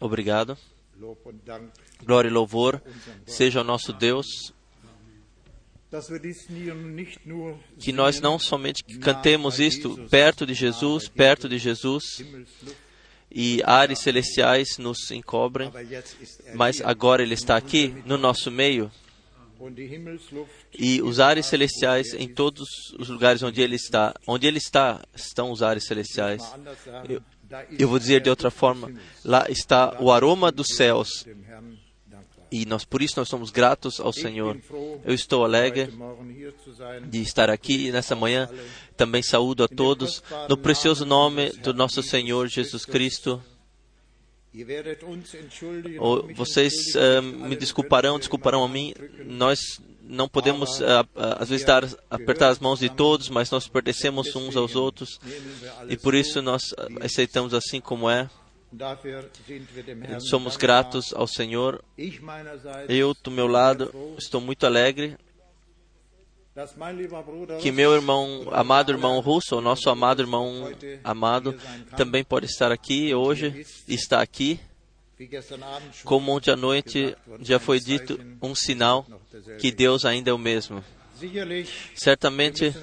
Obrigado. 0.00 0.56
Glória 2.04 2.28
e 2.28 2.32
louvor 2.32 2.80
seja 3.26 3.60
ao 3.60 3.64
nosso 3.64 3.92
Deus, 3.92 4.26
que 7.78 7.92
nós 7.92 8.20
não 8.20 8.38
somente 8.38 8.82
cantemos 8.98 9.60
isto 9.60 9.96
perto 10.08 10.46
de 10.46 10.54
Jesus, 10.54 11.08
perto 11.08 11.48
de 11.48 11.58
Jesus, 11.58 12.04
e 13.30 13.60
ares 13.64 14.00
celestiais 14.00 14.78
nos 14.78 15.10
encobrem, 15.10 15.70
er 15.90 16.04
mas 16.54 16.80
agora 16.80 17.22
Ele 17.22 17.34
está 17.34 17.56
aqui 17.56 17.88
no 18.06 18.16
nosso 18.16 18.50
meio. 18.50 18.90
E 20.76 21.00
os 21.00 21.20
ares 21.20 21.46
celestiais 21.46 22.12
em 22.14 22.28
todos 22.28 22.68
os 22.98 23.08
lugares 23.08 23.42
onde 23.42 23.62
Ele 23.62 23.76
está. 23.76 24.14
Onde 24.26 24.46
Ele 24.46 24.58
está, 24.58 25.02
estão 25.14 25.50
os 25.50 25.62
ares 25.62 25.86
celestiais. 25.86 26.42
Eu, 27.08 27.22
eu 27.78 27.88
vou 27.88 27.98
dizer 27.98 28.20
de 28.20 28.30
outra 28.30 28.50
forma, 28.50 28.92
lá 29.24 29.46
está 29.48 29.96
o 30.00 30.10
aroma 30.10 30.50
dos 30.50 30.68
céus 30.76 31.24
e 32.54 32.64
nós 32.64 32.84
por 32.84 33.02
isso 33.02 33.14
nós 33.16 33.28
somos 33.28 33.50
gratos 33.50 33.98
ao 33.98 34.12
Senhor. 34.12 34.56
Eu 35.04 35.12
estou 35.12 35.44
alegre 35.44 35.88
de 37.08 37.20
estar 37.20 37.50
aqui 37.50 37.90
nessa 37.90 38.14
manhã. 38.14 38.48
Também 38.96 39.24
saúdo 39.24 39.64
a 39.64 39.68
todos 39.68 40.22
no 40.48 40.56
precioso 40.56 41.04
nome 41.04 41.50
do 41.50 41.74
nosso 41.74 42.00
Senhor 42.00 42.46
Jesus 42.46 42.84
Cristo. 42.84 43.42
Vocês 46.36 46.72
dass 46.92 47.24
me 47.24 47.56
desculparão, 47.56 48.20
desculparão 48.20 48.62
a 48.62 48.68
mim. 48.68 48.94
Nós 49.26 49.58
não 50.06 50.28
podemos 50.28 50.82
ah, 50.82 51.06
ah, 51.16 51.36
às 51.40 51.48
vezes 51.48 51.64
dar, 51.66 51.84
apertar 52.10 52.48
as 52.48 52.58
mãos 52.58 52.80
de 52.80 52.88
todos, 52.88 53.28
mas 53.28 53.50
nós 53.50 53.66
pertencemos 53.66 54.34
uns 54.36 54.56
aos 54.56 54.76
outros 54.76 55.18
e 55.88 55.96
por 55.96 56.14
so. 56.14 56.20
isso 56.20 56.42
nós 56.42 56.62
ah, 56.76 56.86
aceitamos 57.02 57.54
assim 57.54 57.80
como 57.80 58.08
é. 58.08 58.28
Somos 60.18 60.56
gratos 60.56 61.14
ao 61.14 61.28
Senhor. 61.28 61.82
Eu, 62.88 63.14
do 63.22 63.30
meu 63.30 63.46
lado, 63.46 63.94
estou 64.18 64.40
muito 64.40 64.66
alegre 64.66 65.16
que 67.60 67.72
meu 67.72 67.92
irmão, 67.92 68.46
amado 68.52 68.92
irmão 68.92 69.18
russo, 69.18 69.56
o 69.56 69.60
nosso 69.60 69.90
amado 69.90 70.22
irmão 70.22 70.70
amado, 71.02 71.58
também 71.96 72.22
pode 72.22 72.46
estar 72.46 72.70
aqui 72.70 73.12
hoje, 73.12 73.66
está 73.88 74.22
aqui. 74.22 74.60
Como 76.04 76.32
ontem 76.32 76.50
à 76.50 76.56
noite 76.56 77.16
já 77.40 77.58
foi 77.58 77.78
dito, 77.80 78.18
um 78.42 78.54
sinal 78.54 79.06
que 79.60 79.70
Deus 79.70 80.04
ainda 80.04 80.30
é 80.30 80.32
o 80.32 80.38
mesmo. 80.38 80.82
Certamente, 81.94 82.74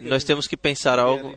nós 0.00 0.24
temos 0.24 0.46
que 0.46 0.56
pensar 0.56 0.98
algo. 0.98 1.34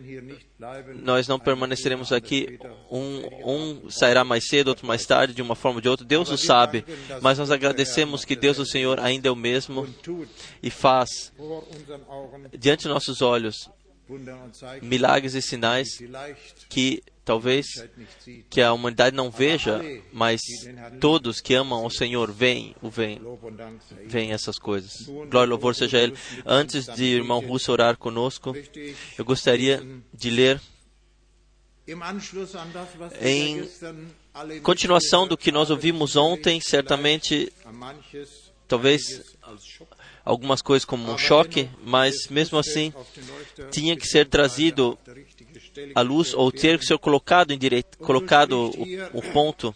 Nós 0.96 1.28
não 1.28 1.38
permaneceremos 1.38 2.12
aqui. 2.12 2.58
Um, 2.90 3.22
um 3.46 3.90
sairá 3.90 4.24
mais 4.24 4.48
cedo, 4.48 4.70
outro 4.70 4.88
mais 4.88 5.06
tarde, 5.06 5.34
de 5.34 5.42
uma 5.42 5.56
forma 5.56 5.78
ou 5.78 5.82
de 5.82 5.90
outra. 5.90 6.06
Deus 6.06 6.30
o 6.30 6.38
sabe. 6.38 6.86
Mas 7.22 7.38
nós 7.38 7.52
agradecemos 7.52 8.24
que 8.24 8.36
Deus, 8.36 8.58
o 8.58 8.66
Senhor, 8.66 9.00
ainda 9.00 9.28
é 9.28 9.32
o 9.32 9.36
mesmo 9.36 9.88
e 10.64 10.70
faz 10.70 11.34
diante 12.58 12.84
de 12.84 12.90
nossos 12.90 13.22
olhos 13.22 13.70
milagres 14.82 15.34
e 15.34 15.42
sinais 15.42 16.00
que 16.70 17.02
talvez 17.26 17.66
que 18.50 18.62
a 18.62 18.72
humanidade 18.72 19.16
não 19.16 19.30
veja, 19.30 19.82
mas 20.14 20.42
todos 21.00 21.42
que 21.42 21.54
amam 21.54 21.84
ao 21.84 21.90
Senhor 21.90 22.32
veem, 22.32 22.74
o 22.82 22.90
essas 24.32 24.58
coisas. 24.58 25.06
Glória 25.30 25.48
e 25.48 25.52
louvor 25.52 25.76
seja 25.76 25.98
Ele. 25.98 26.16
Antes 26.46 26.86
de 26.86 27.04
irmão 27.04 27.40
Russo 27.40 27.72
orar 27.72 27.98
conosco, 27.98 28.56
eu 29.18 29.26
gostaria 29.26 29.86
de 30.14 30.30
ler 30.30 30.62
Em 33.22 34.62
continuação 34.62 35.26
do 35.26 35.38
que 35.38 35.52
nós 35.52 35.70
ouvimos 35.70 36.18
ontem, 36.18 36.60
certamente, 36.60 37.52
talvez 38.68 39.38
algumas 40.28 40.62
coisas 40.62 40.84
como 40.84 41.10
um 41.10 41.18
choque, 41.18 41.70
mas 41.84 42.28
mesmo 42.28 42.60
assim 42.60 42.94
tinha 43.72 43.96
que 43.96 44.06
ser 44.06 44.28
trazido 44.28 45.00
à 45.96 46.02
luz 46.02 46.34
ou 46.34 46.52
ter 46.52 46.78
que 46.78 46.86
ser 46.86 46.98
colocado 46.98 47.52
em 47.52 47.58
direito, 47.58 47.98
colocado 47.98 48.70
o, 49.14 49.20
o 49.20 49.22
ponto 49.32 49.74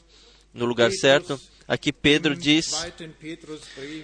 no 0.54 0.66
lugar 0.66 0.92
certo. 0.92 1.40
Aqui 1.66 1.94
Pedro 1.94 2.36
diz 2.36 2.70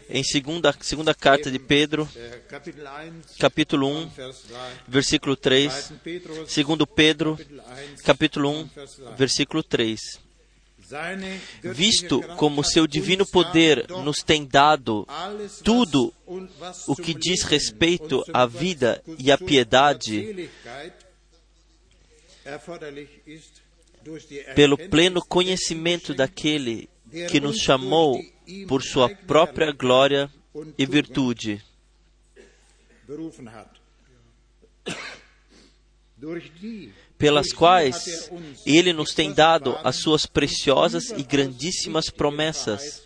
em 0.09 0.24
segunda, 0.24 0.74
segunda 0.80 1.13
carta 1.13 1.52
de 1.52 1.59
Pedro, 1.59 2.07
1, 2.07 3.38
capítulo 3.38 3.88
1, 3.90 4.07
Vers 4.07 4.40
3. 4.40 4.72
versículo 4.88 5.36
3, 5.36 5.74
Zweiten 5.74 5.97
Petrus, 5.97 6.52
segundo 6.53 6.88
Pedro, 6.88 7.36
Kapitel 7.36 7.59
1, 7.59 8.03
capítulo 8.06 8.50
1, 8.52 8.63
Vers 8.74 8.96
3. 8.96 9.18
versículo 9.18 9.63
3. 9.63 10.26
Visto 11.64 12.22
como 12.38 12.64
seu 12.64 12.88
divino 12.88 13.25
poder 13.25 13.88
nos 13.90 14.24
tem 14.24 14.46
dado 14.46 15.06
tudo 15.64 16.14
o 16.88 16.96
que 16.96 17.14
diz 17.14 17.44
respeito 17.44 18.24
à 18.34 18.46
vida 18.46 19.03
e 19.20 19.30
à 19.30 19.38
piedade, 19.38 20.50
pelo 24.56 24.78
pleno 24.78 25.22
conhecimento 25.25 26.14
daquele 26.14 26.90
que 27.30 27.40
nos 27.42 27.58
chamou 27.58 28.24
por 28.68 28.81
sua 28.81 29.09
própria 29.09 29.74
glória 29.74 30.31
e 30.78 30.86
virtude, 30.86 31.62
pelas 37.17 37.51
quais 37.51 38.29
ele 38.66 38.94
nos 38.94 39.13
tem 39.13 39.33
dado 39.33 39.78
as 39.83 39.97
suas 39.97 40.25
preciosas 40.25 41.09
e 41.11 41.23
grandíssimas 41.23 42.09
promessas, 42.09 43.03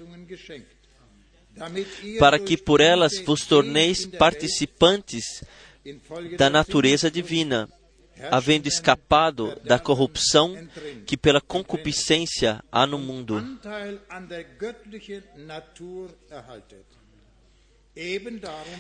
para 2.19 2.39
que 2.39 2.57
por 2.57 2.81
elas 2.81 3.19
vos 3.19 3.45
torneis 3.45 4.05
participantes 4.05 5.43
da 6.37 6.49
natureza 6.49 7.09
divina, 7.09 7.69
havendo 8.29 8.67
escapado 8.67 9.59
da 9.63 9.79
corrupção 9.79 10.55
que 11.05 11.17
pela 11.17 11.41
concupiscência 11.41 12.63
há 12.71 12.85
no 12.85 12.99
mundo. 12.99 13.59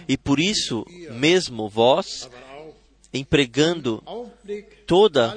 E 0.07 0.17
por 0.17 0.39
isso 0.39 0.85
mesmo 1.11 1.67
vós, 1.67 2.29
empregando 3.13 4.03
toda 4.85 5.33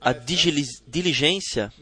a 0.00 0.12
diligência, 0.12 1.72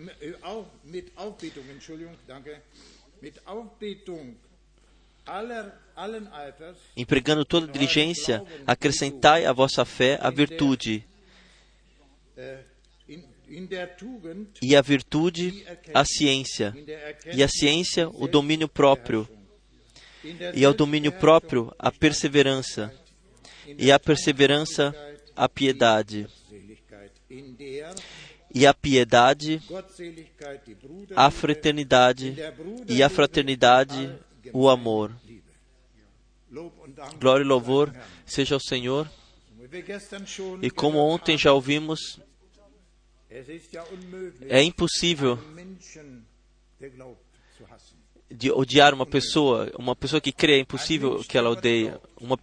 empregando 6.97 7.45
toda 7.45 7.67
diligência, 7.67 8.45
acrescentai 8.67 9.47
à 9.47 9.53
vossa 9.53 9.84
fé 9.84 10.19
a 10.21 10.31
virtude, 10.31 11.05
e 14.63 14.77
a 14.77 14.83
virtude 14.83 15.65
a 15.95 16.05
ciência, 16.05 16.75
e 17.33 17.43
a 17.43 17.49
ciência 17.49 18.09
o 18.09 18.27
domínio 18.27 18.69
próprio, 18.69 19.29
e 20.55 20.65
ao 20.65 20.75
domínio 20.75 21.13
próprio 21.13 21.75
a 21.79 21.91
perseverança, 21.91 22.93
e 23.67 23.91
a 23.91 23.99
perseverança 23.99 24.95
a 25.37 25.49
piedade, 25.49 26.27
e 28.55 28.67
a 28.67 28.75
piedade 28.75 29.61
a 31.17 31.31
fraternidade, 31.31 32.37
e 32.89 33.03
a 33.03 33.09
fraternidade 33.09 34.19
o 34.53 34.69
amor. 34.69 35.12
Glória 37.19 37.43
e 37.43 37.47
louvor 37.47 37.93
seja 38.25 38.55
ao 38.55 38.61
Senhor. 38.61 39.11
E 40.62 40.71
como 40.71 40.99
ontem 40.99 41.37
já 41.37 41.53
ouvimos, 41.53 42.21
é 44.49 44.62
impossível 44.62 45.39
de 48.31 48.53
odiar 48.53 48.95
uma 48.95 49.07
pessoa. 49.07 49.72
Uma 49.77 49.97
pessoa 49.97 50.21
que 50.21 50.33
crê 50.33 50.54
é 50.54 50.60
impossível 50.60 51.22
que 51.25 51.36
ela 51.36 51.51
odeie. 51.51 51.92
Uma, 52.21 52.39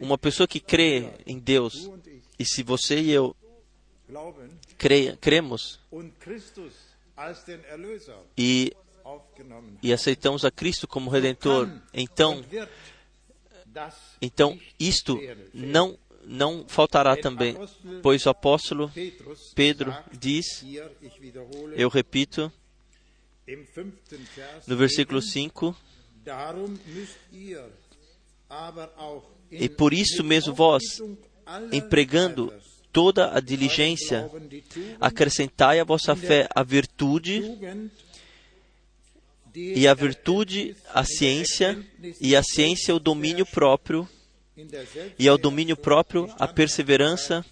uma 0.00 0.18
pessoa 0.18 0.46
que 0.46 0.60
crê 0.60 1.10
em 1.26 1.38
Deus. 1.38 1.90
E 2.38 2.44
se 2.44 2.62
você 2.62 3.00
e 3.00 3.10
eu 3.10 3.36
creia, 4.76 5.16
cremos 5.20 5.80
e, 8.36 8.72
e 9.82 9.92
aceitamos 9.92 10.44
a 10.44 10.50
Cristo 10.50 10.86
como 10.86 11.10
Redentor, 11.10 11.68
então, 11.92 12.44
então 14.20 14.58
isto 14.78 15.18
não, 15.52 15.98
não 16.24 16.64
faltará 16.68 17.16
também. 17.16 17.56
Pois 18.02 18.24
o 18.24 18.30
apóstolo 18.30 18.90
Pedro 19.54 19.94
diz, 20.12 20.64
eu 21.74 21.88
repito, 21.88 22.52
no 24.66 24.76
versículo 24.76 25.18
eben, 25.18 25.30
5, 25.30 25.76
E 29.50 29.68
por 29.68 29.92
isso 29.92 30.22
mesmo 30.22 30.54
vós, 30.54 30.82
empregando 31.72 32.52
toda 32.92 33.36
a 33.36 33.40
diligência, 33.40 34.30
acrescentai 35.00 35.80
à 35.80 35.84
vossa 35.84 36.14
fé 36.16 36.48
a 36.54 36.62
virtude, 36.62 37.42
e 39.54 39.86
a 39.88 39.94
virtude 39.94 40.76
a 40.92 41.04
ciência, 41.04 41.78
e 42.20 42.36
a 42.36 42.42
ciência 42.42 42.94
o 42.94 42.98
domínio 42.98 43.46
próprio, 43.46 44.08
e 45.18 45.28
ao 45.28 45.38
domínio 45.38 45.76
próprio 45.76 46.32
a 46.38 46.48
perseverança, 46.48 47.44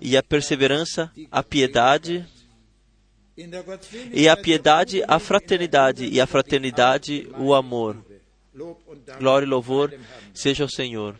e 0.00 0.16
a 0.16 0.22
perseverança 0.22 1.12
a 1.30 1.42
piedade, 1.42 2.26
e 4.12 4.28
a 4.28 4.36
piedade 4.36 5.02
a 5.06 5.18
fraternidade, 5.18 6.06
e 6.06 6.20
a 6.20 6.26
fraternidade 6.26 7.28
o 7.38 7.52
amor. 7.52 8.13
Glória 9.18 9.44
e 9.44 9.48
louvor 9.48 9.92
seja 10.32 10.62
ao 10.62 10.68
Senhor. 10.68 11.18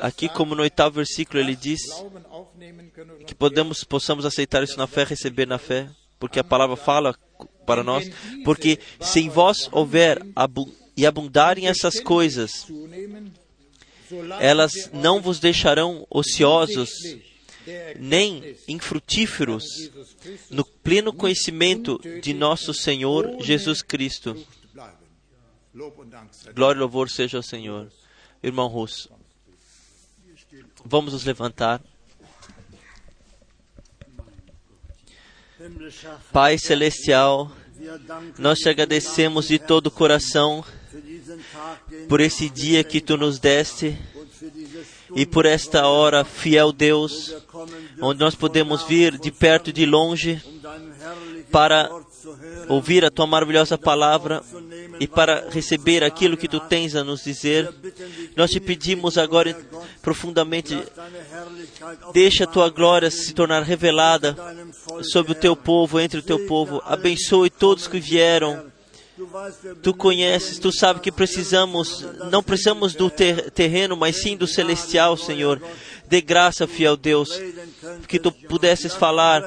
Aqui, 0.00 0.28
como 0.28 0.54
no 0.54 0.62
oitavo 0.62 0.96
versículo, 0.96 1.40
ele 1.40 1.56
diz 1.56 1.80
que 3.26 3.34
podemos, 3.34 3.84
possamos 3.84 4.24
aceitar 4.24 4.62
isso 4.62 4.78
na 4.78 4.86
fé, 4.86 5.04
receber 5.04 5.46
na 5.46 5.58
fé, 5.58 5.90
porque 6.18 6.38
a 6.38 6.44
palavra 6.44 6.76
fala 6.76 7.14
para 7.66 7.82
nós, 7.82 8.08
porque 8.44 8.78
se 9.00 9.20
em 9.20 9.28
vós 9.28 9.68
houver 9.72 10.24
abu 10.34 10.72
e 10.96 11.04
abundarem 11.04 11.66
essas 11.68 12.00
coisas, 12.00 12.66
elas 14.40 14.90
não 14.92 15.20
vos 15.20 15.40
deixarão 15.40 16.06
ociosos, 16.08 16.90
nem 17.98 18.56
infrutíferos, 18.68 19.64
no 20.50 20.64
pleno 20.64 21.12
conhecimento 21.12 22.00
de 22.20 22.32
nosso 22.32 22.72
Senhor 22.72 23.42
Jesus 23.42 23.82
Cristo. 23.82 24.36
Glória 26.54 26.78
e 26.78 26.80
louvor 26.80 27.10
seja 27.10 27.36
ao 27.36 27.42
Senhor. 27.42 27.90
Irmão 28.42 28.68
Russo, 28.68 29.10
vamos 30.84 31.12
nos 31.12 31.24
levantar. 31.24 31.82
Pai 36.32 36.58
Celestial, 36.58 37.50
nós 38.38 38.58
te 38.58 38.68
agradecemos 38.68 39.48
de 39.48 39.58
todo 39.58 39.88
o 39.88 39.90
coração 39.90 40.64
por 42.08 42.20
esse 42.20 42.48
dia 42.48 42.84
que 42.84 43.00
tu 43.00 43.16
nos 43.16 43.38
deste 43.38 43.98
e 45.14 45.24
por 45.24 45.46
esta 45.46 45.86
hora, 45.86 46.24
fiel 46.24 46.72
Deus, 46.72 47.34
onde 48.00 48.20
nós 48.20 48.34
podemos 48.34 48.82
vir 48.84 49.18
de 49.18 49.30
perto 49.30 49.70
e 49.70 49.72
de 49.72 49.86
longe 49.86 50.42
para 51.50 51.88
ouvir 52.68 53.04
a 53.04 53.10
tua 53.10 53.26
maravilhosa 53.26 53.78
palavra 53.78 54.42
e 54.98 55.06
para 55.06 55.48
receber 55.50 56.02
aquilo 56.02 56.36
que 56.36 56.48
tu 56.48 56.58
tens 56.60 56.94
a 56.94 57.04
nos 57.04 57.22
dizer. 57.22 57.72
Nós 58.34 58.50
te 58.50 58.60
pedimos 58.60 59.16
agora 59.16 59.56
profundamente, 60.02 60.76
deixa 62.12 62.44
a 62.44 62.48
tua 62.48 62.68
glória 62.68 63.10
se 63.10 63.32
tornar 63.32 63.62
revelada 63.62 64.36
sobre 65.02 65.32
o 65.32 65.36
teu 65.36 65.54
povo, 65.54 66.00
entre 66.00 66.18
o 66.18 66.22
teu 66.22 66.46
povo. 66.46 66.82
Abençoe 66.84 67.50
todos 67.50 67.86
que 67.86 68.00
vieram. 68.00 68.75
Tu 69.82 69.94
conheces, 69.94 70.58
tu 70.58 70.70
sabes 70.70 71.00
que 71.00 71.10
precisamos, 71.10 72.04
não 72.30 72.42
precisamos 72.42 72.94
do 72.94 73.08
ter, 73.08 73.50
terreno, 73.50 73.96
mas 73.96 74.16
sim 74.16 74.36
do 74.36 74.46
celestial, 74.46 75.16
Senhor. 75.16 75.60
Dê 76.06 76.20
graça, 76.20 76.66
fiel 76.68 76.96
Deus, 76.96 77.30
que 78.06 78.18
tu 78.18 78.30
pudesses 78.30 78.94
falar. 78.94 79.42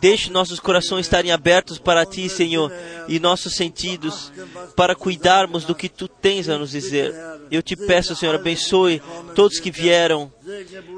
Deixe 0.00 0.30
nossos 0.30 0.58
corações 0.58 1.06
estarem 1.06 1.30
abertos 1.30 1.78
para 1.78 2.04
ti, 2.06 2.28
Senhor, 2.28 2.72
e 3.06 3.20
nossos 3.20 3.54
sentidos 3.54 4.32
para 4.74 4.94
cuidarmos 4.94 5.64
do 5.64 5.74
que 5.74 5.88
tu 5.88 6.08
tens 6.08 6.48
a 6.48 6.58
nos 6.58 6.70
dizer. 6.70 7.14
Eu 7.50 7.62
te 7.62 7.76
peço, 7.76 8.16
Senhor, 8.16 8.34
abençoe 8.34 9.02
todos 9.34 9.60
que 9.60 9.70
vieram. 9.70 10.32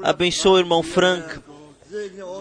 Abençoe 0.01 0.53
o 0.53 0.59
irmão 0.59 0.81
Frank. 0.81 1.50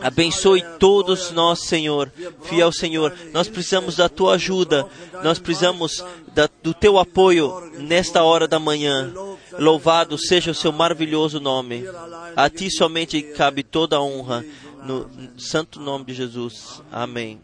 Abençoe 0.03 0.63
todos 0.79 1.31
nós, 1.33 1.61
Senhor, 1.61 2.11
fiel 2.43 2.73
Senhor. 2.73 3.13
Nós 3.33 3.49
precisamos 3.49 3.97
da 3.97 4.09
tua 4.09 4.35
ajuda, 4.35 4.87
nós 5.23 5.39
precisamos 5.39 6.05
da, 6.35 6.49
do 6.63 6.73
teu 6.73 6.99
apoio 6.99 7.71
nesta 7.79 8.23
hora 8.23 8.47
da 8.47 8.59
manhã. 8.59 9.13
Louvado 9.59 10.17
seja 10.17 10.53
o 10.53 10.55
seu 10.55 10.73
maravilhoso 10.73 11.41
nome. 11.41 11.85
A 12.37 12.49
ti 12.49 12.71
somente 12.71 13.21
cabe 13.23 13.63
toda 13.63 13.97
a 13.97 14.03
honra, 14.03 14.45
no 14.85 15.11
santo 15.37 15.81
nome 15.81 16.05
de 16.07 16.15
Jesus. 16.15 16.83
Amém. 16.91 17.41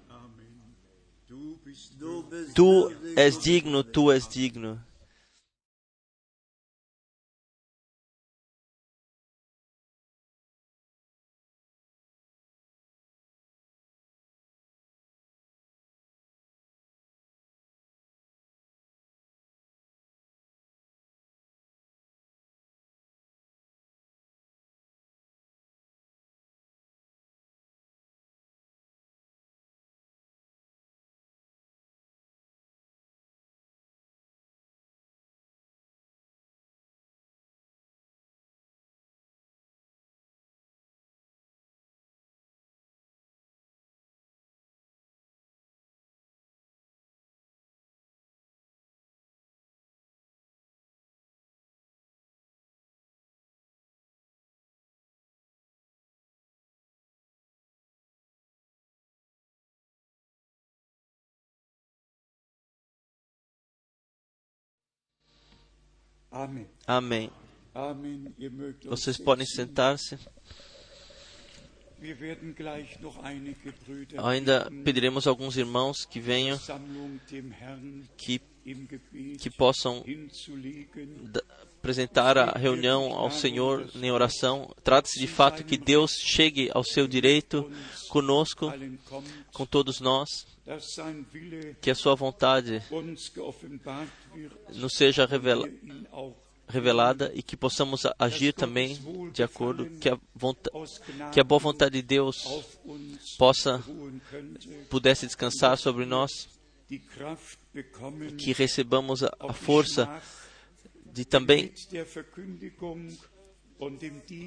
Tu 2.54 2.92
és 3.16 3.38
digno, 3.38 3.82
tu 3.82 4.12
és 4.12 4.28
digno. 4.28 4.80
Amém. 66.86 67.30
Vocês 68.84 69.16
podem 69.16 69.46
sentar-se. 69.46 70.18
Ainda 74.22 74.70
pediremos 74.84 75.26
a 75.26 75.30
alguns 75.30 75.56
irmãos 75.56 76.04
que 76.04 76.20
venham, 76.20 76.58
que, 78.18 78.40
que 79.38 79.50
possam 79.56 80.04
apresentar 81.86 82.36
a 82.36 82.58
reunião 82.58 83.12
ao 83.12 83.30
Senhor 83.30 83.88
em 83.94 84.10
oração. 84.10 84.74
Trata-se 84.82 85.20
de 85.20 85.28
fato 85.28 85.62
que 85.64 85.78
Deus 85.78 86.10
chegue 86.20 86.68
ao 86.74 86.82
seu 86.82 87.06
direito 87.06 87.70
conosco, 88.08 88.72
com 89.52 89.64
todos 89.64 90.00
nós, 90.00 90.28
que 91.80 91.88
a 91.88 91.94
sua 91.94 92.16
vontade 92.16 92.82
nos 94.74 94.94
seja 94.96 95.26
revela- 95.26 95.68
wir 95.68 95.78
ihn 95.84 96.06
auch 96.12 96.34
revelada 96.68 97.30
e 97.32 97.44
que 97.44 97.56
possamos 97.56 98.02
agir 98.18 98.52
também 98.52 98.98
de 99.32 99.44
acordo 99.44 99.86
que 100.00 100.08
a, 100.08 100.18
que 101.32 101.38
a 101.38 101.44
boa 101.44 101.60
vontade 101.60 101.92
de 101.92 102.02
Deus 102.02 102.38
possa 103.38 103.80
pudesse 104.90 105.24
descansar 105.26 105.78
sobre 105.78 106.04
nós, 106.04 106.32
bekommen, 107.72 108.34
que 108.36 108.52
recebamos 108.52 109.22
a, 109.22 109.32
a 109.38 109.52
força 109.52 110.20
de 111.16 111.24
também 111.24 111.72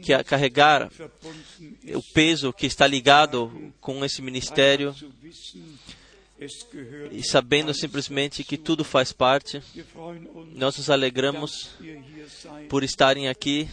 que 0.04 0.24
carregar 0.24 0.92
o 1.96 2.14
peso 2.14 2.54
que 2.54 2.68
está 2.68 2.86
ligado 2.86 3.74
com 3.82 4.06
esse 4.06 4.22
ministério 4.22 4.96
e 7.12 7.24
sabendo 7.24 7.74
simplesmente 7.74 8.44
que 8.44 8.56
tudo 8.56 8.84
faz 8.84 9.12
parte. 9.12 9.64
Nós 10.54 10.78
nos 10.78 10.92
alegramos 10.92 11.76
por 12.70 12.84
estarem 12.84 13.28
aqui 13.28 13.68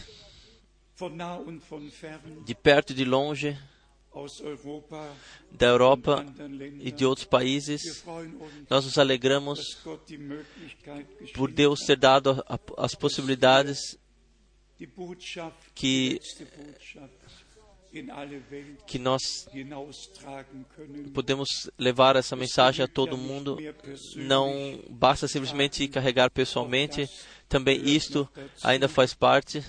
de 2.43 2.55
perto 2.55 2.93
e 2.93 2.95
de 2.95 3.05
longe, 3.05 3.55
da 5.51 5.67
Europa 5.67 6.25
e 6.79 6.91
de 6.91 7.05
outros 7.05 7.25
países. 7.27 8.03
Nós 8.69 8.85
nos 8.85 8.97
alegramos 8.97 9.59
por 11.33 11.51
Deus 11.51 11.79
ter 11.81 11.97
dado 11.97 12.43
as 12.77 12.93
possibilidades 12.95 13.97
que- 15.73 16.19
que 18.85 18.99
nós 18.99 19.21
podemos 21.13 21.47
levar 21.79 22.15
essa 22.15 22.35
mensagem 22.35 22.83
a 22.83 22.87
todo 22.87 23.17
mundo. 23.17 23.57
Não 24.15 24.79
basta 24.89 25.27
simplesmente 25.27 25.87
carregar 25.87 26.29
pessoalmente, 26.29 27.09
também 27.49 27.81
isto 27.89 28.29
ainda 28.63 28.87
faz 28.87 29.13
parte, 29.13 29.63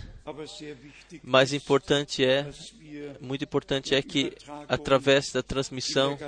Mas 1.22 1.52
importante 1.52 2.24
é, 2.24 2.50
muito 3.20 3.44
importante 3.44 3.94
é 3.94 4.02
que 4.02 4.32
através 4.68 5.30
da 5.32 5.42
transmissão 5.42 6.18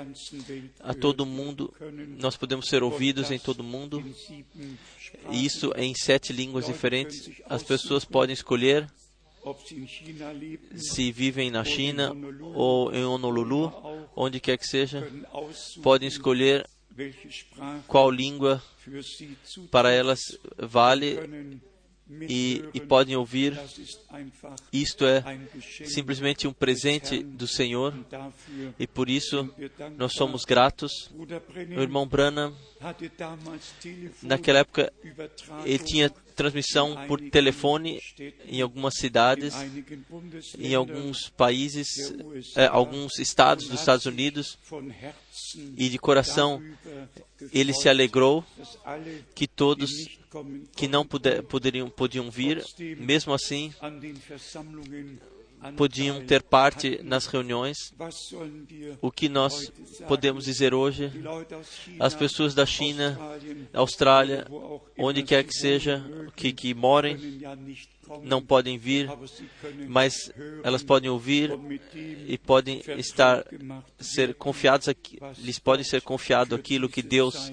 a 0.79 0.93
todo 0.93 1.25
mundo 1.25 1.73
nós 2.19 2.37
podemos 2.37 2.67
ser 2.67 2.83
ouvidos 2.83 3.31
em 3.31 3.39
todo 3.39 3.63
mundo. 3.63 4.03
E 5.29 5.45
isso 5.45 5.73
em 5.75 5.93
sete 5.93 6.33
línguas 6.33 6.65
diferentes. 6.65 7.29
As 7.47 7.63
pessoas 7.63 8.05
podem 8.05 8.33
escolher 8.33 8.87
se 10.75 11.11
vivem 11.11 11.49
na 11.49 11.63
China 11.63 12.13
ou 12.53 12.93
em 12.93 13.03
Honolulu, 13.03 13.73
onde 14.15 14.39
quer 14.39 14.57
que 14.57 14.67
seja, 14.67 15.09
podem 15.81 16.07
escolher 16.07 16.67
qual 17.87 18.11
língua 18.11 18.61
para 19.71 19.91
elas 19.91 20.19
vale 20.57 21.61
e, 22.21 22.63
e, 22.73 22.79
podem 22.79 23.15
ouvir. 23.15 23.57
Isto 24.71 25.05
é 25.05 25.23
simplesmente 25.85 26.47
um 26.47 26.53
presente 26.53 27.23
do 27.23 27.47
Senhor 27.47 27.93
e 28.77 28.85
por 28.85 29.09
isso 29.09 29.49
nós 29.97 30.13
somos 30.13 30.43
gratos. 30.43 30.91
O 31.77 31.81
irmão 31.81 32.07
Branham, 32.07 32.53
naquela 34.21 34.59
época, 34.59 34.91
ele 35.65 35.79
tinha 35.79 36.11
transmissão 36.31 37.05
por 37.07 37.19
telefone 37.29 37.99
em 38.47 38.61
algumas 38.61 38.95
cidades, 38.95 39.53
em 40.57 40.73
alguns 40.73 41.29
países, 41.29 41.87
eh, 42.55 42.67
alguns 42.67 43.19
estados 43.19 43.67
dos 43.67 43.79
Estados 43.79 44.05
Unidos, 44.05 44.57
e 45.77 45.89
de 45.89 45.97
coração 45.97 46.61
ele 47.53 47.73
se 47.73 47.89
alegrou 47.89 48.43
que 49.35 49.47
todos 49.47 49.91
que 50.75 50.87
não 50.87 51.05
puder, 51.05 51.43
poderiam 51.43 51.89
podiam 51.89 52.31
vir, 52.31 52.63
mesmo 52.97 53.33
assim 53.33 53.73
podiam 55.75 56.25
ter 56.25 56.41
parte 56.41 56.99
nas 57.03 57.25
reuniões. 57.25 57.77
O 59.01 59.11
que 59.11 59.29
nós 59.29 59.71
podemos 60.07 60.45
dizer 60.45 60.73
hoje? 60.73 61.11
As 61.99 62.15
pessoas 62.15 62.53
da 62.53 62.65
China, 62.65 63.17
Austrália, 63.73 64.47
onde 64.97 65.23
quer 65.23 65.43
que 65.43 65.53
seja, 65.53 66.03
que, 66.35 66.51
que 66.51 66.73
morem, 66.73 67.17
não 68.23 68.41
podem 68.41 68.77
vir, 68.77 69.09
mas 69.87 70.31
elas 70.63 70.83
podem 70.83 71.09
ouvir 71.09 71.51
e 72.27 72.37
podem 72.37 72.81
estar 72.97 73.45
ser 73.99 74.33
confiados, 74.35 74.87
lhes 75.37 75.59
pode 75.59 75.83
ser 75.83 76.01
confiado 76.01 76.55
aquilo 76.55 76.89
que 76.89 77.01
Deus 77.01 77.51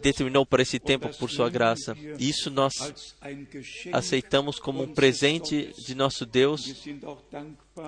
determinou 0.00 0.44
para 0.44 0.62
esse 0.62 0.78
tempo 0.78 1.08
por 1.16 1.30
sua 1.30 1.48
graça. 1.48 1.96
Isso 2.18 2.50
nós 2.50 2.72
aceitamos 3.92 4.58
como 4.58 4.82
um 4.82 4.94
presente 4.94 5.72
de 5.78 5.94
nosso 5.94 6.26
Deus 6.26 6.86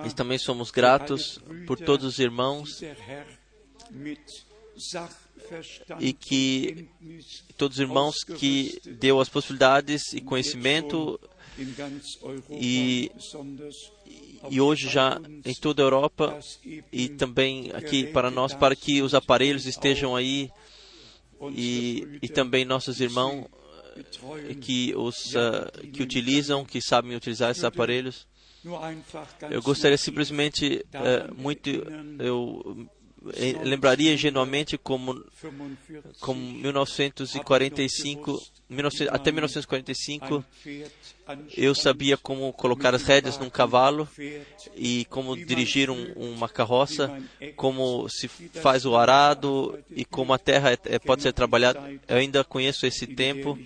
e 0.05 0.13
também 0.15 0.37
somos 0.37 0.71
gratos 0.71 1.39
por 1.65 1.77
todos 1.77 2.05
os 2.05 2.19
irmãos 2.19 2.81
e 5.99 6.13
que 6.13 6.87
todos 7.57 7.77
os 7.77 7.81
irmãos 7.81 8.23
que 8.23 8.79
deu 8.85 9.19
as 9.19 9.29
possibilidades 9.29 10.13
e 10.13 10.21
conhecimento 10.21 11.19
e 12.49 13.11
e 14.49 14.61
hoje 14.61 14.87
já 14.87 15.19
em 15.45 15.53
toda 15.53 15.81
a 15.81 15.85
Europa 15.85 16.39
e 16.91 17.09
também 17.09 17.71
aqui 17.73 18.07
para 18.07 18.31
nós, 18.31 18.53
para 18.53 18.75
que 18.75 19.01
os 19.01 19.13
aparelhos 19.13 19.65
estejam 19.65 20.15
aí 20.15 20.49
e, 21.53 22.19
e 22.21 22.29
também 22.29 22.63
nossos 22.63 23.01
irmãos 23.01 23.47
que 24.61 24.93
os 24.95 25.33
uh, 25.35 25.87
que 25.91 26.01
utilizam, 26.01 26.63
que 26.63 26.81
sabem 26.81 27.15
utilizar 27.15 27.51
esses 27.51 27.63
aparelhos. 27.63 28.27
Eu 29.49 29.61
gostaria 29.61 29.97
simplesmente 29.97 30.85
uh, 30.93 31.35
muito 31.35 31.69
eu 32.19 32.87
lembraria 33.63 34.13
ingenuamente 34.13 34.77
como, 34.77 35.23
como 36.19 36.39
1945, 36.39 38.41
19, 38.69 39.09
até 39.09 39.31
1945, 39.31 40.45
eu 41.57 41.75
sabia 41.75 42.17
como 42.17 42.51
colocar 42.53 42.95
as 42.95 43.03
rédeas 43.03 43.37
num 43.37 43.49
cavalo 43.49 44.07
e 44.75 45.05
como 45.05 45.35
dirigir 45.35 45.89
um, 45.89 46.13
uma 46.13 46.47
carroça, 46.47 47.21
como 47.55 48.07
se 48.09 48.27
faz 48.27 48.85
o 48.85 48.95
arado 48.95 49.77
e 49.89 50.05
como 50.05 50.33
a 50.33 50.37
terra 50.37 50.71
é, 50.71 50.77
é 50.85 50.99
pode 50.99 51.21
ser 51.21 51.33
trabalhada. 51.33 51.81
Eu 52.07 52.17
ainda 52.17 52.43
conheço 52.43 52.85
esse 52.85 53.07
tempo 53.07 53.57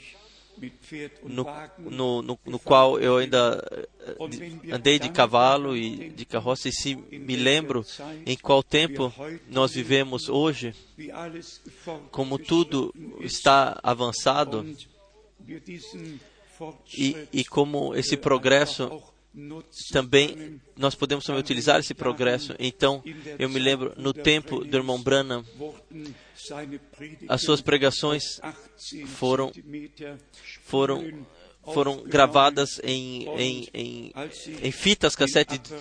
no, 1.23 1.45
no, 1.77 2.21
no, 2.21 2.39
no, 2.45 2.59
qual 2.59 2.99
eu 2.99 3.17
ainda 3.17 3.63
eh, 3.99 4.73
andei 4.73 4.99
de 4.99 5.09
cavalo 5.09 5.75
e 5.75 6.09
de 6.09 6.25
carroça, 6.25 6.69
e 6.69 6.71
se 6.71 6.95
me 6.95 7.35
lembro 7.35 7.85
em 8.25 8.37
qual 8.37 8.63
tempo 8.63 9.13
nós 9.49 9.73
vivemos 9.73 10.29
hoje, 10.29 10.73
como 12.11 12.37
tudo 12.37 12.93
está 13.19 13.79
avançado 13.83 14.65
e, 16.97 17.27
e 17.31 17.45
como 17.45 17.95
esse 17.95 18.15
progresso 18.15 19.12
também 19.91 20.61
nós 20.77 20.95
podemos 20.95 21.25
também 21.25 21.41
utilizar 21.41 21.79
esse 21.79 21.93
progresso. 21.93 22.55
Então, 22.59 23.03
eu 23.39 23.49
me 23.49 23.59
lembro 23.59 23.93
no 23.97 24.13
tempo 24.13 24.63
do 24.63 24.77
irmão 24.77 25.01
Branham, 25.01 25.43
as 27.27 27.41
suas 27.41 27.61
pregações 27.61 28.23
foram 29.07 29.51
foram 30.63 31.25
foram 31.65 32.03
gravadas 32.03 32.81
em, 32.83 33.25
em, 33.39 33.67
em, 33.73 34.13
em 34.61 34.71
fitas 34.71 35.15
cassete 35.15 35.57
de 35.57 35.71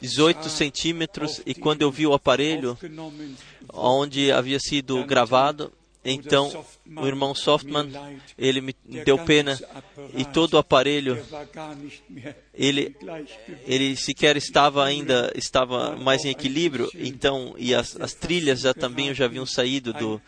18 0.00 0.48
centímetros 0.48 1.42
e 1.44 1.52
quando 1.52 1.82
eu 1.82 1.90
vi 1.90 2.06
o 2.06 2.14
aparelho 2.14 2.78
onde 3.72 4.30
havia 4.30 4.60
sido 4.60 5.04
gravado 5.04 5.72
então, 6.04 6.64
o 6.96 7.06
irmão 7.06 7.32
Softman, 7.32 7.88
ele 8.36 8.60
me 8.60 8.74
deu 9.04 9.16
pena 9.18 9.58
e 10.14 10.24
todo 10.24 10.54
o 10.54 10.58
aparelho, 10.58 11.24
ele, 12.54 12.94
ele 13.66 13.96
sequer 13.96 14.36
estava 14.36 14.84
ainda, 14.84 15.32
estava 15.34 15.96
mais 15.96 16.24
em 16.24 16.30
equilíbrio, 16.30 16.90
então, 16.94 17.54
e 17.56 17.74
as, 17.74 17.98
as 17.98 18.12
trilhas 18.12 18.60
já 18.60 18.74
também 18.74 19.14
já 19.14 19.24
haviam 19.24 19.46
saído 19.46 19.92
do, 19.94 20.20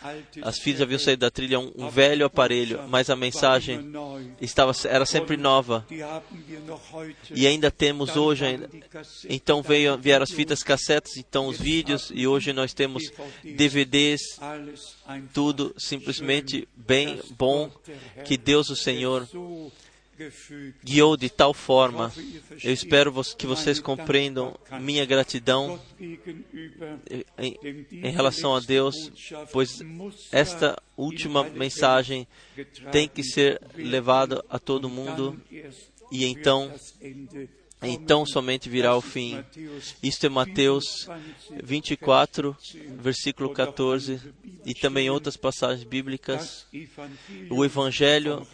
as 0.43 0.59
fitas 0.59 0.79
já 0.79 0.85
haviam 0.85 0.99
saído 0.99 1.21
da 1.21 1.31
trilha, 1.31 1.61
um, 1.61 1.71
um 1.77 1.91
velho 1.91 2.25
aparelho, 2.25 2.81
mas 2.89 3.11
a 3.11 3.17
mensagem 3.17 3.93
estava, 4.41 4.73
era 4.89 5.05
sempre 5.05 5.37
nova. 5.37 5.87
E 7.31 7.47
ainda 7.47 7.71
temos 7.71 8.17
hoje, 8.17 8.45
ainda, 8.47 8.71
então 9.29 9.61
veio, 9.61 9.99
vieram 9.99 10.23
as 10.23 10.31
fitas 10.31 10.63
cassetes, 10.63 11.19
então 11.19 11.47
os 11.47 11.61
vídeos, 11.61 12.11
e 12.15 12.27
hoje 12.27 12.55
nós 12.55 12.73
temos 12.73 13.13
DVDs, 13.43 14.23
tudo 15.35 15.75
simplesmente 15.77 16.67
bem 16.75 17.21
bom 17.37 17.71
que 18.25 18.39
Deus 18.39 18.71
o 18.71 18.77
Senhor 18.77 19.29
guiou 20.83 21.17
de 21.17 21.29
tal 21.29 21.53
forma. 21.53 22.13
Eu 22.63 22.73
espero 22.73 23.13
que 23.37 23.47
vocês 23.47 23.81
compreendam 23.81 24.57
minha 24.81 25.05
gratidão 25.05 25.81
em, 26.01 27.57
em, 27.93 28.11
relação 28.11 28.55
a 28.55 28.61
Deus, 28.61 29.13
pois 29.53 29.81
esta 30.31 30.81
última 30.97 31.45
mensagem 31.45 32.27
tem 32.93 33.09
que 33.09 33.23
ser 33.23 33.61
levada 33.75 34.45
a 34.49 34.59
todo 34.59 34.89
mundo 34.89 35.41
e 36.11 36.25
então 36.25 36.73
então 37.85 38.25
somente 38.25 38.69
virá 38.69 38.97
o 38.97 39.01
fim. 39.01 39.45
Isto 40.03 40.27
é 40.27 40.29
Mateus 40.29 41.09
24, 41.63 42.57
versículo 42.97 43.51
14, 43.51 44.21
e 44.65 44.75
também 44.75 45.11
outras 45.11 45.37
passagens 45.37 45.85
bíblicas. 45.85 46.67
O 47.51 47.65
Evangelho 47.65 48.47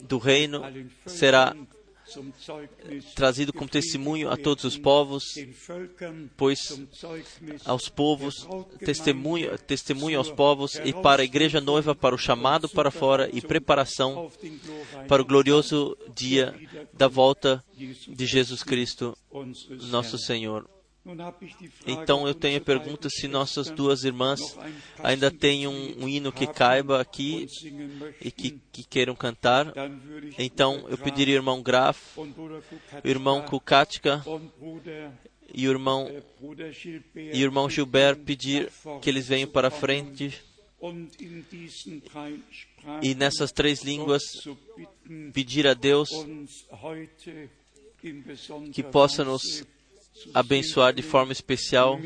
do 0.00 0.18
Reino 0.18 0.62
será 1.06 1.54
trazido 3.14 3.52
como 3.52 3.68
testemunho 3.68 4.30
a 4.30 4.36
todos 4.36 4.64
os 4.64 4.78
povos, 4.78 5.24
pois 6.36 6.58
aos 7.64 7.88
povos, 7.88 8.46
testemunho, 8.78 9.56
testemunho 9.58 10.18
aos 10.18 10.30
povos 10.30 10.74
e 10.84 10.92
para 10.92 11.22
a 11.22 11.24
igreja 11.24 11.60
noiva, 11.60 11.94
para 11.94 12.14
o 12.14 12.18
chamado 12.18 12.68
para 12.68 12.90
fora 12.90 13.28
e 13.32 13.40
preparação 13.40 14.30
para 15.08 15.22
o 15.22 15.24
glorioso 15.24 15.96
dia 16.14 16.54
da 16.92 17.08
volta 17.08 17.64
de 17.76 18.26
Jesus 18.26 18.62
Cristo, 18.62 19.16
nosso 19.90 20.18
Senhor. 20.18 20.68
Então 21.86 22.28
eu 22.28 22.34
tenho 22.34 22.58
a 22.58 22.60
pergunta 22.60 23.08
se 23.08 23.26
nossas 23.26 23.70
duas 23.70 24.04
irmãs 24.04 24.56
ainda 25.02 25.30
têm 25.30 25.66
um, 25.66 26.04
um 26.04 26.08
hino 26.08 26.30
que 26.30 26.46
caiba 26.46 27.00
aqui 27.00 27.46
e 28.20 28.30
que, 28.30 28.60
que, 28.70 28.84
queiram 28.84 29.14
cantar. 29.14 29.72
Então 30.38 30.86
eu 30.88 30.98
pediria 30.98 31.36
ao 31.36 31.40
irmão 31.40 31.62
Graf, 31.62 32.18
o 32.18 33.08
irmão 33.08 33.42
Kukatka 33.42 34.22
e 35.54 35.66
o 35.66 35.70
irmão, 35.70 36.08
e 37.16 37.42
o 37.42 37.44
irmão 37.44 37.68
Gilbert 37.70 38.18
pedir 38.18 38.70
que 39.00 39.08
eles 39.08 39.26
venham 39.26 39.48
para 39.48 39.68
a 39.68 39.70
frente. 39.70 40.38
E 43.02 43.14
nessas 43.14 43.52
três 43.52 43.82
línguas 43.82 44.22
pedir 45.32 45.66
a 45.66 45.74
Deus 45.74 46.10
que 48.72 48.82
possa 48.82 49.24
nos 49.24 49.64
abençoar 50.34 50.92
de 50.92 51.02
forma 51.02 51.32
especial, 51.32 51.98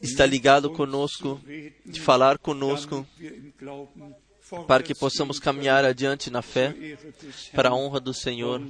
estar 0.00 0.26
ligado 0.26 0.70
conosco, 0.70 1.40
de 1.84 2.00
falar 2.00 2.38
conosco, 2.38 3.06
para 4.66 4.82
que 4.82 4.94
possamos 4.94 5.38
caminhar 5.38 5.84
adiante 5.84 6.30
na 6.30 6.42
fé, 6.42 6.74
para 7.52 7.70
a 7.70 7.74
honra 7.74 8.00
do 8.00 8.14
Senhor, 8.14 8.62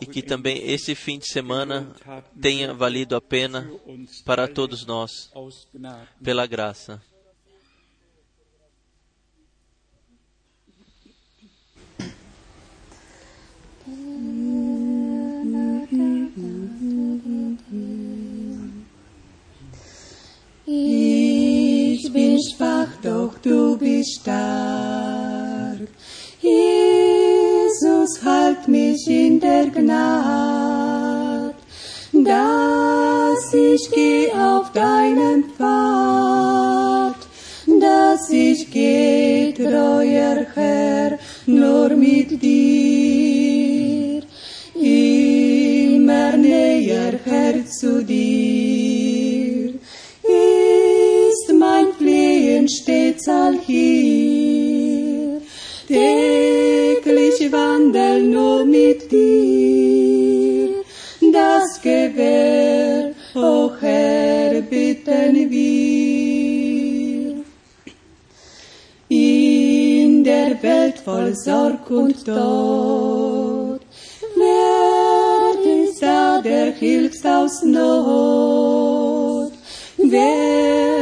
e 0.00 0.06
que 0.06 0.22
também 0.22 0.68
esse 0.68 0.94
fim 0.94 1.18
de 1.18 1.28
semana 1.28 1.94
tenha 2.40 2.74
valido 2.74 3.14
a 3.14 3.20
pena 3.20 3.70
para 4.24 4.48
todos 4.48 4.84
nós, 4.84 5.30
pela 6.22 6.46
graça. 6.46 7.00
Ich 20.76 22.12
bin 22.12 22.36
schwach, 22.42 22.88
doch 23.00 23.38
du 23.40 23.78
bist 23.78 24.22
stark. 24.22 25.86
Jesus, 26.40 28.20
halt 28.24 28.66
mich 28.66 29.06
in 29.06 29.38
der 29.38 29.66
Gnade, 29.66 31.54
dass 32.12 33.54
ich 33.54 33.88
geh 33.92 34.32
auf 34.32 34.72
deinen 34.72 35.44
Pfad, 35.56 37.20
dass 37.80 38.28
ich 38.30 38.68
geh, 38.68 39.52
treuer 39.52 40.44
Herr, 40.54 41.18
nur 41.46 41.90
mit 41.90 42.42
dir, 42.42 44.22
immer 44.74 46.36
näher, 46.36 47.12
Herr, 47.24 47.64
zu 47.64 48.02
dir 48.04 48.73
Flehen 52.64 52.68
stets 52.68 53.28
all 53.28 53.58
hier. 53.66 55.40
Täglich 55.86 57.52
wandel 57.52 58.22
nur 58.22 58.64
mit 58.64 59.10
dir, 59.12 60.70
das 61.32 61.80
Gewähr, 61.82 63.12
o 63.34 63.70
Herr, 63.80 64.62
bitten 64.62 65.50
wir. 65.50 67.44
In 69.08 70.24
der 70.24 70.62
Welt 70.62 70.98
voll 71.04 71.34
Sorg 71.34 71.90
und 71.90 72.24
Tod, 72.24 73.80
wer 74.36 75.84
ist 75.84 76.02
da, 76.02 76.40
der 76.42 76.72
hilft 76.72 77.26
aus 77.26 77.62
Not? 77.62 79.52
Wer 79.98 80.93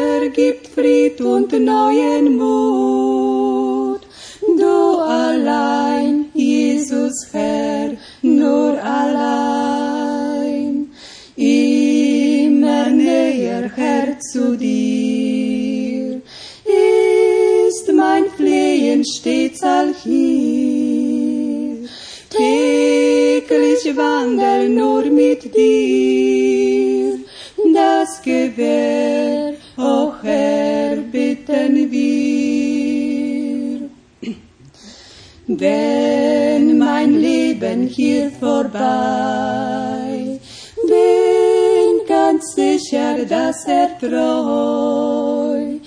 Fried 0.75 1.21
und 1.21 1.53
neuen 1.53 2.37
Mut? 2.39 4.01
Du 4.41 4.99
allein, 4.99 6.31
Jesus 6.33 7.27
Herr, 7.31 7.91
nur 8.23 8.83
allein. 8.83 10.11
Immer 11.37 12.89
näher, 12.91 13.71
Herr, 13.75 14.19
zu 14.19 14.57
dir. 14.57 16.23
Ist 16.65 17.93
mein 17.93 18.25
Flehen 18.37 19.05
stets 19.05 19.63
all 19.63 19.93
hier. 20.03 21.89
Täglich 22.31 23.95
wandel 23.95 24.71
nur 24.71 25.03
mit 25.05 25.55
dir 25.55 26.73
das 27.73 28.21
Gewähr, 28.23 29.55
o 29.77 30.13
Herr, 30.23 30.52
Wenn 35.59 36.79
mein 36.79 37.15
Leben 37.15 37.87
hier 37.87 38.31
vorbei, 38.31 38.81
bin 40.87 42.07
ganz 42.09 42.55
sicher, 42.55 43.25
dass 43.29 43.67
er 43.67 43.99
treu 43.99 45.79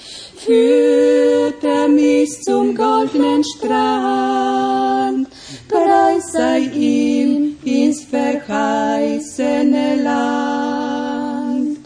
führt 0.46 1.64
er 1.64 1.88
mich 1.88 2.42
zum 2.44 2.76
goldenen 2.76 3.44
Strand, 3.44 5.28
preis 5.68 6.32
sei 6.32 6.60
ihm 6.60 7.58
ins 7.64 8.02
verheißene 8.04 9.96
Land. 10.04 11.80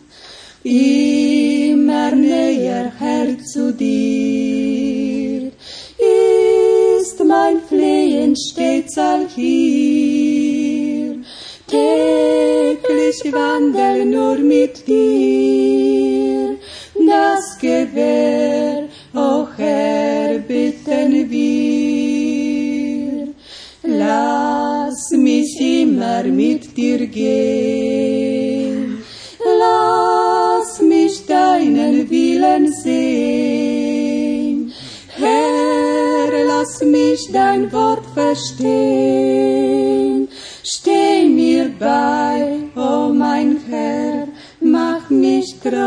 Immer 0.63 2.11
näher, 2.11 2.91
Herr, 2.99 3.37
zu 3.53 3.71
dir, 3.73 4.18
stets 8.47 8.97
all 8.97 9.27
hier. 9.35 11.15
Täglich 11.67 13.19
wandel 13.31 14.05
nur 14.05 14.37
mit 14.37 14.87
dir, 14.87 16.57
das 16.95 17.57
Gewähr, 17.59 18.87
o 19.13 19.47
Herr, 19.55 20.39
bitten 20.39 21.29
wir. 21.29 23.27
Lass 23.83 25.11
mich 25.11 25.59
immer 25.59 26.23
mit 26.23 26.75
dir 26.75 27.05
gehen, 27.07 29.03
lass 29.59 30.81
mich 30.81 31.25
deinen 31.27 32.09
Willen 32.09 32.71
sehen. 32.71 33.38
Lass 36.59 36.81
mich 36.81 37.31
dein 37.31 37.71
Wort 37.71 38.05
verstehen. 38.13 39.47
Steh 40.63 41.27
mir 41.27 41.69
bei, 41.79 42.63
o 42.75 43.13
mein 43.13 43.61
Herr, 43.69 44.27
mach 44.59 45.09
mich 45.09 45.59
treu. 45.61 45.77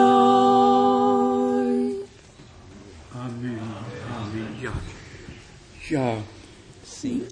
Amen. 3.25 3.61
Amen. 4.19 4.57
Ja. 4.63 4.73
Ja. 5.91 6.23
Sim. 6.85 7.23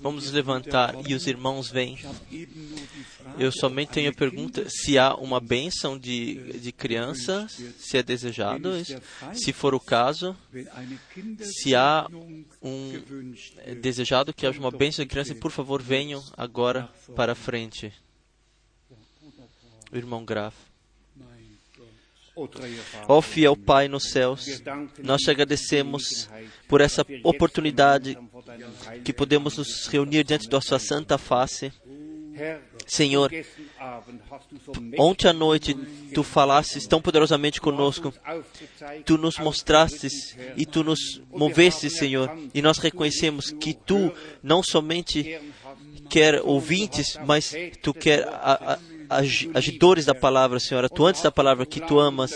Vamos 0.00 0.30
levantar 0.30 0.94
e 1.06 1.14
os 1.14 1.26
irmãos 1.26 1.70
vêm. 1.70 1.98
Eu 3.38 3.52
somente 3.52 3.92
tenho 3.92 4.10
a 4.10 4.14
pergunta 4.14 4.68
se 4.68 4.98
há 4.98 5.14
uma 5.14 5.40
bênção 5.40 5.98
de, 5.98 6.58
de 6.58 6.72
criança, 6.72 7.46
se 7.48 7.96
é 7.96 8.02
desejado, 8.02 8.70
se 9.32 9.52
for 9.52 9.74
o 9.74 9.80
caso, 9.80 10.36
se 11.42 11.74
há 11.74 12.06
um 12.62 13.02
é 13.58 13.74
desejado 13.74 14.32
que 14.32 14.46
haja 14.46 14.58
uma 14.58 14.70
bênção 14.70 15.04
de 15.04 15.08
criança, 15.08 15.34
por 15.34 15.50
favor, 15.50 15.82
venham 15.82 16.22
agora 16.36 16.88
para 17.14 17.32
a 17.32 17.36
frente. 17.36 17.92
O 19.90 19.96
irmão 19.96 20.24
Graf. 20.24 20.54
Ó 23.08 23.20
fiel 23.20 23.56
Pai 23.56 23.88
nos 23.88 24.10
céus, 24.10 24.62
nós 25.02 25.22
te 25.22 25.30
agradecemos 25.30 26.28
por 26.68 26.80
essa 26.80 27.04
oportunidade 27.24 28.16
que 29.04 29.12
podemos 29.12 29.56
nos 29.56 29.86
reunir 29.86 30.24
diante 30.24 30.48
da 30.48 30.60
sua 30.60 30.78
santa 30.78 31.18
face. 31.18 31.72
Senhor, 32.86 33.30
Ontem 34.98 35.28
à 35.28 35.32
noite 35.32 35.74
tu 36.14 36.22
falastes 36.22 36.86
tão 36.86 37.00
poderosamente 37.00 37.60
conosco, 37.60 38.12
tu 39.04 39.18
nos 39.18 39.38
mostrastes 39.38 40.36
e 40.56 40.64
tu 40.64 40.82
nos 40.82 41.20
movestes, 41.30 41.96
Senhor, 41.96 42.30
e 42.54 42.62
nós 42.62 42.78
reconhecemos 42.78 43.50
que 43.50 43.74
tu 43.74 44.12
não 44.42 44.62
somente 44.62 45.38
quer 46.08 46.40
ouvintes, 46.42 47.18
mas 47.26 47.54
tu 47.82 47.92
quer 47.92 48.26
agidores 49.54 50.04
da 50.04 50.14
palavra, 50.14 50.58
Senhor, 50.60 50.84
atuantes 50.84 51.22
da 51.22 51.30
palavra 51.30 51.66
que 51.66 51.80
tu 51.80 51.98
amas. 51.98 52.32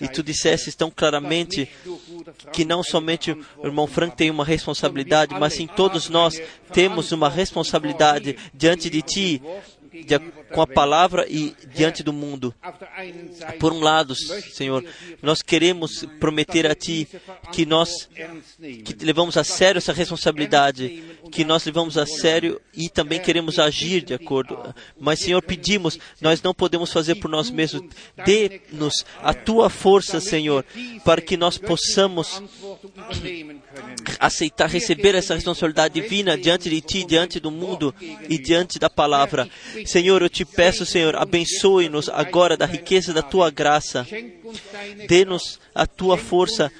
E 0.00 0.08
tu 0.08 0.22
dissestes 0.22 0.74
tão 0.74 0.90
claramente 0.90 1.68
que 2.52 2.64
não 2.64 2.82
somente 2.82 3.32
o 3.32 3.66
irmão 3.66 3.86
Frank 3.86 4.16
tem 4.16 4.30
uma 4.30 4.44
responsabilidade, 4.44 5.34
mas 5.38 5.54
sim 5.54 5.66
todos 5.66 6.08
nós 6.08 6.40
temos 6.72 7.12
uma 7.12 7.28
responsabilidade 7.28 8.36
diante 8.54 8.88
de 8.88 9.02
ti, 9.02 9.42
com 10.52 10.62
a 10.62 10.66
palavra 10.66 11.26
e 11.28 11.54
diante 11.74 12.02
do 12.02 12.12
mundo. 12.12 12.54
Por 13.58 13.72
um 13.72 13.80
lado, 13.80 14.14
Senhor, 14.14 14.84
nós 15.20 15.42
queremos 15.42 16.04
prometer 16.20 16.66
a 16.66 16.74
Ti 16.74 17.08
que 17.52 17.66
nós 17.66 18.08
que 18.84 19.04
levamos 19.04 19.36
a 19.36 19.44
sério 19.44 19.78
essa 19.78 19.92
responsabilidade, 19.92 21.02
que 21.30 21.44
nós 21.44 21.64
levamos 21.64 21.96
a 21.98 22.06
sério 22.06 22.60
e 22.74 22.88
também 22.88 23.20
queremos 23.20 23.58
agir 23.58 24.02
de 24.02 24.14
acordo. 24.14 24.74
Mas, 24.98 25.20
Senhor, 25.20 25.42
pedimos, 25.42 25.98
nós 26.20 26.42
não 26.42 26.54
podemos 26.54 26.92
fazer 26.92 27.16
por 27.16 27.30
nós 27.30 27.50
mesmos. 27.50 27.82
Dê-nos 28.24 29.04
a 29.20 29.34
tua 29.34 29.68
força, 29.68 30.20
Senhor, 30.20 30.64
para 31.04 31.20
que 31.20 31.36
nós 31.36 31.58
possamos 31.58 32.42
aceitar, 34.18 34.68
receber 34.68 35.14
essa 35.14 35.34
responsabilidade 35.34 35.94
divina 35.94 36.36
diante 36.36 36.68
de 36.68 36.80
Ti, 36.80 37.04
diante 37.04 37.40
do 37.40 37.50
mundo 37.50 37.94
e 38.28 38.38
diante 38.38 38.78
da 38.78 38.90
palavra. 38.90 39.48
Senhor, 39.86 40.22
eu 40.22 40.28
te 40.28 40.44
peço, 40.44 40.84
Senhor, 40.84 41.16
abençoe-nos 41.16 42.08
agora 42.08 42.56
da 42.56 42.66
riqueza 42.66 43.12
da 43.12 43.22
Tua 43.22 43.50
graça. 43.50 44.06
Dê-nos 45.08 45.60
a 45.74 45.86
Tua 45.86 46.16
força. 46.16 46.70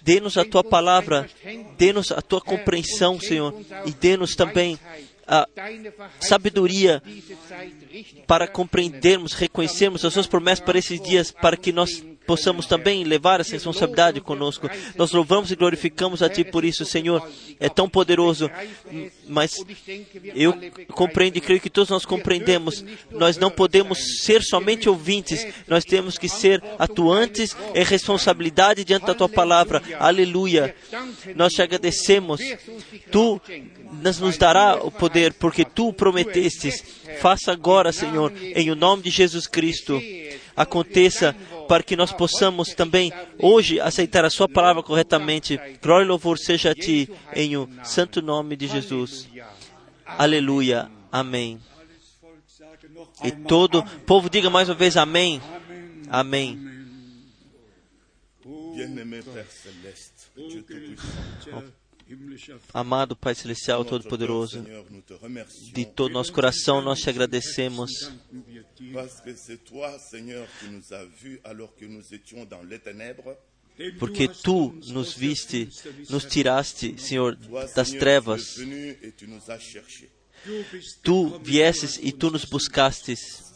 Dê-nos 0.00 0.36
a 0.36 0.44
Tua 0.44 0.64
palavra. 0.64 1.28
Dê-nos 1.76 2.12
a 2.12 2.20
Tua 2.20 2.40
compreensão, 2.40 3.20
Senhor. 3.20 3.54
E 3.86 3.90
dê-nos 3.92 4.34
também 4.34 4.78
a 5.26 5.46
sabedoria 6.20 7.02
para 8.26 8.48
compreendermos, 8.48 9.32
reconhecermos 9.32 10.04
as 10.04 10.12
suas 10.12 10.26
promessas 10.26 10.64
para 10.64 10.78
esses 10.78 11.00
dias, 11.00 11.30
para 11.30 11.56
que 11.56 11.72
nós 11.72 12.04
possamos 12.26 12.66
também 12.66 13.04
levar 13.04 13.40
essa 13.40 13.52
responsabilidade 13.52 14.20
conosco. 14.20 14.68
Nós 14.96 15.12
louvamos 15.12 15.50
e 15.50 15.56
glorificamos 15.56 16.22
a 16.22 16.28
Ti 16.28 16.44
por 16.44 16.64
isso, 16.64 16.84
Senhor. 16.84 17.26
É 17.58 17.68
tão 17.68 17.88
poderoso, 17.88 18.50
mas 19.28 19.64
eu 20.34 20.54
compreendo 20.92 21.36
e 21.36 21.40
creio 21.40 21.60
que 21.60 21.70
todos 21.70 21.90
nós 21.90 22.04
compreendemos. 22.04 22.84
Nós 23.10 23.36
não 23.36 23.50
podemos 23.50 24.22
ser 24.22 24.42
somente 24.42 24.88
ouvintes, 24.88 25.46
nós 25.66 25.84
temos 25.84 26.18
que 26.18 26.28
ser 26.28 26.62
atuantes 26.78 27.56
em 27.74 27.84
responsabilidade 27.84 28.84
diante 28.84 29.06
da 29.06 29.14
Tua 29.14 29.28
palavra. 29.28 29.82
Aleluia. 29.98 30.74
Nós 31.34 31.52
te 31.52 31.62
agradecemos. 31.62 32.40
Tu 33.10 33.40
nos 34.20 34.36
dará 34.36 34.76
o 34.76 34.90
poder, 34.90 35.32
porque 35.34 35.64
Tu 35.64 35.92
prometestes. 35.92 36.82
Faça 37.20 37.52
agora, 37.52 37.92
Senhor, 37.92 38.32
em 38.40 38.70
o 38.70 38.76
nome 38.76 39.02
de 39.02 39.10
Jesus 39.10 39.46
Cristo. 39.46 40.00
Aconteça 40.56 41.34
para 41.72 41.82
que 41.82 41.96
nós 41.96 42.12
possamos 42.12 42.74
também 42.74 43.10
hoje 43.38 43.80
aceitar 43.80 44.26
a 44.26 44.28
Sua 44.28 44.46
palavra 44.46 44.82
corretamente. 44.82 45.58
Glória 45.80 46.04
e 46.04 46.06
louvor 46.06 46.38
seja 46.38 46.72
a 46.72 46.74
Ti, 46.74 47.08
em 47.34 47.56
o 47.56 47.66
santo 47.82 48.20
nome 48.20 48.56
de 48.56 48.66
Jesus. 48.66 49.26
Aleluia. 50.04 50.90
Amém. 51.10 51.58
E 53.24 53.30
todo 53.30 53.78
o 53.78 54.00
povo 54.00 54.28
diga 54.28 54.50
mais 54.50 54.68
uma 54.68 54.74
vez 54.74 54.98
amém. 54.98 55.40
Amém. 56.10 56.60
Amado 62.72 63.16
Pai 63.16 63.34
Celestial 63.34 63.84
Todo-Poderoso, 63.84 64.64
de 65.72 65.84
todo 65.86 66.12
nosso 66.12 66.32
coração 66.32 66.80
nós 66.80 67.00
te 67.00 67.10
agradecemos. 67.10 68.10
Porque 73.98 74.28
tu 74.28 74.72
nos 74.88 75.14
viste, 75.14 75.68
nos 76.10 76.24
tiraste, 76.24 77.00
Senhor, 77.00 77.36
das 77.74 77.90
trevas. 77.90 78.56
Tu 81.02 81.38
viesses 81.40 81.98
e 82.02 82.10
tu 82.10 82.30
nos 82.30 82.44
buscastes. 82.44 83.52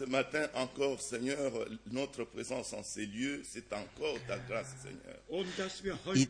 E 6.15 6.27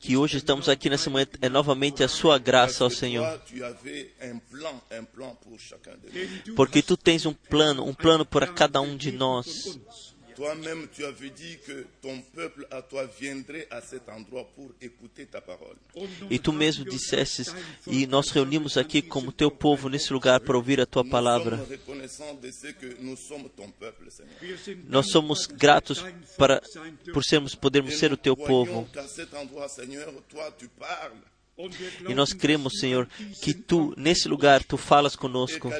que 0.00 0.16
hoje 0.16 0.38
estamos 0.38 0.68
aqui 0.68 0.90
nessa 0.90 1.08
manhã 1.08 1.26
é 1.40 1.48
novamente 1.48 2.02
a 2.02 2.08
sua 2.08 2.38
graça, 2.38 2.84
ó 2.84 2.90
Senhor. 2.90 3.40
Porque 6.56 6.82
tu 6.82 6.96
tens 6.96 7.24
um 7.26 7.32
plano, 7.34 7.84
um 7.84 7.94
plano 7.94 8.26
para 8.26 8.48
cada 8.48 8.80
um 8.80 8.96
de 8.96 9.12
nós. 9.12 9.78
Toi-même, 10.40 10.88
tu 10.88 11.04
avais 11.04 11.28
dit 11.28 11.58
que 11.66 11.84
ton 12.00 12.18
peuple 12.34 12.66
à 12.70 12.80
toi 12.80 13.04
viendrait 13.20 13.68
à 13.70 13.82
cet 13.82 14.08
endroit 14.08 14.48
pour 14.56 14.72
écouter 14.80 15.26
ta 15.26 15.38
parole. 15.38 15.76
E 16.30 16.38
tu 16.38 16.50
mesmo 16.50 16.82
dissestes, 16.82 17.54
e 17.86 18.06
nós 18.06 18.30
reunimos 18.30 18.78
aqui 18.78 19.02
como 19.02 19.32
teu 19.32 19.50
povo 19.50 19.90
nesse 19.90 20.10
lugar 20.14 20.40
para 20.40 20.56
ouvir 20.56 20.80
a 20.80 20.86
tua 20.86 21.04
palavra. 21.04 21.60
Nós 24.88 25.10
somos 25.10 25.46
gratos 25.46 26.02
para, 26.38 26.62
por 27.12 27.22
sermos, 27.22 27.54
podermos 27.54 27.98
ser 27.98 28.10
o 28.10 28.16
teu 28.16 28.34
povo. 28.34 28.88
E 32.08 32.14
nós 32.14 32.32
cremos, 32.32 32.78
Senhor, 32.78 33.08
que 33.42 33.52
tu, 33.52 33.94
nesse 33.96 34.28
lugar, 34.28 34.64
tu 34.64 34.76
falas 34.76 35.16
conosco. 35.16 35.70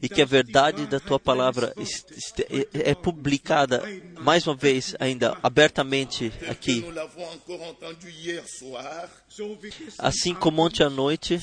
E 0.00 0.08
que 0.08 0.22
a 0.22 0.24
verdade 0.24 0.86
da 0.86 1.00
tua 1.00 1.18
palavra 1.20 1.74
é 2.72 2.94
publicada 2.94 3.82
mais 4.20 4.46
uma 4.46 4.56
vez 4.56 4.94
ainda 4.98 5.38
abertamente 5.42 6.32
aqui. 6.48 6.84
Assim 9.98 10.34
como 10.34 10.62
ontem 10.62 10.82
à 10.84 10.90
noite, 10.90 11.38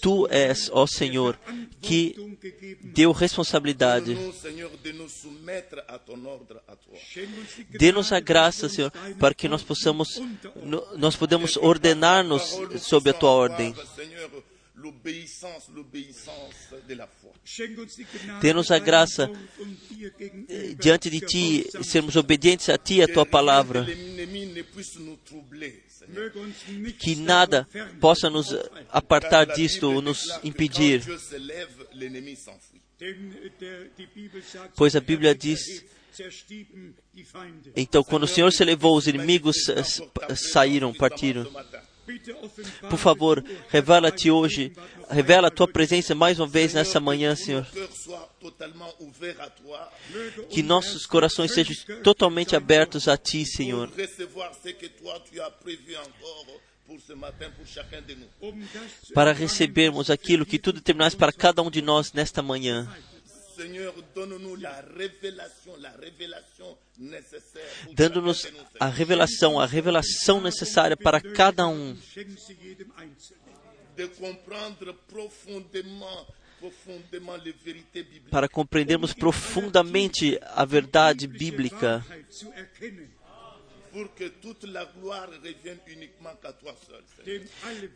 tu 0.00 0.26
és, 0.30 0.70
ó 0.72 0.86
Senhor, 0.86 1.38
que 1.80 2.14
deu 2.82 3.12
responsabilidade. 3.12 4.16
Dê-nos 7.78 8.12
a 8.12 8.20
graça, 8.20 8.68
Senhor, 8.68 8.90
para 9.18 9.34
que 9.34 9.48
nós 9.48 9.62
possamos, 9.62 10.18
no- 10.56 10.96
nós 10.96 11.16
podemos 11.16 11.56
ordenar-nos 11.56 12.42
sob 12.82 13.10
a 13.10 13.12
tua 13.12 13.30
ordem. 13.30 13.74
Dê-nos 18.40 18.70
a 18.70 18.78
graça 18.78 19.30
eh, 20.48 20.74
diante 20.78 21.08
de 21.10 21.20
ti, 21.20 21.66
sermos 21.84 22.16
obedientes 22.16 22.68
a 22.68 22.78
ti 22.78 22.94
e 22.94 23.02
a 23.02 23.08
tua 23.08 23.24
palavra. 23.26 23.86
Que 26.98 27.14
nada 27.14 27.68
possa 28.00 28.28
nos 28.28 28.48
apartar 28.90 29.44
disto 29.46 29.84
ou 29.92 30.02
nos 30.02 30.20
impedir. 30.42 31.02
Pois 34.76 34.94
a 34.94 35.00
Bíblia 35.00 35.34
diz: 35.34 35.84
então, 37.74 38.04
quando 38.04 38.24
o 38.24 38.28
Senhor 38.28 38.52
se 38.52 38.64
levou, 38.64 38.96
os 38.96 39.06
inimigos 39.06 39.56
saíram, 40.36 40.92
partiram. 40.92 41.46
Por 42.90 42.98
favor, 42.98 43.44
revela-te 43.68 44.30
hoje, 44.30 44.72
revela 45.08 45.48
a 45.48 45.50
tua 45.50 45.68
presença 45.68 46.14
mais 46.14 46.38
uma 46.38 46.46
vez 46.46 46.74
nessa 46.74 47.00
manhã, 47.00 47.34
Senhor. 47.34 47.66
Que 50.50 50.62
nossos 50.62 51.06
corações 51.06 51.52
sejam 51.52 51.74
totalmente 52.02 52.54
abertos 52.54 53.08
a 53.08 53.16
ti, 53.16 53.46
Senhor. 53.46 53.90
Para 59.14 59.32
recebermos 59.32 60.10
aquilo 60.10 60.46
que 60.46 60.58
tu 60.58 60.72
determinaste 60.72 61.18
para 61.18 61.32
cada 61.32 61.62
um 61.62 61.70
de 61.70 61.82
nós 61.82 62.12
nesta 62.12 62.42
manhã. 62.42 62.88
Dando-nos 67.94 68.46
a 68.80 68.88
revelação, 68.88 69.60
a 69.60 69.66
revelação 69.66 70.40
necessária. 70.40 70.96
Para 70.96 71.20
cada 71.20 71.66
um, 71.68 71.96
para 78.30 78.48
compreendermos 78.48 79.12
profundamente 79.12 80.38
a 80.42 80.64
verdade 80.64 81.26
bíblica, 81.26 82.04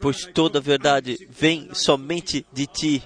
pois 0.01 0.27
toda 0.27 0.59
a 0.59 0.63
verdade 0.63 1.27
vem 1.31 1.73
somente 1.75 2.47
de 2.53 2.67
ti. 2.67 3.03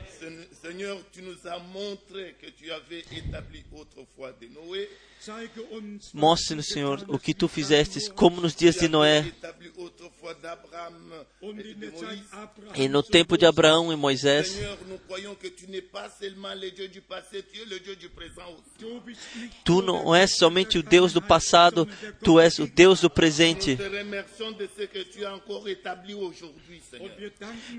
Seigneur, 0.63 0.99
tu 1.13 1.23
nous 1.23 1.47
as 1.47 1.59
montré 1.59 2.35
que 2.41 2.51
tu 2.51 2.71
avais 2.71 3.05
établi 3.17 3.65
autrefois 3.73 4.33
de 4.33 4.47
Noé. 4.49 4.89
Mostre-nos, 6.15 6.63
Senhor, 6.63 7.05
o 7.09 7.19
que 7.19 7.35
tu 7.35 7.47
fizestes, 7.47 8.09
como 8.09 8.41
nos 8.41 8.55
dias 8.55 8.77
de 8.77 8.89
Noé, 8.89 9.33
e 12.75 12.89
no 12.89 13.03
tempo 13.03 13.37
de 13.37 13.45
Abraão 13.45 13.93
e 13.93 13.97
Moisés. 13.97 14.59
Tu 15.57 15.67
n'es 15.69 15.83
pas 15.83 16.09
seulement 16.09 16.55
le 16.55 16.71
Dieu 16.71 16.89
du 16.89 17.03
passé, 17.03 17.43
tu 17.43 17.61
es 17.61 17.67
le 17.67 17.81
Dieu 17.81 17.97
du 17.97 18.09
présent 18.09 18.49
aussi. 18.49 19.51
Tu 19.63 19.83
não 19.83 20.15
és 20.15 20.37
somente 20.39 20.79
o 20.79 20.83
Deus 20.83 21.13
do 21.13 21.21
passado, 21.21 21.87
tu 22.23 22.41
és 22.41 22.59
o 22.59 22.67
Deus 22.67 23.03
do 23.03 23.11
presente. 23.11 23.73
Nous 23.73 23.77
te 23.77 23.97
remercions 23.97 24.53
de 24.53 24.69
ce 24.75 24.87
que 24.87 25.05
tu 25.05 25.27
as 25.27 25.35
encore 25.35 25.69
établi 25.69 26.15
aujourd'hui, 26.15 26.81
Seigneur. 26.91 27.33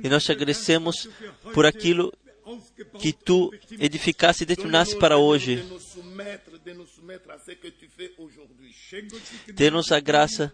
E 0.03 0.09
nós 0.09 0.23
te 0.23 0.31
agradecemos 0.31 1.09
por 1.53 1.65
aquilo 1.65 2.13
que 2.99 3.13
tu 3.13 3.53
edificaste 3.79 4.43
e 4.43 4.45
determinaste 4.45 4.97
para 4.97 5.17
hoje. 5.17 5.63
Dê-nos 9.53 9.91
a 9.91 9.99
graça 9.99 10.53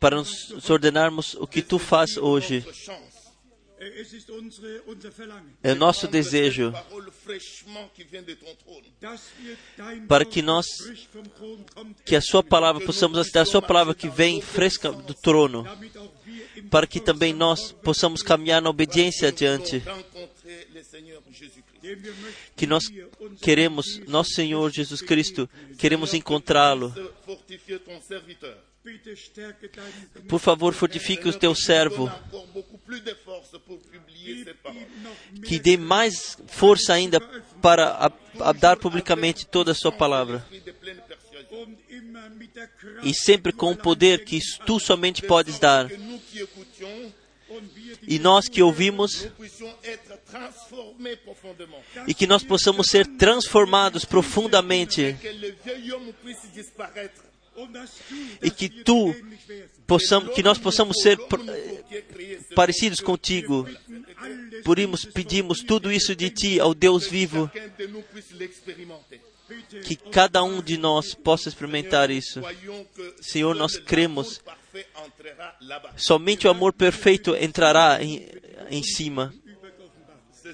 para 0.00 0.16
nos 0.16 0.70
ordenarmos 0.70 1.34
o 1.34 1.46
que 1.46 1.62
tu 1.62 1.78
faz 1.78 2.16
hoje. 2.16 2.64
É 5.62 5.74
nosso 5.74 6.06
desejo 6.06 6.72
para 10.06 10.24
que 10.24 10.40
nós, 10.40 10.66
que 12.04 12.14
a 12.14 12.20
Sua 12.20 12.44
palavra, 12.44 12.84
possamos 12.84 13.18
aceitar 13.18 13.40
a 13.40 13.46
Sua 13.46 13.60
palavra 13.60 13.92
que 13.92 14.08
vem 14.08 14.40
fresca 14.40 14.92
do 14.92 15.14
trono, 15.14 15.64
para 16.70 16.86
que 16.86 17.00
também 17.00 17.32
nós 17.32 17.72
possamos 17.72 18.22
caminhar 18.22 18.62
na 18.62 18.70
obediência 18.70 19.28
adiante, 19.28 19.82
Que 22.56 22.66
nós 22.66 22.84
queremos, 23.40 23.98
nosso 24.06 24.30
Senhor 24.30 24.70
Jesus 24.70 25.00
Cristo, 25.02 25.48
queremos 25.78 26.14
encontrá-lo. 26.14 26.92
Por 30.28 30.40
favor, 30.40 30.74
fortifique 30.74 31.28
o 31.28 31.38
teu 31.38 31.54
servo, 31.54 32.10
que 35.46 35.58
dê 35.60 35.76
mais 35.76 36.36
força 36.48 36.92
ainda 36.92 37.20
para 37.60 37.90
a, 37.90 38.12
a 38.40 38.52
dar 38.52 38.76
publicamente 38.76 39.46
toda 39.46 39.70
a 39.70 39.74
Sua 39.74 39.92
palavra. 39.92 40.44
E 43.04 43.14
sempre 43.14 43.52
com 43.52 43.70
o 43.70 43.76
poder 43.76 44.24
que 44.24 44.40
tu 44.66 44.80
somente 44.80 45.22
podes 45.22 45.58
dar. 45.60 45.88
E 48.02 48.18
nós 48.18 48.48
que 48.48 48.62
ouvimos, 48.62 49.28
e 52.06 52.14
que 52.14 52.26
nós 52.26 52.42
possamos 52.42 52.88
ser 52.88 53.06
transformados 53.06 54.04
profundamente, 54.04 55.16
e 58.42 58.50
que 58.50 58.68
tu 58.68 59.14
possamos, 59.86 60.34
que 60.34 60.42
nós 60.42 60.58
possamos 60.58 60.96
ser 61.02 61.18
parecidos 62.54 63.00
contigo. 63.00 63.68
Por 64.64 64.78
isso 64.78 65.10
pedimos 65.12 65.62
tudo 65.62 65.92
isso 65.92 66.14
de 66.16 66.30
ti, 66.30 66.60
ao 66.60 66.74
Deus 66.74 67.06
vivo, 67.06 67.50
que 69.84 69.96
cada 69.96 70.42
um 70.42 70.62
de 70.62 70.78
nós 70.78 71.14
possa 71.14 71.48
experimentar 71.48 72.10
isso. 72.10 72.40
Senhor, 73.20 73.54
nós 73.54 73.76
cremos. 73.76 74.40
Somente 75.96 76.46
o 76.46 76.50
amor 76.50 76.72
perfeito 76.72 77.36
entrará 77.36 78.02
em, 78.02 78.26
em 78.70 78.82
cima. 78.82 79.34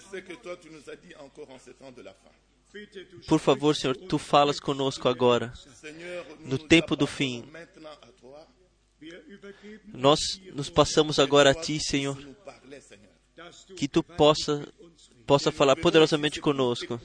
Ce 0.01 0.17
que 0.21 0.35
toi 0.35 0.57
tu 0.57 0.71
nous 0.71 0.89
as 0.91 0.97
dit 0.97 1.15
encore 1.17 1.51
en 1.51 1.59
ce 1.59 1.71
temps 1.71 1.93
de 1.93 2.03
la 2.03 2.13
fin. 2.13 2.31
Por 3.27 3.41
favor, 3.41 3.75
Senhor, 3.75 3.97
tu 3.97 4.19
falas 4.19 4.61
conosco 4.61 5.09
agora. 5.09 5.53
No 6.41 6.59
tempo 6.59 6.95
do 6.95 7.07
fim. 7.07 7.45
Nós 9.87 10.21
nos 10.53 10.69
passamos 10.69 11.19
agora 11.19 11.51
a 11.51 11.55
ti, 11.55 11.81
Senhor, 11.81 12.19
que 13.77 13.89
tu 13.89 14.03
possa 14.03 14.67
possa 15.27 15.53
falar 15.53 15.77
poderosamente 15.77 16.41
conosco, 16.41 16.99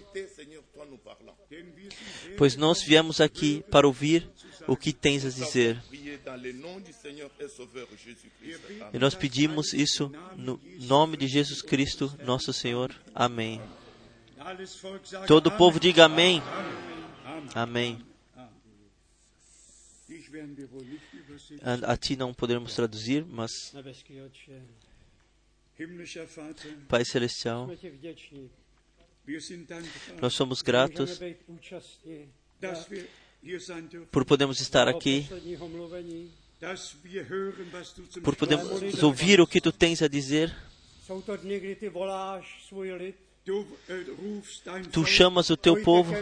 pois 2.38 2.56
nós 2.56 2.82
viemos 2.82 3.20
aqui 3.20 3.66
para 3.70 3.86
ouvir 3.86 4.32
o 4.68 4.78
que 4.78 4.94
tens 4.94 5.26
a 5.26 5.30
dizer. 5.30 5.82
E 8.94 9.00
nós 9.00 9.16
pedimos 9.16 9.74
isso 9.74 10.12
no 10.36 10.60
nome 10.80 11.18
de 11.18 11.28
Jesus 11.28 11.62
Cristo, 11.62 12.16
nosso 12.24 12.54
Senhor. 12.54 12.94
Amém. 13.14 13.62
Todo 15.28 15.48
o 15.48 15.58
povo 15.58 15.80
diga 15.80 16.06
amém. 16.06 16.42
Amém. 17.56 18.04
A, 21.86 21.98
ti 21.98 22.16
não 22.16 22.34
podemos 22.34 22.76
traduzir, 22.76 23.26
mas 23.26 23.74
Pai 26.88 27.06
Celestial, 27.06 27.70
nós 30.22 30.34
somos 30.34 30.62
gratos 30.62 31.20
por 34.12 34.26
podermos 34.26 34.60
estar 34.62 34.88
aqui, 34.88 35.28
por 38.24 38.36
podermos 38.36 39.04
ouvir 39.04 39.42
o 39.42 39.48
que 39.48 39.60
tu 39.60 39.72
tens 39.72 40.02
a 40.02 40.08
dizer. 40.08 40.56
Äh, 43.46 44.84
Tu 44.92 45.04
chamas 45.04 45.50
o 45.50 45.58
teu 45.58 45.84
povo. 45.84 46.14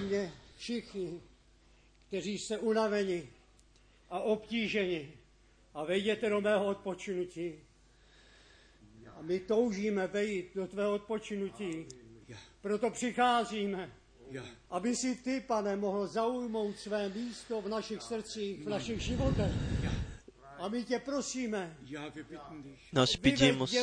A 9.16 9.22
my 9.22 9.40
toužíme 9.40 10.08
vejít 10.08 10.56
do 10.56 10.68
tvého 10.68 10.94
odpočinutí. 10.94 11.86
Proto 12.62 12.90
přicházíme, 12.90 13.92
ja, 14.32 14.44
aby 14.70 14.96
si 14.96 15.16
ty, 15.16 15.42
pane, 15.42 15.76
mohl 15.76 16.08
zaujmout 16.08 16.80
své 16.80 17.10
místo 17.10 17.62
v 17.62 17.70
našich 17.70 18.02
srdcích, 18.02 18.66
v 18.66 18.70
našich 18.70 19.00
životech. 19.00 19.52
A 20.62 20.68
my 20.68 20.84
tě 20.84 21.00
prosíme, 21.00 21.78
nós 22.94 23.16
pedimos, 23.18 23.74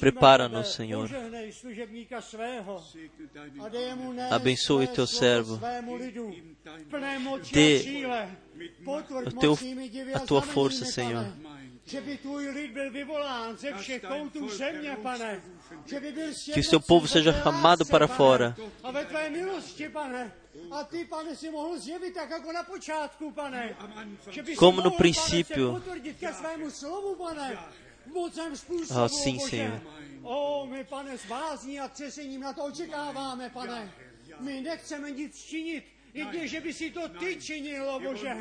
Prepara-nos, 0.00 0.72
Senhor. 0.74 1.08
požehnej 1.08 1.52
služebníka 1.52 2.20
svého 2.20 2.78
segne 2.78 3.26
deinen 3.34 3.60
a 3.62 3.68
dej 3.68 3.94
mu 3.94 4.12
nést 4.12 4.32
Abençoe 4.32 4.86
teu 4.86 5.06
servo. 5.06 5.58
Dê 7.52 7.76
a 7.76 7.82
síle. 7.82 8.20
Potvrď 8.84 9.26
o 9.26 9.40
teu- 9.40 9.56
mocnými 9.56 9.88
divy 9.88 10.14
a 10.14 10.20
tua 10.20 10.40
força. 10.40 10.84
Senhor. 10.84 11.26
Que 16.54 16.60
o 16.60 16.64
seu 16.64 16.80
povo 16.80 17.08
seja 17.08 17.32
chamado 17.32 17.86
para 17.86 18.06
fora. 18.06 18.56
A 18.82 18.90
ve 18.90 19.04
tvé 19.04 19.30
milosti, 19.30 19.88
pane. 19.88 20.32
A 20.70 20.84
ty, 20.84 21.04
pane, 21.04 21.36
si 21.36 21.50
mohl 21.50 21.78
zjevit 21.78 22.14
tak 22.14 22.30
jako 22.30 22.52
na 22.52 22.62
počátku, 22.62 23.30
pane. 23.30 23.76
am 23.78 23.92
Anfang. 23.96 24.34
Že 24.34 24.42
by 24.42 24.50
si 24.52 24.56
Como 24.56 24.82
no 24.82 24.90
princípio. 24.90 25.82
Ah, 28.90 29.08
sim. 29.08 29.40
Senhor. 29.40 29.80
O, 30.22 30.66
my, 30.66 30.84
pane, 30.84 31.18
s 31.18 31.26
bázní 31.26 31.80
a 31.80 31.88
třesením 31.88 32.40
na 32.40 32.52
to 32.52 32.64
očekáváme, 32.64 33.50
pane. 33.50 33.92
My 34.40 34.60
nechceme 34.60 35.10
nic 35.10 35.44
činit, 35.44 35.84
jedině, 36.14 36.48
že 36.48 36.60
by 36.60 36.72
si 36.72 36.90
to 36.90 37.08
ty 37.08 37.36
činilo, 37.42 38.00
Bože. 38.00 38.36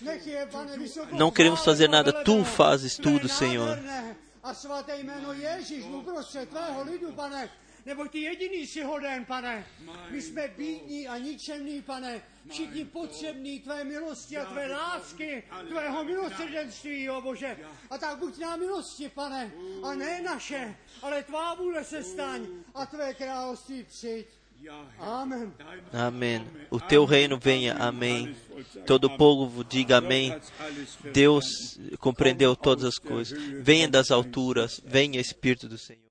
Nech 0.00 0.26
je, 0.26 0.46
pane, 0.46 0.78
vysoko 0.78 1.16
Não 1.16 1.30
queremos 1.30 1.64
fazer 1.64 1.90
nada, 1.90 2.12
tu 2.12 2.44
fazes 2.44 2.96
tudo, 2.96 3.28
Senhor. 3.28 3.78
A 4.42 4.54
svaté 4.54 4.98
jméno 4.98 5.32
Ježíš 5.32 5.84
uprostřed 5.84 6.48
tvého 6.48 6.84
lidu, 6.84 7.12
pane. 7.12 7.50
Nebo 7.86 8.08
ty 8.08 8.20
jediný 8.20 8.66
si 8.66 8.82
hoden, 8.82 9.24
pane. 9.24 9.66
My 10.10 10.22
jsme 10.22 10.48
bídní 10.48 11.08
a 11.08 11.18
ničemní, 11.18 11.82
pane. 11.82 12.22
Všichni 12.50 12.84
potřební 12.84 13.60
tvé 13.60 13.84
milosti 13.84 14.38
a 14.38 14.44
tvé 14.44 14.66
lásky, 14.66 15.42
tvého 15.68 16.04
milosrdenství, 16.04 17.10
o 17.10 17.20
Bože. 17.20 17.56
A 17.90 17.98
tak 17.98 18.18
buď 18.18 18.38
nám 18.38 18.60
milosti, 18.60 19.08
pane. 19.08 19.52
A 19.82 19.94
ne 19.94 20.22
naše, 20.22 20.76
ale 21.02 21.22
tvá 21.22 21.54
vůle 21.54 21.84
se 21.84 22.02
staň 22.04 22.46
a 22.74 22.86
tvé 22.86 23.14
království 23.14 23.84
přijď. 23.84 24.26
Amém. 25.92 26.46
O 26.70 26.80
teu 26.80 27.04
reino 27.04 27.38
venha. 27.38 27.74
Amém. 27.74 28.34
Todo 28.86 29.10
povo 29.10 29.64
diga 29.64 29.98
amém. 29.98 30.34
Deus 31.12 31.78
compreendeu 31.98 32.56
todas 32.56 32.84
as 32.84 32.98
coisas. 32.98 33.38
Venha 33.62 33.88
das 33.88 34.10
alturas. 34.10 34.80
Venha, 34.84 35.20
Espírito 35.20 35.68
do 35.68 35.78
Senhor. 35.78 36.05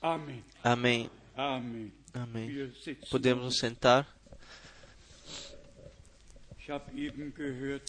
Amém. 0.00 1.10
Amém. 2.14 2.48
Wir 2.48 2.72
sitzen. 2.74 3.08
Podemos 3.10 3.44
nos 3.44 3.58
sentar. 3.58 4.06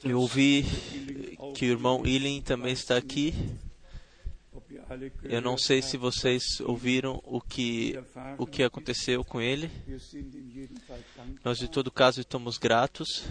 Eu 0.03 0.19
ouvi 0.19 0.63
que 1.55 1.65
o 1.65 1.69
irmão 1.69 2.05
Ilin 2.05 2.41
também 2.41 2.73
está 2.73 2.97
aqui. 2.97 3.33
Eu 5.23 5.41
não 5.41 5.57
sei 5.57 5.81
se 5.81 5.97
vocês 5.97 6.59
ouviram 6.61 7.21
o 7.25 7.39
que, 7.41 7.99
o 8.37 8.45
que 8.47 8.63
aconteceu 8.63 9.23
com 9.23 9.39
ele. 9.39 9.69
Nós, 11.43 11.59
de 11.59 11.69
todo 11.69 11.91
caso, 11.91 12.21
estamos 12.21 12.57
gratos. 12.57 13.25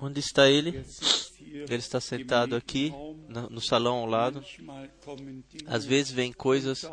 Onde 0.00 0.20
está 0.20 0.48
ele? 0.48 0.84
Ele 1.46 1.74
está 1.76 2.00
sentado 2.00 2.56
aqui, 2.56 2.92
no 3.28 3.60
salão 3.60 3.96
ao 3.96 4.06
lado. 4.06 4.42
Às 5.66 5.84
vezes 5.84 6.10
vêm 6.12 6.32
coisas 6.32 6.86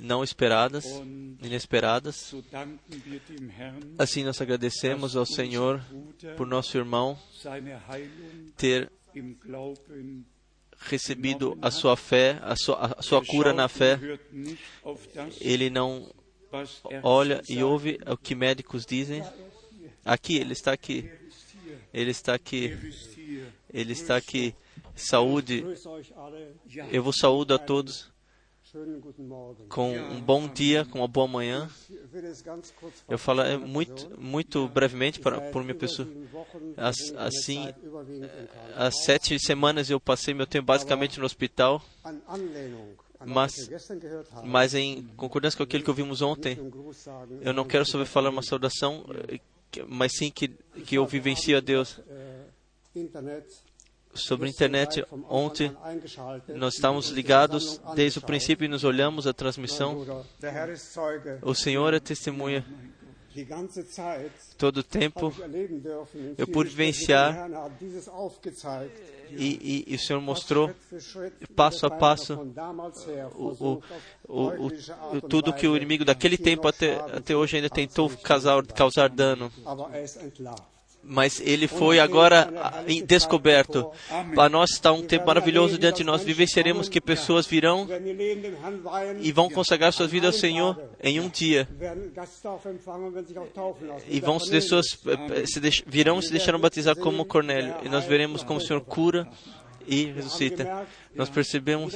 não 0.00 0.22
esperadas, 0.22 0.84
inesperadas. 1.42 2.34
Assim 3.98 4.24
nós 4.24 4.40
agradecemos 4.40 5.16
ao 5.16 5.26
Senhor 5.26 5.82
por 6.36 6.46
nosso 6.46 6.76
irmão 6.76 7.18
ter 8.56 8.90
recebido 10.78 11.58
a 11.60 11.70
sua 11.70 11.96
fé, 11.96 12.38
a 12.42 12.54
sua, 12.56 12.94
a 12.98 13.02
sua 13.02 13.18
Er 13.20 13.26
cura 13.26 13.52
na 13.52 13.68
fé. 13.68 13.98
Ele 15.40 15.70
não 15.70 16.08
was 16.50 16.82
olha 17.02 17.42
e 17.48 17.62
ouve 17.62 17.98
o 18.06 18.16
que 18.16 18.34
médicos 18.34 18.86
dizem. 18.86 19.22
Aqui, 20.04 20.36
ele 20.36 20.52
está 20.52 20.72
aqui. 20.72 21.10
Ele 21.92 22.10
está 22.10 22.34
aqui. 22.34 22.66
Er. 22.66 23.52
Ele 23.72 23.92
está 23.92 24.16
aqui. 24.16 24.54
Saúde. 24.94 25.64
Eu 26.90 27.02
vos 27.02 27.16
saúdo 27.16 27.54
a 27.54 27.58
todos. 27.58 28.10
Com 29.68 29.92
um 30.12 30.20
bom 30.20 30.46
dia, 30.48 30.84
com 30.84 30.98
uma 30.98 31.08
boa 31.08 31.26
manhã. 31.28 31.68
Eu 33.08 33.18
falo 33.18 33.40
é, 33.42 33.56
muito, 33.56 34.10
muito 34.18 34.68
brevemente 34.68 35.20
para, 35.20 35.36
por 35.52 35.62
minha 35.62 35.74
pessoa. 35.74 36.06
As- 36.76 36.96
assim. 37.16 37.58
Há 38.76 38.90
sete 38.90 39.38
semanas 39.38 39.90
eu 39.90 39.98
passei 40.00 40.34
meu 40.34 40.46
tempo 40.46 40.66
basicamente 40.66 41.18
no 41.18 41.26
hospital, 41.26 41.82
mas- 43.26 43.52
mas 44.46 44.74
em 44.74 45.02
concordância 45.16 45.56
com 45.56 45.62
aquilo 45.64 45.82
que 45.82 45.90
ouvimos 45.90 46.20
ontem, 46.22 46.54
eu 47.42 47.52
não 47.52 47.64
quero 47.64 47.84
só 47.86 48.04
falar 48.04 48.30
uma 48.30 48.42
saudação, 48.42 49.04
eh, 49.28 49.40
que- 49.70 49.82
mas 49.84 50.12
sim 50.16 50.30
que, 50.30 50.48
que 50.86 50.96
eu 50.96 51.06
vivencio 51.06 51.56
a 51.56 51.60
Deus. 51.60 52.00
Sobre 54.14 54.46
a 54.46 54.50
internet, 54.50 55.04
ontem 55.28 55.74
nós 56.48 56.74
estávamos 56.74 57.10
ligados 57.10 57.80
desde 57.94 58.18
o 58.18 58.22
princípio 58.22 58.64
e 58.64 58.68
nos 58.68 58.84
olhamos 58.84 59.26
a 59.26 59.32
transmissão. 59.32 60.24
O 61.42 61.54
Senhor 61.54 61.94
é 61.94 62.00
testemunha. 62.00 62.64
Todo 64.56 64.78
o 64.78 64.82
tempo 64.82 65.32
Eu 66.36 66.46
pude 66.48 66.70
vivenciar 66.70 67.48
e, 69.30 69.84
e, 69.86 69.92
e 69.92 69.94
o 69.94 69.98
Senhor 69.98 70.20
mostrou 70.20 70.74
passo 71.54 71.86
a 71.86 71.90
passo, 71.90 72.34
o, 73.34 73.80
o, 74.26 74.66
o, 74.66 75.20
tudo 75.28 75.52
que 75.52 75.68
o 75.68 75.76
inimigo 75.76 76.04
daquele 76.04 76.36
tempo 76.36 76.66
até, 76.66 76.94
até 77.14 77.36
hoje 77.36 77.56
ainda 77.56 77.70
tentou 77.70 78.10
causar, 78.10 78.64
causar 78.66 79.08
dano. 79.08 79.52
Mas 81.10 81.40
ele 81.40 81.66
foi 81.66 81.98
agora 81.98 82.52
descoberto. 83.06 83.90
Para 84.34 84.48
nós 84.50 84.70
está 84.72 84.92
um 84.92 85.02
tempo 85.02 85.26
maravilhoso 85.26 85.78
diante 85.78 85.98
de 85.98 86.04
nós. 86.04 86.22
Vivenciaremos 86.22 86.88
que 86.88 87.00
pessoas 87.00 87.46
virão 87.46 87.88
e 89.20 89.32
vão 89.32 89.48
consagrar 89.48 89.90
suas 89.92 90.10
vidas 90.10 90.34
ao 90.34 90.40
Senhor 90.40 90.78
em 91.02 91.18
um 91.18 91.28
dia. 91.30 91.66
E 94.08 94.20
vão 94.20 94.38
se 94.38 94.50
pessoas 94.50 94.86
eh, 95.06 95.46
se 95.46 95.60
deix- 95.60 95.82
virão 95.86 96.18
e 96.18 96.22
se 96.22 96.30
deixaram 96.30 96.58
batizar 96.60 96.94
como 96.96 97.24
Cornélio. 97.24 97.74
E 97.82 97.88
nós 97.88 98.04
veremos 98.04 98.42
como 98.42 98.58
o 98.58 98.62
Senhor 98.62 98.80
cura 98.82 99.26
e 99.86 100.04
ressuscita. 100.12 100.86
Nós 101.14 101.30
percebemos 101.30 101.94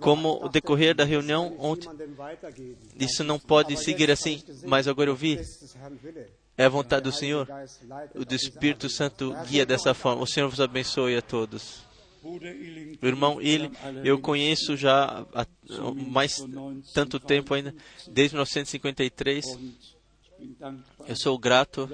como 0.00 0.44
o 0.44 0.48
decorrer 0.48 0.94
da 0.94 1.04
reunião 1.04 1.56
ontem, 1.58 1.88
isso 2.98 3.24
não 3.24 3.38
pode 3.38 3.76
seguir 3.78 4.10
assim. 4.10 4.42
Mas 4.64 4.86
agora 4.86 5.08
eu 5.08 5.16
vi, 5.16 5.40
é 6.56 6.64
a 6.64 6.68
vontade 6.68 7.04
do 7.04 7.12
Senhor. 7.12 7.48
O 8.14 8.34
Espírito. 8.34 8.88
Santo 8.88 9.34
guia 9.48 9.66
dessa 9.66 9.94
forma. 9.94 10.22
O 10.22 10.26
Senhor 10.26 10.48
vos 10.48 10.60
abençoe 10.60 11.16
a 11.16 11.22
todos. 11.22 11.82
O 12.22 13.06
irmão 13.06 13.42
Ili, 13.42 13.70
eu 14.04 14.20
conheço 14.20 14.76
já 14.76 15.26
há 15.34 15.46
mais 16.06 16.36
tanto 16.94 17.18
tempo 17.18 17.52
ainda, 17.52 17.74
desde 18.08 18.36
1953. 18.36 19.44
und 19.44 19.74
ich 19.82 19.96
bin 20.38 20.56
dankbar. 20.58 21.08
Eu 21.08 21.16
sou 21.16 21.38
grato. 21.38 21.88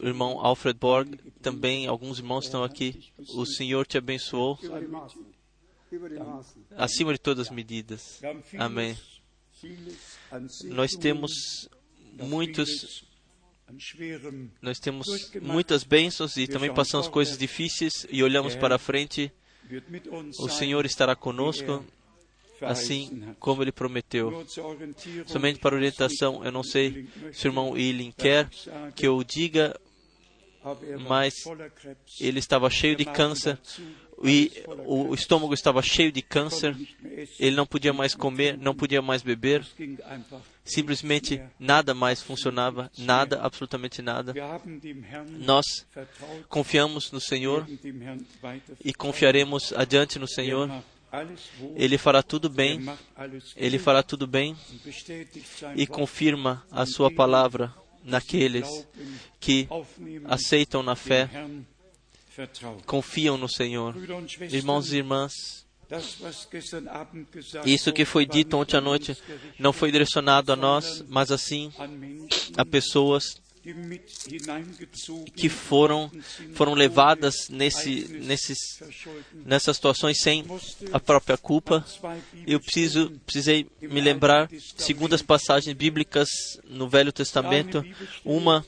O 0.00 0.06
irmão 0.06 0.40
Alfred 0.40 0.78
Borg, 0.78 1.18
também 1.42 1.86
alguns 1.86 2.18
irmãos 2.18 2.46
estão 2.46 2.64
aqui. 2.64 3.12
O 3.34 3.44
Senhor 3.46 3.86
te 3.86 3.98
abençoou 3.98 4.58
acima 6.76 7.12
de 7.12 7.18
todas 7.18 7.48
as 7.48 7.54
medidas. 7.54 8.20
Amém. 8.58 8.96
Nós 10.64 10.92
temos 10.92 11.32
muitos, 12.22 13.04
nós 14.62 14.78
temos 14.78 15.06
muitas 15.40 15.84
bênçãos 15.84 16.36
e 16.36 16.46
também 16.46 16.72
passamos 16.72 17.08
coisas 17.08 17.36
difíceis 17.36 18.06
e 18.10 18.22
olhamos 18.22 18.54
para 18.54 18.76
a 18.76 18.78
frente. 18.78 19.30
O 20.38 20.48
Senhor 20.48 20.86
estará 20.86 21.14
conosco, 21.14 21.84
verheißen 22.58 23.12
assim 23.12 23.34
como 23.38 23.62
Ele 23.62 23.72
prometeu. 23.72 24.46
Somente 25.26 25.58
para 25.58 25.76
orientação, 25.76 26.44
eu 26.44 26.50
não 26.50 26.62
sei 26.62 27.06
se 27.32 27.46
o 27.46 27.48
irmão 27.48 27.76
Eileen 27.76 28.12
quer 28.12 28.48
que 28.96 29.06
eu 29.06 29.22
diga, 29.22 29.78
er 30.82 30.98
mas 30.98 31.34
ele 32.20 32.38
estava 32.38 32.68
cheio 32.68 32.96
de 32.96 33.04
Der 33.04 33.12
Magen 33.12 33.28
câncer 33.28 33.58
e 34.22 34.50
o 34.84 35.14
estômago 35.14 35.54
estava 35.54 35.82
cheio 35.82 36.10
de 36.10 36.22
câncer. 36.22 36.76
Ele 37.38 37.56
não 37.56 37.66
podia 37.66 37.92
mais 37.92 38.14
comer, 38.14 38.56
não 38.58 38.74
podia 38.74 39.00
mais 39.00 39.22
beber. 39.22 39.64
Simplesmente 40.64 41.40
nada 41.58 41.94
mais 41.94 42.22
funcionava, 42.22 42.90
nada, 42.98 43.40
absolutamente 43.40 44.02
nada. 44.02 44.34
Nós 45.38 45.64
confiamos 46.48 47.12
no 47.12 47.20
Senhor 47.20 47.66
e 48.84 48.92
confiaremos 48.92 49.72
adiante 49.72 50.18
no 50.18 50.28
Senhor. 50.28 50.70
Ele 51.74 51.96
fará 51.96 52.22
tudo 52.22 52.50
bem, 52.50 52.84
ele 53.56 53.78
fará 53.78 54.02
tudo 54.02 54.26
bem 54.26 54.54
e 55.74 55.86
confirma 55.86 56.66
a 56.70 56.84
sua 56.84 57.10
palavra 57.10 57.72
naqueles 58.04 58.86
que 59.40 59.68
aceitam 60.26 60.82
na 60.82 60.94
fé. 60.94 61.30
Confiam 62.86 63.36
no 63.36 63.48
Senhor. 63.48 63.94
Irmãos 64.50 64.92
e 64.92 64.96
irmãs, 64.98 65.66
isso 67.64 67.92
que 67.92 68.04
foi 68.04 68.26
dito 68.26 68.56
ontem 68.56 68.76
à 68.76 68.80
noite 68.80 69.16
não 69.58 69.72
foi 69.72 69.90
direcionado 69.90 70.52
a 70.52 70.56
nós, 70.56 71.02
mas 71.08 71.30
assim 71.30 71.72
a 72.56 72.64
pessoas 72.64 73.40
que 75.34 75.48
foram 75.48 76.10
foram 76.54 76.74
levadas 76.74 77.48
nesse, 77.48 78.06
nesses, 78.20 78.58
nessas 79.32 79.76
situações 79.76 80.20
sem 80.20 80.44
a 80.92 81.00
própria 81.00 81.36
culpa. 81.36 81.84
Eu 82.46 82.60
preciso, 82.60 83.10
precisei 83.24 83.66
me 83.80 84.00
lembrar 84.00 84.48
segundo 84.76 85.14
as 85.14 85.22
passagens 85.22 85.74
bíblicas 85.74 86.28
no 86.64 86.88
Velho 86.88 87.12
Testamento, 87.12 87.84
uma 88.24 88.64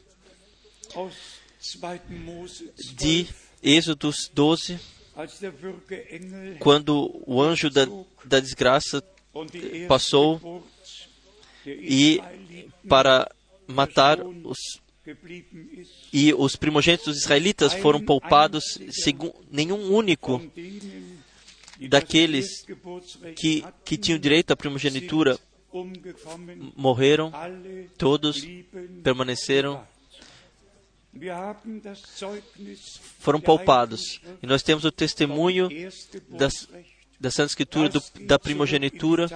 aus 0.94 1.40
2. 1.60 2.00
Mose 2.08 2.72
de 2.96 3.28
12, 3.62 3.76
Êxodos 3.76 4.30
12, 4.32 4.78
als 5.14 5.38
der 5.38 5.52
Würgeengel 5.52 6.56
quando 6.58 7.22
o 7.26 7.42
anjo 7.42 7.68
da, 7.70 7.86
da 8.24 8.40
desgraça 8.40 9.02
passou 9.86 10.64
e 11.66 12.20
para 12.88 13.30
matar 13.66 14.18
os 14.20 14.80
e 16.12 16.32
os 16.34 16.56
primogênitos 16.56 17.06
dos 17.06 17.22
israelitas 17.22 17.74
foram 17.74 18.00
poupados, 18.00 18.78
nenhum 19.50 19.92
único 19.92 20.40
daqueles 21.88 22.64
que, 23.36 23.64
que 23.84 23.96
tinham 23.96 24.18
direito 24.18 24.52
à 24.52 24.56
primogenitura 24.56 25.38
morreram, 26.76 27.32
todos 27.96 28.46
permaneceram, 29.02 29.82
foram 33.18 33.40
poupados. 33.40 34.20
E 34.42 34.46
nós 34.46 34.62
temos 34.62 34.84
o 34.84 34.92
testemunho 34.92 35.68
das, 36.28 36.52
da 37.18 37.30
Santa 37.30 37.50
Escritura 37.50 37.88
do, 37.88 38.00
da 38.26 38.38
primogenitura. 38.38 39.26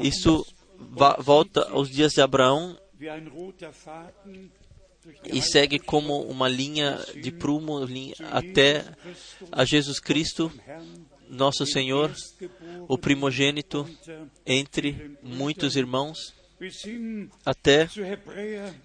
Isso 0.00 0.44
va- 0.78 1.16
volta 1.20 1.68
aos 1.70 1.90
dias 1.90 2.12
de 2.12 2.20
Abraão 2.20 2.78
e 5.24 5.40
segue 5.42 5.78
como 5.78 6.22
uma 6.22 6.48
linha 6.48 6.98
de 7.22 7.30
prumo 7.30 7.84
linha, 7.84 8.14
até 8.32 8.84
a 9.52 9.64
Jesus 9.64 10.00
Cristo, 10.00 10.50
nosso 11.28 11.66
Senhor, 11.66 12.12
o 12.88 12.96
primogênito 12.98 13.88
entre 14.46 15.16
muitos 15.22 15.76
irmãos, 15.76 16.34
até 17.44 17.88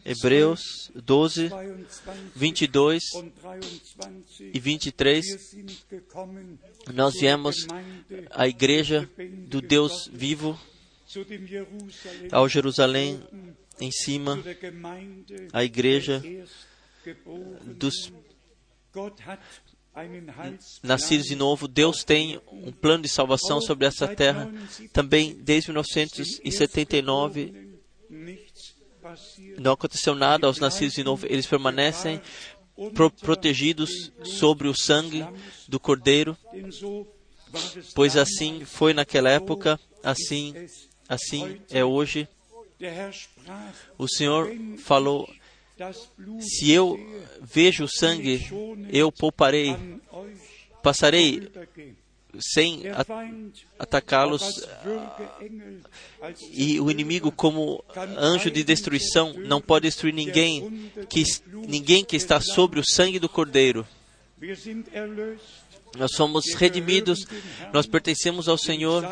Hebreus 0.06 0.92
12, 0.96 1.50
22 2.36 3.04
und 3.16 3.32
23. 3.42 4.56
e 4.56 4.60
23. 4.60 5.26
Wir 5.26 5.40
sind 5.40 5.86
gekommen 5.90 6.60
Nós 6.94 7.14
viemos 7.20 7.68
à 8.32 8.48
igreja 8.48 9.10
do 9.48 9.62
Deus 9.62 10.10
vivo, 10.12 10.60
ao 12.32 12.50
Jerusalém 12.50 13.22
em 13.80 13.92
cima, 13.92 14.44
a 15.54 15.64
igreja 15.64 16.22
dos 17.64 18.12
Nascidos 20.84 21.26
de 21.28 21.36
novo. 21.36 21.68
Deus 21.68 22.04
tem 22.04 22.40
um 22.52 22.72
plano 22.72 23.04
de 23.04 23.10
salvação 23.10 23.60
sobre 23.62 23.86
essa 23.86 24.08
terra. 24.08 24.52
Também 24.94 25.34
desde 25.36 25.70
1979 25.72 27.54
nichts 28.10 28.76
passiert. 29.02 29.60
não 29.60 29.74
aconteceu 29.74 30.16
nada 30.16 30.48
aos 30.48 30.60
nascidos 30.60 30.94
de 30.94 31.04
novo. 31.04 31.26
Eles 31.28 31.46
permanecem 31.46 32.22
pro- 32.94 33.12
protegidos 33.12 34.12
sobre 34.24 34.68
o 34.68 34.74
sangue 34.76 35.26
do 35.68 35.80
Cordeiro, 35.80 36.38
pois 37.94 38.16
assim 38.16 38.64
foi 38.66 38.94
naquela 38.94 39.30
época, 39.30 39.80
assim, 40.04 40.54
assim 41.10 41.60
é 41.70 41.84
hoje. 41.84 42.28
O 43.98 44.08
Senhor 44.08 44.50
falou: 44.80 45.30
Se 46.40 46.72
eu 46.72 47.00
vejo 47.42 47.86
o 47.86 47.90
sangue, 47.90 48.48
eu 48.92 49.12
pouparei, 49.12 49.76
passarei 50.84 51.50
sem 52.40 52.84
atacá-los 53.78 54.42
als 56.22 56.40
e 56.52 56.80
o 56.80 56.90
inimigo 56.90 57.32
como 57.32 57.84
anjo 58.18 58.50
de 58.50 58.64
destruição 58.64 59.34
não 59.34 59.60
pode 59.60 59.88
destruir 59.88 60.14
ninguém 60.14 60.92
que 61.10 61.24
ninguém 61.68 62.06
que 62.06 62.16
está 62.16 62.40
sobre 62.40 62.80
o 62.80 62.84
sangue 62.86 63.20
do 63.20 63.28
Cordeiro. 63.28 63.86
Nós 65.98 66.12
somos 66.16 66.54
redimidos, 66.56 67.26
nós 67.74 67.86
pertencemos 67.86 68.48
ao 68.48 68.58
Senhor, 68.58 69.04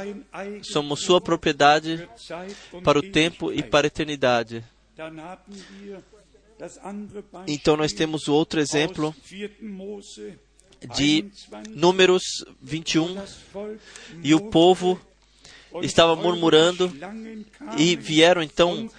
somos 0.63 1.01
sua 1.01 1.19
propriedade 1.19 2.07
para 2.83 2.99
o 2.99 3.01
tempo 3.01 3.51
e 3.51 3.61
para 3.61 3.85
a 3.85 3.89
eternidade. 3.89 4.63
Então 7.47 7.77
nós 7.77 7.93
temos 7.93 8.27
o 8.27 8.33
outro 8.33 8.59
exemplo 8.59 9.07
aus 9.07 9.29
4. 9.29 9.65
Mose 9.65 10.37
de 10.95 11.21
21, 11.21 11.75
Números 11.75 12.23
21 12.61 13.13
das 13.13 13.37
Volk 13.53 13.79
e 14.23 14.33
o 14.33 14.49
povo 14.49 14.99
estava 15.81 16.15
murmurando 16.15 16.91
e 17.77 17.95
vieram 17.95 18.41
então 18.41 18.89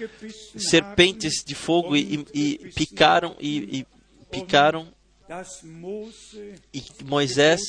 serpentes 0.57 1.43
de 1.45 1.55
fogo 1.55 1.97
e, 1.97 2.27
e 2.33 2.71
picaram 2.75 3.37
e, 3.41 3.81
e 3.81 3.87
picaram. 4.31 4.89
E 6.75 6.83
Moisés 7.05 7.61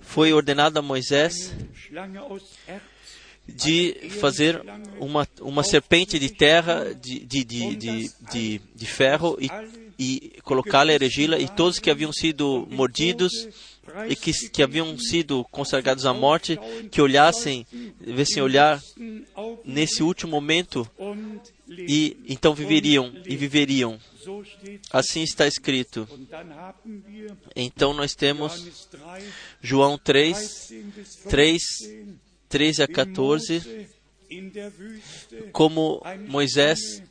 foi 0.00 0.32
ordenado 0.32 0.78
a 0.78 0.82
Moisés 0.82 1.52
de 3.46 3.94
fazer 4.20 4.62
uma, 4.98 5.28
uma 5.40 5.62
serpente 5.62 6.18
de 6.18 6.30
terra 6.30 6.94
de, 6.94 7.20
de, 7.20 7.44
de, 7.44 7.76
de, 7.76 8.60
de, 8.74 8.86
ferro 8.86 9.36
e, 9.38 9.50
e 9.98 10.40
colocá-la, 10.42 10.92
erigi-la, 10.92 11.38
e 11.38 11.48
todos 11.48 11.78
que 11.78 11.90
haviam 11.90 12.12
sido 12.12 12.66
mordidos 12.70 13.32
e 14.08 14.16
que, 14.16 14.32
que 14.48 14.62
haviam 14.62 14.98
sido 14.98 15.44
consagrados 15.50 16.06
à 16.06 16.14
morte, 16.14 16.58
que 16.90 17.00
olhassem, 17.00 17.66
devessem 18.00 18.42
olhar 18.42 18.82
nesse 19.64 20.02
último 20.02 20.32
momento 20.32 20.88
e 21.68 22.16
então 22.28 22.54
viveriam 22.54 23.12
e 23.26 23.36
viveriam. 23.36 23.98
Assim 24.90 25.22
está 25.22 25.46
escrito. 25.46 26.08
Então 27.54 27.92
nós 27.92 28.14
temos 28.14 28.52
Johannes 28.54 28.88
3, 28.90 29.24
João 29.60 29.98
3, 29.98 30.36
13 30.38 30.82
bis 30.84 31.16
3, 31.28 31.62
15, 31.62 32.18
13 32.54 32.82
a 32.82 32.86
wie 32.86 32.94
14, 32.94 33.54
Mose 33.54 33.86
in 34.30 34.50
der 34.50 34.70
Wüste 34.78 35.50
como 35.50 36.00
Moisés 36.28 37.02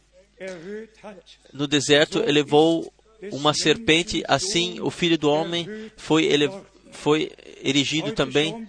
no 1.52 1.68
deserto 1.68 2.20
elevou 2.20 2.94
uma 3.30 3.54
serpente, 3.54 4.24
assim 4.26 4.80
o 4.80 4.90
filho 4.90 5.18
do 5.18 5.30
homem 5.30 5.68
foi, 5.98 6.26
ele, 6.26 6.50
foi 6.92 7.30
erigido 7.62 8.14
também. 8.14 8.66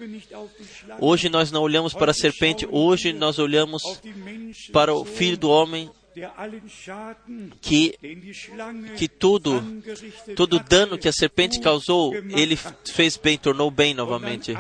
Hoje 1.01 1.29
nós 1.29 1.53
não 1.53 1.63
olhamos 1.63 1.95
para 1.95 2.11
a 2.11 2.15
serpente, 2.15 2.67
hoje 2.69 3.13
nós 3.13 3.39
olhamos 3.39 3.83
para 4.73 4.93
o 4.93 5.05
filho 5.05 5.37
do 5.37 5.49
homem 5.49 5.89
que, 7.61 7.99
que 8.97 9.09
tudo, 9.09 9.63
todo 10.37 10.61
dano 10.61 10.99
que 10.99 11.09
a 11.09 11.13
serpente 11.13 11.61
causou, 11.61 12.15
ele 12.15 12.57
fez 12.57 13.17
bem, 13.17 13.37
tornou 13.37 13.71
bem 13.71 13.95
novamente. 13.95 14.53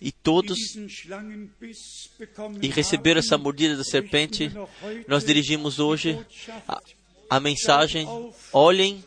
E 0.00 0.12
todos 0.12 0.58
e 2.60 2.68
receberam 2.68 3.20
essa 3.20 3.38
mordida 3.38 3.76
da 3.76 3.84
serpente, 3.84 4.52
nós 5.08 5.24
dirigimos 5.24 5.78
hoje 5.78 6.18
a, 6.68 6.80
a 7.30 7.40
mensagem: 7.40 8.06
olhem, 8.52 9.02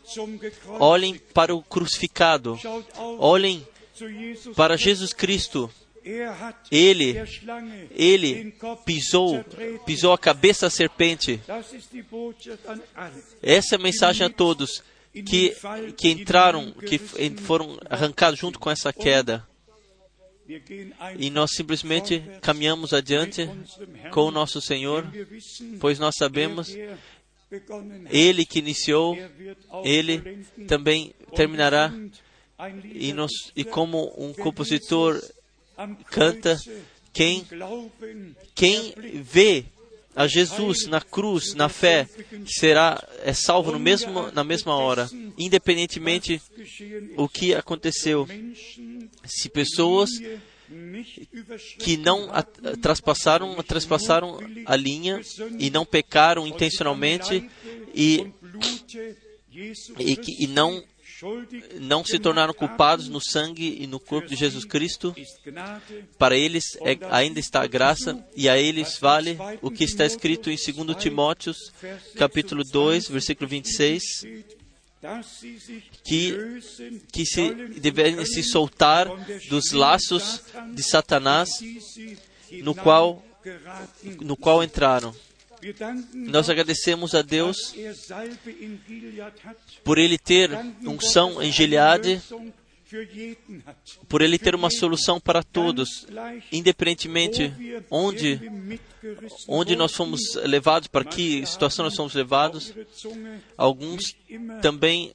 olhem 0.80 1.19
para 1.34 1.53
o 1.53 1.61
crucificado, 1.61 2.59
olhem 3.19 3.65
para. 4.55 4.75
Jesus 4.78 5.13
Cristo. 5.13 5.69
Ele, 6.72 7.18
ele 7.91 8.55
pisou, 8.86 9.43
pisou 9.86 10.14
a 10.14 10.18
cabeça 10.18 10.68
da 10.68 10.70
serpente. 10.70 11.41
Essa 13.41 13.76
é 13.76 13.78
a 13.78 13.82
mensagem 13.82 14.26
a 14.26 14.30
todos 14.30 14.84
que, 15.26 15.55
que 15.95 16.10
entraram, 16.10 16.72
que 16.72 16.97
foram 17.41 17.78
arrancados 17.89 18.39
junto 18.39 18.60
com 18.60 18.70
essa 18.70 18.93
queda. 18.93 19.47
E 21.18 21.30
nós 21.30 21.51
simplesmente 21.53 22.24
caminhamos 22.41 22.93
adiante 22.93 23.49
com 24.12 24.22
o 24.22 24.32
nosso 24.32 24.62
Senhor, 24.62 25.05
pois 25.80 25.99
nós 25.99 26.16
sabemos, 26.18 26.74
Ele 28.10 28.45
que 28.45 28.60
iniciou, 28.60 29.18
Ele 29.84 30.45
também 30.68 31.14
terminará. 31.36 31.93
E, 32.86 33.14
nós, 33.14 33.32
e 33.55 33.64
como 33.64 34.12
um 34.18 34.34
compositor 34.34 35.22
canta, 36.09 36.57
quem, 37.13 37.45
quem 38.55 38.93
vê 39.21 39.65
a 40.15 40.25
Jesus 40.28 40.88
na 40.88 40.99
cruz, 40.99 41.53
na 41.53 41.69
fé, 41.69 42.07
será 42.47 43.01
é 43.23 43.34
salvo 43.34 43.71
no 43.71 43.80
mesmo, 43.80 44.32
na 44.32 44.43
mesma 44.43 44.75
hora, 44.75 45.07
independentemente 45.38 46.41
o 47.15 47.30
que 47.30 47.53
aconteceu. 47.53 48.28
Se 49.25 49.47
pessoas 49.49 50.09
que 51.80 51.95
não 51.97 52.30
a, 52.32 52.39
hatten, 52.39 52.75
trespassaram, 52.82 53.55
trespassaram 53.63 54.39
a 54.65 54.75
linha 54.75 55.21
e 55.59 55.69
não 55.69 55.86
pecaram 55.86 56.45
intencionalmente 56.47 57.49
e, 57.93 58.25
e, 59.99 60.15
que- 60.17 60.43
e 60.43 60.47
não, 60.47 60.84
não 61.80 62.03
se 62.05 62.20
tornaram 62.20 62.53
culpados 62.53 63.07
no 63.07 63.20
sangue 63.20 63.78
e 63.80 63.88
no 63.88 63.99
corpo 63.99 64.28
de 64.28 64.36
Jesus 64.36 64.65
Cristo, 64.65 65.15
para 66.18 66.38
eles 66.38 66.63
é, 66.82 66.97
ainda 67.09 67.39
está 67.39 67.61
a 67.61 67.68
graça 67.68 68.24
e 68.36 68.47
a 68.47 68.57
eles 68.57 68.97
vale 68.99 69.38
o 69.61 69.72
que 69.72 69.84
está 69.84 70.05
escrito 70.05 70.49
em 70.49 70.55
2 70.55 70.97
Timóteos, 70.97 71.72
capítulo 72.15 72.63
2, 72.63 73.09
versículo 73.09 73.49
26, 73.49 74.03
que, 76.03 76.59
que 77.11 77.26
se 77.26 77.51
devem 77.80 78.26
se 78.26 78.43
soltar 78.43 79.07
dos 79.49 79.72
laços 79.72 80.43
de 80.74 80.84
Satanás 80.84 81.49
no 82.63 82.76
qual, 82.76 83.24
no 84.22 84.36
qual 84.36 84.63
entraram. 84.63 85.13
Nós 86.14 86.49
agradecemos 86.49 87.16
a 87.16 87.22
Deus 87.22 87.74
por 89.84 89.97
Ele 89.97 90.18
ter 90.18 90.51
unção 90.86 91.41
em 91.41 91.51
Gileade, 91.51 92.22
por 94.07 94.21
Ele 94.21 94.38
ter 94.38 94.55
uma 94.55 94.69
solução 94.69 95.19
para 95.19 95.43
todos, 95.43 96.05
independentemente 96.51 97.53
onde, 97.89 98.39
onde 99.47 99.75
nós 99.75 99.93
fomos 99.93 100.35
levados, 100.35 100.88
para 100.88 101.03
que 101.03 101.45
situação 101.45 101.85
nós 101.85 101.95
fomos 101.95 102.13
levados. 102.13 102.73
Alguns 103.57 104.15
também, 104.61 105.13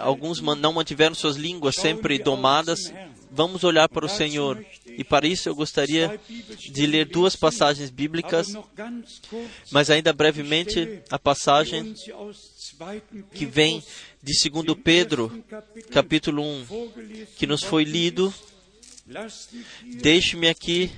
alguns 0.00 0.40
não 0.40 0.72
mantiveram 0.72 1.14
suas 1.14 1.36
línguas 1.36 1.76
sempre 1.76 2.18
domadas. 2.18 2.92
Vamos 3.30 3.64
olhar 3.64 3.88
para 3.88 4.06
o 4.06 4.08
Senhor. 4.08 4.64
E 4.86 5.04
para 5.04 5.26
isso 5.26 5.48
eu 5.48 5.54
gostaria 5.54 6.18
de 6.58 6.86
ler 6.86 7.06
duas 7.06 7.36
passagens 7.36 7.90
bíblicas, 7.90 8.54
mas 9.70 9.90
ainda 9.90 10.12
brevemente 10.12 11.02
a 11.10 11.18
passagem 11.18 11.94
que 13.32 13.46
vem 13.46 13.82
de 14.22 14.50
2 14.50 14.76
Pedro, 14.82 15.44
capítulo 15.90 16.42
1, 16.42 16.66
que 17.36 17.46
nos 17.46 17.62
foi 17.62 17.84
lido 17.84 18.32
Deixe-me 20.02 20.48
aqui, 20.48 20.90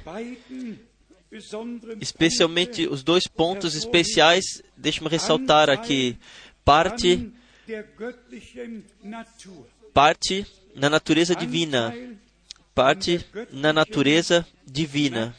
especialmente 2.00 2.86
os 2.86 3.02
dois 3.02 3.26
pontos 3.26 3.74
especiais, 3.74 4.62
deixe-me 4.74 5.10
ressaltar 5.10 5.68
aqui. 5.68 6.16
Parte, 6.64 7.30
parte 9.92 10.46
na 10.74 10.88
natureza 10.88 11.36
divina. 11.36 11.94
Parte 12.74 13.24
na 13.52 13.72
natureza 13.74 14.46
divina. 14.66 15.36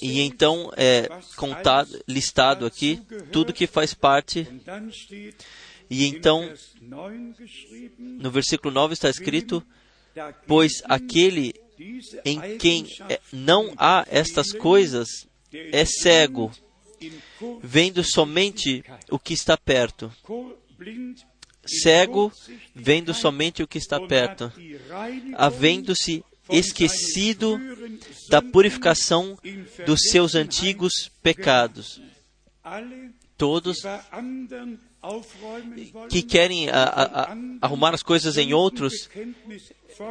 E 0.00 0.20
então 0.20 0.72
é 0.76 1.08
contado, 1.36 2.02
listado 2.08 2.66
aqui 2.66 3.00
tudo 3.30 3.52
que 3.52 3.66
faz 3.66 3.94
parte. 3.94 4.46
E 5.90 6.06
então, 6.06 6.50
no 7.98 8.30
versículo 8.30 8.72
9 8.72 8.94
está 8.94 9.10
escrito: 9.10 9.62
Pois 10.46 10.82
aquele 10.84 11.54
em 12.24 12.56
quem 12.58 12.86
é, 13.08 13.20
não 13.32 13.72
há 13.76 14.06
estas 14.08 14.52
coisas 14.52 15.08
é 15.52 15.84
cego, 15.84 16.50
vendo 17.62 18.02
somente 18.04 18.84
o 19.10 19.18
que 19.18 19.34
está 19.34 19.56
perto. 19.56 20.12
Cego, 21.64 22.32
vendo 22.74 23.14
somente 23.14 23.62
o 23.62 23.68
que 23.68 23.78
está 23.78 24.00
perto, 24.00 24.52
havendo-se 25.34 26.24
esquecido 26.50 27.60
da 28.28 28.42
purificação 28.42 29.38
dos 29.86 30.00
seus 30.10 30.34
antigos 30.34 31.10
pecados. 31.22 32.00
Todos 33.36 33.82
que 36.08 36.22
querem 36.22 36.68
a, 36.70 36.82
a, 36.84 37.22
a, 37.22 37.36
arrumar 37.60 37.92
as 37.92 38.02
coisas 38.02 38.38
em 38.38 38.52
outros 38.52 39.08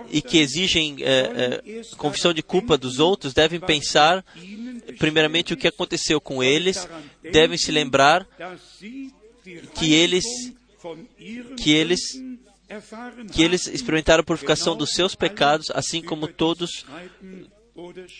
e 0.09 0.21
que 0.21 0.37
exigem 0.37 0.97
é, 0.99 1.61
é, 1.61 1.95
confissão 1.95 2.33
de 2.33 2.43
culpa 2.43 2.77
dos 2.77 2.99
outros 2.99 3.33
devem 3.33 3.59
pensar 3.59 4.23
primeiramente 4.99 5.53
o 5.53 5.57
que 5.57 5.67
aconteceu 5.67 6.19
com 6.19 6.43
eles, 6.43 6.87
devem 7.23 7.57
se 7.57 7.71
lembrar 7.71 8.27
que 9.75 9.93
eles 9.93 10.25
que 11.57 11.71
eles 11.71 12.01
que 13.31 13.41
eles 13.41 13.67
experimentaram 13.67 14.21
a 14.21 14.25
purificação 14.25 14.75
dos 14.75 14.91
seus 14.91 15.15
pecados, 15.15 15.69
assim 15.71 16.01
como 16.01 16.27
todos 16.27 16.85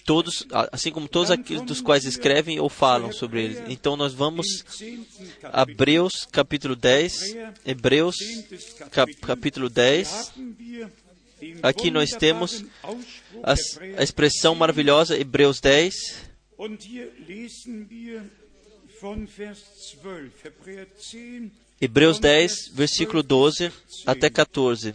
todos, 0.06 0.46
assim 0.72 0.92
como 0.92 1.08
todos 1.08 1.30
aqueles 1.30 1.62
dos 1.64 1.82
quais 1.82 2.06
escrevem 2.06 2.60
ou 2.60 2.70
falam 2.70 3.12
sobre 3.12 3.44
eles. 3.44 3.64
Então 3.68 3.96
nós 3.96 4.14
vamos 4.14 4.66
a 5.44 5.64
Hebreus 5.64 6.26
capítulo 6.32 6.76
10, 6.76 7.36
Hebreus 7.66 8.16
cap, 8.92 9.14
capítulo 9.16 9.70
10. 9.70 10.34
Aqui 11.64 11.90
nós 11.90 12.12
temos 12.12 12.64
a, 13.44 13.54
a 13.98 14.04
expressão 14.04 14.56
maravilhosa 14.56 15.18
Hebreus 15.18 15.60
10. 15.60 15.94
Hebreus 21.82 22.20
10, 22.20 22.70
versículo 22.74 23.24
12 23.24 23.72
até 24.06 24.30
14, 24.30 24.94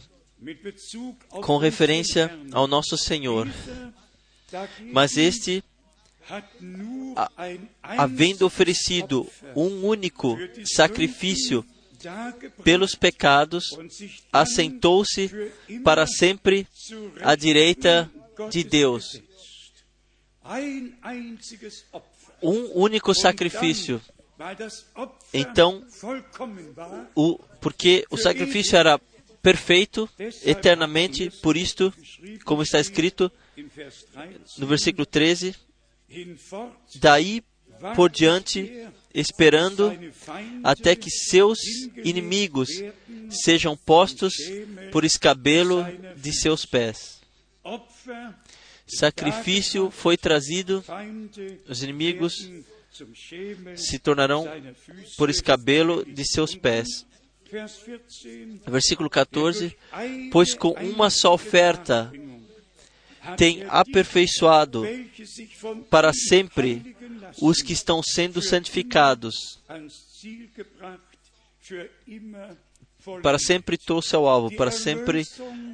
com 1.28 1.58
referência 1.58 2.30
ao 2.52 2.68
nosso 2.68 2.96
Senhor. 2.96 3.48
Mas 4.92 5.16
este, 5.16 5.64
havendo 7.82 8.46
oferecido 8.46 9.28
um 9.56 9.84
único 9.84 10.38
sacrifício 10.64 11.66
pelos 12.62 12.94
pecados, 12.94 13.76
assentou-se 14.32 15.28
para 15.82 16.06
sempre 16.06 16.68
à 17.20 17.34
direita 17.34 18.08
de 18.48 18.62
Deus. 18.62 19.20
Um 22.40 22.80
único 22.80 23.12
sacrifício. 23.12 24.00
Então, 25.32 25.82
o, 27.14 27.38
porque 27.60 28.04
o 28.10 28.16
sacrifício 28.16 28.76
era 28.76 29.00
perfeito 29.42 30.08
eternamente, 30.44 31.30
por 31.42 31.56
isto, 31.56 31.92
como 32.44 32.62
está 32.62 32.80
escrito 32.80 33.30
no 34.58 34.66
versículo 34.66 35.06
13, 35.06 35.54
daí 36.96 37.42
por 37.94 38.10
diante, 38.10 38.86
esperando 39.14 39.92
até 40.62 40.96
que 40.96 41.10
seus 41.10 41.58
inimigos 42.04 42.68
sejam 43.30 43.76
postos 43.76 44.34
por 44.90 45.04
escabelo 45.04 45.84
de 46.16 46.32
seus 46.32 46.66
pés. 46.66 47.20
Sacrifício 48.86 49.90
foi 49.90 50.16
trazido, 50.16 50.84
os 51.68 51.82
inimigos 51.82 52.34
se 53.76 53.98
tornarão 53.98 54.46
por 55.16 55.30
escabelo 55.30 56.04
de 56.04 56.24
seus 56.24 56.54
pés. 56.54 57.06
Versículo 58.66 59.08
14: 59.08 59.76
Pois 60.32 60.54
com 60.54 60.70
uma 60.70 61.10
só 61.10 61.32
oferta 61.34 62.12
tem 63.36 63.64
aperfeiçoado 63.68 64.84
para 65.90 66.12
sempre 66.12 66.96
os 67.40 67.62
que 67.62 67.72
estão 67.72 68.02
sendo 68.02 68.42
santificados. 68.42 69.60
Para 73.22 73.38
sempre 73.38 73.76
trouxe 73.76 74.14
ao 74.14 74.26
alvo, 74.26 74.54
para 74.56 74.70
sempre 74.70 75.24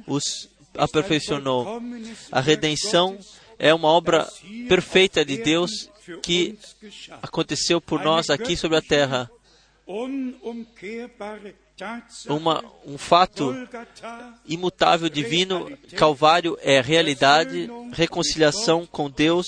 os 0.07 0.49
aperfeiçoou. 0.75 1.81
A 2.31 2.39
redenção 2.39 3.17
é 3.57 3.73
uma 3.73 3.87
obra 3.87 4.27
perfeita 4.67 5.23
de 5.23 5.37
Deus 5.37 5.89
que 6.21 6.57
aconteceu 7.21 7.79
por 7.79 8.03
nós 8.03 8.29
aqui 8.29 8.55
sobre 8.57 8.77
a 8.77 8.81
terra. 8.81 9.29
Uma, 12.27 12.63
um 12.85 12.97
fato 12.97 13.53
imutável 14.45 15.09
divino, 15.09 15.75
Calvário 15.95 16.57
é 16.61 16.79
realidade, 16.79 17.69
reconciliação 17.91 18.85
com 18.85 19.09
Deus 19.09 19.47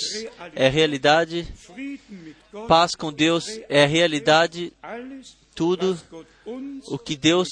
é 0.56 0.68
realidade, 0.68 1.47
paz 2.68 2.95
com 2.95 3.14
Deus 3.14 3.45
é 3.70 3.86
realidade, 3.86 4.74
tudo 5.53 5.97
o 6.88 6.97
que 6.97 7.16
Deus, 7.16 7.47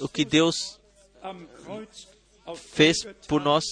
o 0.00 0.08
que 0.08 0.24
Deus 0.24 0.80
fez 2.54 3.04
por 3.26 3.40
nós, 3.40 3.64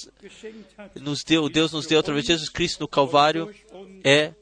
nos 1.00 1.22
deu, 1.22 1.48
Deus 1.48 1.72
nos 1.72 1.86
deu 1.86 1.98
através 1.98 2.24
de 2.24 2.32
Jesus 2.32 2.48
Cristo 2.48 2.80
no 2.80 2.88
Calvário, 2.88 3.54
é 4.02 4.32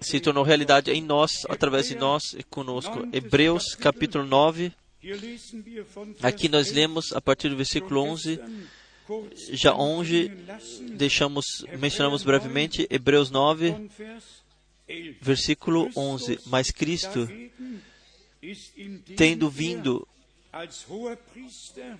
se 0.00 0.20
tornou 0.20 0.42
realidade 0.42 0.90
em 0.90 1.02
nós, 1.02 1.30
através 1.48 1.88
de 1.88 1.96
nós 1.96 2.22
e 2.36 2.42
conosco. 2.42 3.06
Hebreus 3.12 3.74
capítulo 3.74 4.24
9. 4.24 4.72
Aqui 6.22 6.48
nós 6.48 6.72
lemos 6.72 7.12
a 7.12 7.20
partir 7.20 7.50
do 7.50 7.56
versículo 7.56 8.00
11. 8.00 8.40
Já 9.50 9.74
onde 9.74 10.28
deixamos, 10.96 11.44
mencionamos 11.78 12.22
brevemente 12.22 12.86
Hebreus 12.88 13.30
9, 13.30 13.90
versículo 15.20 15.90
11. 15.94 16.40
Mas 16.46 16.70
Cristo, 16.70 17.28
tendo 19.14 19.50
vindo 19.50 20.08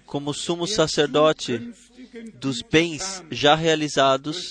como 0.06 0.32
sumo 0.32 0.66
sacerdote 0.66 1.72
dos 2.34 2.62
bens 2.62 3.22
já 3.30 3.54
realizados 3.54 4.50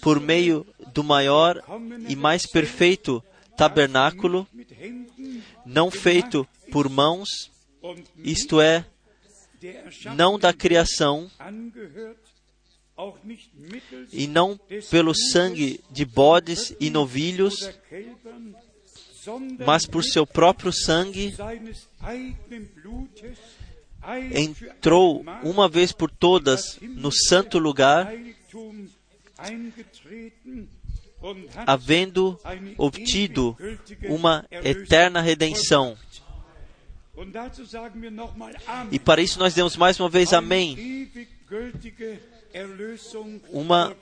por 0.00 0.20
meio 0.20 0.66
do 0.92 1.02
maior 1.02 1.62
e 2.08 2.14
mais 2.14 2.46
perfeito 2.46 3.22
tabernáculo, 3.56 4.46
não 5.66 5.90
feito 5.90 6.46
por 6.70 6.88
mãos, 6.88 7.50
isto 8.18 8.60
é, 8.60 8.86
não 10.14 10.38
da 10.38 10.52
criação, 10.52 11.28
e 14.12 14.26
não 14.26 14.58
pelo 14.90 15.14
sangue 15.14 15.80
de 15.90 16.04
bodes 16.04 16.74
e 16.80 16.90
novilhos, 16.90 17.68
mas 19.64 19.86
por 19.86 20.04
seu 20.04 20.26
próprio 20.26 20.72
sangue, 20.72 21.34
entrou 24.32 25.24
uma 25.42 25.68
vez 25.68 25.92
por 25.92 26.10
todas 26.10 26.78
no 26.80 27.10
santo 27.10 27.58
lugar, 27.58 28.12
havendo 31.66 32.38
obtido 32.76 33.56
uma 34.08 34.44
eterna 34.50 35.20
redenção. 35.20 35.96
E 38.92 38.98
para 38.98 39.20
isso 39.20 39.38
nós 39.38 39.54
demos 39.54 39.76
mais 39.76 39.98
uma 39.98 40.08
vez 40.08 40.32
amém. 40.32 41.10
Uma 43.50 43.96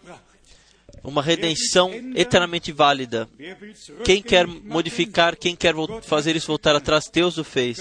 uma 1.02 1.22
redenção 1.22 1.92
eternamente 2.14 2.72
válida. 2.72 3.28
Quem 4.04 4.22
quer 4.22 4.46
modificar, 4.46 5.36
quem 5.36 5.54
quer 5.54 5.74
fazer 6.02 6.36
isso 6.36 6.48
voltar 6.48 6.74
atrás, 6.74 7.08
Deus 7.12 7.38
o 7.38 7.44
fez. 7.44 7.78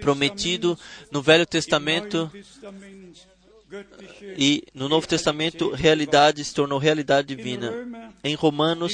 prometido 0.00 0.78
no 1.10 1.20
Velho 1.20 1.44
Testamento 1.46 2.30
E 4.36 4.62
no 4.72 4.88
Novo 4.88 5.06
Testamento 5.06 5.70
realidade 5.70 6.42
se 6.42 6.54
tornou 6.54 6.78
realidade 6.78 7.34
divina. 7.34 7.72
Em 8.24 8.34
Romanos, 8.34 8.92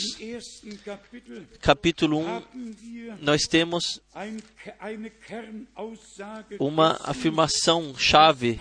capítulo 1.61 2.18
1, 2.18 2.27
haben 2.27 2.77
wir 2.83 2.95
nós 3.20 3.43
temos 3.43 4.01
uma 6.59 6.99
afirmação 7.03 7.95
chave 7.97 8.59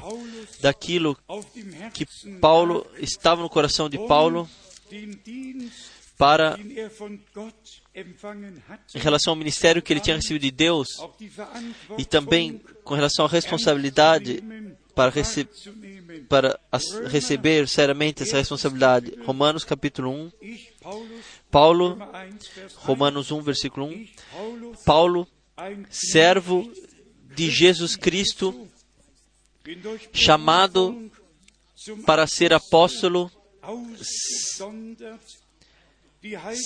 daquilo 0.61 1.17
que 1.93 2.05
Paulo 2.39 2.85
estava 2.99 3.41
no 3.41 3.49
coração 3.49 3.89
de 3.89 3.97
Paulo 4.07 4.49
para 6.17 6.57
em 8.93 8.99
relação 8.99 9.31
ao 9.31 9.37
ministério 9.37 9.81
que 9.81 9.91
ele 9.91 9.99
tinha 9.99 10.15
recebido 10.15 10.43
de 10.43 10.51
Deus 10.51 10.87
e 11.97 12.05
também 12.05 12.61
com 12.83 12.93
relação 12.93 13.25
à 13.25 13.27
responsabilidade 13.27 14.43
para, 14.95 15.09
rece 15.09 15.47
para 16.29 16.59
receber 17.07 17.67
seriamente 17.67 18.23
essa 18.23 18.37
responsabilidade. 18.37 19.17
Romanos 19.25 19.63
capítulo 19.63 20.11
1, 20.11 20.31
Ich, 20.41 20.73
Paulus, 20.81 21.25
Paulo, 21.49 21.89
Römer 21.89 22.07
1, 22.07 22.37
Vers 22.55 22.73
1, 22.75 22.79
Romanos 22.85 23.31
1, 23.31 23.41
versículo 23.41 23.85
1, 23.87 23.91
ich, 23.93 24.15
Paulus, 24.31 24.77
Paulo, 24.85 25.27
servo 25.89 26.71
de 27.35 27.49
Jesus 27.49 27.95
Cristo, 27.95 28.67
chamado 30.13 31.09
para 32.05 32.27
ser 32.27 32.53
apóstolo, 32.53 33.31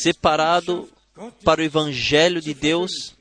separado 0.01 0.89
para 1.43 1.61
o 1.61 1.63
evangelho 1.63 2.41
de 2.41 2.53
Deus. 2.53 3.16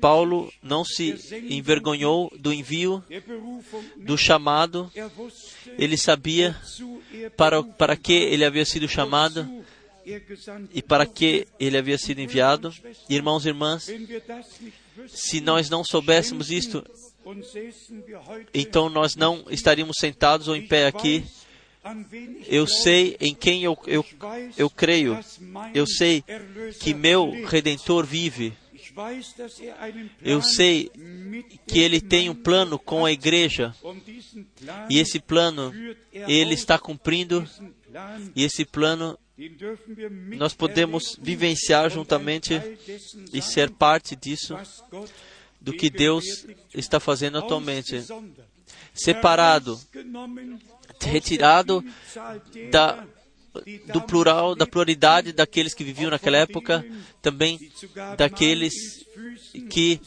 Paulo 0.00 0.52
não 0.62 0.84
se 0.84 1.14
envergonhou 1.50 2.32
do 2.38 2.52
envio, 2.52 3.02
do 3.96 4.16
chamado. 4.16 4.90
Ele 5.78 5.96
sabia 5.96 6.56
para, 7.36 7.62
para 7.62 7.96
que 7.96 8.12
ele 8.12 8.44
havia 8.44 8.64
sido 8.64 8.88
chamado 8.88 9.64
e 10.72 10.82
para 10.82 11.06
que 11.06 11.46
ele 11.58 11.76
havia 11.76 11.98
sido 11.98 12.20
enviado. 12.20 12.72
Irmãos 13.08 13.44
e 13.44 13.48
irmãs, 13.48 13.90
se 15.08 15.40
nós 15.40 15.70
não 15.70 15.82
soubéssemos 15.82 16.50
isto, 16.50 16.84
então 18.52 18.88
nós 18.88 19.16
não 19.16 19.44
estaríamos 19.48 19.96
sentados 19.98 20.48
ou 20.48 20.56
em 20.56 20.66
pé 20.66 20.86
aqui. 20.86 21.24
Eu 22.46 22.66
sei 22.66 23.16
em 23.20 23.34
quem 23.34 23.62
eu, 23.62 23.76
eu, 23.86 24.04
eu 24.56 24.70
creio. 24.70 25.18
Eu 25.74 25.86
sei 25.86 26.24
que 26.80 26.94
meu 26.94 27.44
redentor 27.46 28.06
vive. 28.06 28.54
Er 28.96 30.10
Eu 30.22 30.40
sei 30.40 30.90
que 31.66 31.80
ele 31.80 32.00
tem 32.00 32.30
um 32.30 32.34
plano 32.34 32.78
com 32.78 33.04
a 33.04 33.12
igreja. 33.12 33.74
E 34.88 34.98
esse 34.98 35.18
plano 35.18 35.72
er 36.12 36.30
ele 36.30 36.54
está 36.54 36.78
cumprindo. 36.78 37.48
e 38.36 38.44
esse 38.44 38.64
plano 38.64 39.18
nós 40.36 40.54
podemos 40.54 41.18
vivenciar 41.20 41.90
juntamente 41.90 42.54
e 43.32 43.42
ser 43.42 43.70
parte 43.70 44.14
disso, 44.14 44.56
do 45.60 45.72
que 45.72 45.90
Deus 45.90 46.46
está 46.72 47.00
fazendo 47.00 47.38
atualmente. 47.38 48.04
Separado, 48.92 49.80
retirado 51.00 51.84
da, 52.70 53.04
do 53.92 54.00
plural, 54.02 54.54
da 54.54 54.66
pluralidade 54.66 55.32
daqueles 55.32 55.74
que 55.74 55.84
viviam 55.84 56.10
naquela 56.10 56.38
época, 56.38 56.84
também 57.22 57.58
daqueles 58.16 59.04
que, 59.70 60.00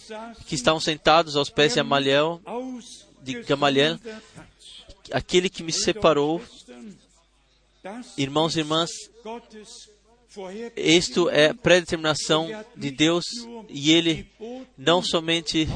que 0.45 0.55
estavam 0.55 0.79
sentados 0.79 1.35
aos 1.35 1.49
pés 1.49 1.73
de 1.73 1.77
Gamaliel, 1.77 2.41
de 3.21 3.41
Gamaliel, 3.43 3.99
aquele 5.11 5.49
que 5.49 5.63
me 5.63 5.71
separou. 5.71 6.41
Irmãos 8.17 8.57
e 8.57 8.59
irmãs, 8.59 8.89
isto 10.75 11.29
é 11.29 11.53
predeterminação 11.53 12.49
de 12.75 12.91
Deus 12.91 13.23
e 13.69 13.91
Ele 13.91 14.29
não 14.77 15.01
somente 15.01 15.67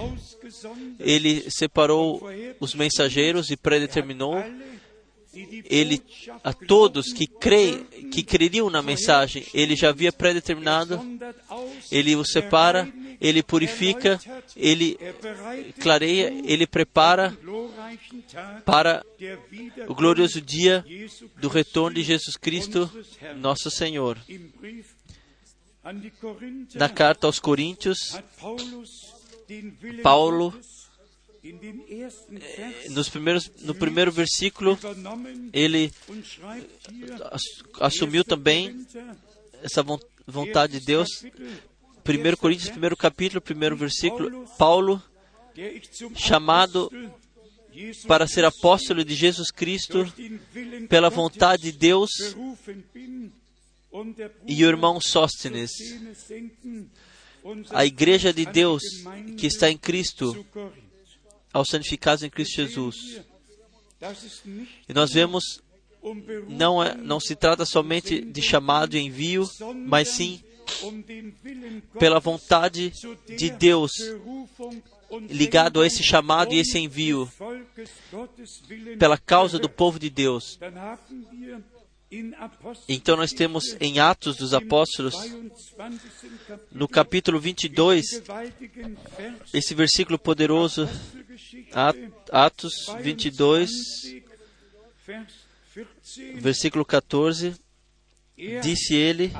Ele 0.99 1.49
separou 1.49 2.22
os 2.59 2.76
mensageiros 2.76 3.49
e 3.49 3.55
predeterminou 3.55 4.36
ele 5.34 6.02
a 6.44 6.54
todos 6.54 7.14
que 7.14 7.26
creem, 7.26 7.86
que 8.12 8.24
creriam 8.24 8.70
na 8.70 8.82
mensagem, 8.82 9.46
ele 9.54 9.76
já 9.76 9.90
havia 9.90 10.12
predeterminado, 10.12 11.00
ele 11.92 12.16
os 12.16 12.32
separa, 12.32 12.92
ele 13.20 13.42
purifica, 13.42 14.20
ele 14.56 14.98
clareia, 15.80 16.34
ele 16.46 16.68
prepara 16.68 17.38
para 18.66 19.06
o 19.88 19.96
glorioso 19.96 20.42
dia 20.42 20.84
do 21.38 21.48
retorno 21.48 21.96
de 21.96 22.04
Jesus 22.04 22.36
Cristo, 22.36 22.90
nosso 23.38 23.72
Senhor. 23.72 24.18
Na 26.76 26.90
carta 26.90 27.26
aos 27.26 27.40
Coríntios, 27.40 28.20
Paulo 30.04 30.54
nos 32.89 33.10
primeiros, 33.10 33.52
no 33.62 33.74
primeiro 33.74 34.12
versículo, 34.12 34.78
ele 35.52 35.92
assumiu 37.80 38.24
também 38.24 38.86
essa 39.64 39.84
vontade 40.28 40.80
de 40.80 40.86
Deus. 40.86 41.24
1 41.24 42.36
Coríntios, 42.38 42.70
primeiro 42.70 42.96
capítulo, 42.96 43.42
primeiro 43.42 43.76
versículo, 43.76 44.48
Paulo, 44.58 45.02
chamado 46.16 46.92
para 48.08 48.28
ser 48.28 48.46
apóstolo 48.46 49.04
de 49.04 49.16
Jesus 49.16 49.50
Cristo 49.50 50.12
pela 50.89 51.10
vontade 51.10 51.64
de 51.64 51.72
Deus, 51.72 52.12
e 54.48 54.64
o 54.64 54.68
irmão 54.68 55.00
Sóstenes, 55.02 55.72
a 57.72 57.86
igreja 57.86 58.32
de 58.32 58.46
Deus 58.46 58.84
que 59.38 59.48
está 59.48 59.72
em 59.72 59.78
Cristo, 59.78 60.46
aos 61.54 61.70
santificados 61.70 62.24
em 62.24 62.30
Cristo 62.30 62.56
Jesus. 62.56 63.22
E 64.88 64.93
nós 64.93 65.12
vemos, 65.12 65.62
não, 66.47 66.84
é, 66.84 66.95
não 66.95 67.20
se 67.20 67.36
trata 67.36 67.66
somente 67.66 68.22
de 68.22 68.41
chamado 68.41 68.95
e 68.95 68.99
envio, 68.99 69.47
mas 69.88 70.10
sim 70.10 70.41
pela 71.99 72.20
vontade 72.20 72.91
de 73.38 73.49
Deus, 73.49 73.91
ligado 75.30 75.82
a 75.82 75.88
esse 75.88 76.04
chamado 76.04 76.54
e 76.54 76.60
esse 76.60 76.80
envio, 76.80 77.30
pela 78.97 79.18
causa 79.18 79.60
do 79.60 79.70
povo 79.70 79.99
de 79.99 80.10
Deus. 80.10 80.58
Então 82.89 83.16
nós 83.16 83.32
temos 83.32 83.78
em 83.80 83.99
Atos 83.99 84.36
dos 84.36 84.53
Apóstolos, 84.53 85.16
no 86.70 86.86
capítulo 86.86 87.39
22, 87.39 88.22
esse 89.53 89.74
versículo 89.74 90.20
poderoso, 90.20 90.89
Atos 92.30 92.74
22, 92.99 93.72
versículo 96.36 96.84
14, 96.84 97.55
disse 98.62 98.93
ele, 98.93 99.32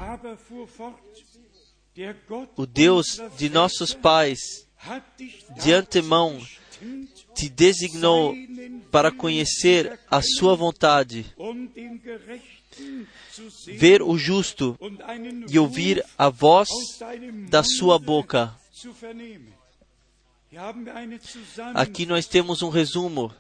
o 2.56 2.66
Deus 2.66 3.22
de 3.38 3.50
nossos 3.50 3.94
pais, 3.94 4.66
de 5.62 5.74
antemão, 5.74 6.42
te 7.36 7.50
designou 7.50 8.34
para 8.90 9.12
conhecer 9.12 10.00
a 10.10 10.22
sua 10.22 10.56
vontade, 10.56 11.26
ver 13.68 14.02
o 14.02 14.18
justo 14.18 14.78
e 15.50 15.58
ouvir 15.60 16.06
a 16.18 16.30
voz 16.30 16.70
da 17.50 17.64
sua 17.64 17.98
boca. 17.98 18.56
Aqui 21.74 22.06
nós 22.06 22.26
temos 22.26 22.62
um 22.62 22.70
resumo. 22.70 23.34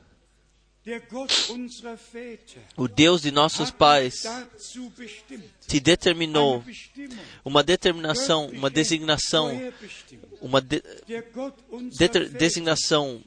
O 2.75 2.87
Deus 2.87 3.21
de 3.21 3.31
nossos 3.31 3.69
pais 3.69 4.23
te 5.67 5.79
determinou 5.79 6.63
uma 7.45 7.61
determinação, 7.61 8.47
uma 8.47 8.67
designação, 8.67 9.51
uma 10.41 10.59
de, 10.59 10.81
de, 11.05 12.29
designação. 12.29 13.21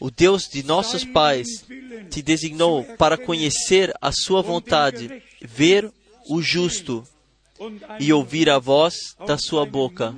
O 0.00 0.10
Deus 0.10 0.48
de 0.48 0.62
nossos 0.62 1.04
pais 1.04 1.64
te 2.10 2.22
designou 2.22 2.84
para 2.96 3.16
conhecer 3.16 3.92
a 4.00 4.10
sua 4.12 4.42
vontade, 4.42 5.22
ver 5.40 5.92
o 6.28 6.42
justo 6.42 7.06
e 8.00 8.12
ouvir 8.12 8.48
a 8.48 8.58
voz 8.58 8.94
da 9.26 9.38
sua 9.38 9.64
boca. 9.64 10.14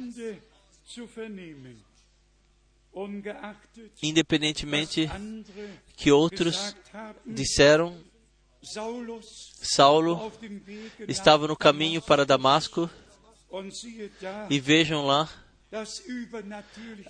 Independentemente 4.03 5.11
que 5.97 6.11
outros 6.11 6.75
disseram, 7.27 7.99
Saulo 9.61 10.33
estava 11.09 11.49
no 11.49 11.57
caminho 11.57 12.01
para 12.01 12.25
Damasco 12.25 12.89
E 14.51 14.59
vejam 14.59 15.05
lá. 15.05 15.29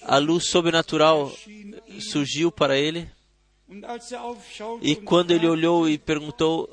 A 0.03 0.19
luz 0.19 0.47
sobrenatural 0.49 1.33
surgiu 2.01 2.51
para 2.51 2.79
ele. 2.79 3.11
Er 3.69 4.81
E 4.83 4.97
quando 4.97 5.33
ele 5.33 5.47
olhou 5.47 5.89
e 5.89 5.99
perguntou? 5.99 6.69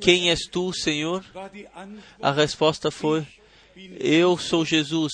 Quem 0.00 0.30
és 0.30 0.46
tu, 0.46 0.72
Senhor? 0.72 1.24
A 2.20 2.30
resposta 2.30 2.90
foi: 2.90 3.26
Eu 3.98 4.36
sou 4.36 4.64
Jesus, 4.64 5.12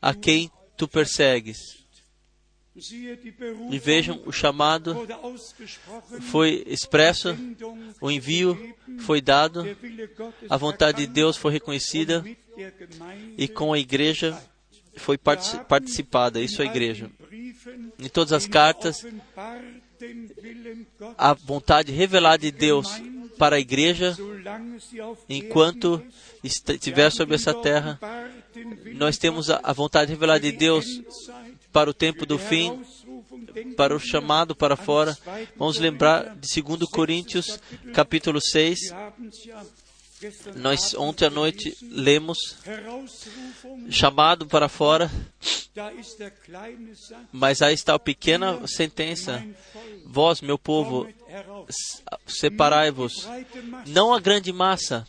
a 0.00 0.14
quem 0.14 0.50
tu 0.76 0.86
persegues. 0.86 1.78
E 3.70 3.78
vejam, 3.78 4.22
o 4.24 4.32
chamado 4.32 4.96
foi 6.30 6.62
expresso, 6.66 7.36
o 8.00 8.08
envio 8.08 8.76
foi 9.00 9.20
dado, 9.20 9.64
a 10.48 10.56
vontade 10.56 10.98
de 10.98 11.12
Deus 11.12 11.36
foi 11.36 11.52
reconhecida 11.52 12.24
e 13.36 13.48
com 13.48 13.72
a 13.72 13.78
igreja 13.78 14.40
foi 14.98 15.16
parti- 15.16 15.58
participada. 15.68 16.40
Isso 16.40 16.62
é 16.62 16.66
a 16.66 16.70
igreja. 16.70 17.10
Em 17.98 18.08
todas 18.08 18.32
as 18.32 18.46
cartas, 18.46 19.04
a 21.16 21.34
vontade 21.34 21.92
revelada 21.92 22.38
de 22.38 22.50
Deus 22.50 22.88
para 23.38 23.56
a 23.56 23.60
igreja, 23.60 24.16
enquanto 25.28 26.02
estiver 26.42 27.10
sobre 27.10 27.36
essa 27.36 27.54
terra, 27.54 27.98
nós 28.94 29.16
temos 29.16 29.48
a, 29.50 29.72
vontade 29.72 30.10
revelada 30.10 30.40
de 30.40 30.52
Deus 30.52 31.00
para 31.72 31.88
o 31.88 31.94
tempo 31.94 32.26
do 32.26 32.38
fim, 32.38 32.82
para 33.76 33.94
o 33.94 34.00
chamado 34.00 34.54
para 34.54 34.76
fora. 34.76 35.16
Vamos 35.56 35.78
lembrar 35.78 36.36
de 36.36 36.62
2 36.62 36.90
Coríntios, 36.90 37.60
capítulo 37.94 38.40
6. 38.40 38.92
Nós 40.56 40.94
ontem 40.94 41.26
à 41.26 41.30
noite 41.30 41.76
lemos 41.82 42.56
chamado 43.90 44.46
para 44.46 44.68
fora, 44.68 45.10
mas 47.32 47.62
aí 47.62 47.74
está 47.74 47.94
a 47.94 47.98
pequena 47.98 48.66
sentença: 48.66 49.44
Vós, 50.06 50.40
meu 50.40 50.58
povo, 50.58 51.08
separai-vos, 52.26 53.28
não 53.86 54.12
a 54.12 54.20
grande 54.20 54.52
massa, 54.52 55.06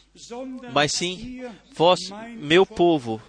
mas 0.74 0.92
sim 0.94 1.44
vós, 1.74 2.00
meu 2.38 2.66
povo. 2.66 3.22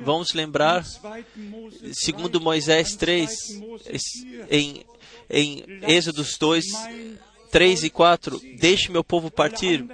Vamos 0.00 0.32
lembrar, 0.32 0.82
an 0.82 0.86
2. 1.02 1.26
Mose 1.36 1.94
segundo 1.94 2.30
3, 2.40 2.42
Moisés 2.42 2.92
an 2.94 2.96
3, 2.96 3.28
2. 3.28 3.58
Mose 3.58 3.84
es- 3.90 4.02
4. 4.24 4.46
em, 4.56 4.84
em 5.28 5.64
Êxodos 5.86 6.38
2, 6.38 6.64
Mein 6.64 7.18
3 7.50 7.84
e 7.84 7.90
4, 7.90 8.40
deixe 8.58 8.90
meu 8.90 9.04
povo 9.04 9.30
partir. 9.30 9.84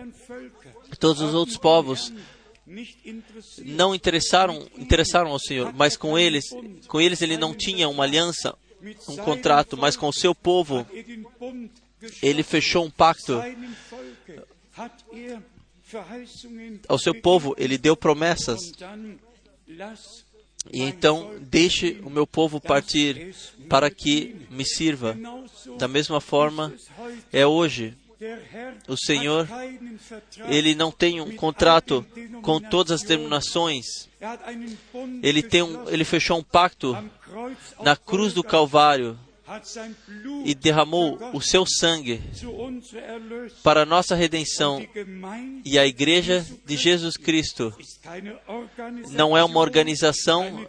Todos 0.98 1.22
os 1.22 1.34
outros 1.34 1.56
povos 1.56 2.12
não 3.64 3.94
interessaram, 3.94 4.66
interessaram 4.76 5.30
ao 5.30 5.38
Senhor, 5.38 5.72
mas 5.74 5.96
com 5.96 6.18
eles, 6.18 6.44
com 6.88 7.00
eles 7.00 7.20
ele 7.22 7.36
não 7.36 7.54
tinha 7.54 7.88
uma 7.88 8.04
aliança, 8.04 8.56
um 9.08 9.16
contrato, 9.16 9.76
mas 9.76 9.96
com 9.96 10.08
o 10.08 10.12
seu 10.12 10.34
povo 10.34 10.86
ele 12.22 12.42
fechou 12.42 12.84
um 12.84 12.90
pacto. 12.90 13.40
Ao 16.88 16.98
seu 16.98 17.14
povo 17.14 17.54
ele 17.58 17.78
deu 17.78 17.96
promessas. 17.96 18.72
E 20.72 20.82
então 20.82 21.34
deixe 21.40 22.00
o 22.02 22.10
meu 22.10 22.26
povo 22.26 22.60
partir 22.60 23.34
para 23.68 23.90
que 23.90 24.34
me 24.50 24.64
sirva. 24.64 25.16
Da 25.78 25.86
mesma 25.86 26.20
forma 26.20 26.72
é 27.32 27.46
hoje. 27.46 27.96
O 28.88 28.96
Senhor, 28.96 29.46
ele 30.48 30.74
não 30.74 30.90
tem 30.90 31.20
um 31.20 31.36
contrato 31.36 32.06
com 32.42 32.58
todas 32.58 33.02
as 33.02 33.02
denominações. 33.02 34.08
Ele 35.22 35.42
tem 35.42 35.62
um, 35.62 35.88
ele 35.90 36.04
fechou 36.04 36.38
um 36.38 36.42
pacto 36.42 36.96
na 37.82 37.96
cruz 37.96 38.32
do 38.32 38.42
Calvário 38.42 39.18
e 40.44 40.54
derramou 40.54 41.18
o 41.34 41.40
seu 41.40 41.66
sangue 41.66 42.22
para 43.62 43.84
nossa 43.84 44.14
redenção. 44.14 44.86
E 45.64 45.78
a 45.78 45.86
igreja 45.86 46.46
de 46.64 46.76
Jesus 46.76 47.16
Cristo 47.16 47.74
não 49.10 49.36
é 49.36 49.44
uma 49.44 49.60
organização, 49.60 50.66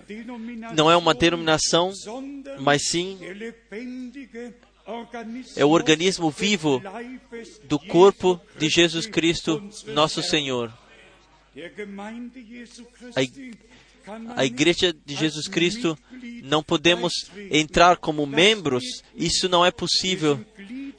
não 0.76 0.92
é 0.92 0.98
uma 0.98 1.14
denominação, 1.14 1.94
mas 2.60 2.90
sim 2.90 3.18
é 5.56 5.66
o 5.66 5.70
organismo 5.70 6.30
vivo 6.30 6.82
do 7.64 7.80
corpo 7.80 8.40
de 8.58 8.70
Jesus 8.70 9.06
Cristo, 9.06 9.64
nosso. 9.88 10.22
Senhor. 10.26 10.74
A 13.16 13.22
A 14.36 14.46
igreja 14.46 14.94
de 14.94 15.16
Jesus 15.16 15.48
Cristo 15.48 15.98
não 16.44 16.62
podemos 16.64 17.14
entrar 17.52 17.98
como 17.98 18.26
membros, 18.26 18.84
isso 19.16 19.48
não 19.50 19.66
é 19.66 19.72
possível. 19.72 20.40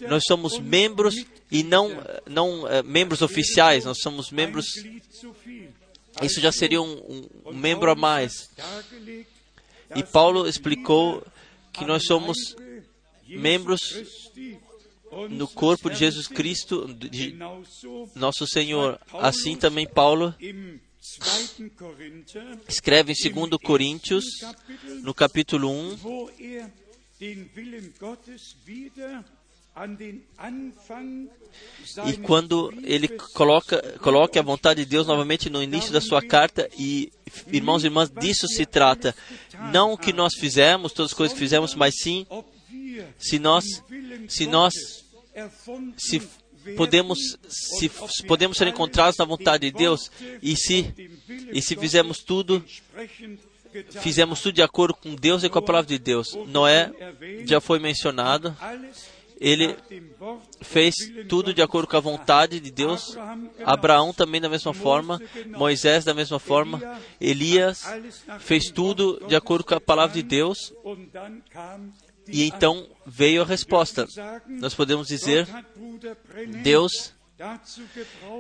Nós 0.09 0.25
somos 0.27 0.59
membros 0.59 1.25
e 1.51 1.63
não, 1.63 1.91
não 2.29 2.67
eh, 2.69 2.83
membros 2.83 3.23
oficiais, 3.23 3.85
nós 3.85 3.99
somos 4.01 4.31
membros. 4.31 4.67
Isso 6.23 6.41
já 6.41 6.51
seria 6.51 6.81
um, 6.83 6.93
um- 6.93 7.29
um 7.51 7.55
membro 7.55 7.91
a 7.91 7.95
mais. 7.95 8.51
E 9.95 10.03
Paulo 10.03 10.49
explicou 10.49 11.25
que 11.73 11.85
nós 11.85 12.05
somos 12.05 12.57
membros 13.29 13.81
no 15.31 15.47
corpo 15.49 15.89
de 15.91 15.97
Jesus. 15.97 16.27
Cristo, 16.27 16.93
de 16.93 17.33
nosso 18.15 18.47
Senhor. 18.47 18.99
Assim 19.15 19.57
também 19.57 19.87
Paulo 19.87 20.35
im 20.41 20.53
2. 20.53 20.55
Korinther, 20.55 20.86
escreve 22.69 23.13
em 23.13 23.33
2 23.33 23.51
Coríntios, 23.63 24.25
no 25.03 25.15
capítulo 25.15 25.71
1, 25.71 25.99
wo 26.03 26.31
er 26.39 26.71
den 27.19 27.51
Willen 27.57 27.93
Gottes 27.99 28.57
wieder 28.67 29.25
an 29.75 29.95
den 29.95 30.23
Anfang 30.39 31.29
e 32.07 32.17
quando 32.19 32.73
ele 32.83 33.09
coloca, 33.09 33.99
coloca 34.01 34.41
a 34.41 34.43
vontade 34.43 34.85
de 34.85 34.91
Deus 34.91 35.07
novamente 35.07 35.49
no 35.49 35.63
início 35.63 35.93
da 35.93 36.01
sua 36.01 36.23
carta, 36.23 36.69
e 36.79 37.13
irmãos 37.49 37.85
e 37.85 37.87
irmãs, 37.87 38.11
disso 38.11 38.49
se 38.49 38.67
trata. 38.67 39.15
Não 39.73 39.93
o 39.93 39.99
que 39.99 40.13
nós 40.13 40.35
fizemos, 40.35 40.93
todas 40.93 41.13
as 41.13 41.17
coisas 41.17 41.35
que 41.35 41.41
fizemos, 41.41 41.75
mas 41.75 41.95
sim 41.99 42.27
se 43.19 43.39
nós, 43.39 43.65
se 44.29 44.47
nós 44.47 44.75
se 45.97 46.23
podemos, 46.77 47.39
se 47.49 47.89
podemos 48.27 48.57
ser 48.57 48.69
encontrados 48.69 49.17
na 49.17 49.25
vontade 49.25 49.71
de 49.71 49.77
Deus, 49.77 50.11
e 50.43 50.57
se, 50.57 50.93
e 51.53 51.63
se 51.63 51.77
fizemos 51.77 52.19
tudo, 52.19 52.65
fizemos 54.01 54.41
tudo 54.41 54.55
de 54.55 54.63
acordo 54.63 54.95
com 54.95 55.15
Deus 55.15 55.45
e 55.45 55.49
com 55.49 55.59
a 55.59 55.63
palavra 55.63 55.89
de 55.89 55.99
Deus. 55.99 56.35
Noé 56.47 56.91
já 57.45 57.61
foi 57.61 57.79
mencionado, 57.79 58.57
ele 59.39 59.77
fez 60.63 60.95
tudo 61.29 61.53
de 61.53 61.61
acordo 61.61 61.89
com 61.89 61.97
a 61.97 62.01
vontade 62.01 62.59
de 62.59 62.71
Deus. 62.71 63.17
Abraão 63.65 64.13
também 64.13 64.41
da 64.41 64.49
mesma 64.49 64.73
forma, 64.73 65.21
Moisés 65.57 66.05
da 66.05 66.15
mesma 66.15 66.39
forma, 66.39 66.81
Elias 67.21 67.85
fez 68.41 68.71
tudo 68.71 69.23
de 69.29 69.37
acordo 69.37 69.65
com 69.65 69.75
a 69.75 69.81
palavra 69.81 70.15
de 70.15 70.23
Deus 70.23 70.73
e 72.29 72.45
então 72.45 72.87
veio 73.07 73.43
a 73.43 73.45
resposta. 73.45 74.07
Nós 74.47 74.75
podemos 74.75 75.09
dizer, 75.09 75.47
Deus 76.63 77.15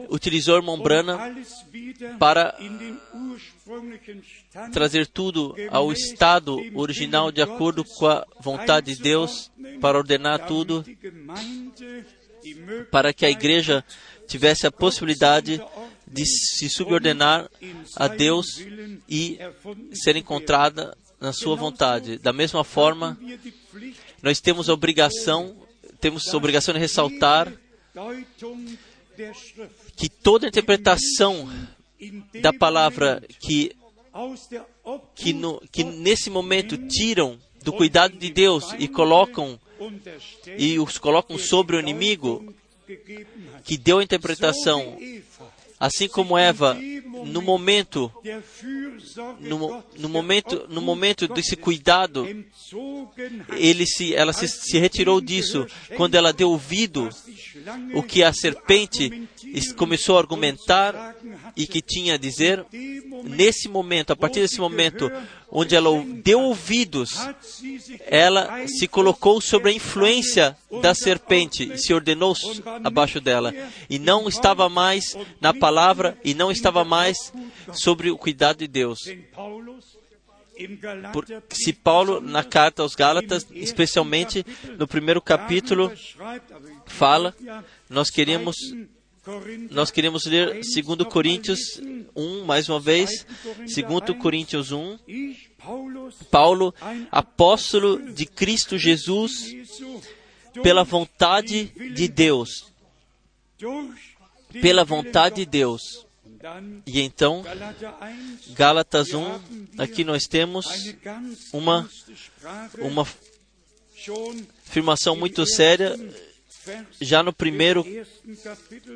utilizou 0.08 0.54
o 0.54 0.58
irmão 0.58 0.80
Branham 0.80 1.20
alles 1.20 1.52
wieder 1.70 2.16
para 2.18 2.56
trazer 4.72 5.06
tudo 5.06 5.54
ao 5.70 5.92
estado 5.92 6.58
original 6.74 7.30
de 7.30 7.42
acordo 7.42 7.84
com 7.84 8.06
a 8.06 8.26
vontade 8.40 8.94
de 8.94 9.02
Deus, 9.02 9.50
para 9.80 9.98
ordenar 9.98 10.46
tudo, 10.46 10.84
para 12.90 13.12
que 13.12 13.26
a 13.26 13.30
igreja 13.30 13.84
tivesse 14.26 14.66
a 14.66 14.72
possibilidade 14.72 15.62
de 16.06 16.24
se 16.24 16.68
subordinar 16.70 17.50
a 17.96 18.08
Deus 18.08 18.46
e 19.08 19.38
ser 19.92 20.16
encontrada 20.16 20.96
na 21.20 21.32
sua 21.32 21.56
vontade. 21.56 22.18
Da 22.18 22.32
mesma 22.32 22.64
forma, 22.64 23.18
nós 24.22 24.40
temos 24.40 24.68
a 24.68 24.74
obrigação, 24.74 25.56
temos 26.00 26.32
a 26.32 26.36
obrigação 26.36 26.74
de 26.74 26.80
ressaltar 26.80 27.52
que 29.96 30.08
toda 30.08 30.48
interpretação 30.48 31.48
da 32.40 32.52
palavra 32.52 33.22
que, 33.40 33.74
que, 35.14 35.32
no, 35.32 35.60
que 35.72 35.82
nesse 35.82 36.28
momento 36.28 36.76
tiram 36.76 37.38
do 37.62 37.72
cuidado 37.72 38.16
de 38.16 38.30
Deus 38.30 38.74
e 38.78 38.86
colocam 38.86 39.58
e 40.56 40.78
os 40.78 40.98
colocam 40.98 41.38
sobre 41.38 41.76
o 41.76 41.80
inimigo 41.80 42.54
que 43.64 43.76
deu 43.76 43.98
a 43.98 44.04
interpretação, 44.04 44.96
assim 45.78 46.08
como 46.08 46.38
Eva, 46.38 46.76
no 47.26 47.42
momento, 47.42 48.10
no, 49.40 49.84
no 49.98 50.08
momento, 50.08 50.66
no 50.68 50.80
momento 50.80 51.28
desse 51.28 51.56
cuidado, 51.56 52.26
ele 53.52 53.86
se, 53.86 54.14
ela 54.14 54.32
se, 54.32 54.48
se 54.48 54.78
retirou 54.78 55.20
disso. 55.20 55.66
Quando 55.96 56.14
ela 56.14 56.32
deu 56.32 56.50
ouvido 56.50 57.08
o 57.94 58.02
que 58.02 58.22
a 58.22 58.32
serpente 58.32 59.28
começou 59.76 60.16
a 60.16 60.20
argumentar 60.20 61.14
e 61.56 61.66
que 61.66 61.80
tinha 61.80 62.14
a 62.14 62.18
dizer, 62.18 62.64
nesse 63.24 63.68
momento, 63.68 64.12
a 64.12 64.16
partir 64.16 64.40
desse 64.40 64.60
momento, 64.60 65.10
onde 65.50 65.74
ela 65.74 65.90
deu 66.22 66.40
ouvidos, 66.40 67.14
ela 68.06 68.66
se 68.66 68.86
colocou 68.86 69.40
sobre 69.40 69.70
a 69.70 69.74
influência 69.74 70.56
da 70.82 70.94
serpente 70.94 71.72
e 71.72 71.78
se 71.78 71.94
ordenou 71.94 72.34
abaixo 72.84 73.20
dela. 73.20 73.54
E 73.88 73.98
não 73.98 74.28
estava 74.28 74.68
mais 74.68 75.16
na 75.40 75.54
palavra 75.54 76.18
e 76.24 76.34
não 76.34 76.50
estava 76.50 76.84
mais 76.84 77.32
sobre 77.72 78.10
o 78.10 78.18
cuidado 78.18 78.58
de 78.58 78.68
Deus. 78.68 79.00
Por, 81.12 81.26
se 81.50 81.72
Paulo, 81.72 82.18
na 82.18 82.42
carta 82.42 82.82
aos 82.82 82.94
Gálatas, 82.94 83.46
especialmente 83.50 84.44
no 84.78 84.88
primeiro 84.88 85.20
capítulo, 85.20 85.92
fala, 86.86 87.34
nós 87.90 88.08
queríamos, 88.08 88.56
nós 89.70 89.90
queríamos 89.90 90.24
ler 90.26 90.60
2 90.60 91.08
Coríntios 91.10 91.80
1, 92.14 92.44
mais 92.44 92.68
uma 92.68 92.78
vez, 92.78 93.26
2 93.58 94.18
Coríntios 94.20 94.70
1, 94.72 94.98
Paulo, 96.30 96.74
apóstolo 97.10 98.12
de 98.12 98.24
Cristo 98.26 98.78
Jesus, 98.78 99.52
pela 100.62 100.84
vontade 100.84 101.64
de 101.94 102.08
Deus. 102.08 102.72
Pela 104.60 104.84
vontade 104.84 105.36
de 105.36 105.46
Deus. 105.46 106.06
E 106.86 107.00
então, 107.00 107.44
Gálatas 108.50 109.12
1, 109.12 109.40
aqui 109.78 110.04
nós 110.04 110.26
temos 110.26 110.94
uma, 111.52 111.88
uma 112.78 113.06
afirmação 114.64 115.16
muito 115.16 115.44
séria. 115.44 115.96
Já 117.00 117.22
no 117.22 117.32
primeiro, 117.32 117.84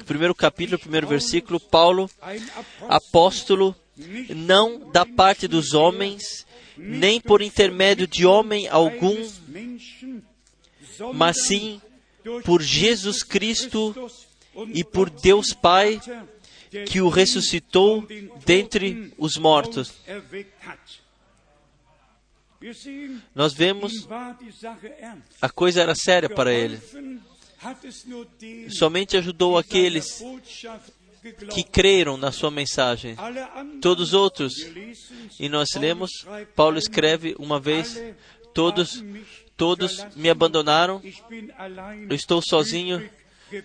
primeiro 0.06 0.34
capítulo, 0.34 0.78
primeiro 0.78 1.06
versículo, 1.06 1.60
Paulo, 1.60 2.10
apóstolo, 2.88 3.74
não 4.34 4.90
da 4.90 5.04
parte 5.04 5.46
dos 5.46 5.74
homens, 5.74 6.46
nem 6.76 7.20
por 7.20 7.42
intermédio 7.42 8.06
de 8.06 8.26
homem 8.26 8.68
algum, 8.68 9.16
mas 11.14 11.44
sim 11.46 11.80
por 12.44 12.62
Jesus 12.62 13.22
Cristo 13.22 13.94
e 14.72 14.84
por 14.84 15.10
Deus 15.10 15.52
Pai, 15.52 16.00
que 16.86 17.00
o 17.00 17.08
ressuscitou 17.08 18.06
dentre 18.44 19.12
os 19.18 19.36
mortos. 19.36 19.92
Nós 23.34 23.54
vemos 23.54 24.06
a 25.40 25.48
coisa 25.48 25.80
era 25.80 25.94
séria 25.94 26.28
para 26.28 26.52
ele. 26.52 26.78
Somente 28.70 29.16
ajudou 29.16 29.58
aqueles 29.58 30.22
que 31.52 31.62
creram 31.62 32.16
na 32.16 32.32
sua 32.32 32.50
mensagem. 32.50 33.16
Todos 33.80 34.08
os 34.08 34.14
outros, 34.14 34.54
e 35.38 35.48
nós 35.48 35.68
lemos, 35.74 36.10
Paulo 36.56 36.78
escreve 36.78 37.34
uma 37.38 37.60
vez: 37.60 38.00
todos, 38.54 39.04
todos 39.56 40.06
me 40.16 40.30
abandonaram. 40.30 41.02
Eu 42.08 42.16
estou 42.16 42.40
sozinho 42.42 43.08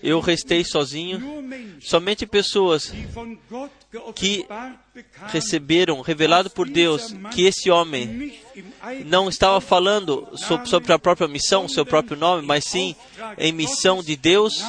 eu 0.02 0.20
restei 0.20 0.64
sozinho. 0.64 1.22
Somente 1.82 2.26
pessoas 2.26 2.92
que 4.16 4.46
receberam, 5.28 6.02
revelado 6.02 6.50
por 6.50 6.70
Deus, 6.70 7.14
que 7.34 7.46
esse 7.46 7.70
homem 7.70 8.34
não 9.06 9.30
estava 9.30 9.60
falando 9.60 10.28
sobre 10.66 10.94
a 10.94 11.00
própria 11.00 11.28
missão, 11.28 11.68
seu 11.68 11.86
próprio 11.86 12.18
nome, 12.18 12.46
mas 12.46 12.66
sim 12.66 12.96
em 13.38 13.52
missão 13.52 14.02
de 14.02 14.16
Deus, 14.16 14.62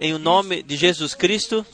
em 0.00 0.14
o 0.14 0.18
nome 0.18 0.62
de 0.62 0.76
Jesus 0.76 1.14
Cristo, 1.14 1.64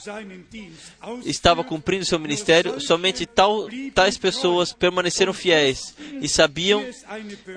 estava 1.24 1.62
cumprindo 1.64 2.05
seu 2.05 2.18
ministério. 2.18 2.80
Somente 2.80 3.26
tal, 3.26 3.68
tais 3.94 4.16
pessoas 4.16 4.72
permaneceram 4.72 5.32
fiéis 5.32 5.94
e 6.20 6.28
sabiam 6.28 6.84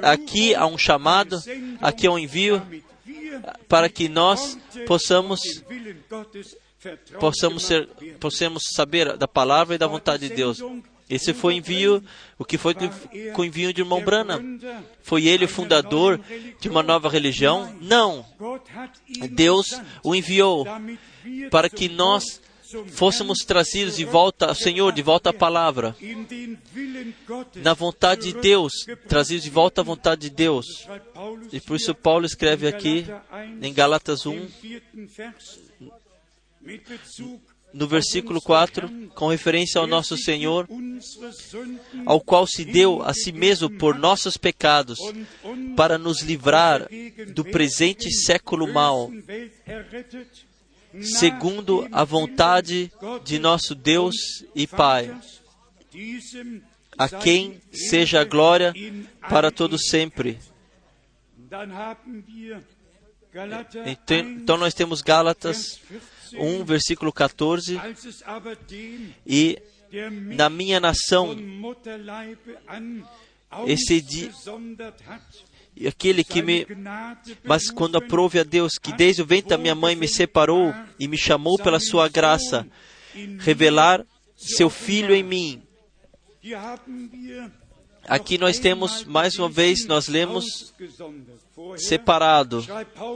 aqui 0.01 0.53
há 0.55 0.65
um 0.65 0.77
chamado, 0.77 1.41
aqui 1.81 2.07
há 2.07 2.11
um 2.11 2.19
envio, 2.19 2.61
para 3.67 3.89
que 3.89 4.09
nós 4.09 4.57
possamos 4.88 5.39
possamos 7.19 7.63
ser 7.63 7.88
possamos 8.19 8.63
saber 8.73 9.17
da 9.17 9.27
palavra 9.27 9.75
e 9.75 9.77
da 9.77 9.88
vontade 9.88 10.27
de 10.27 10.36
Deus. 10.36 10.63
Esse 11.09 11.34
foi 11.34 11.55
envio, 11.55 12.01
o 12.39 12.45
que 12.45 12.57
foi 12.57 12.73
com 12.73 13.41
o 13.41 13.45
envio 13.45 13.73
de 13.73 13.82
irmão 13.82 14.01
Brana? 14.01 14.41
Foi 15.03 15.27
ele 15.27 15.43
o 15.43 15.49
fundador 15.49 16.17
de 16.57 16.69
uma 16.69 16.82
nova 16.82 17.09
religião? 17.09 17.75
Não. 17.82 18.25
Deus 19.29 19.65
o 20.01 20.15
enviou 20.15 20.65
para 21.49 21.69
que 21.69 21.89
nós 21.89 22.41
fôssemos 22.88 23.39
trazidos 23.39 23.97
de 23.97 24.05
volta 24.05 24.47
ao 24.47 24.55
Senhor, 24.55 24.91
de 24.91 25.01
volta 25.01 25.30
à 25.30 25.34
palavra, 25.34 25.95
na 27.55 27.74
vontade 27.74 28.34
de 28.34 28.39
Deus, 28.39 28.74
trazidos 29.07 29.43
de 29.43 29.49
volta 29.49 29.82
à 29.82 29.84
vontade 29.84 30.22
de 30.22 30.30
Deus. 30.30 30.65
E 31.51 31.59
por 31.59 31.76
isso 31.76 31.93
Paulo 31.95 32.26
escreve 32.26 32.67
aqui 32.67 33.05
em 33.61 33.74
Galatas 33.74 34.26
1, 34.26 34.47
no 37.74 37.88
versículo 37.88 38.41
4, 38.41 39.09
com 39.15 39.28
referência 39.28 39.80
ao 39.80 39.88
nosso 39.88 40.17
Senhor, 40.17 40.67
ao 42.05 42.19
qual 42.19 42.45
se 42.45 42.65
deu 42.65 43.01
a 43.01 43.13
si 43.13 43.32
mesmo 43.32 43.69
por 43.69 43.97
nossos 43.97 44.38
pecados, 44.38 44.99
para 45.76 45.97
nos 45.97 46.22
livrar 46.22 46.88
do 47.34 47.45
presente 47.45 48.11
século 48.11 48.72
mau, 48.72 49.09
segundo 51.01 51.87
a 51.91 52.03
vontade 52.03 52.91
de 53.23 53.39
nosso 53.39 53.73
Deus 53.73 54.15
e 54.55 54.67
Pai, 54.67 55.15
a 56.97 57.07
quem 57.07 57.61
seja 57.71 58.21
a 58.21 58.25
glória 58.25 58.73
para 59.29 59.51
todo 59.51 59.77
sempre. 59.77 60.37
Então, 63.85 64.17
então 64.17 64.57
nós 64.57 64.73
temos 64.73 65.01
Gálatas 65.01 65.79
1, 66.33 66.63
versículo 66.65 67.11
14, 67.13 67.79
e 69.25 69.61
na 70.35 70.49
minha 70.49 70.79
nação, 70.79 71.35
esse 73.67 74.01
dia, 74.01 74.31
aquele 75.88 76.24
que 76.24 76.41
me. 76.41 76.67
Mas 77.43 77.69
quando 77.69 77.97
aprove 77.97 78.39
a 78.39 78.43
Deus 78.43 78.78
que 78.78 78.93
desde 78.93 79.22
o 79.22 79.26
ventre 79.26 79.49
da 79.49 79.57
minha 79.57 79.76
mãe 79.76 79.95
me 79.95 80.07
separou 80.07 80.74
e 80.99 81.07
me 81.07 81.17
chamou 81.17 81.57
pela 81.57 81.80
sua 81.80 82.07
graça, 82.07 82.67
revelar 83.39 84.05
seu 84.36 84.69
filho 84.69 85.13
em 85.13 85.24
mim. 85.24 85.63
Aqui 88.07 88.38
nós 88.38 88.57
temos, 88.57 89.05
mais 89.05 89.38
uma 89.38 89.47
vez, 89.47 89.86
nós 89.86 90.07
lemos 90.07 90.74
separado. 91.78 92.65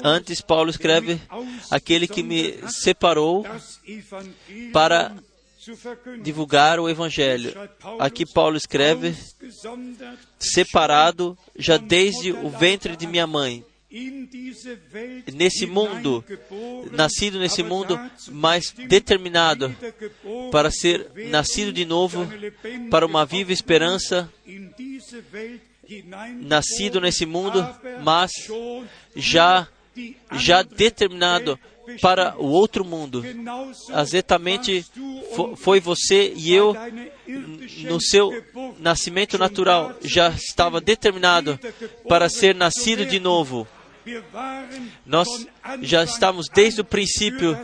Antes, 0.04 0.42
Paulo 0.42 0.70
escreve: 0.70 1.20
aquele 1.72 2.08
que 2.08 2.22
me 2.22 2.60
separou 2.70 3.46
para 4.72 5.16
divulgar 6.22 6.80
o 6.80 6.90
Evangelho. 6.90 7.54
Aqui 8.00 8.26
Paulo 8.26 8.58
escreve: 8.58 9.16
separado 10.40 11.38
já 11.58 11.78
desde 11.78 12.32
o 12.32 12.50
ventre 12.50 12.96
de 12.96 13.08
minha 13.08 13.28
mãe. 13.28 13.66
Nesse 15.34 15.66
mundo, 15.66 16.24
nascido 16.92 17.40
nesse 17.40 17.64
mundo, 17.64 17.98
mas 18.30 18.72
determinado 18.72 19.74
para 20.52 20.70
ser 20.70 21.10
nascido 21.30 21.72
de 21.72 21.86
novo, 21.86 22.28
para 22.92 23.06
uma 23.06 23.26
viva 23.26 23.54
esperança, 23.54 24.30
nascido 26.42 27.00
nesse 27.00 27.26
mundo, 27.26 27.66
mas 28.04 28.32
já 29.16 29.68
já 30.34 30.62
determinado 30.62 31.58
para 32.02 32.36
o 32.38 32.48
outro 32.48 32.84
mundo. 32.84 33.24
Exatamente 33.90 34.86
foi 35.58 35.80
você 35.80 36.34
e 36.36 36.54
eu, 36.54 36.76
no 37.84 38.02
seu 38.02 38.32
nascimento 38.80 39.38
natural, 39.38 39.96
já 40.02 40.30
estava 40.30 40.80
determinado 40.80 41.60
para 42.08 42.30
ser 42.30 42.56
nascido 42.56 43.06
de 43.06 43.20
novo. 43.20 43.68
Nós 45.06 45.28
já 45.82 46.04
estamos 46.04 46.48
desde 46.54 46.82
o 46.82 46.86
princípio 46.86 47.58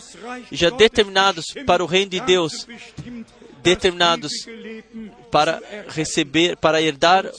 já 0.51 0.69
determinados 0.69 1.45
para 1.65 1.83
o 1.83 1.87
reino 1.87 2.11
de 2.11 2.19
Deus, 2.21 2.67
determinados 3.61 4.31
para 5.31 5.61
receber, 5.87 6.57
para 6.57 6.81
herdar 6.81 7.31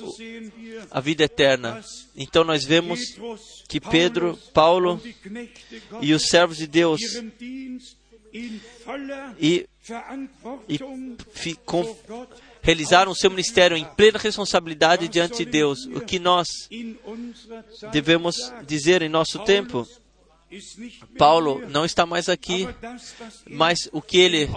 a 0.91 1.01
vida 1.01 1.25
eterna. 1.25 1.83
Então 2.17 2.43
nós 2.45 2.65
vemos 2.65 3.01
que 3.69 3.81
Pedro, 3.81 4.39
Paulo 4.53 5.01
e 6.01 6.13
os 6.13 6.27
servos 6.27 6.57
de 6.57 6.67
Deus 6.67 7.01
e, 9.39 9.67
e 10.69 10.79
com, 11.65 11.97
realizaram 12.63 13.13
o 13.13 13.17
seu 13.17 13.31
ministério 13.31 13.77
em 13.77 13.85
plena 13.85 14.19
responsabilidade 14.19 15.09
diante 15.09 15.45
de 15.45 15.45
Deus. 15.45 15.85
O 15.87 16.01
que 16.01 16.19
nós 16.19 16.49
devemos 17.93 18.37
dizer 18.67 19.03
em 19.03 19.09
nosso 19.09 19.39
tempo? 19.41 19.87
Paulo 21.17 21.67
não 21.69 21.85
está 21.85 22.05
mais 22.05 22.29
aqui, 22.29 22.69
mas 23.49 23.89
o 23.91 24.03
que 24.03 24.19
ele 24.19 24.49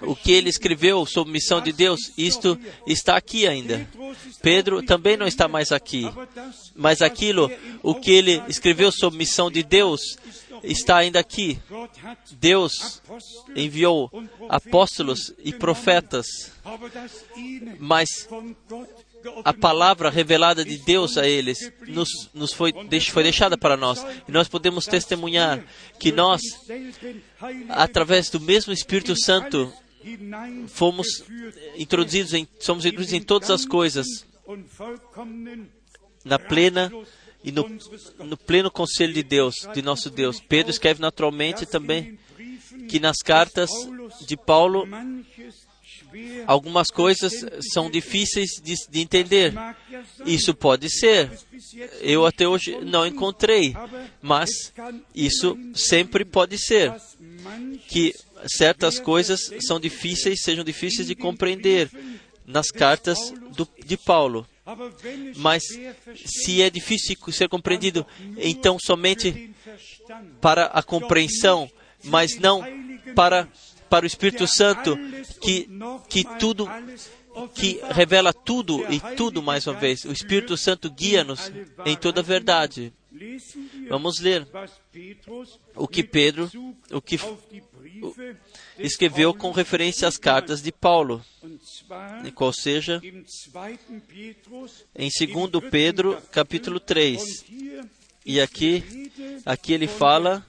o 0.00 0.16
que 0.16 0.32
ele 0.32 0.48
escreveu 0.48 1.06
sob 1.06 1.30
missão 1.30 1.60
de 1.60 1.72
Deus, 1.72 2.12
isto 2.18 2.58
está 2.86 3.16
aqui 3.16 3.46
ainda. 3.46 3.88
Pedro 4.42 4.82
também 4.82 5.16
não 5.16 5.26
está 5.26 5.46
mais 5.46 5.70
aqui. 5.70 6.10
Mas 6.74 7.02
aquilo, 7.02 7.50
o 7.82 7.94
que 7.94 8.10
ele 8.10 8.42
escreveu 8.48 8.90
Gottes 8.96 9.00
sob 9.00 9.16
missão 9.16 9.50
de 9.50 9.62
Deus, 9.62 10.00
está 10.62 10.96
ainda 10.96 11.20
aqui. 11.20 11.58
Deus 12.32 13.02
enviou 13.54 14.10
apóstolos 14.48 15.32
e 15.44 15.52
profetas, 15.52 16.26
mas 17.78 18.28
a 19.44 19.52
palavra 19.52 20.10
revelada 20.10 20.64
de 20.64 20.78
Deus 20.78 21.18
a 21.18 21.26
eles 21.26 21.72
nos, 21.86 22.30
nos 22.32 22.52
foi, 22.52 22.72
foi 23.10 23.22
deixada 23.22 23.58
para 23.58 23.76
nós. 23.76 24.04
E 24.26 24.32
nós 24.32 24.48
podemos 24.48 24.86
testemunhar 24.86 25.64
que 25.98 26.12
nós, 26.12 26.40
através 27.68 28.30
do 28.30 28.40
mesmo 28.40 28.72
Espírito 28.72 29.16
Santo, 29.16 29.72
fomos 30.68 31.24
introduzidos 31.76 32.34
em, 32.34 32.46
somos 32.60 32.84
introduzidos 32.84 33.22
em 33.22 33.24
todas 33.24 33.50
as 33.50 33.64
coisas, 33.64 34.06
na 36.24 36.38
plena 36.38 36.92
e 37.42 37.52
no, 37.52 37.68
no 38.18 38.36
pleno 38.36 38.70
conselho 38.70 39.12
de 39.12 39.22
Deus, 39.22 39.54
de 39.72 39.82
nosso 39.82 40.10
Deus. 40.10 40.40
Pedro 40.40 40.70
escreve 40.70 41.00
naturalmente 41.00 41.64
também 41.66 42.18
que 42.88 43.00
nas 43.00 43.18
cartas 43.18 43.70
de 44.26 44.36
Paulo 44.36 44.86
algumas 46.46 46.88
coisas 46.88 47.32
são 47.72 47.90
difíceis 47.90 48.50
de, 48.62 48.74
de 48.88 49.00
entender. 49.00 49.54
Isso 50.24 50.54
pode 50.54 50.88
ser. 50.90 51.30
Eu 52.00 52.26
até 52.26 52.46
hoje 52.46 52.78
não 52.84 53.06
encontrei, 53.06 53.74
mas 54.22 54.72
isso 55.14 55.56
sempre 55.74 56.24
pode 56.24 56.58
ser. 56.58 56.94
Que 57.88 58.12
certas 58.46 58.98
coisas 58.98 59.50
são 59.60 59.80
difíceis, 59.80 60.42
sejam 60.42 60.64
difíceis 60.64 61.08
de 61.08 61.14
compreender 61.14 61.90
nas 62.46 62.70
cartas 62.70 63.32
do, 63.56 63.68
de 63.84 63.96
Paulo. 63.96 64.46
Mas 65.36 65.62
se 66.24 66.60
é 66.60 66.68
difícil 66.68 67.16
ser 67.30 67.48
compreendido, 67.48 68.04
então 68.36 68.78
somente 68.78 69.50
para 70.40 70.66
a 70.66 70.82
compreensão, 70.82 71.70
mas 72.04 72.36
não 72.36 72.64
para, 73.14 73.48
para 73.88 74.04
o 74.04 74.06
Espírito 74.06 74.46
Santo, 74.46 74.98
que, 75.40 75.68
que 76.08 76.24
tudo, 76.38 76.68
que 77.54 77.80
revela 77.90 78.32
tudo 78.32 78.84
e 78.92 79.00
tudo 79.16 79.42
mais 79.42 79.66
uma 79.66 79.78
vez. 79.78 80.04
O 80.04 80.12
Espírito 80.12 80.56
Santo 80.56 80.90
guia-nos 80.90 81.52
em 81.84 81.96
toda 81.96 82.20
a 82.20 82.24
verdade. 82.24 82.92
Vamos 83.88 84.20
ler 84.20 84.46
o 85.74 85.88
que 85.88 86.02
Pedro, 86.02 86.50
o 86.90 87.00
que 87.00 87.18
escreveu 88.78 89.34
com 89.34 89.50
referência 89.50 90.06
às 90.06 90.16
cartas 90.16 90.62
de 90.62 90.72
Paulo, 90.72 91.24
qual 92.34 92.52
seja 92.52 93.00
im 93.02 93.22
2. 93.22 93.78
Petrus 94.08 94.84
em 94.94 95.08
im 95.08 95.26
2 95.26 95.50
dritten 95.50 95.70
Pedro, 95.70 96.22
capítulo 96.30 96.80
3. 96.80 97.20
Und 97.20 97.44
hier 97.48 97.88
E 98.26 98.40
aqui, 98.40 98.82
aqui 99.46 99.72
ele 99.72 99.86
fala 99.86 100.44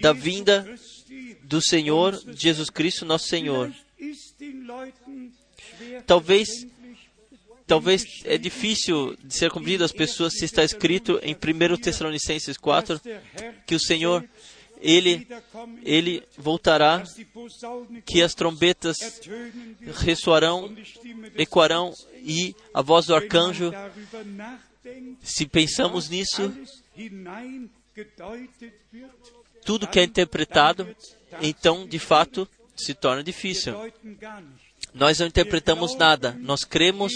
da 0.00 0.14
vinda 0.14 0.66
do 1.42 1.60
Senhor 1.60 2.18
Jesus 2.34 2.70
Cristo, 2.70 3.04
nosso 3.04 3.28
Senhor. 3.28 3.70
Talvez 6.06 6.66
Talvez 7.66 8.04
é 8.24 8.36
difícil 8.36 9.16
de 9.24 9.34
ser 9.34 9.50
compreendido 9.50 9.84
às 9.84 9.92
pessoas 9.92 10.34
se 10.34 10.44
está 10.44 10.62
escrito 10.62 11.18
em 11.22 11.34
1 11.34 11.76
Tessalonicenses 11.78 12.58
4 12.58 12.94
dass 12.94 13.02
der 13.02 13.22
Herr 13.34 13.54
que 13.66 13.74
o 13.74 13.80
Senhor 13.80 14.22
ele 14.84 15.26
ele 15.82 16.22
voltará, 16.36 17.02
que 18.04 18.20
as 18.20 18.34
trombetas 18.34 18.96
ressoarão, 19.96 20.76
ecoarão 21.36 21.92
e 22.16 22.54
a 22.72 22.82
voz 22.82 23.06
do 23.06 23.14
arcanjo. 23.14 23.72
Se 25.22 25.46
pensamos 25.46 26.10
nisso, 26.10 26.52
tudo 29.64 29.88
que 29.88 29.98
é 29.98 30.04
interpretado, 30.04 30.94
então 31.40 31.86
de 31.86 31.98
fato 31.98 32.46
se 32.76 32.92
torna 32.92 33.24
difícil. 33.24 33.74
Nós 34.92 35.18
não 35.18 35.26
interpretamos 35.26 35.96
nada, 35.96 36.36
nós 36.38 36.62
cremos 36.62 37.12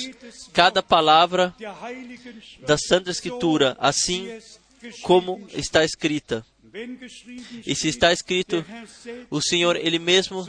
cada 0.52 0.82
palavra 0.82 1.54
da 2.66 2.76
Santa 2.78 3.10
Escritura, 3.10 3.76
assim 3.78 4.40
como 5.02 5.46
está 5.52 5.84
escrita. 5.84 6.44
E 7.66 7.74
se 7.74 7.88
está 7.88 8.12
escrito, 8.12 8.64
o 9.30 9.40
Senhor, 9.40 9.76
Ele 9.76 9.98
mesmo, 9.98 10.46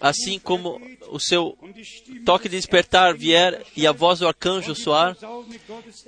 assim 0.00 0.38
como 0.38 0.80
o 1.10 1.18
seu 1.18 1.58
toque 2.24 2.48
de 2.48 2.56
des 2.56 2.68
despertar 2.68 3.16
vier 3.16 3.64
e 3.74 3.86
a 3.86 3.92
voz 3.92 4.18
do 4.18 4.28
arcanjo 4.28 4.74
soar 4.74 5.16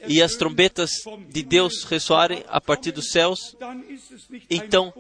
e 0.07 0.23
as 0.23 0.35
trombetas 0.35 0.91
de 1.29 1.43
Deus 1.43 1.85
ressoarem 1.85 2.45
a 2.49 2.61
partir 2.61 2.93
dos 2.93 3.11
céus, 3.11 3.57
então 4.49 4.93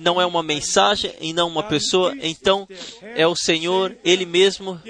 não 0.00 0.20
é 0.20 0.24
uma 0.24 0.42
mensagem 0.42 1.12
e 1.20 1.32
não 1.34 1.48
uma 1.48 1.62
pessoa, 1.62 2.14
então 2.22 2.66
é 3.14 3.26
o 3.26 3.36
Senhor, 3.36 3.94
Ele 4.02 4.24
mesmo, 4.24 4.80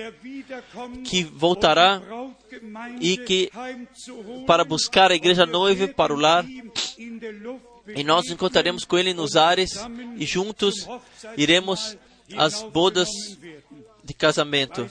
que 1.05 1.25
voltará 1.25 2.01
e 3.01 3.17
que 3.17 3.51
para 4.47 4.65
buscar 4.65 5.11
a 5.11 5.17
igreja 5.17 5.45
noiva 5.45 5.89
para 5.89 6.15
o 6.15 6.17
lar, 6.17 6.45
e 7.87 8.05
nós 8.05 8.31
encontraremos 8.31 8.85
com 8.85 8.99
Ele 8.99 9.15
nos 9.15 9.37
ares 9.37 9.73
e 10.17 10.25
juntos 10.25 10.87
iremos 11.37 11.97
às 12.37 12.63
bodas 12.63 13.09
de 14.03 14.15
casamento. 14.15 14.91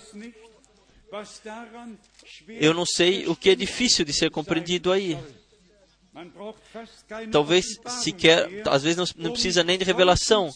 Eu 2.47 2.73
não 2.73 2.85
sei 2.85 3.27
o 3.27 3.35
que 3.35 3.49
é 3.49 3.55
difícil 3.55 4.05
de 4.05 4.13
ser 4.13 4.31
compreendido 4.31 4.91
aí. 4.91 5.17
Talvez 7.31 7.65
sequer, 8.03 8.63
às 8.67 8.83
vezes 8.83 9.13
não, 9.15 9.31
precisa 9.31 9.63
nem 9.63 9.77
de 9.77 9.85
revelação 9.85 10.49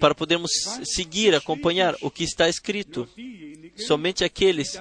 para 0.00 0.14
podermos 0.14 0.50
seguir, 0.84 1.34
acompanhar 1.34 1.94
o 2.00 2.10
que 2.10 2.24
está 2.24 2.48
escrito. 2.48 3.08
Somente 3.76 4.24
aqueles 4.24 4.80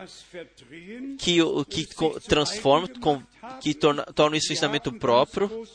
que, 1.20 1.38
que 1.70 2.20
transformam, 2.28 3.24
que 3.62 3.74
torna, 3.74 4.04
tornam 4.04 4.38
isso 4.38 4.52
um 4.52 4.54
ensinamento 4.54 4.92
próprio, 4.92 5.68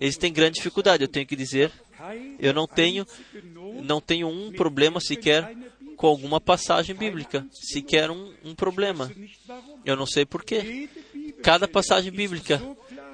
eles 0.00 0.16
têm 0.16 0.32
grande 0.32 0.56
dificuldade. 0.56 1.02
Eu 1.02 1.08
tenho 1.08 1.26
que 1.26 1.36
dizer, 1.36 1.72
eu 2.38 2.52
não 2.52 2.66
tenho, 2.66 3.06
não 3.82 4.00
tenho 4.00 4.28
um 4.28 4.52
problema 4.52 5.00
sequer 5.00 5.54
com 5.96 6.06
alguma 6.06 6.40
passagem 6.40 6.96
bíblica, 6.96 7.46
sequer 7.52 8.10
um, 8.10 8.32
um 8.44 8.54
problema. 8.54 9.10
Eu 9.84 9.96
não 9.96 10.06
sei 10.06 10.24
porquê. 10.24 10.88
Cada 11.42 11.68
passagem 11.68 12.10
bíblica 12.12 12.60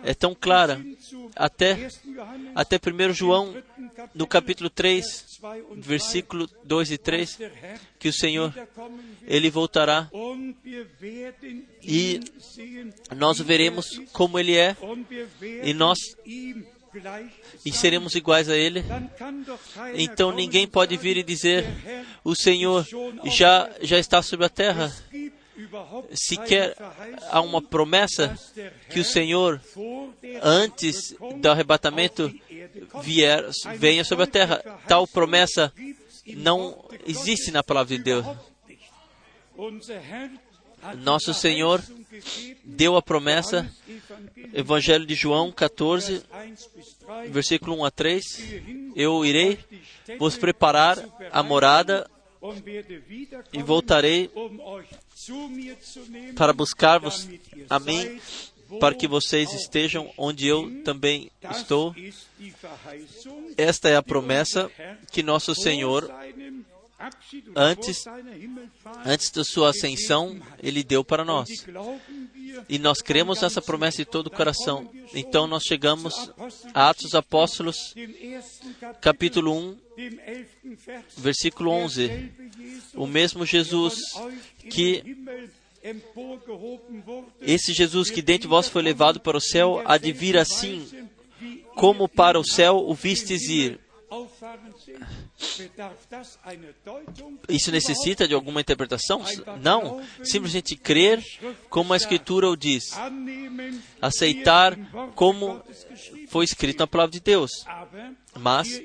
é 0.03 0.15
tão 0.15 0.35
clara, 0.35 0.81
até, 1.35 1.89
até 2.55 2.77
1 2.77 3.13
João, 3.13 3.55
no 4.15 4.27
capítulo 4.27 4.71
3, 4.71 5.41
versículo 5.77 6.49
2 6.65 6.93
e 6.93 6.99
3, 6.99 7.39
que 7.99 8.09
o 8.09 8.13
Senhor, 8.13 8.55
Ele 9.27 9.51
voltará 9.51 10.11
e 11.83 12.21
nós 13.17 13.41
veremos 13.41 14.01
como 14.13 14.39
Ele 14.39 14.57
é 14.57 14.77
e 15.63 15.75
nós 15.75 15.99
e 17.65 17.73
seremos 17.73 18.15
iguais 18.15 18.49
a 18.49 18.57
Ele. 18.57 18.83
Então 19.95 20.33
ninguém 20.33 20.67
pode 20.67 20.97
vir 20.97 21.17
e 21.17 21.23
dizer: 21.23 21.67
O 22.25 22.35
Senhor 22.35 22.87
já, 23.27 23.71
já 23.83 23.99
está 23.99 24.23
sobre 24.23 24.47
a 24.47 24.49
terra. 24.49 24.93
Sequer 26.15 26.77
há 27.31 27.41
uma 27.41 27.61
promessa 27.61 28.39
que 28.91 29.01
o 29.01 29.05
Senhor, 29.05 29.61
antes 30.43 31.15
do 31.41 31.51
arrebatamento, 31.51 32.33
vier, 33.03 33.45
venha 33.77 34.05
sobre 34.05 34.25
a 34.25 34.29
terra. 34.29 34.63
Tal 34.87 35.07
promessa 35.07 35.73
não 36.27 36.85
existe 37.07 37.51
na 37.51 37.63
palavra 37.63 37.97
de 37.97 38.03
Deus. 38.03 38.27
Nosso 40.99 41.35
Senhor 41.35 41.83
deu 42.65 42.97
a 42.97 43.03
promessa, 43.03 43.69
Evangelho 44.55 45.05
de 45.05 45.15
João 45.15 45.51
14, 45.51 46.23
versículo 47.31 47.79
1 47.81 47.85
a 47.85 47.91
3: 47.91 48.25
Eu 48.95 49.25
irei 49.25 49.59
vos 50.19 50.37
preparar 50.37 50.99
a 51.33 51.43
morada 51.43 52.09
e 53.53 53.63
voltarei 53.63 54.31
para 56.37 56.53
buscar-vos 56.53 57.29
a 57.69 57.79
mim, 57.79 58.21
para 58.79 58.95
que 58.95 59.09
vocês 59.09 59.53
estejam 59.53 60.13
onde 60.17 60.47
eu 60.47 60.83
também 60.85 61.31
estou. 61.51 61.95
Esta 63.57 63.89
é 63.89 63.97
a 63.97 64.03
promessa 64.03 64.71
que 65.11 65.23
nosso 65.23 65.55
Senhor, 65.55 66.11
antes, 67.55 68.05
antes 69.05 69.31
da 69.31 69.45
sua 69.45 69.71
ascensão, 69.71 70.41
ele 70.63 70.83
deu 70.83 71.05
para 71.05 71.25
nós. 71.25 71.49
E 72.69 72.79
nós 72.79 73.01
cremos 73.01 73.41
nessa 73.41 73.63
promessa 73.63 73.99
de 73.99 74.05
todo 74.05 74.27
o 74.27 74.31
coração. 74.31 74.91
Então 75.15 75.47
nós 75.47 75.63
chegamos 75.65 76.33
a 76.75 76.89
Atos 76.89 77.05
dos 77.05 77.15
Apóstolos, 77.15 77.95
capítulo 79.01 79.57
1, 79.57 79.79
versículo 81.17 81.71
11. 81.71 82.33
O 82.95 83.07
mesmo 83.07 83.47
Jesus 83.47 83.95
que 84.71 85.17
esse 87.41 87.73
Jesus 87.73 88.11
que 88.11 88.21
dentre 88.21 88.49
vós 88.49 88.69
foi 88.69 88.83
levado 88.83 89.21
para 89.21 89.37
o 89.37 89.41
céu, 89.41 89.83
há 89.85 89.97
de 89.97 90.13
vir 90.13 90.37
assim, 90.37 90.87
como 91.75 92.09
para 92.09 92.39
o 92.39 92.45
céu 92.45 92.79
o 92.79 92.95
vistes 92.95 93.49
ir. 93.49 93.81
Isso 97.49 97.71
necessita 97.71 98.27
de 98.27 98.35
alguma 98.35 98.61
interpretação? 98.61 99.23
Não. 99.63 100.03
Simplesmente 100.23 100.77
crer 100.77 101.23
como 101.69 101.93
a 101.93 101.97
Escritura 101.97 102.49
o 102.49 102.57
diz. 102.57 102.85
Aceitar 104.01 104.77
como 105.15 105.63
foi 106.29 106.45
escrito 106.45 106.81
na 106.81 106.87
palavra 106.87 107.13
de 107.13 107.21
Deus. 107.21 107.51
Mas 108.37 108.81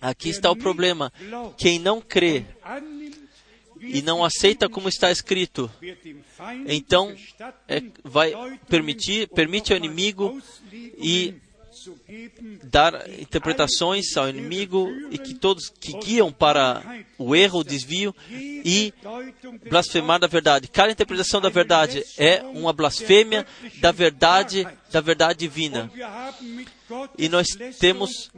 aqui 0.00 0.28
está 0.30 0.50
o 0.50 0.56
problema. 0.56 1.12
Quem 1.56 1.78
não 1.78 2.00
crê 2.00 2.44
e 3.80 4.02
não 4.02 4.24
aceita 4.24 4.68
como 4.68 4.88
está 4.88 5.10
escrito, 5.10 5.70
então 6.66 7.14
é, 7.68 7.82
vai 8.02 8.32
permitir, 8.68 9.28
permite 9.28 9.72
ao 9.72 9.78
inimigo 9.78 10.40
e 10.72 11.34
dar 12.62 13.08
interpretações 13.20 14.16
ao 14.16 14.28
inimigo 14.28 14.88
e 15.10 15.18
que 15.18 15.34
todos 15.34 15.68
que 15.68 15.92
guiam 15.98 16.30
para 16.30 16.82
o 17.18 17.34
erro, 17.34 17.60
o 17.60 17.64
desvio 17.64 18.14
e 18.30 18.92
blasfemar 19.68 20.20
da 20.20 20.26
verdade. 20.26 20.68
Cada 20.68 20.92
interpretação 20.92 21.40
da 21.40 21.48
verdade 21.48 22.04
é 22.16 22.42
uma 22.42 22.72
blasfêmia 22.72 23.46
da 23.80 23.90
verdade, 23.90 24.66
da 24.90 25.00
verdade 25.00 25.40
divina. 25.40 25.90
E 27.18 27.28
nós 27.28 27.48
temos, 27.80 28.30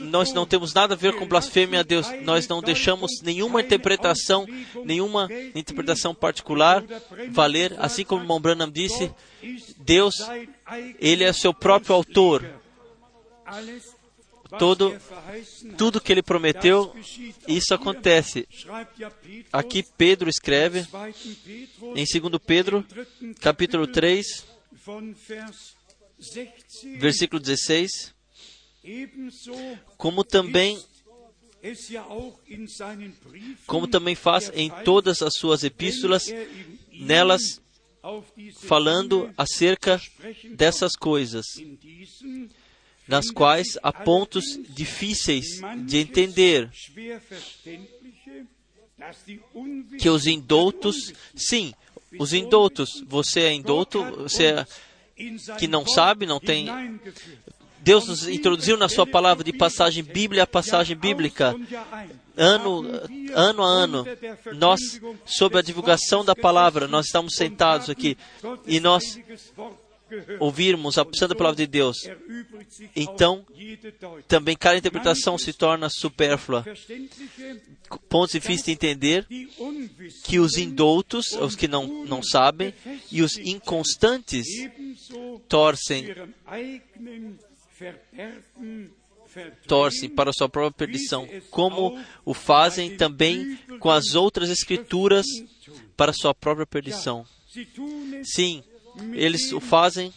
nós 0.00 0.32
não 0.32 0.44
temos 0.44 0.74
nada 0.74 0.94
a 0.94 0.96
ver 0.96 1.14
com 1.14 1.26
blasfêmia 1.26 1.80
a 1.80 1.84
Deus. 1.84 2.08
Nós 2.22 2.48
não 2.48 2.60
deixamos 2.60 3.22
nenhuma 3.22 3.60
interpretação, 3.60 4.46
nenhuma 4.84 5.28
interpretação 5.54 6.12
particular 6.12 6.82
valer. 7.30 7.76
Assim 7.78 8.04
como 8.04 8.20
o 8.20 8.24
irmão 8.24 8.40
Branham 8.40 8.68
disse, 8.68 9.12
Deus, 9.78 10.16
Ele 10.98 11.22
é 11.22 11.32
seu 11.32 11.54
próprio 11.54 11.94
autor 11.94 12.44
todo, 14.58 14.96
tudo 15.76 16.00
que 16.00 16.12
ele 16.12 16.22
prometeu, 16.22 16.94
isso 17.48 17.74
acontece. 17.74 18.48
Aqui 19.52 19.82
Pedro 19.82 20.28
escreve, 20.28 20.86
em 21.94 22.04
2 22.04 22.42
Pedro, 22.44 22.84
capítulo 23.40 23.86
3, 23.86 24.46
versículo 26.98 27.40
16, 27.40 28.14
como 29.96 30.24
também 30.24 30.78
como 33.66 33.88
também 33.88 34.14
faz 34.14 34.52
em 34.54 34.70
todas 34.84 35.20
as 35.20 35.34
suas 35.34 35.64
epístolas, 35.64 36.26
nelas 36.92 37.60
falando 38.60 39.34
acerca 39.36 40.00
dessas 40.54 40.92
coisas 40.92 41.44
nas 43.06 43.30
quais 43.30 43.78
há 43.82 43.92
pontos 43.92 44.44
difíceis 44.68 45.60
de 45.84 45.98
entender. 45.98 46.70
Que 49.98 50.08
os 50.08 50.26
indoutos, 50.26 51.12
sim, 51.34 51.72
os 52.18 52.32
indoutos, 52.32 53.04
você 53.06 53.40
é 53.40 53.52
indouto, 53.52 54.02
você 54.22 54.44
é, 54.46 54.66
que 55.58 55.68
não 55.68 55.86
sabe, 55.86 56.26
não 56.26 56.40
tem. 56.40 56.68
Deus 57.80 58.08
nos 58.08 58.26
introduziu 58.26 58.76
na 58.76 58.88
sua 58.88 59.06
palavra 59.06 59.44
de 59.44 59.52
passagem 59.52 60.02
bíblia 60.02 60.42
a 60.42 60.46
passagem 60.46 60.96
bíblica, 60.96 61.54
ano, 62.36 62.84
ano 63.32 63.62
a 63.62 63.66
ano. 63.66 64.04
Nós, 64.56 64.80
sob 65.24 65.56
a 65.58 65.62
divulgação 65.62 66.24
da 66.24 66.34
palavra, 66.34 66.88
nós 66.88 67.06
estamos 67.06 67.36
sentados 67.36 67.88
aqui 67.88 68.16
e 68.66 68.80
nós 68.80 69.20
ouvirmos 70.38 70.98
a 70.98 71.06
santa 71.14 71.34
palavra 71.34 71.56
de 71.56 71.66
Deus, 71.66 71.96
então 72.94 73.44
também 74.28 74.56
cada 74.56 74.78
interpretação 74.78 75.36
se 75.38 75.52
torna 75.52 75.88
supérflua. 75.90 76.64
Ponto 78.08 78.32
difícil 78.32 78.66
de 78.66 78.72
entender 78.72 79.26
que 80.24 80.38
os 80.38 80.56
indoutos, 80.56 81.32
os 81.32 81.54
que 81.54 81.68
não, 81.68 82.04
não 82.04 82.22
sabem, 82.22 82.72
e 83.10 83.22
os 83.22 83.36
inconstantes 83.38 84.46
torcem 85.48 86.14
torcem 89.66 90.08
para 90.08 90.30
a 90.30 90.32
sua 90.32 90.48
própria 90.48 90.86
perdição, 90.86 91.28
como 91.50 92.00
o 92.24 92.32
fazem 92.32 92.96
também 92.96 93.58
com 93.78 93.90
as 93.90 94.14
outras 94.14 94.48
escrituras 94.48 95.26
para 95.96 96.10
a 96.10 96.14
sua 96.14 96.34
própria 96.34 96.66
perdição. 96.66 97.26
Sim, 98.24 98.62
eles 99.12 99.52
o 99.52 99.60
fazem 99.60 100.12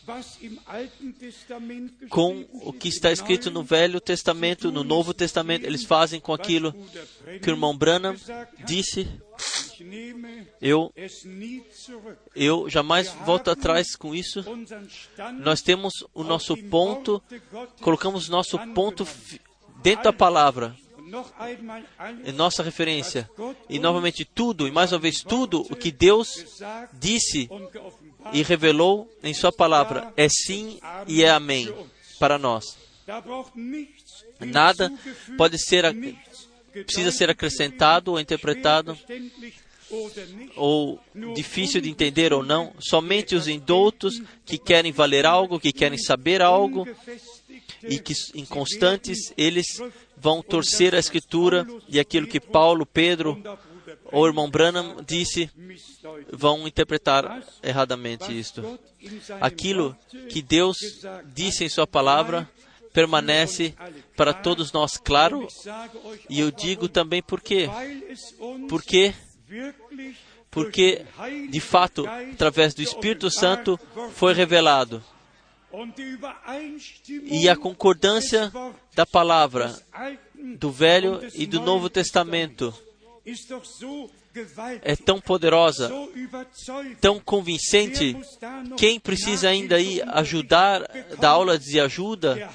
com 2.09 2.45
o 2.51 2.71
que 2.71 2.87
está 2.87 3.11
escrito 3.11 3.51
no 3.51 3.63
Velho 3.63 3.99
Testamento, 3.99 4.71
no 4.71 4.83
Novo 4.83 5.13
Testamento. 5.13 5.65
Eles 5.65 5.83
fazem 5.83 6.19
com 6.19 6.33
aquilo 6.33 6.73
que 7.41 7.49
o 7.49 7.53
irmão 7.53 7.75
Branham 7.77 8.15
disse. 8.65 9.07
Eu, 10.61 10.93
eu 12.35 12.69
jamais 12.69 13.09
volto 13.25 13.49
atrás 13.49 13.95
com 13.95 14.13
isso. 14.13 14.43
Nós 15.39 15.61
temos 15.61 16.05
o 16.13 16.23
nosso 16.23 16.55
ponto, 16.55 17.21
colocamos 17.81 18.29
nosso 18.29 18.57
ponto 18.73 19.07
dentro 19.81 20.05
da 20.05 20.13
palavra 20.13 20.75
nossa 22.35 22.61
referência. 22.61 23.29
E 23.67 23.79
novamente 23.79 24.23
tudo, 24.23 24.67
e 24.67 24.71
mais 24.71 24.91
uma 24.91 24.99
vez 24.99 25.23
tudo, 25.23 25.61
o 25.61 25.75
que 25.75 25.91
Deus 25.91 26.61
disse 26.93 27.49
e 28.33 28.43
revelou 28.43 29.09
em 29.23 29.33
Sua 29.33 29.51
palavra 29.51 30.13
é 30.15 30.27
sim 30.29 30.79
e 31.07 31.23
é 31.23 31.29
amém 31.29 31.73
para 32.19 32.37
nós. 32.37 32.77
Nada 34.39 34.91
pode 35.37 35.57
ser, 35.57 35.83
precisa 36.85 37.11
ser 37.11 37.29
acrescentado 37.29 38.11
ou 38.11 38.19
interpretado 38.19 38.97
ou 40.55 40.99
difícil 41.35 41.81
de 41.81 41.89
entender 41.89 42.31
ou 42.31 42.43
não, 42.43 42.73
somente 42.79 43.35
os 43.35 43.47
indoutos 43.47 44.21
que 44.45 44.57
querem 44.57 44.91
valer 44.91 45.25
algo, 45.25 45.59
que 45.59 45.73
querem 45.73 45.97
saber 45.97 46.41
algo 46.41 46.87
e 47.83 47.97
que 47.99 48.13
inconstantes 48.35 49.33
eles 49.35 49.81
vão 50.15 50.43
torcer 50.43 50.93
a 50.93 50.99
escritura 50.99 51.65
e 51.87 51.99
aquilo 51.99 52.27
que 52.27 52.39
Paulo, 52.39 52.85
Pedro 52.85 53.41
ou 54.11 54.27
irmão 54.27 54.49
Branham 54.49 54.97
disse, 55.05 55.49
vão 56.31 56.67
interpretar 56.67 57.43
erradamente 57.63 58.37
isto. 58.37 58.79
Aquilo 59.39 59.95
que 60.29 60.41
Deus 60.41 60.77
disse 61.33 61.63
em 61.63 61.69
Sua 61.69 61.87
palavra 61.87 62.49
permanece 62.93 63.73
para 64.15 64.33
todos 64.33 64.71
nós 64.71 64.97
claro, 64.97 65.47
e 66.29 66.39
eu 66.39 66.51
digo 66.51 66.89
também 66.89 67.21
por 67.21 67.41
quê. 67.41 67.69
Porque, 68.67 69.13
porque 70.49 71.05
de 71.49 71.59
fato, 71.59 72.05
através 72.07 72.73
do 72.73 72.81
Espírito 72.81 73.29
Santo, 73.29 73.79
foi 74.13 74.33
revelado. 74.33 75.03
E 77.25 77.47
a 77.47 77.55
concordância 77.55 78.51
da 78.95 79.05
palavra 79.05 79.75
do 80.57 80.71
Velho 80.71 81.21
e 81.35 81.45
do 81.45 81.59
Novo 81.59 81.89
Testamento 81.89 82.73
é 84.83 84.95
tão 84.95 85.19
poderosa, 85.19 85.91
tão 87.01 87.19
convincente. 87.19 88.15
Quem 88.77 88.99
precisa 88.99 89.49
ainda 89.49 89.79
ir 89.79 90.01
ajudar, 90.09 90.83
dar 91.19 91.29
aula 91.29 91.57
de 91.57 91.79
ajuda? 91.79 92.49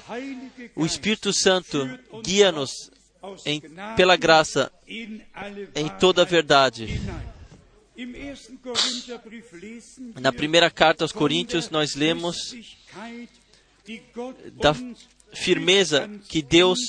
O 0.75 0.85
Espírito 0.85 1.33
Santo 1.33 1.87
guia-nos 2.23 2.91
pela 3.95 4.15
graça 4.15 4.71
em 4.87 5.89
toda 5.99 6.21
a 6.21 6.25
verdade. 6.25 7.01
Na 10.19 10.31
primeira 10.31 10.69
carta 10.69 11.03
aos 11.03 11.11
Coríntios, 11.11 11.69
nós 11.69 11.95
lemos 11.95 12.53
da 14.53 14.75
firmeza 15.33 16.09
que 16.27 16.41
Deus 16.41 16.79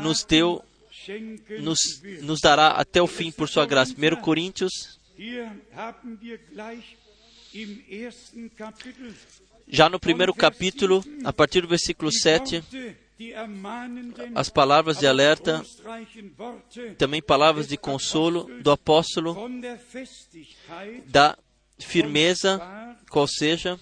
nos 0.00 0.24
deu 0.24 0.62
nos, 1.60 1.78
nos 2.22 2.40
dará 2.40 2.68
até 2.68 3.00
o 3.00 3.06
fim 3.06 3.30
por 3.30 3.48
sua 3.48 3.66
graça. 3.66 3.92
1 3.92 4.20
Coríntios, 4.20 4.98
já 9.68 9.88
no 9.88 9.98
primeiro 9.98 10.34
capítulo, 10.34 11.04
a 11.24 11.32
partir 11.32 11.62
do 11.62 11.68
versículo 11.68 12.12
7, 12.12 12.62
as 14.34 14.50
palavras 14.50 14.98
de 14.98 15.06
alerta, 15.06 15.64
também 16.98 17.22
palavras 17.22 17.66
de 17.66 17.76
consolo 17.76 18.44
do 18.60 18.70
apóstolo, 18.70 19.36
da 21.06 21.36
firmeza, 21.78 22.60
qual 23.10 23.26
seja, 23.26 23.80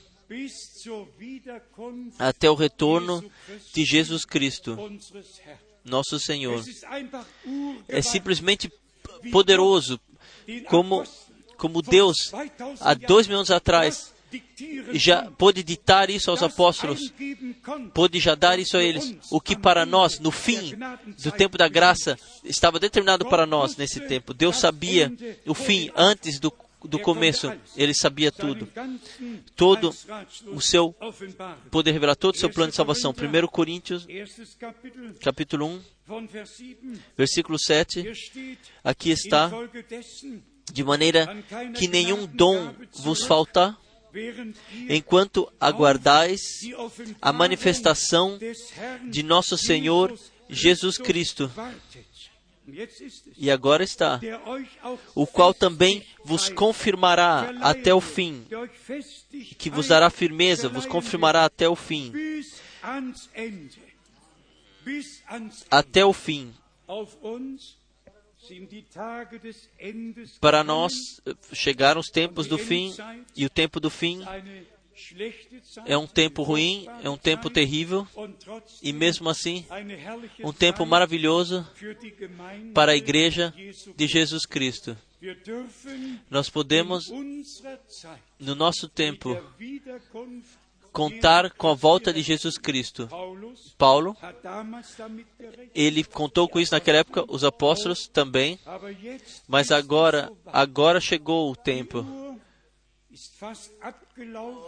até 2.18 2.48
o 2.48 2.54
retorno 2.54 3.24
de 3.74 3.84
Jesus 3.84 4.24
Cristo. 4.24 4.76
Nosso 5.84 6.18
Senhor. 6.18 6.64
É 7.88 8.00
simplesmente 8.00 8.72
poderoso, 9.30 10.00
como, 10.68 11.04
como 11.56 11.82
Deus, 11.82 12.30
2000 12.30 12.76
há 12.80 12.94
dois 12.94 13.26
mil 13.26 13.36
anos 13.36 13.50
atrás, 13.50 14.14
já 14.92 15.30
pôde 15.30 15.62
ditar 15.62 16.10
isso 16.10 16.30
aos 16.30 16.42
apóstolos, 16.42 17.12
pôde 17.92 18.18
já 18.18 18.34
dar 18.34 18.58
isso 18.58 18.76
a 18.76 18.82
eles. 18.82 19.16
O 19.30 19.40
que 19.40 19.56
para 19.56 19.86
nós, 19.86 20.18
no 20.18 20.30
fim 20.30 20.74
do 21.22 21.30
tempo 21.32 21.56
da 21.56 21.68
graça, 21.68 22.18
estava 22.42 22.80
determinado 22.80 23.24
para 23.26 23.46
nós 23.46 23.76
nesse 23.76 24.00
tempo. 24.00 24.34
Deus 24.34 24.56
sabia 24.56 25.12
o 25.46 25.54
fim 25.54 25.90
antes 25.96 26.38
do, 26.38 26.52
do 26.84 26.98
começo. 26.98 27.52
Ele 27.76 27.94
sabia 27.94 28.30
tudo. 28.30 28.68
Todo 29.56 29.94
o 30.48 30.60
seu 30.60 30.94
poder 31.70 31.92
revelar 31.92 32.16
todo 32.16 32.34
o 32.34 32.38
seu 32.38 32.50
plano 32.50 32.70
de 32.70 32.76
salvação. 32.76 33.12
1 33.12 33.46
Coríntios, 33.48 34.06
capítulo 35.20 35.66
1, 35.66 35.80
von 36.06 36.26
Vers 36.26 36.50
7. 36.50 36.78
versículo 37.16 37.58
7. 37.58 38.00
Hier 38.00 38.14
steht, 38.14 38.58
Aqui 38.82 39.10
está, 39.10 39.50
de 40.72 40.84
maneira 40.84 41.26
que 41.76 41.88
nenhum 41.88 42.26
dom 42.26 42.74
vos 42.96 43.24
faltar, 43.24 43.78
enquanto 44.88 45.50
aguardais 45.58 46.40
a 47.20 47.32
manifestação 47.32 48.38
de 49.10 49.22
nosso 49.22 49.56
Senhor 49.56 50.16
Jesus 50.48 50.98
Cristo. 50.98 51.50
E 53.36 53.50
agora 53.50 53.84
está, 53.84 54.20
o 55.14 55.26
qual 55.26 55.52
também 55.52 56.02
vos 56.24 56.48
confirmará 56.48 57.52
até 57.60 57.92
o 57.92 58.00
fim, 58.00 58.46
que 59.58 59.68
vos 59.68 59.88
dará 59.88 60.08
firmeza, 60.08 60.68
vos 60.68 60.86
confirmará 60.86 61.44
até 61.44 61.68
o 61.68 61.76
fim, 61.76 62.12
até 65.70 66.04
o 66.04 66.12
fim. 66.12 66.54
Para 70.40 70.62
nós 70.62 70.92
eh, 71.24 71.34
chegaram 71.54 72.00
os 72.00 72.10
tempos 72.10 72.46
do 72.46 72.58
fim, 72.58 72.94
e 73.34 73.46
o 73.46 73.50
tempo 73.50 73.80
do 73.80 73.88
fim 73.88 74.22
é 75.86 75.96
um 75.96 76.06
tempo 76.06 76.42
ruim, 76.42 76.86
é 77.02 77.10
um 77.10 77.16
tempo 77.16 77.50
terrível, 77.50 78.06
e 78.82 78.92
mesmo 78.92 79.28
assim, 79.28 79.66
um 80.42 80.52
tempo 80.52 80.86
maravilhoso 80.86 81.66
para 82.72 82.92
a 82.92 82.96
igreja 82.96 83.52
de 83.96 84.06
Jesus 84.06 84.46
Cristo. 84.46 84.96
Nós 86.30 86.50
podemos, 86.50 87.04
no 88.38 88.54
nosso 88.54 88.88
tempo, 88.88 89.36
contar 90.92 91.50
com 91.50 91.68
a 91.68 91.74
volta 91.74 92.12
de 92.12 92.22
Jesus 92.22 92.56
Cristo. 92.56 93.08
Paulo, 93.76 94.16
ele 95.74 96.04
contou 96.04 96.48
com 96.48 96.60
isso 96.60 96.72
naquela 96.72 96.98
época, 96.98 97.24
os 97.28 97.42
apóstolos 97.42 98.06
também, 98.06 98.58
mas 99.48 99.72
agora, 99.72 100.30
agora 100.46 101.00
chegou 101.00 101.50
o 101.50 101.56
tempo. 101.56 102.23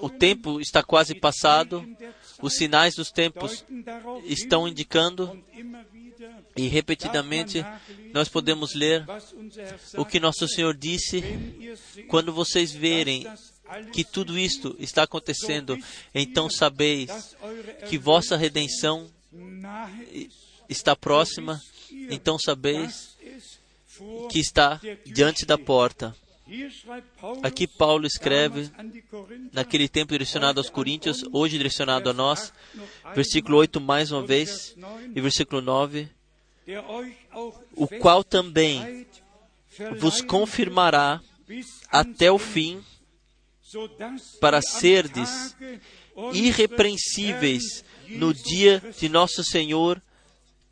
O 0.01 0.09
tempo 0.09 0.61
está 0.61 0.83
quase 0.83 1.15
passado, 1.15 1.87
os 2.41 2.55
sinais 2.55 2.95
dos 2.95 3.11
tempos 3.11 3.65
estão 4.25 4.69
indicando 4.69 5.43
e 6.57 6.69
repetidamente 6.69 7.65
nós 8.13 8.29
podemos 8.29 8.75
ler 8.75 9.05
o 9.97 10.05
que 10.05 10.21
nosso 10.21 10.49
Senhor 10.49 10.75
disse 10.75 11.23
quando 12.09 12.33
vocês 12.33 12.73
verem 12.73 13.27
que 13.93 14.05
tudo 14.05 14.39
isto 14.39 14.77
está 14.79 15.03
acontecendo, 15.03 15.77
então 16.15 16.49
sabeis 16.49 17.37
que 17.89 17.99
vossa 17.99 18.37
redenção 18.37 19.11
está 20.69 20.95
próxima, 20.95 21.61
então 22.11 22.39
sabeis 22.39 23.17
que 24.31 24.39
está 24.39 24.81
diante 25.05 25.45
da 25.45 25.59
porta. 25.59 26.15
Aqui 27.43 27.67
Paulo 27.67 28.07
escreve, 28.07 28.71
naquele 29.53 29.89
tempo 29.89 30.13
direcionado 30.13 30.61
aos 30.61 30.71
Coríntios, 30.71 31.25
hoje 31.33 31.59
direcionado 31.59 32.09
a 32.09 32.13
nós, 32.13 32.53
versículo 33.15 33.57
8 33.59 33.81
mais 33.81 34.13
uma 34.13 34.23
vez, 34.23 34.77
e 35.15 35.21
versículo 35.21 35.61
9, 35.61 36.09
der 36.67 36.85
euch 36.89 37.17
auch 37.33 37.55
o 37.75 37.87
qual 37.87 38.25
também 38.25 39.07
vos 39.99 40.21
confirmará 40.21 41.21
até 41.91 42.31
o 42.31 42.39
fim, 42.39 42.83
para 44.41 44.63
serdes 44.63 45.57
irrepreensíveis 46.33 47.85
no 48.09 48.33
dia 48.33 48.83
de 48.99 49.09
nosso 49.09 49.43
Senhor 49.45 50.01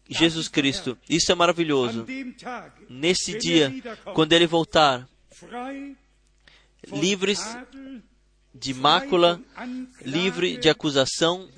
Jesus 0.08 0.48
Cristo. 0.48 0.96
Isso 1.08 1.30
é 1.32 1.34
maravilhoso. 1.34 2.06
Nesse 2.88 3.36
dia, 3.38 3.74
quando 4.14 4.32
ele 4.32 4.46
voltar, 4.46 5.08
livres 6.90 7.40
de 8.54 8.72
mácula, 8.72 9.40
livre 10.02 10.56
de 10.56 10.68
acusação, 10.68 11.48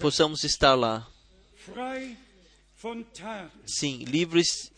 possamos 0.00 0.42
estar 0.44 0.74
lá. 0.74 1.06
Sim, 3.64 3.98
livres 4.04 4.72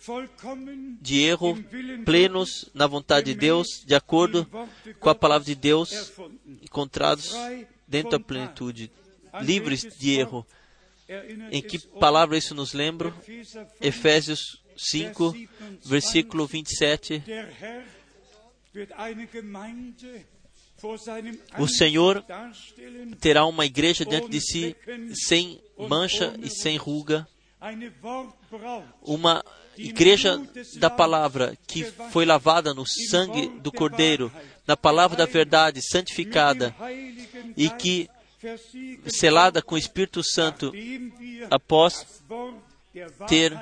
de 1.01 1.23
erro, 1.23 1.57
plenos 2.05 2.69
na 2.75 2.87
vontade 2.87 3.33
de 3.33 3.39
Deus, 3.39 3.83
de 3.87 3.95
acordo 3.95 4.47
com 5.01 5.09
a 5.09 5.15
palavra 5.15 5.47
de 5.47 5.55
Deus, 5.55 6.13
encontrados 6.63 7.33
dentro 7.87 8.11
da 8.11 8.21
plenitude, 8.21 8.91
livres 9.41 9.83
de 9.97 10.19
erro. 10.19 10.47
Em 11.51 11.63
que 11.63 11.79
palavra 11.79 12.37
isso 12.37 12.55
nos 12.55 12.73
lembra? 12.73 13.15
Epheser 13.29 13.47
5, 13.47 13.77
Efésios 13.81 14.64
5, 14.77 15.35
versículo 15.85 16.47
27. 16.47 17.21
Der 17.21 17.47
Herr 17.61 17.85
wird 18.73 18.93
eine 18.93 19.27
Gemeinde 19.27 20.25
vor 20.77 20.99
seinem 20.99 21.39
O 21.59 21.67
Senhor 21.67 22.23
terá 23.21 23.47
uma 23.47 23.65
igreja 23.65 24.05
diante 24.05 24.29
de 24.29 24.41
si 24.41 24.77
sem 25.15 25.61
mancha 25.79 26.35
e 26.39 26.51
sem 26.51 26.77
ruga, 26.77 27.27
uma 29.01 29.43
igreja 29.79 30.41
da 30.77 30.91
palavra 30.91 31.57
que 31.67 31.85
foi 32.11 32.25
lavada 32.27 32.75
no 32.75 32.85
sangue 32.87 33.49
do 33.61 33.73
Cordeiro, 33.73 34.31
na 34.67 34.77
palavra 34.77 35.17
da 35.17 35.27
verdade, 35.27 35.81
santificada 35.83 36.75
e 37.57 37.71
que 37.71 38.11
selada 39.07 39.63
com 39.63 39.75
o 39.75 39.79
Espírito 39.79 40.23
Santo 40.23 40.73
após 41.51 42.23
ter. 43.27 43.53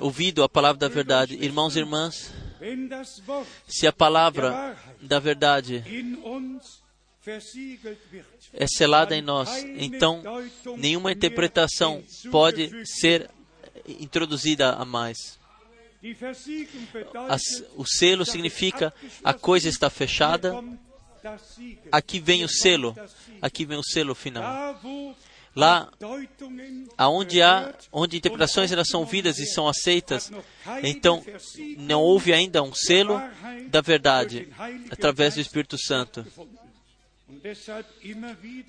Ouvido 0.00 0.42
a 0.42 0.48
palavra 0.48 0.78
da 0.78 0.88
verdade. 0.88 1.34
Irmãos 1.34 1.76
e 1.76 1.80
irmãs, 1.80 2.32
se 3.66 3.86
a 3.86 3.92
palavra 3.92 4.76
da 5.00 5.18
verdade 5.18 5.84
é 8.52 8.66
selada 8.66 9.16
em 9.16 9.22
nós, 9.22 9.48
então 9.76 10.22
nenhuma 10.76 11.12
interpretação 11.12 12.02
pode 12.30 12.70
ser 12.86 13.30
introduzida 13.86 14.72
a 14.72 14.84
mais. 14.84 15.38
o 17.76 17.84
selo 17.86 18.24
significa 18.24 18.92
a 19.22 19.34
coisa 19.34 19.68
está 19.68 19.90
fechada, 19.90 20.54
aqui 21.92 22.20
vem 22.20 22.44
o 22.44 22.48
selo, 22.48 22.96
aqui 23.42 23.64
vem 23.64 23.78
o 23.78 23.84
selo 23.84 24.14
final. 24.14 24.78
Lá 25.58 25.90
aonde 26.96 27.42
há, 27.42 27.74
onde 27.90 28.16
interpretações 28.16 28.70
elas 28.70 28.86
são 28.88 29.00
ouvidas 29.00 29.40
e 29.40 29.46
são 29.46 29.66
aceitas, 29.66 30.30
então 30.84 31.20
não 31.78 32.00
houve 32.00 32.32
ainda 32.32 32.62
um 32.62 32.72
selo 32.72 33.20
da 33.66 33.80
verdade 33.80 34.48
através 34.88 35.34
do 35.34 35.40
Espírito 35.40 35.76
Santo. 35.76 36.24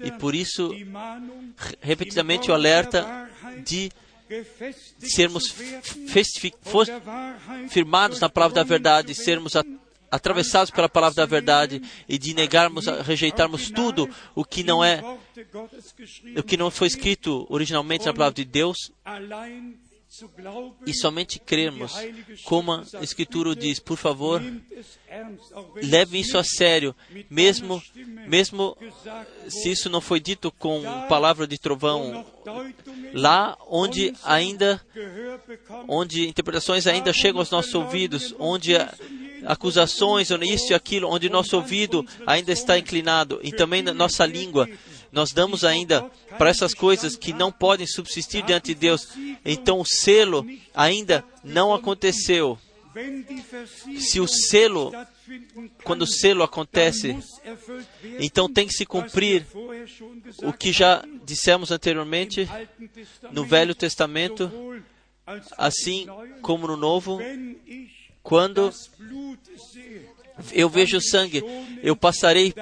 E 0.03 0.11
por 0.19 0.33
isso, 0.33 0.71
repetidamente 1.79 2.49
o 2.49 2.55
alerta 2.55 3.29
de 3.63 3.91
sermos 4.99 5.53
firmados 7.69 8.19
na 8.19 8.29
palavra 8.29 8.55
da 8.55 8.63
verdade, 8.63 9.13
sermos 9.13 9.55
a- 9.55 9.61
werden, 9.61 9.79
atravessados 10.11 10.71
pela 10.71 10.89
palavra 10.89 11.15
da 11.15 11.25
verdade 11.25 11.81
e 12.07 12.17
de 12.17 12.33
negarmos, 12.33 12.85
rejeitarmos 13.05 13.69
tudo 13.69 14.09
o 14.35 14.43
que 14.43 14.63
não 14.63 14.83
é, 14.83 15.01
o 16.37 16.43
que 16.43 16.57
não 16.57 16.71
foi 16.71 16.87
escrito 16.87 17.45
originalmente 17.49 18.05
na 18.05 18.13
palavra 18.13 18.35
de 18.35 18.45
Deus 18.45 18.91
e 20.87 20.93
somente 20.93 21.39
crermos, 21.39 21.93
como 22.43 22.71
a 22.71 22.83
Escritura 23.01 23.55
diz, 23.55 23.79
por 23.79 23.95
favor, 23.95 24.41
leve 25.83 26.19
isso 26.19 26.35
a 26.37 26.43
sério, 26.43 26.95
mesmo, 27.29 27.81
mesmo 28.27 28.75
se 29.47 29.69
isso 29.71 29.87
não 29.87 30.01
foi 30.01 30.19
dito 30.19 30.51
com 30.51 30.81
palavra 31.07 31.45
de 31.45 31.59
trovão, 31.59 32.25
lá 33.13 33.55
onde 33.67 34.11
ainda, 34.23 34.81
onde 35.87 36.27
interpretações 36.27 36.87
ainda 36.87 37.13
chegam 37.13 37.39
aos 37.39 37.51
nossos 37.51 37.73
ouvidos, 37.75 38.33
onde 38.39 38.73
acusações, 39.45 40.31
ou 40.31 40.41
isso 40.43 40.71
e 40.71 40.75
aquilo, 40.75 41.09
onde 41.09 41.29
nosso 41.29 41.55
ouvido 41.55 42.05
ainda 42.25 42.51
está 42.51 42.77
inclinado, 42.77 43.39
e 43.43 43.51
também 43.51 43.81
na 43.81 43.93
nossa 43.93 44.25
língua, 44.25 44.67
nós 45.11 45.31
damos 45.31 45.63
ainda 45.63 46.09
para 46.37 46.49
essas 46.49 46.73
coisas 46.73 47.15
que 47.15 47.33
não 47.33 47.51
podem 47.51 47.87
subsistir 47.87 48.43
diante 48.43 48.73
de 48.73 48.75
Deus. 48.75 49.07
Então 49.43 49.79
o 49.79 49.85
selo 49.85 50.45
ainda 50.73 51.23
não 51.43 51.73
aconteceu. 51.73 52.57
Se 53.99 54.19
o 54.19 54.27
selo, 54.27 54.91
quando 55.83 56.03
o 56.03 56.07
selo 56.07 56.43
acontece, 56.43 57.17
então 58.19 58.51
tem 58.51 58.67
que 58.67 58.73
se 58.73 58.85
cumprir 58.85 59.45
o 60.43 60.51
que 60.51 60.71
já 60.71 61.03
dissemos 61.23 61.71
anteriormente 61.71 62.47
no 63.31 63.45
Velho 63.45 63.75
Testamento, 63.75 64.51
assim 65.57 66.07
como 66.41 66.67
no 66.67 66.75
Novo. 66.75 67.19
Quando 68.21 68.71
eu 70.51 70.69
vejo 70.69 71.01
sangue, 71.01 71.43
eu 71.81 71.95
passarei 71.95 72.53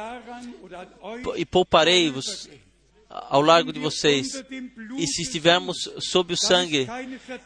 e 1.35 1.45
pouparei-vos 1.45 2.49
ao 3.09 3.41
largo 3.41 3.71
de 3.71 3.79
vocês. 3.79 4.43
E 4.97 5.07
se 5.07 5.23
estivermos 5.23 5.89
sob 5.99 6.34
o 6.34 6.38
sangue, 6.38 6.88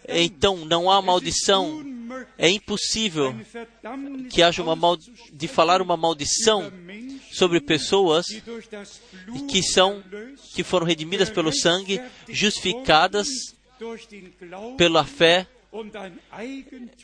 então 0.07 0.65
não 0.65 0.89
há 0.89 1.01
maldição. 1.01 1.83
É 2.37 2.49
impossível 2.49 3.33
que 4.29 4.43
haja 4.43 4.61
uma 4.61 4.75
mal 4.75 4.97
de 4.97 5.47
falar 5.47 5.81
uma 5.81 5.95
maldição 5.95 6.71
sobre 7.31 7.61
pessoas 7.61 8.25
que 9.49 9.63
são 9.63 10.03
que 10.53 10.63
foram 10.63 10.85
redimidas 10.85 11.29
pelo 11.29 11.53
sangue, 11.53 12.01
justificadas 12.27 13.27
pela 14.77 15.05
fé 15.05 15.47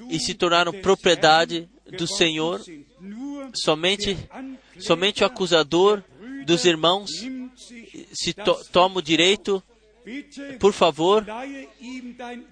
e 0.10 0.20
se 0.20 0.34
tornaram 0.34 0.72
propriedade 0.74 1.70
do 1.98 2.08
Senhor. 2.08 2.62
Somente, 3.54 4.18
somente 4.80 5.24
o 5.24 5.26
acusador 5.26 6.04
dos 6.46 6.66
irmãos 6.66 7.10
se 8.14 8.34
to 8.34 8.60
toma 8.72 9.00
o 9.00 9.02
direito. 9.02 9.64
Por 10.60 10.72
favor, 10.72 11.26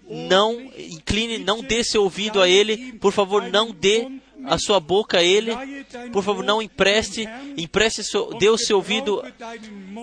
não 0.09 0.59
incline, 0.77 1.37
não 1.37 1.61
dê 1.61 1.83
seu 1.83 2.03
ouvido 2.03 2.41
a 2.41 2.49
ele. 2.49 2.93
Por 2.93 3.13
favor, 3.13 3.49
não 3.49 3.71
dê 3.71 4.09
a 4.47 4.57
sua 4.57 4.79
boca 4.79 5.19
a 5.19 5.23
ele. 5.23 5.51
Por 6.11 6.23
favor, 6.23 6.43
não 6.43 6.61
empreste, 6.61 7.27
empreste 7.57 8.03
seu, 8.03 8.33
dê 8.37 8.49
o 8.49 8.57
seu 8.57 8.77
ouvido 8.77 9.23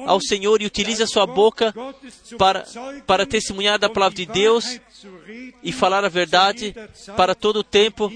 ao 0.07 0.21
Senhor 0.21 0.61
e 0.61 0.67
utilize 0.67 1.03
a 1.03 1.07
sua 1.07 1.27
boca 1.27 1.75
para, 2.39 2.65
para 3.07 3.27
testemunhar 3.27 3.79
da 3.79 3.89
palavra 3.89 4.17
de 4.17 4.27
Deus 4.27 4.81
e 5.63 5.73
falar 5.73 6.05
a 6.05 6.09
verdade 6.09 6.75
para 7.17 7.35
todo 7.35 7.61
o 7.61 7.65
tempo, 7.65 8.11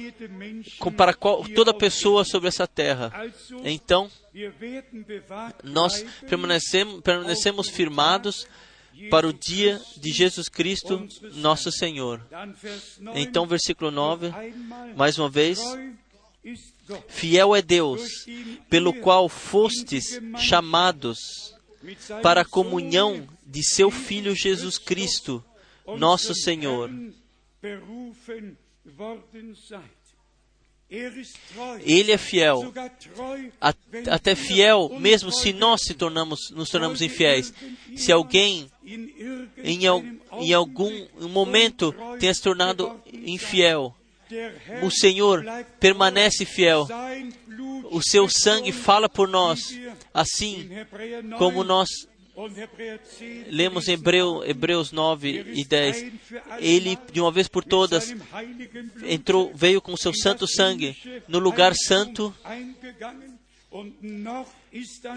para 0.96 1.14
qual, 1.14 1.44
toda 1.54 1.72
pessoa 1.72 2.24
sobre 2.24 2.48
essa 2.48 2.66
terra. 2.66 3.12
Então, 3.64 4.10
nós 5.62 6.04
permanecemos, 6.28 7.00
permanecemos 7.00 7.68
firmados 7.68 8.46
para 9.10 9.28
o 9.28 9.32
dia 9.32 9.80
de 9.96 10.12
Jesus 10.12 10.48
Cristo, 10.48 11.06
nosso 11.34 11.70
Senhor. 11.70 12.20
Então, 13.14 13.46
versículo 13.46 13.90
9, 13.90 14.32
mais 14.96 15.18
uma 15.18 15.28
vez. 15.28 15.60
Fiel 17.08 17.56
é 17.56 17.62
Deus, 17.62 18.26
pelo 18.70 18.92
qual 18.94 19.28
fostes 19.28 20.20
chamados 20.38 21.54
para 22.22 22.42
a 22.42 22.44
comunhão 22.44 23.26
de 23.44 23.62
seu 23.64 23.90
Filho 23.90 24.34
Jesus 24.34 24.78
Cristo, 24.78 25.44
nosso 25.98 26.34
Senhor. 26.34 26.90
Ele 31.80 32.12
é 32.12 32.18
fiel, 32.18 32.72
até 34.08 34.36
fiel, 34.36 34.88
mesmo 35.00 35.32
se 35.32 35.52
nós 35.52 35.80
se 35.82 35.94
tornamos, 35.94 36.50
nos 36.52 36.68
tornamos 36.68 37.02
infiéis. 37.02 37.52
Se 37.96 38.12
alguém 38.12 38.70
em, 38.84 39.80
em 40.38 40.54
algum 40.54 41.08
momento 41.28 41.92
tenha 42.20 42.32
se 42.32 42.40
tornado 42.40 43.00
infiel, 43.12 43.96
o 44.82 44.90
Senhor 44.90 45.44
permanece 45.78 46.44
fiel. 46.44 46.86
O 47.90 48.02
seu 48.02 48.28
sangue 48.28 48.72
fala 48.72 49.08
por 49.08 49.28
nós, 49.28 49.60
assim 50.12 50.68
como 51.38 51.62
nós 51.62 51.88
lemos 53.48 53.88
em 53.88 53.92
Hebreu, 53.92 54.44
Hebreus 54.44 54.92
9 54.92 55.52
e 55.54 55.64
10. 55.64 56.12
Ele, 56.58 56.98
de 57.10 57.20
uma 57.20 57.30
vez 57.30 57.48
por 57.48 57.64
todas, 57.64 58.14
entrou, 59.04 59.50
veio 59.54 59.80
com 59.80 59.94
o 59.94 59.98
seu 59.98 60.12
santo 60.12 60.46
sangue 60.46 60.96
no 61.26 61.38
lugar 61.38 61.74
santo 61.74 62.34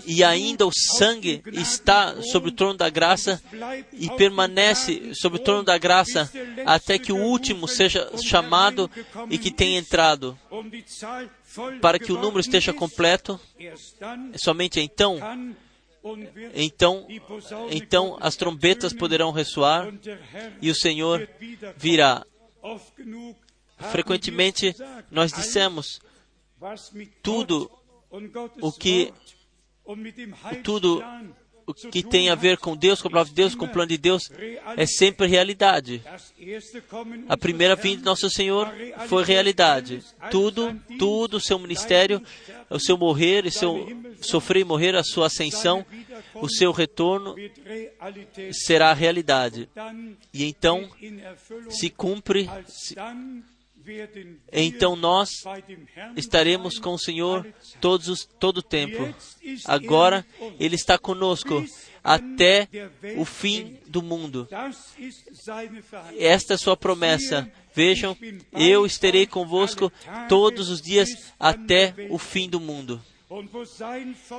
e 0.05 0.23
ainda 0.23 0.65
o 0.65 0.71
sangue 0.71 1.41
está 1.53 2.21
sobre 2.21 2.49
o 2.49 2.53
trono 2.53 2.77
da 2.77 2.89
graça 2.89 3.41
e 3.93 4.09
permanece 4.11 5.13
sobre 5.15 5.39
o 5.39 5.43
trono 5.43 5.63
da 5.63 5.77
graça 5.77 6.31
até 6.65 6.97
que 6.99 7.11
o 7.11 7.17
último 7.17 7.67
seja 7.67 8.09
chamado 8.23 8.89
e 9.29 9.37
que 9.37 9.51
tenha 9.51 9.79
entrado. 9.79 10.37
Para 11.81 11.97
que 11.97 12.11
o 12.11 12.19
número 12.19 12.39
esteja 12.39 12.73
completo, 12.73 13.39
somente 14.35 14.79
então 14.79 15.19
então, 16.53 17.05
então 17.69 18.17
as 18.21 18.35
trombetas 18.35 18.93
poderão 18.93 19.31
ressoar 19.31 19.93
e 20.61 20.71
o 20.71 20.75
Senhor 20.75 21.27
virá. 21.77 22.25
Frequentemente 23.91 24.75
nós 25.11 25.31
dissemos 25.31 25.99
tudo 27.21 27.69
o 28.61 28.71
que 28.71 29.13
tudo 30.63 31.03
o 31.69 31.73
que 31.73 32.01
tem 32.01 32.29
a 32.29 32.35
ver 32.35 32.57
com 32.57 32.75
Deus, 32.75 32.99
com 32.99 33.09
a 33.09 33.11
palavra 33.11 33.29
de 33.29 33.35
Deus, 33.35 33.53
com 33.53 33.65
o 33.65 33.69
plano 33.69 33.89
de 33.89 33.97
Deus, 33.97 34.31
é 34.75 34.87
sempre 34.87 35.27
realidade. 35.27 36.01
A 37.27 37.37
primeira 37.37 37.75
vinda 37.75 37.97
de 37.97 38.05
nosso 38.05 38.27
Senhor 38.27 38.73
foi 39.07 39.23
realidade. 39.23 40.03
Tudo, 40.31 40.75
tudo, 40.97 41.37
o 41.37 41.39
seu 41.39 41.59
ministério, 41.59 42.23
o 42.71 42.79
seu 42.79 42.97
morrer, 42.97 43.45
o 43.45 43.51
seu 43.51 43.87
sofrer 44.19 44.61
e 44.61 44.65
morrer, 44.65 44.95
a 44.95 45.03
sua 45.03 45.27
ascensão, 45.27 45.85
o 46.33 46.49
seu 46.49 46.71
retorno 46.71 47.35
será 48.51 48.91
realidade. 48.91 49.69
E 50.33 50.45
então 50.45 50.89
se 51.69 51.91
cumpre, 51.91 52.49
se, 52.67 52.95
então 54.51 54.95
nós 54.95 55.43
estaremos 56.15 56.79
com 56.79 56.93
o 56.93 56.99
Senhor 56.99 57.45
todos 57.79 58.07
os, 58.07 58.25
todo 58.25 58.59
o 58.59 58.63
tempo. 58.63 59.13
Agora 59.65 60.25
Ele 60.59 60.75
está 60.75 60.97
conosco 60.97 61.65
até 62.03 62.67
o 63.17 63.25
fim 63.25 63.77
do 63.87 64.01
mundo. 64.01 64.47
Esta 66.17 66.53
é 66.53 66.55
a 66.55 66.57
sua 66.57 66.77
promessa. 66.77 67.51
Vejam, 67.73 68.17
eu 68.51 68.85
estarei 68.85 69.25
convosco 69.25 69.91
todos 70.27 70.69
os 70.69 70.81
dias 70.81 71.31
até 71.39 71.93
o 72.09 72.17
fim 72.17 72.49
do 72.49 72.59
mundo. 72.59 73.01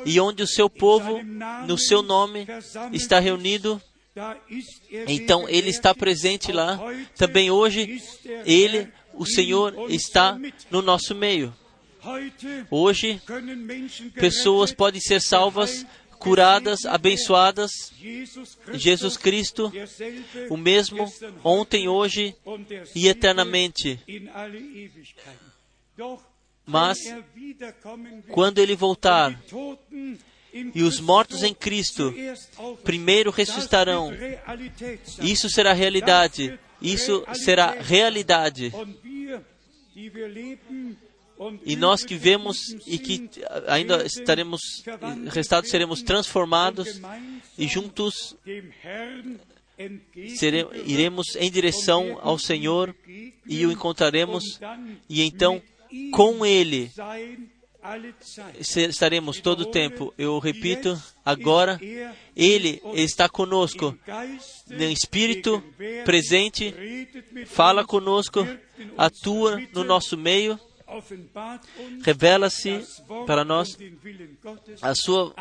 E 0.04 0.20
onde 0.20 0.42
o 0.42 0.46
seu 0.46 0.68
povo, 0.68 1.22
no 1.66 1.78
seu 1.78 2.02
nome, 2.02 2.46
está 2.92 3.20
reunido, 3.20 3.80
então 5.06 5.48
ele 5.48 5.70
está 5.70 5.94
presente 5.94 6.50
lá. 6.50 6.78
Também 7.16 7.50
hoje, 7.50 8.02
ele 8.44 8.88
o 9.20 9.26
Senhor 9.26 9.90
está 9.90 10.40
no 10.70 10.80
nosso 10.80 11.14
meio. 11.14 11.54
Hoje, 12.70 13.20
pessoas 14.14 14.72
podem 14.72 14.98
ser 14.98 15.20
salvas, 15.20 15.84
curadas, 16.18 16.86
abençoadas. 16.86 17.70
Jesus 18.72 19.18
Cristo, 19.18 19.70
o 20.48 20.56
mesmo 20.56 21.04
ontem, 21.44 21.86
hoje 21.86 22.34
e 22.96 23.08
eternamente. 23.08 24.00
Mas, 26.64 26.96
quando 28.30 28.58
Ele 28.58 28.74
voltar, 28.74 29.38
e 30.74 30.82
os 30.82 30.98
mortos 30.98 31.42
em 31.42 31.52
Cristo 31.52 32.14
primeiro 32.82 33.30
ressuscitarão. 33.30 34.12
Isso 35.20 35.50
será 35.50 35.74
realidade. 35.74 36.58
Isso 36.80 37.22
será 37.34 37.72
realidade. 37.72 38.72
E 41.64 41.74
nós 41.74 42.04
que 42.04 42.16
vemos 42.16 42.58
e 42.86 42.98
que 42.98 43.30
ainda 43.66 44.04
estaremos, 44.04 44.60
restados 45.28 45.70
seremos 45.70 46.02
transformados 46.02 47.00
e 47.56 47.66
juntos 47.66 48.36
iremos 50.84 51.34
em 51.36 51.50
direção 51.50 52.18
ao 52.20 52.38
Senhor 52.38 52.94
e 53.46 53.64
o 53.64 53.72
encontraremos 53.72 54.60
e 55.08 55.22
então 55.22 55.62
com 56.12 56.44
Ele 56.44 56.90
estaremos 58.58 59.40
todo 59.40 59.62
o 59.62 59.70
tempo. 59.70 60.12
Eu 60.18 60.38
repito, 60.38 61.00
agora 61.24 61.80
Ele 62.36 62.82
está 62.94 63.28
conosco, 63.28 63.96
no 64.68 64.84
Espírito 64.84 65.62
presente, 66.04 66.74
fala 67.46 67.84
conosco, 67.84 68.46
atua 68.96 69.60
no 69.72 69.84
nosso 69.84 70.16
meio 70.16 70.58
Revela-se 72.02 72.84
para 73.24 73.44
nós 73.44 73.78
a 74.82 74.94
sua 74.94 75.32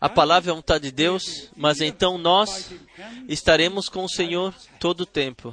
a 0.00 0.08
palavra 0.08 0.50
é 0.50 0.52
a 0.52 0.54
vontade 0.54 0.84
de 0.84 0.92
Deus, 0.92 1.50
mas 1.56 1.80
então 1.80 2.16
nós 2.16 2.70
estaremos 3.28 3.88
com 3.88 4.04
o 4.04 4.08
Senhor 4.08 4.54
todo 4.78 5.00
o 5.00 5.06
tempo. 5.06 5.52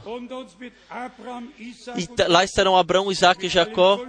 E 1.97 2.27
lá 2.27 2.43
estarão 2.43 2.77
Abraão, 2.77 3.11
Isaac 3.11 3.43
e 3.43 3.49
Jacó 3.49 3.99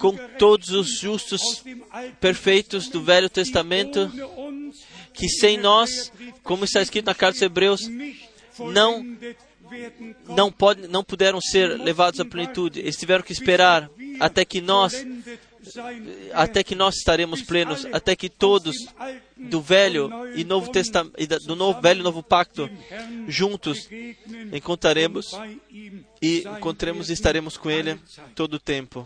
com 0.00 0.16
todos 0.38 0.70
os 0.70 0.98
justos 0.98 1.62
perfeitos 2.20 2.88
do 2.88 3.00
Velho 3.00 3.30
Testamento, 3.30 4.10
que 5.12 5.28
sem 5.28 5.56
nós, 5.56 6.12
como 6.42 6.64
está 6.64 6.82
escrito 6.82 7.06
na 7.06 7.14
carta 7.14 7.34
dos 7.34 7.42
Hebreus, 7.42 7.88
não. 8.58 9.04
Não, 10.28 10.52
não 10.88 11.04
puderam 11.04 11.40
ser 11.40 11.78
levados 11.78 12.20
à 12.20 12.24
plenitude. 12.24 12.80
Eles 12.80 12.96
tiveram 12.96 13.22
que 13.22 13.32
esperar 13.32 13.90
até 14.20 14.44
que 14.44 14.60
nós, 14.60 15.06
até 16.32 16.62
que 16.62 16.74
nós 16.74 16.96
estaremos 16.96 17.42
plenos, 17.42 17.86
até 17.86 18.14
que 18.14 18.28
todos 18.28 18.76
do 19.36 19.60
Velho 19.60 20.10
e 20.36 20.44
Novo 20.44 20.70
Testamento, 20.70 21.16
do 21.46 21.56
novo, 21.56 21.80
Velho 21.80 22.00
e 22.00 22.04
Novo 22.04 22.22
Pacto, 22.22 22.68
juntos 23.28 23.88
encontraremos 24.52 25.32
e 26.20 26.44
encontremos 26.56 27.10
e 27.10 27.12
estaremos 27.12 27.56
com 27.56 27.70
Ele 27.70 27.98
todo 28.34 28.54
o 28.54 28.60
tempo. 28.60 29.04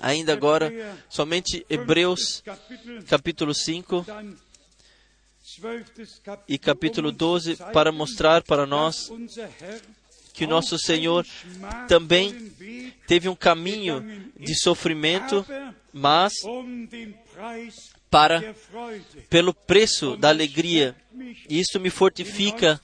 Ainda 0.00 0.32
agora, 0.32 0.72
somente 1.08 1.66
Hebreus 1.68 2.42
capítulo 3.06 3.54
5 3.54 4.06
dann 4.06 4.36
12. 4.36 4.51
Kapitel, 4.51 4.51
e 6.48 6.58
capítulo 6.58 7.08
um 7.08 7.12
uns 7.12 7.16
12 7.16 7.50
zu 7.52 7.56
zeigen, 7.58 7.72
para 7.72 7.92
mostrar 7.92 8.42
para 8.42 8.66
nós 8.66 9.10
que 10.32 10.46
nosso 10.46 10.78
Senhor 10.78 11.26
também 11.88 12.52
teve 13.06 13.28
um 13.28 13.36
caminho 13.36 14.02
de 14.38 14.54
sofrimento, 14.54 15.44
mas 15.92 16.32
para 18.10 18.54
pelo 19.28 19.54
preço 19.54 20.16
da 20.16 20.28
alegria. 20.28 20.96
E 21.48 21.60
Isso 21.60 21.80
me 21.80 21.90
fortifica 21.90 22.80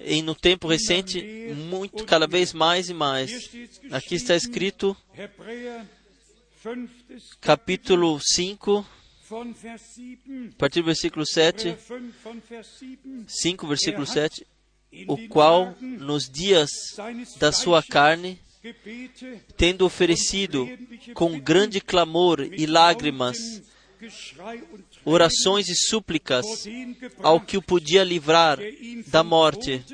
em 0.00 0.22
no 0.22 0.34
tempo 0.34 0.68
recente 0.68 1.22
muito 1.54 2.04
cada 2.04 2.26
vez 2.26 2.52
mais 2.52 2.88
e 2.88 2.94
mais. 2.94 3.50
Aqui 3.90 4.14
está 4.14 4.34
escrito 4.34 4.96
Hebräer 5.16 5.86
5. 6.62 6.88
capítulo 7.40 8.18
5, 8.20 8.64
von 8.72 8.84
Vers 8.84 8.84
7. 8.84 8.95
A 9.28 10.58
partir 10.58 10.80
do 10.80 10.86
versículo 10.86 11.26
7, 11.26 11.68
Hebräer 11.68 11.78
5 11.78 12.12
von 12.22 12.42
Vers 12.48 12.66
7. 12.78 12.98
5 13.26 13.66
versículo 13.66 14.06
7, 14.06 14.46
In 14.92 15.04
o 15.08 15.28
qual 15.28 15.74
nos 15.80 16.30
dias 16.30 16.70
da 17.38 17.50
sua 17.50 17.82
carne, 17.82 18.38
tendo 19.56 19.84
oferecido 19.84 20.68
com 21.14 21.38
grande 21.40 21.80
clamor 21.80 22.40
e 22.40 22.66
lágrimas, 22.66 23.62
orações 25.04 25.68
e 25.68 25.74
súplicas 25.74 26.46
ao 27.18 27.40
que 27.40 27.56
o 27.56 27.62
podia 27.62 28.04
livrar 28.04 28.58
da 29.08 29.24
morte, 29.24 29.84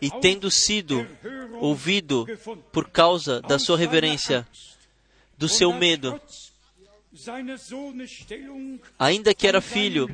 e 0.00 0.10
tendo 0.20 0.50
sido 0.50 1.06
ouvido 1.60 2.26
por 2.70 2.88
causa 2.88 3.40
da 3.40 3.58
sua 3.58 3.76
reverência, 3.76 4.46
do 5.36 5.48
seu 5.48 5.72
medo, 5.72 6.20
ainda 8.98 9.34
que 9.34 9.46
era 9.46 9.60
filho, 9.60 10.08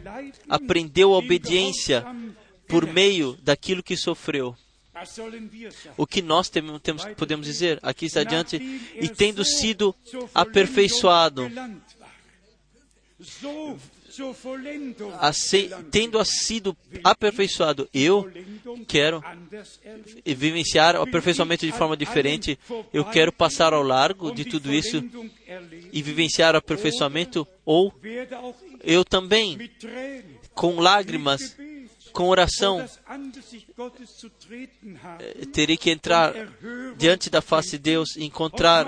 aprendeu 0.48 1.12
a 1.12 1.18
obediência 1.18 2.05
por 2.66 2.86
meio 2.86 3.36
daquilo 3.42 3.82
que 3.82 3.96
sofreu. 3.96 4.56
O 5.96 6.06
que 6.06 6.20
nós 6.20 6.48
temos, 6.48 6.80
podemos 7.16 7.46
dizer? 7.46 7.78
Aqui 7.82 8.06
está 8.06 8.20
adiante, 8.20 8.56
e 8.94 9.09
tendo 9.09 9.44
sido 9.44 9.94
aperfeiçoado, 10.34 11.42
ace- 15.23 15.70
tendo 15.90 16.23
sido 16.24 16.77
aperfeiçoado, 17.05 17.89
eu 17.95 18.31
quero 18.86 19.23
vivenciar 20.24 20.97
o 20.97 21.03
aperfeiçoamento 21.03 21.65
de 21.66 21.73
forma 21.73 21.97
diferente. 21.97 22.59
Eu 22.93 23.05
quero 23.05 23.32
passar 23.32 23.73
ao 23.73 23.82
largo 23.82 24.32
de 24.32 24.45
tudo 24.45 24.73
isso 24.73 25.03
e 25.93 26.03
vivenciar 26.03 26.55
o 26.55 26.59
aperfeiçoamento, 26.59 27.47
ou 27.65 27.93
eu 28.85 29.05
também, 29.05 29.70
com 30.55 30.81
lágrimas, 30.81 31.57
com 32.12 32.28
oração, 32.28 32.78
eh, 35.20 35.47
terei 35.52 35.76
que 35.76 35.90
entrar 35.90 36.32
diante 36.97 37.30
da 37.30 37.40
face 37.40 37.72
de 37.72 37.78
Deus 37.78 38.16
e 38.16 38.24
encontrar 38.24 38.86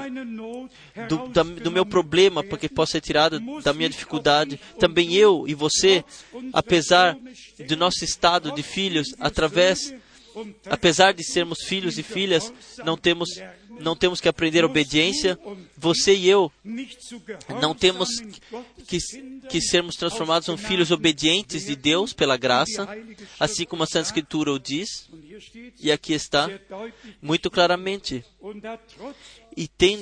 do, 1.09 1.28
da- 1.28 1.42
do 1.42 1.70
meu 1.70 1.84
problema, 1.86 2.42
porque 2.42 2.68
possa 2.68 2.92
ser 2.92 3.01
tirado 3.01 3.38
da 3.62 3.72
minha 3.72 3.88
dificuldade. 3.88 4.59
Também 4.78 5.14
eu 5.14 5.44
e 5.47 5.55
você, 5.55 6.05
apesar 6.52 7.16
do 7.66 7.76
nosso 7.76 8.05
estado 8.05 8.52
de 8.52 8.62
filhos, 8.62 9.09
através, 9.18 9.94
apesar 10.66 11.12
de 11.12 11.24
sermos 11.24 11.59
filhos 11.64 11.98
e 11.98 12.02
filhas, 12.02 12.52
não 12.84 12.97
temos, 12.97 13.28
não 13.81 13.97
temos 13.97 14.20
que 14.20 14.28
aprender 14.28 14.65
obediência. 14.65 15.39
Você 15.77 16.15
e 16.15 16.28
eu 16.28 16.52
não 17.61 17.74
temos 17.74 18.09
que, 18.86 18.98
que 19.48 19.61
sermos 19.61 19.97
transformados 19.97 20.48
em 20.48 20.57
filhos 20.57 20.90
obedientes 20.90 21.65
de 21.65 21.74
Deus 21.74 22.12
pela 22.12 22.36
graça, 22.36 22.89
assim 23.39 23.65
como 23.65 23.82
a 23.82 23.86
Santa 23.86 24.07
Escritura 24.07 24.52
o 24.52 24.59
diz, 24.59 25.09
e 25.81 25.90
aqui 25.90 26.12
está 26.12 26.48
muito 27.20 27.51
claramente. 27.51 28.24
E 29.57 29.66
tem, 29.66 29.98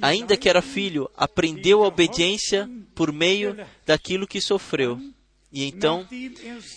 ainda 0.00 0.36
que 0.36 0.48
era 0.48 0.62
filho, 0.62 1.10
aprendeu 1.16 1.82
a 1.82 1.88
obediência 1.88 2.68
por 2.94 3.12
meio 3.12 3.56
daquilo 3.84 4.26
que 4.26 4.40
sofreu. 4.40 5.00
E 5.52 5.64
então, 5.64 6.08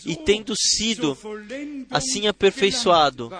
e 0.05 0.15
tendo 0.17 0.53
sido 0.53 1.17
assim 1.89 2.27
aperfeiçoado, 2.27 3.31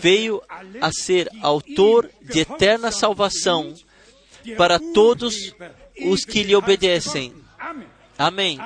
veio 0.00 0.42
a 0.80 0.90
ser 0.92 1.28
autor 1.42 2.10
de 2.22 2.40
eterna 2.40 2.90
salvação 2.90 3.74
para 4.56 4.78
todos 4.78 5.54
os 6.04 6.24
que 6.24 6.42
lhe 6.42 6.54
obedecem. 6.54 7.34
Amém. 8.18 8.58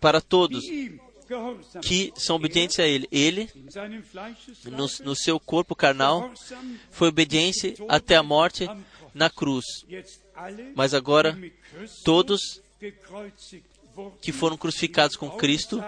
Para 0.00 0.20
todos 0.20 0.64
que 1.82 2.12
são 2.16 2.36
obedientes 2.36 2.78
a 2.78 2.86
Ele. 2.86 3.06
Ele, 3.12 3.50
no, 4.64 4.86
no 5.04 5.14
seu 5.14 5.38
corpo 5.38 5.74
carnal, 5.74 6.32
foi 6.90 7.08
obediente 7.08 7.74
até 7.88 8.16
a 8.16 8.22
morte 8.22 8.68
na 9.14 9.28
cruz. 9.28 9.64
Mas 10.74 10.94
agora, 10.94 11.38
todos 12.04 12.62
que 14.20 14.32
foram 14.32 14.56
crucificados 14.56 15.16
com 15.16 15.30
Cristo, 15.30 15.82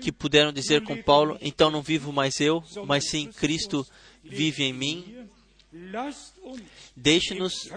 que 0.00 0.12
puderam 0.12 0.52
dizer 0.52 0.82
com 0.82 1.00
Paulo: 1.02 1.38
então 1.40 1.70
não 1.70 1.82
vivo 1.82 2.12
mais 2.12 2.40
eu, 2.40 2.62
mas 2.86 3.08
sim 3.08 3.30
Cristo 3.32 3.86
vive 4.22 4.64
em 4.64 4.72
mim. 4.72 5.28
Deixe-nos, 6.96 7.70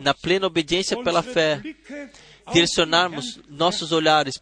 na 0.00 0.12
plena 0.12 0.46
obediência 0.46 1.02
pela 1.02 1.22
fé, 1.22 1.62
direcionarmos 2.52 3.40
nossos 3.48 3.90
olhares 3.90 4.38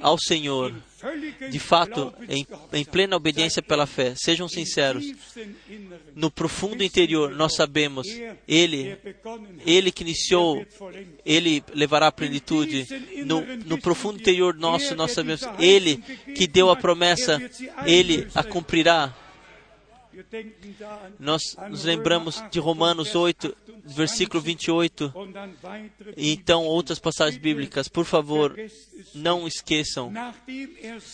ao 0.00 0.18
Senhor, 0.18 0.74
de 1.50 1.58
fato, 1.58 2.12
em, 2.28 2.46
em 2.72 2.84
plena 2.84 3.16
obediência 3.16 3.62
pela 3.62 3.86
fé. 3.86 4.14
Sejam 4.16 4.48
sinceros. 4.48 5.04
No 6.14 6.30
profundo 6.30 6.82
interior, 6.82 7.30
nós 7.30 7.54
sabemos, 7.54 8.06
Ele, 8.46 8.96
Ele 9.64 9.90
que 9.90 10.02
iniciou, 10.02 10.64
Ele 11.24 11.62
levará 11.72 12.08
à 12.08 12.12
plenitude. 12.12 12.86
No, 13.24 13.40
no 13.64 13.80
profundo 13.80 14.20
interior 14.20 14.54
nosso, 14.54 14.94
nós 14.94 15.12
sabemos, 15.12 15.42
Ele 15.58 15.96
que 16.34 16.46
deu 16.46 16.70
a 16.70 16.76
promessa, 16.76 17.40
Ele 17.86 18.26
a 18.34 18.42
cumprirá. 18.42 19.14
Nós 21.18 21.42
nos 21.70 21.84
lembramos 21.84 22.42
de 22.50 22.58
Romanos 22.58 23.14
8, 23.14 23.56
versículo 23.88 24.42
28, 24.42 25.12
e 26.16 26.32
então 26.32 26.64
outras 26.64 26.98
passagens 26.98 27.40
bíblicas. 27.40 27.88
Por 27.88 28.04
favor, 28.04 28.56
não 29.14 29.46
esqueçam. 29.46 30.12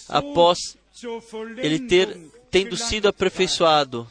Após 0.09 0.59
ele 1.59 1.81
ter 1.81 2.17
tendo 2.51 2.77
sido 2.77 3.09
aperfeiçoado, 3.09 4.09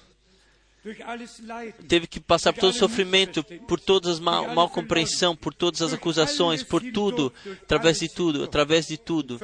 teve 1.87 2.07
que 2.07 2.19
passar 2.19 2.51
por 2.51 2.59
todo 2.59 2.71
o 2.71 2.77
sofrimento, 2.77 3.41
por 3.41 3.79
todas 3.79 4.15
as 4.15 4.19
mal, 4.19 4.53
mal 4.53 4.69
compreensão, 4.69 5.33
por 5.33 5.53
todas 5.53 5.81
as 5.81 5.93
acusações, 5.93 6.61
por 6.61 6.81
tudo, 6.91 7.31
através 7.63 7.99
de 7.99 8.09
tudo, 8.09 8.43
através 8.43 8.87
de 8.87 8.97
tudo, 8.97 9.39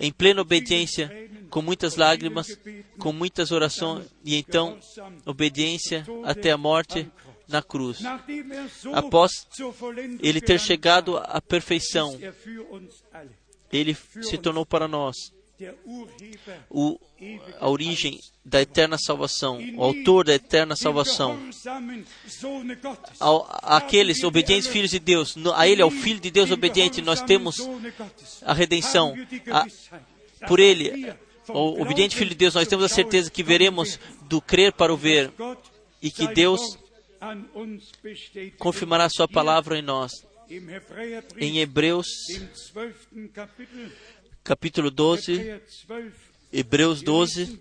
em 0.00 0.10
plena 0.10 0.40
obediência, 0.40 1.30
com 1.50 1.60
muitas 1.60 1.96
lágrimas, 1.96 2.58
com 2.98 3.12
muitas 3.12 3.52
orações, 3.52 4.06
e 4.24 4.36
então 4.36 4.78
obediência 5.26 6.06
até 6.24 6.50
a 6.50 6.56
morte 6.56 7.06
na 7.48 7.62
cruz. 7.62 7.98
Após 8.92 9.46
ele 10.20 10.40
ter 10.40 10.58
chegado 10.60 11.18
à 11.18 11.40
perfeição, 11.40 12.18
Ele 13.72 13.96
se 14.22 14.36
tornou 14.38 14.66
para 14.66 14.86
nós 14.86 15.16
o, 16.70 16.98
a 17.60 17.68
origem 17.68 18.18
da 18.44 18.60
eterna 18.60 18.98
salvação, 18.98 19.58
o 19.76 19.82
autor 19.84 20.24
da 20.24 20.34
eterna 20.34 20.74
salvação. 20.74 21.38
aqueles 23.62 24.22
obedientes 24.24 24.68
filhos 24.68 24.90
de 24.90 24.98
Deus, 24.98 25.34
a 25.54 25.68
Ele, 25.68 25.82
ao 25.82 25.90
Filho 25.90 26.20
de 26.20 26.30
Deus 26.30 26.50
obediente, 26.50 27.00
nós 27.00 27.22
temos 27.22 27.56
a 28.42 28.52
redenção. 28.52 29.14
A- 29.50 29.66
por 30.48 30.58
Ele, 30.58 31.12
o 31.48 31.80
obediente 31.80 32.16
Filho 32.16 32.30
de 32.30 32.36
Deus, 32.36 32.54
nós 32.54 32.66
temos 32.68 32.84
a 32.84 32.88
certeza 32.88 33.30
que 33.30 33.42
veremos 33.42 33.98
do 34.22 34.40
crer 34.40 34.72
para 34.72 34.92
o 34.92 34.96
ver 34.96 35.32
e 36.02 36.10
que 36.10 36.26
Deus 36.28 36.76
confirmará 38.58 39.08
Sua 39.08 39.28
palavra 39.28 39.78
em 39.78 39.82
nós. 39.82 40.12
Em 41.38 41.60
Hebreus, 41.60 42.06
capítulo 44.44 44.90
12, 44.90 45.60
Hebreus 46.52 47.00
12, 47.00 47.58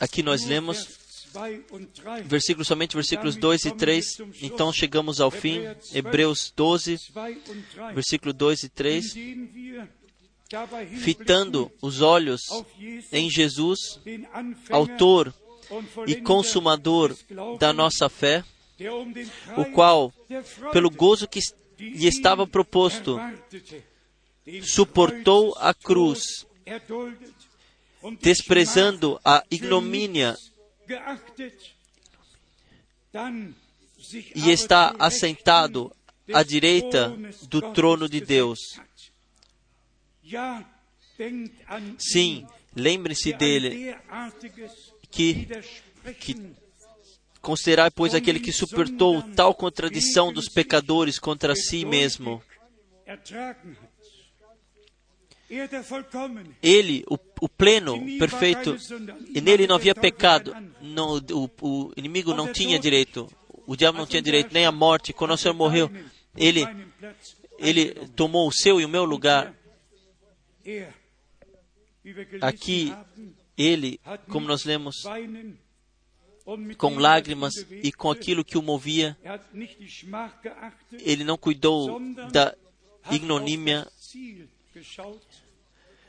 aqui 0.00 0.22
nós 0.22 0.44
lemos 0.44 0.98
versículos, 2.24 2.66
somente 2.66 2.94
versículos 2.94 3.36
2 3.36 3.64
e 3.66 3.70
3. 3.72 4.18
Então 4.42 4.72
chegamos 4.72 5.20
ao 5.20 5.30
fim. 5.30 5.60
Hebreus 5.92 6.52
12, 6.54 6.98
versículo 7.94 8.32
2 8.32 8.64
e 8.64 8.68
3. 8.68 9.14
Fitando 11.00 11.70
os 11.82 12.00
olhos 12.00 12.42
em 13.12 13.30
Jesus, 13.30 14.00
autor 14.70 15.34
e 16.06 16.16
consumador 16.16 17.16
da 17.58 17.72
nossa 17.72 18.08
fé, 18.08 18.44
o 19.56 19.64
qual, 19.72 20.12
pelo 20.72 20.90
gozo 20.90 21.26
que 21.28 21.40
lhe 21.78 22.06
estava 22.06 22.46
proposto, 22.46 23.18
suportou 24.62 25.54
a 25.58 25.72
cruz, 25.72 26.46
desprezando 28.20 29.20
a 29.24 29.42
ignomínia, 29.50 30.36
e 34.34 34.50
está 34.50 34.94
assentado 34.98 35.94
à 36.32 36.42
direita 36.42 37.16
do 37.48 37.72
trono 37.72 38.08
de 38.08 38.20
Deus. 38.20 38.58
Sim, 41.98 42.46
lembre-se 42.74 43.32
dele, 43.32 43.96
que, 45.10 45.48
que 46.20 46.54
considerai, 47.46 47.92
pois, 47.92 48.12
aquele 48.12 48.40
que 48.40 48.50
suportou 48.50 49.22
tal 49.36 49.54
contradição 49.54 50.32
dos 50.32 50.48
pecadores 50.48 51.16
contra 51.16 51.54
si 51.54 51.84
mesmo. 51.84 52.42
Ele, 56.60 57.04
o, 57.08 57.16
o 57.40 57.48
pleno, 57.48 58.04
perfeito, 58.18 58.76
e 59.32 59.40
nele 59.40 59.68
não 59.68 59.76
havia 59.76 59.94
pecado. 59.94 60.56
Não, 60.82 61.18
o, 61.30 61.48
o 61.62 61.92
inimigo 61.96 62.34
não 62.34 62.52
tinha 62.52 62.80
direito. 62.80 63.30
O 63.64 63.76
diabo 63.76 63.96
não 63.96 64.06
tinha 64.06 64.20
direito, 64.20 64.52
nem 64.52 64.66
a 64.66 64.72
morte. 64.72 65.12
Quando 65.12 65.30
o 65.30 65.36
Senhor 65.36 65.54
morreu, 65.54 65.88
ele, 66.36 66.66
ele 67.60 67.94
tomou 68.16 68.48
o 68.48 68.52
seu 68.52 68.80
e 68.80 68.84
o 68.84 68.88
meu 68.88 69.04
lugar. 69.04 69.54
Aqui, 72.40 72.92
ele, 73.56 74.00
como 74.28 74.48
nós 74.48 74.64
lemos, 74.64 74.96
com 76.78 76.96
lágrimas 76.98 77.54
e 77.70 77.92
com 77.92 78.10
aquilo 78.10 78.44
que 78.44 78.56
o 78.56 78.62
movia, 78.62 79.16
ele 81.00 81.24
não 81.24 81.36
cuidou 81.36 82.00
da 82.30 82.54
ignomínia, 83.10 83.86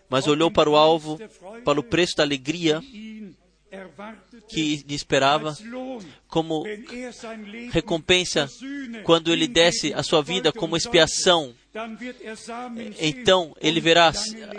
mas 0.09 0.27
olhou 0.27 0.51
para 0.51 0.69
o 0.69 0.75
alvo, 0.75 1.19
para 1.63 1.79
o 1.79 1.83
preço 1.83 2.15
da 2.17 2.23
alegria 2.23 2.81
que 4.47 4.77
lhe 4.87 4.95
esperava, 4.95 5.55
como 6.27 6.63
recompensa 7.71 8.49
quando 9.03 9.31
ele 9.31 9.47
desce 9.47 9.93
a 9.93 10.03
sua 10.03 10.21
vida 10.21 10.51
como 10.51 10.77
expiação. 10.77 11.53
Então 12.99 13.55
ele 13.59 13.81
verá 13.81 14.11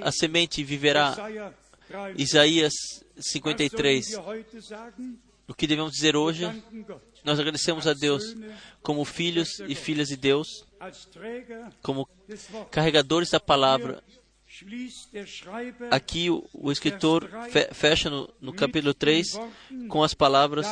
a 0.02 0.12
semente 0.12 0.60
e 0.60 0.64
viverá. 0.64 1.16
Isaías 2.16 2.74
53. 3.18 4.14
O 5.48 5.54
que 5.54 5.66
devemos 5.66 5.92
dizer 5.92 6.14
hoje? 6.14 6.44
Nós 7.24 7.40
agradecemos 7.40 7.86
a 7.86 7.94
Deus 7.94 8.36
como 8.82 9.02
filhos 9.02 9.60
e 9.60 9.74
filhas 9.74 10.08
de 10.08 10.16
Deus, 10.16 10.66
como 11.82 12.06
carregadores 12.70 13.30
da 13.30 13.40
palavra. 13.40 14.04
Aqui 15.90 16.28
o, 16.30 16.70
escritor 16.70 17.28
fe, 17.50 17.68
fecha 17.72 18.10
no, 18.10 18.32
no 18.40 18.52
capítulo 18.52 18.92
3 18.92 19.26
com 19.88 20.02
as 20.02 20.12
palavras: 20.12 20.66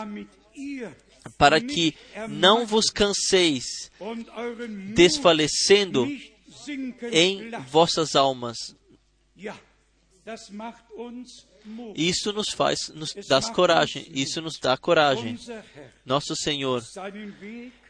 Para 1.38 1.58
que 1.58 1.96
não 2.28 2.66
vos 2.66 2.90
canseis, 2.90 3.90
desfalecendo 4.94 6.06
em 7.10 7.50
vossas 7.66 8.14
almas. 8.14 8.76
Isso 11.94 12.32
nos 12.32 12.50
faz, 12.50 12.88
nos 12.94 13.14
dá 13.28 13.40
coragem, 13.52 14.06
isso 14.10 14.40
nos 14.40 14.58
dá 14.58 14.76
coragem. 14.76 15.38
Nosso 16.04 16.36
Senhor, 16.36 16.82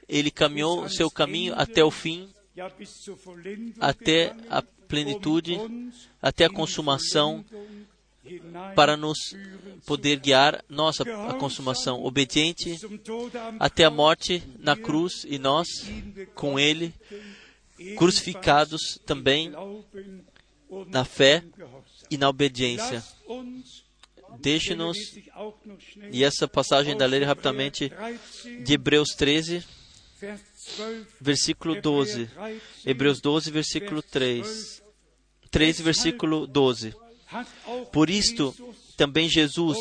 Ele 0.08 0.30
caminhou 0.30 0.84
o 0.84 0.90
seu 0.90 1.10
caminho 1.10 1.54
até 1.56 1.84
o 1.84 1.90
fim, 1.90 2.28
até 3.80 4.34
a 4.48 4.62
plenitude, 4.62 5.58
até 6.22 6.46
a 6.46 6.50
consumação, 6.50 7.44
para 8.74 8.96
nos 8.96 9.36
poder 9.84 10.18
guiar 10.18 10.64
nossa 10.68 11.04
a 11.28 11.34
consumação, 11.34 12.02
obediente 12.02 12.76
até 13.60 13.84
a 13.84 13.90
morte 13.90 14.42
na 14.58 14.76
cruz 14.76 15.24
e 15.28 15.38
nós 15.38 15.68
com 16.34 16.58
Ele 16.58 16.92
crucificados 17.96 18.98
também 19.06 19.52
na 20.88 21.04
fé 21.04 21.44
e 22.10 22.16
na 22.16 22.28
obediência. 22.28 23.02
Deixe-nos, 24.40 24.98
e 26.12 26.22
essa 26.22 26.46
passagem 26.46 26.96
da 26.96 27.06
lei 27.06 27.22
rapidamente, 27.22 27.90
de 28.64 28.74
Hebreus 28.74 29.10
13, 29.16 29.64
versículo 31.20 31.80
12. 31.80 32.28
Hebreus 32.84 33.20
12, 33.20 33.50
versículo 33.50 34.02
3. 34.02 34.82
13, 35.50 35.82
versículo 35.82 36.46
12. 36.46 36.94
Por 37.92 38.10
isto, 38.10 38.54
também 38.96 39.28
Jesus, 39.28 39.78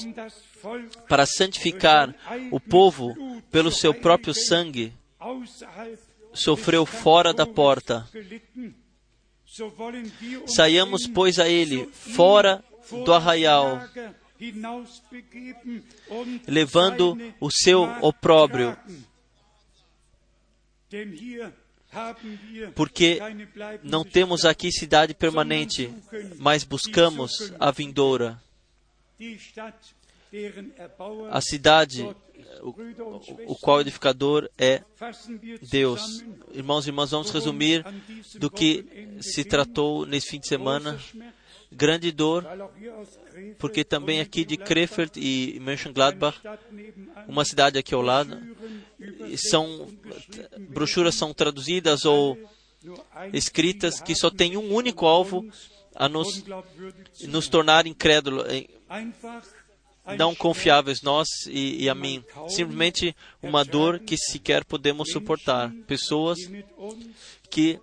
para 1.07 1.26
santificar 1.26 2.14
o 2.52 2.60
povo 2.60 3.15
pelo 3.52 3.72
seu 3.72 3.93
próprio 3.93 4.34
sangue, 4.34 4.93
sofreu 6.34 6.85
fora 6.85 7.34
da 7.34 7.45
porta. 7.45 8.07
Saiamos, 10.48 11.07
pois, 11.07 11.40
a 11.40 11.48
ele 11.48 11.88
fora 11.91 12.64
do 13.06 13.14
arraial, 13.14 13.82
levando 16.48 17.18
o 17.40 17.49
seu 17.49 17.84
opróbrio, 18.02 18.77
porque 22.76 23.19
não 23.84 24.03
temos 24.03 24.44
aqui 24.44 24.72
cidade 24.72 25.14
permanente, 25.14 25.94
mas 26.38 26.64
buscamos 26.64 27.53
a 27.60 27.72
vindoura. 27.72 28.41
A 31.32 31.41
cidade, 31.41 32.15
o, 32.61 33.51
o 33.53 33.55
qual 33.55 33.81
edificador 33.81 34.49
é 34.57 34.81
Deus. 35.69 36.23
Irmãos 36.53 36.85
e 36.85 36.89
irmãs, 36.89 37.11
vamos 37.11 37.30
resumir 37.31 37.85
do 38.35 38.49
que 38.49 39.17
se 39.22 39.43
tratou 39.43 40.05
nesse 40.05 40.27
fim 40.27 40.39
de 40.39 40.47
semana. 40.47 40.99
Grande 41.72 42.11
dor, 42.11 42.45
porque 43.59 43.84
também 43.84 44.22
aqui 44.22 44.45
de 44.45 44.55
Krefeld 44.55 45.11
e 45.19 45.59
Mönchengladbach, 45.59 46.39
uma 47.27 47.43
cidade 47.43 47.77
aqui 47.77 47.93
ao 47.93 48.01
lado, 48.01 48.41
são 49.35 49.88
brochuras 50.69 51.15
são 51.15 51.34
traduzidas 51.34 52.05
ou 52.05 52.38
escritas 53.34 53.99
que 53.99 54.15
só 54.15 54.30
tem 54.30 54.55
um 54.55 54.73
único 54.73 55.05
alvo 55.05 55.45
a 55.95 56.07
nos 56.07 56.43
nos 57.27 57.47
tornar 57.47 57.88
incrédulos, 57.88 58.45
não 60.18 60.36
confiáveis 60.36 61.02
nós 61.02 61.27
e, 61.48 61.84
e 61.84 61.90
a 61.90 61.95
mim. 61.95 62.23
Simplesmente 62.48 63.15
uma 63.41 63.64
dor 63.65 63.99
que 63.99 64.18
sequer 64.18 64.64
podemos 64.64 65.11
suportar. 65.11 65.72
Pessoas 65.88 66.40
que, 67.49 67.80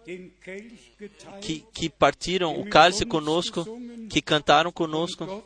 que, 1.40 1.64
que 1.72 1.90
partiram 1.90 2.58
o 2.60 2.68
cálice 2.68 3.04
conosco, 3.04 3.66
que 4.08 4.22
cantaram 4.22 4.70
conosco 4.70 5.44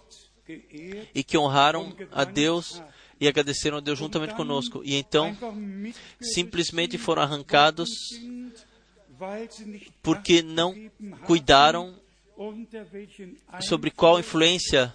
e 1.14 1.24
que 1.24 1.38
honraram 1.38 1.94
a 2.12 2.24
Deus 2.24 2.82
e 3.18 3.26
agradeceram 3.26 3.78
a 3.78 3.80
Deus 3.80 3.98
juntamente 3.98 4.34
conosco. 4.34 4.82
E 4.84 4.94
então, 4.94 5.36
simplesmente 6.20 6.98
foram 6.98 7.22
arrancados 7.22 7.88
porque 10.02 10.42
não 10.42 10.74
cuidaram 11.24 11.94
sobre 13.62 13.90
qual 13.90 14.18
influência 14.20 14.94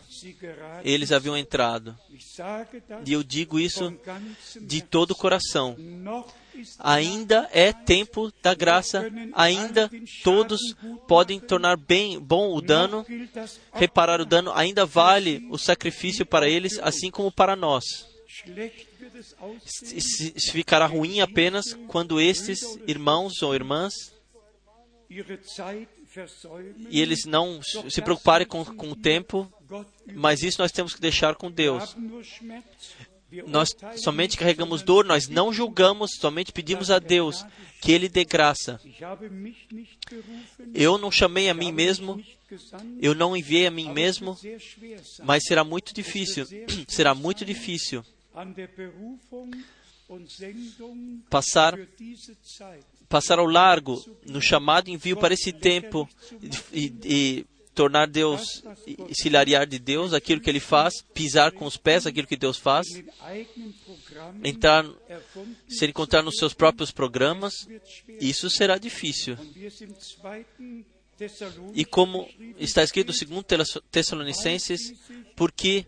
eles 0.84 1.12
haviam 1.12 1.36
entrado. 1.36 1.98
E 3.06 3.14
eu 3.14 3.24
digo 3.24 3.60
isso 3.60 3.90
de 4.62 4.82
todo 4.82 5.12
o 5.12 5.16
coração. 5.16 5.76
Ainda 6.80 7.50
é 7.52 7.72
tempo 7.74 8.32
da 8.44 8.54
graça, 8.54 9.10
ainda 9.34 9.90
todos 10.24 10.60
podem 11.08 11.40
tornar 11.40 11.78
bem 11.78 12.20
bom 12.20 12.54
o 12.56 12.62
dano, 12.62 13.06
reparar 13.74 14.22
o 14.22 14.26
dano, 14.26 14.52
ainda 14.54 14.86
vale 14.86 15.48
o 15.50 15.58
sacrifício 15.58 16.26
para 16.26 16.48
eles, 16.48 16.78
assim 16.80 17.10
como 17.10 17.32
para 17.32 17.56
nós. 17.56 17.84
Se- 19.66 20.34
ficará 20.52 20.86
ruim 20.86 21.22
apenas 21.22 21.74
quando 21.88 22.20
estes 22.22 22.60
irmãos 22.88 23.42
ou 23.42 23.56
irmãs. 23.56 23.94
E 26.90 27.02
eles 27.02 27.26
não 27.26 27.62
se 27.62 28.02
preocuparem 28.02 28.48
com, 28.48 28.64
com 28.66 28.92
o 28.92 28.96
tempo, 28.96 29.52
mas 30.14 30.44
isso 30.44 30.62
nós 30.62 30.72
temos 30.72 30.94
que 30.94 31.02
deixar 31.02 31.36
com 31.36 31.50
Deus. 31.50 31.96
Nós 33.48 33.74
somente 33.96 34.38
carregamos 34.38 34.82
dor, 34.82 35.06
nós 35.06 35.30
não 35.30 35.54
julgamos, 35.54 36.12
somente 36.20 36.52
pedimos 36.52 36.92
a 36.92 37.00
Deus 37.00 37.46
que 37.80 37.92
Ele 37.92 38.10
dê 38.10 38.26
graça. 38.26 38.80
Eu 40.74 40.98
não 40.98 41.10
chamei 41.10 41.50
a 41.50 41.54
mim 41.54 41.72
mesmo, 41.72 42.22
eu 43.02 43.16
não 43.16 43.36
enviei 43.36 43.68
a 43.68 43.72
mim 43.72 43.90
mesmo, 43.90 44.38
mas 45.24 45.44
será 45.46 45.64
muito 45.64 45.94
difícil, 45.94 46.46
será 46.90 47.16
muito 47.16 47.46
difícil 47.46 48.04
passar 51.30 51.78
passar 53.08 53.40
ao 53.40 53.46
largo 53.46 54.02
no 54.26 54.42
chamado 54.42 54.90
envio 54.90 55.18
para 55.18 55.34
esse 55.34 55.52
tempo 55.52 56.08
e, 56.72 56.94
e- 57.04 57.46
tornar 57.74 58.06
Deus 58.08 58.64
se 59.14 59.28
hilariar 59.28 59.66
de 59.66 59.80
Deus, 59.80 60.14
aquilo 60.14 60.42
que 60.42 60.50
Ele 60.50 60.60
faz, 60.60 61.02
pisar 61.14 61.52
com 61.52 61.66
os 61.66 61.78
pés 61.78 62.06
aquilo 62.06 62.28
que 62.28 62.36
Deus 62.36 62.58
faz, 62.58 62.86
entrar, 64.44 64.86
se 65.68 65.86
encontrar 65.86 66.22
nos 66.22 66.38
seus 66.38 66.54
próprios 66.54 66.92
programas, 66.92 67.68
isso 68.20 68.50
será 68.50 68.78
difícil. 68.78 69.38
E 71.74 71.86
como 71.86 72.28
está 72.58 72.84
escrito 72.84 73.14
segundo 73.14 73.46
Tessalonicenses, 73.90 74.94
porque 75.36 75.88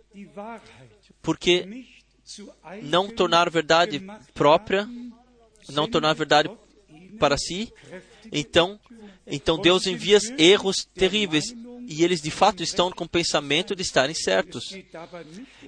porque 1.21 1.85
não 2.81 3.09
tornar 3.09 3.49
verdade 3.49 4.01
própria, 4.33 4.87
não 5.69 5.87
tornar 5.87 6.13
verdade 6.13 6.49
para 7.19 7.37
si, 7.37 7.71
então 8.31 8.79
então 9.25 9.57
Deus 9.57 9.87
envia 9.87 10.19
erros 10.37 10.85
terríveis 10.93 11.53
e 11.87 12.03
eles 12.03 12.21
de 12.21 12.31
fato 12.31 12.63
estão 12.63 12.91
com 12.91 13.03
o 13.03 13.09
pensamento 13.09 13.75
de 13.75 13.81
estarem 13.81 14.15
certos. 14.15 14.71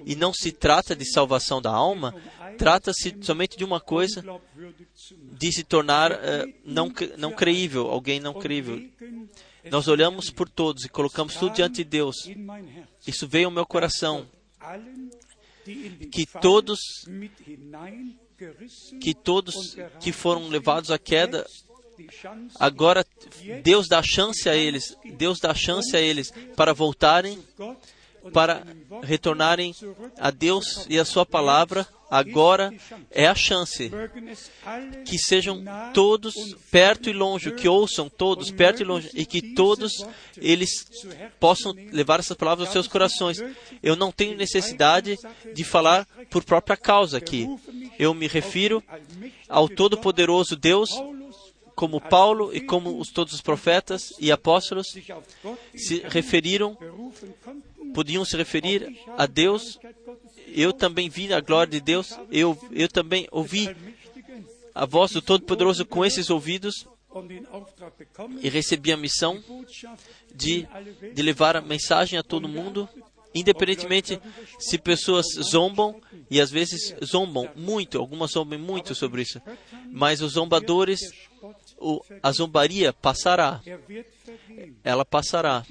E 0.04 0.14
não 0.16 0.32
se 0.32 0.52
trata 0.52 0.94
de 0.94 1.04
salvação 1.04 1.60
da 1.60 1.70
alma, 1.70 2.14
trata-se 2.58 3.16
somente 3.22 3.56
de 3.56 3.64
uma 3.64 3.80
coisa 3.80 4.24
de 5.32 5.52
se 5.52 5.64
tornar 5.64 6.12
eh, 6.12 6.46
não, 6.64 6.92
não 7.18 7.32
creível, 7.32 7.88
alguém 7.88 8.20
não 8.20 8.34
creível. 8.34 8.82
Nós 9.70 9.88
olhamos 9.88 10.30
por 10.30 10.48
todos 10.48 10.84
e 10.84 10.88
colocamos 10.88 11.34
tudo 11.36 11.54
diante 11.54 11.76
de 11.76 11.84
Deus. 11.84 12.16
Isso 13.06 13.26
veio 13.26 13.46
ao 13.46 13.52
meu 13.52 13.66
coração, 13.66 14.26
Que 16.10 16.26
todos 16.26 16.78
que 19.00 19.14
todos 19.14 19.76
que 20.00 20.12
foram 20.12 20.48
levados 20.48 20.90
à 20.90 20.98
queda, 20.98 21.46
agora 22.60 23.04
Deus 23.62 23.88
dá 23.88 24.02
chance 24.02 24.48
a 24.48 24.54
eles, 24.54 24.96
Deus 25.16 25.40
dá 25.40 25.54
chance 25.54 25.96
a 25.96 26.00
eles 26.00 26.30
para 26.54 26.74
voltarem, 26.74 27.42
para 28.32 28.62
retornarem 29.02 29.74
a 30.18 30.30
Deus 30.30 30.86
e 30.88 30.98
a 30.98 31.04
sua 31.04 31.26
palavra. 31.26 31.86
Agora 32.08 32.72
é 33.10 33.26
a 33.26 33.34
chance. 33.34 33.90
Que 35.04 35.18
sejam 35.18 35.64
todos 35.92 36.34
perto 36.70 37.10
e 37.10 37.12
longe, 37.12 37.50
que 37.52 37.68
ouçam 37.68 38.08
todos 38.08 38.50
perto 38.50 38.80
e 38.80 38.84
longe, 38.84 39.10
e 39.12 39.26
que 39.26 39.54
todos 39.54 39.92
eles 40.36 40.70
possam 41.40 41.74
levar 41.92 42.20
essas 42.20 42.36
palavras 42.36 42.68
aos 42.68 42.72
seus 42.72 42.86
corações. 42.86 43.42
Eu 43.82 43.96
não 43.96 44.12
tenho 44.12 44.36
necessidade 44.36 45.18
de 45.52 45.64
falar 45.64 46.06
por 46.30 46.44
própria 46.44 46.76
causa 46.76 47.18
aqui. 47.18 47.48
Eu 47.98 48.14
me 48.14 48.28
refiro 48.28 48.82
ao 49.48 49.68
Todo-Poderoso 49.68 50.54
Deus, 50.54 50.90
como 51.76 52.00
Paulo 52.00 52.54
e 52.54 52.60
como 52.60 52.98
os, 52.98 53.10
todos 53.10 53.34
os 53.34 53.42
profetas 53.42 54.08
e 54.18 54.32
apóstolos 54.32 54.86
se 55.74 56.02
referiram. 56.06 56.76
Podiam 57.94 58.24
se 58.24 58.36
referir 58.36 58.98
a 59.16 59.26
Deus. 59.26 59.78
Eu 60.48 60.72
também 60.72 61.08
vi 61.08 61.32
a 61.32 61.40
glória 61.40 61.70
de 61.70 61.80
Deus, 61.80 62.18
eu, 62.30 62.58
eu 62.72 62.88
também 62.88 63.28
ouvi 63.30 63.74
a 64.74 64.84
voz 64.86 65.10
do 65.12 65.22
Todo-Poderoso 65.22 65.84
com 65.84 66.04
esses 66.04 66.30
ouvidos 66.30 66.86
e 68.42 68.48
recebi 68.48 68.92
a 68.92 68.96
missão 68.96 69.42
de, 70.34 70.68
de 71.14 71.22
levar 71.22 71.56
a 71.56 71.60
mensagem 71.60 72.18
a 72.18 72.22
todo 72.22 72.48
mundo, 72.48 72.88
independentemente 73.34 74.20
se 74.58 74.78
pessoas 74.78 75.26
zombam, 75.50 76.00
e 76.30 76.40
às 76.40 76.50
vezes 76.50 76.94
zombam 77.04 77.48
muito, 77.56 77.98
algumas 77.98 78.32
zombam 78.32 78.58
muito 78.58 78.94
sobre 78.94 79.22
isso, 79.22 79.40
mas 79.90 80.20
os 80.20 80.32
zombadores, 80.32 81.00
o, 81.78 82.02
a 82.22 82.32
zombaria 82.32 82.92
passará. 82.92 83.62
Ela 84.82 85.04
passará. 85.04 85.64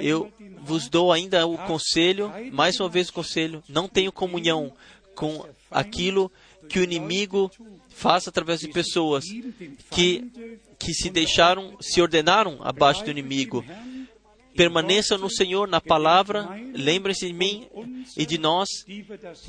Eu 0.00 0.32
vos 0.60 0.88
dou 0.88 1.12
ainda 1.12 1.46
o 1.46 1.56
conselho, 1.58 2.32
mais 2.52 2.78
uma 2.80 2.88
vez 2.88 3.08
o 3.08 3.12
conselho, 3.12 3.62
não 3.68 3.88
tenho 3.88 4.12
comunhão 4.12 4.72
com 5.14 5.46
aquilo 5.70 6.30
que 6.68 6.78
o 6.78 6.84
inimigo 6.84 7.50
faz 7.88 8.28
através 8.28 8.60
de 8.60 8.68
pessoas 8.68 9.24
que, 9.90 10.30
que 10.78 10.92
se 10.92 11.08
deixaram, 11.08 11.76
se 11.80 12.00
ordenaram 12.00 12.58
abaixo 12.60 13.04
do 13.04 13.10
inimigo. 13.10 13.64
Permaneçam 14.54 15.18
no 15.18 15.30
Senhor, 15.30 15.68
na 15.68 15.80
palavra, 15.80 16.48
lembrem-se 16.74 17.26
de 17.26 17.32
mim 17.32 17.68
e 18.16 18.24
de 18.24 18.38
nós 18.38 18.68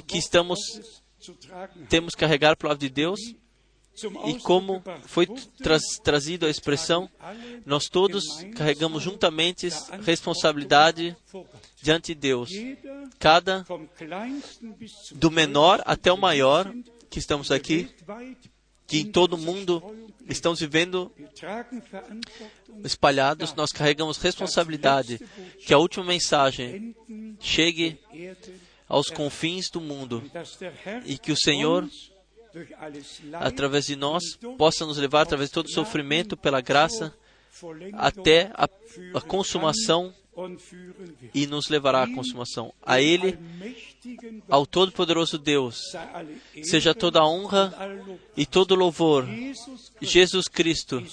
que 0.06 0.18
estamos, 0.18 0.60
temos 1.90 2.14
que 2.14 2.20
carregar 2.20 2.52
a 2.52 2.56
palavra 2.56 2.80
de 2.80 2.90
Deus 2.90 3.20
e 4.26 4.40
como 4.40 4.84
foi 5.06 5.28
traz, 5.57 5.84
trazido 6.03 6.45
a 6.45 6.49
expressão, 6.49 7.10
nós 7.65 7.86
todos 7.86 8.24
carregamos 8.56 9.03
juntamente 9.03 9.69
responsabilidade 10.03 11.15
diante 11.82 12.14
de 12.14 12.19
Deus. 12.19 12.52
Cada 13.19 13.65
do 15.14 15.32
menor 15.32 15.82
até 15.86 16.11
o 16.11 16.18
maior 16.18 16.72
que 17.10 17.19
estamos 17.19 17.52
aqui, 17.52 17.90
que 18.86 18.99
em 18.99 19.11
todo 19.11 19.34
o 19.34 19.38
mundo 19.38 19.84
estamos 20.30 20.60
vivendo 20.60 21.11
espalhados, 22.84 23.53
nós 23.53 23.72
carregamos 23.72 24.18
responsabilidade 24.18 25.19
que 25.65 25.74
a 25.74 25.78
última 25.78 26.06
mensagem 26.06 26.95
chegue 27.40 27.99
aos 28.88 29.10
confins 29.10 29.69
do 29.69 29.82
mundo 29.82 30.24
e 31.06 31.18
que 31.18 31.32
o 31.32 31.38
Senhor, 31.38 31.90
através 33.34 33.86
de 33.86 33.96
nós, 33.96 34.24
possa 34.58 34.86
nos 34.86 34.98
levar 34.98 35.22
através 35.22 35.50
de 35.50 35.54
todo 35.54 35.66
o 35.66 35.72
sofrimento 35.72 36.36
pela 36.38 36.62
graça 36.62 37.14
até 37.94 38.52
a, 38.54 38.68
a 39.16 39.22
consumação 39.22 40.14
e 41.34 41.48
nos 41.48 41.68
levará 41.68 42.04
à 42.04 42.14
consumação. 42.14 42.72
A 42.86 43.02
Ele, 43.02 43.38
ao 44.48 44.68
Todo-Poderoso 44.68 45.40
Deus, 45.40 45.82
seja 46.64 46.94
toda 46.94 47.20
a 47.20 47.28
honra 47.28 47.74
e 48.36 48.46
todo 48.46 48.76
louvor. 48.76 49.28
Jesus 50.00 50.48
Cristo 50.48 51.04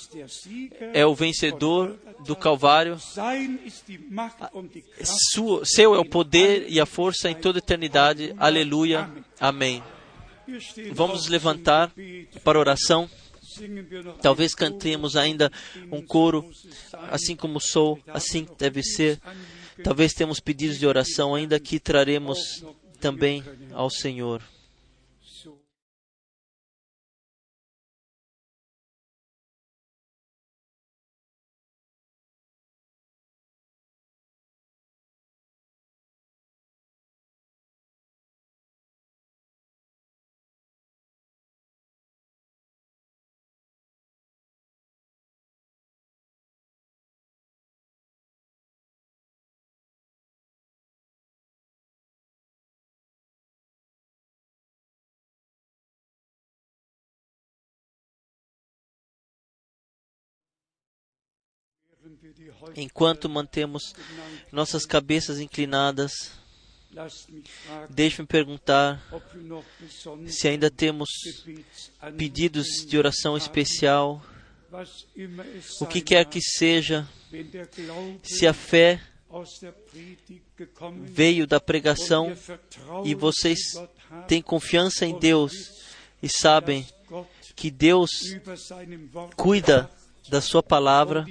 é 0.92 1.06
o 1.06 1.14
vencedor 1.14 1.98
do 2.26 2.36
Calvário. 2.36 2.98
Seu 5.64 5.94
é 5.94 5.98
o 5.98 6.04
poder 6.04 6.66
e 6.68 6.78
a 6.78 6.86
força 6.86 7.30
em 7.30 7.34
toda 7.34 7.58
a 7.58 7.64
eternidade. 7.64 8.34
Aleluia. 8.36 9.10
Amém. 9.40 9.82
Vamos 10.92 11.28
levantar 11.28 11.92
para 12.42 12.58
oração. 12.58 13.08
Talvez 14.20 14.54
cantemos 14.54 15.16
ainda 15.16 15.50
um 15.90 16.02
coro, 16.02 16.50
assim 17.10 17.36
como 17.36 17.60
sou, 17.60 17.98
assim 18.08 18.46
deve 18.58 18.82
ser. 18.82 19.20
Talvez 19.82 20.12
temos 20.12 20.40
pedidos 20.40 20.78
de 20.78 20.86
oração 20.86 21.34
ainda 21.34 21.58
que 21.60 21.78
traremos 21.78 22.64
também 23.00 23.44
ao 23.72 23.90
Senhor. 23.90 24.42
Enquanto 62.76 63.28
mantemos 63.28 63.94
nossas 64.52 64.84
cabeças 64.86 65.38
inclinadas, 65.40 66.32
deixe-me 67.90 68.26
perguntar 68.26 69.02
se 70.26 70.48
ainda 70.48 70.70
temos 70.70 71.08
pedidos 72.16 72.86
de 72.86 72.96
oração 72.96 73.36
especial, 73.36 74.22
o 75.80 75.86
que 75.86 76.00
quer 76.00 76.24
que 76.24 76.40
seja, 76.40 77.08
se 78.22 78.46
a 78.46 78.52
fé 78.52 79.00
veio 81.02 81.46
da 81.46 81.60
pregação 81.60 82.32
e 83.04 83.14
vocês 83.14 83.58
têm 84.28 84.40
confiança 84.40 85.04
em 85.04 85.18
Deus 85.18 85.52
e 86.22 86.28
sabem 86.28 86.86
que 87.56 87.70
Deus 87.70 88.10
cuida 89.36 89.90
da 90.28 90.40
sua 90.40 90.62
palavra 90.62 91.26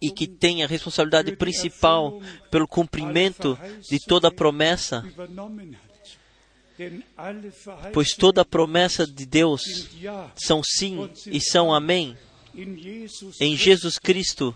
e 0.00 0.10
que 0.10 0.26
tem 0.26 0.62
a 0.62 0.66
responsabilidade 0.66 1.36
principal 1.36 2.20
pelo 2.50 2.66
cumprimento 2.66 3.58
de 3.88 3.98
toda 3.98 4.28
a 4.28 4.32
promessa, 4.32 5.04
pois 7.92 8.12
toda 8.14 8.42
a 8.42 8.44
promessa 8.44 9.06
de 9.06 9.24
Deus 9.26 9.88
são 10.34 10.62
sim 10.62 11.10
e 11.26 11.40
são 11.40 11.72
amém 11.72 12.16
em 13.40 13.56
Jesus 13.56 13.98
Cristo, 13.98 14.54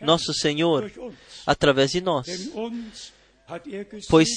nosso 0.00 0.32
Senhor, 0.32 0.90
através 1.46 1.92
de 1.92 2.00
nós. 2.00 2.28
Er 2.28 3.86
Pois 4.10 4.28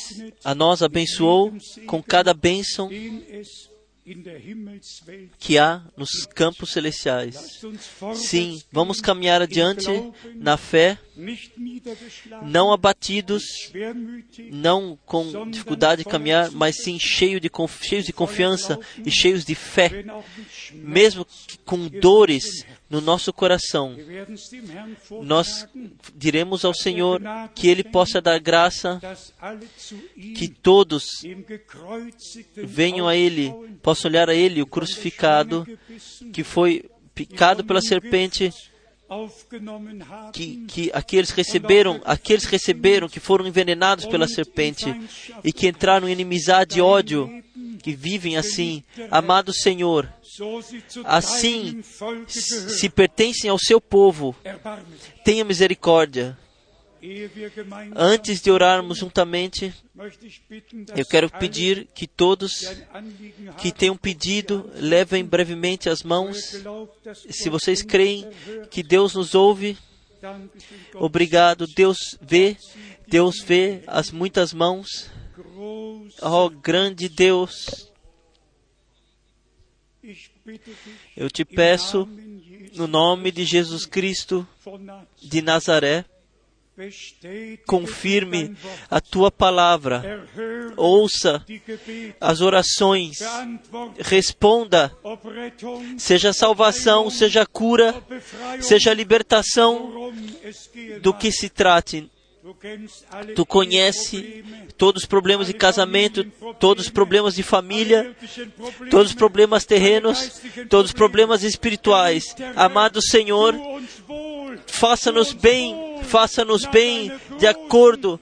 a 0.42 0.56
nós 0.56 0.82
abençoou 0.82 1.54
com 1.86 2.02
cada 2.02 2.34
bênção 2.34 2.90
que 5.38 5.58
há 5.58 5.84
nos 5.96 6.26
campos 6.26 6.72
celestiais. 6.72 7.62
Sim, 8.16 8.62
vamos 8.72 9.00
caminhar 9.00 9.42
adiante 9.42 9.90
na 10.36 10.58
fé, 10.58 10.98
não 12.44 12.72
abatidos, 12.72 13.44
não 14.52 14.98
com 15.06 15.50
dificuldade 15.50 16.04
de 16.04 16.10
caminhar, 16.10 16.52
mas 16.52 16.78
sim 16.78 16.98
cheio 17.00 17.40
de, 17.40 17.50
cheios 17.82 18.06
de 18.06 18.14
confiança 18.14 18.80
e 19.06 19.12
cheios 19.12 19.46
de 19.46 19.54
fé, 19.56 20.04
mesmo 20.74 21.26
que 21.26 21.58
com 21.60 21.88
dores 21.88 22.66
no 22.92 23.00
nosso 23.00 23.32
coração. 23.32 23.96
Nós 25.24 25.66
diremos 26.14 26.66
ao 26.66 26.74
Senhor 26.74 27.22
que 27.56 27.70
Ele 27.70 27.86
possa 27.86 28.22
dar 28.22 28.38
graça, 28.38 29.00
que 30.36 30.50
todos 30.50 31.06
venham 32.58 33.08
a 33.08 33.16
Ele, 33.16 33.54
possam 33.82 34.12
olhar 34.12 34.30
a 34.30 34.36
Ele, 34.36 34.62
o 34.62 34.68
crucificado, 34.68 35.66
que 36.34 36.44
foi 36.44 36.90
picado 37.16 37.64
pela 37.64 37.82
serpente, 37.82 38.52
que, 40.34 40.66
que 40.68 40.92
aqueles 40.94 41.32
receberam, 41.32 42.02
aqueles 42.04 42.44
receberam, 42.44 43.08
que 43.08 43.20
foram 43.22 43.48
envenenados 43.48 44.06
pela 44.06 44.28
serpente 44.28 44.86
e 45.44 45.54
que 45.54 45.68
entraram 45.68 46.10
em 46.10 46.12
inimizade 46.12 46.80
e 46.80 46.82
ódio, 46.82 47.30
que 47.82 47.94
vivem 47.94 48.36
assim. 48.36 48.84
Amado 49.10 49.54
Senhor, 49.54 50.12
assim 51.06 51.82
se 52.28 52.90
pertencem 52.90 53.50
ao 53.50 53.60
seu 53.60 53.82
povo, 53.82 54.36
tenha 55.24 55.44
misericórdia. 55.44 56.38
Antes 57.96 58.42
de 58.42 58.52
orarmos 58.52 59.00
juntamente, 59.00 59.74
eu 60.96 61.06
quero 61.06 61.30
pedir 61.32 61.88
que 61.96 62.06
todos 62.06 62.64
que 63.58 63.72
tenham 63.72 63.98
pedido 63.98 64.70
levem 64.76 65.26
brevemente 65.26 65.90
as 65.90 66.04
mãos. 66.04 66.38
Se 67.30 67.50
vocês 67.50 67.82
creem 67.82 68.30
que 68.70 68.84
Deus 68.84 69.16
nos 69.16 69.34
ouve, 69.34 69.78
obrigado. 70.94 71.66
Deus 71.66 71.98
vê, 72.22 72.56
Deus 73.08 73.42
vê 73.42 73.82
as 73.88 74.12
muitas 74.12 74.54
mãos. 74.54 75.10
Oh, 76.22 76.50
grande 76.50 77.10
Deus, 77.10 77.91
eu 81.16 81.30
te 81.30 81.46
peço, 81.46 82.08
no 82.74 82.88
nome 82.88 83.32
de 83.32 83.46
Jesus 83.46 83.86
Cristo 83.86 84.48
de 85.22 85.42
Nazaré, 85.42 86.06
confirme 87.66 88.56
a 88.90 89.00
tua 89.00 89.32
palavra, 89.32 90.28
ouça 90.76 91.46
as 92.20 92.42
orações, 92.42 93.20
responda, 94.00 94.96
seja 95.98 96.34
salvação, 96.34 97.10
seja 97.10 97.46
cura, 97.46 97.94
seja 98.62 98.94
libertação, 98.94 100.14
do 101.02 101.14
que 101.14 101.32
se 101.32 101.50
trate. 101.50 102.10
Tu 103.36 103.46
conhece 103.46 104.44
todos 104.76 105.04
os 105.04 105.08
problemas 105.08 105.48
de 105.48 105.54
casamento, 105.54 106.24
todos 106.60 106.86
os 106.86 106.90
problemas 106.90 107.36
de 107.36 107.44
família, 107.44 108.16
todos 108.90 109.12
os 109.12 109.16
problemas 109.16 109.64
terrenos, 109.64 110.42
todos 110.68 110.90
os 110.90 110.94
problemas 110.94 111.44
espirituais. 111.44 112.36
Amado 112.56 113.00
Senhor, 113.00 113.56
faça-nos 114.66 115.34
bem, 115.34 116.00
faça-nos 116.02 116.66
bem 116.66 117.12
de 117.38 117.46
acordo 117.46 118.20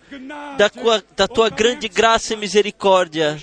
da 0.57 0.69
tua, 0.69 1.03
da 1.15 1.27
tua 1.27 1.49
grande 1.49 1.87
graça 1.87 2.33
e 2.33 2.37
misericórdia. 2.37 3.41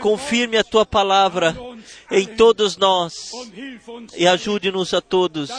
Confirme 0.00 0.58
a 0.58 0.64
tua 0.64 0.84
palavra 0.84 1.56
em 2.10 2.26
todos 2.26 2.76
nós 2.76 3.30
e 4.14 4.26
ajude-nos 4.28 4.92
a 4.92 5.00
todos 5.00 5.50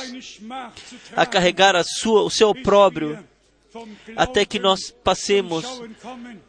a 1.16 1.26
carregar 1.26 1.76
a 1.76 1.84
sua, 1.84 2.22
o 2.22 2.30
seu 2.30 2.50
opróbrio 2.50 3.18
até 4.16 4.46
que 4.46 4.60
nós 4.60 4.92
passemos 5.04 5.66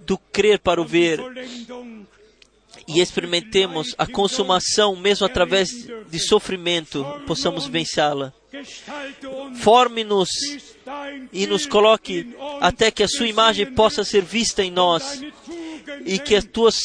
do 0.01 0.17
crer 0.17 0.59
para 0.59 0.81
o 0.81 0.85
ver 0.85 1.21
e 2.87 3.01
experimentemos 3.01 3.95
a 3.99 4.07
consumação, 4.07 4.97
mesmo 4.97 5.27
através 5.27 5.71
de 6.09 6.19
sofrimento, 6.19 7.05
possamos 7.27 7.67
vencê-la. 7.67 8.33
Forme-nos 9.61 10.31
e 11.33 11.47
nos 11.47 11.67
coloque 11.67 12.35
até 12.61 12.91
que 12.91 13.03
a 13.03 13.09
sua 13.09 13.29
imagem 13.29 13.67
possa 13.73 14.03
ser 14.03 14.23
vista 14.23 14.63
em 14.65 14.71
nós 14.71 15.23
e 16.05 16.19
que 16.19 16.35
as 16.35 16.45
tuas, 16.45 16.83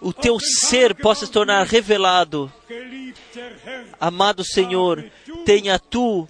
o 0.00 0.12
teu 0.12 0.38
ser 0.40 0.94
possa 0.94 1.26
se 1.26 1.32
tornar 1.32 1.66
revelado. 1.66 2.52
Amado 4.00 4.44
Senhor, 4.44 5.04
tenha 5.44 5.78
tu 5.78 6.26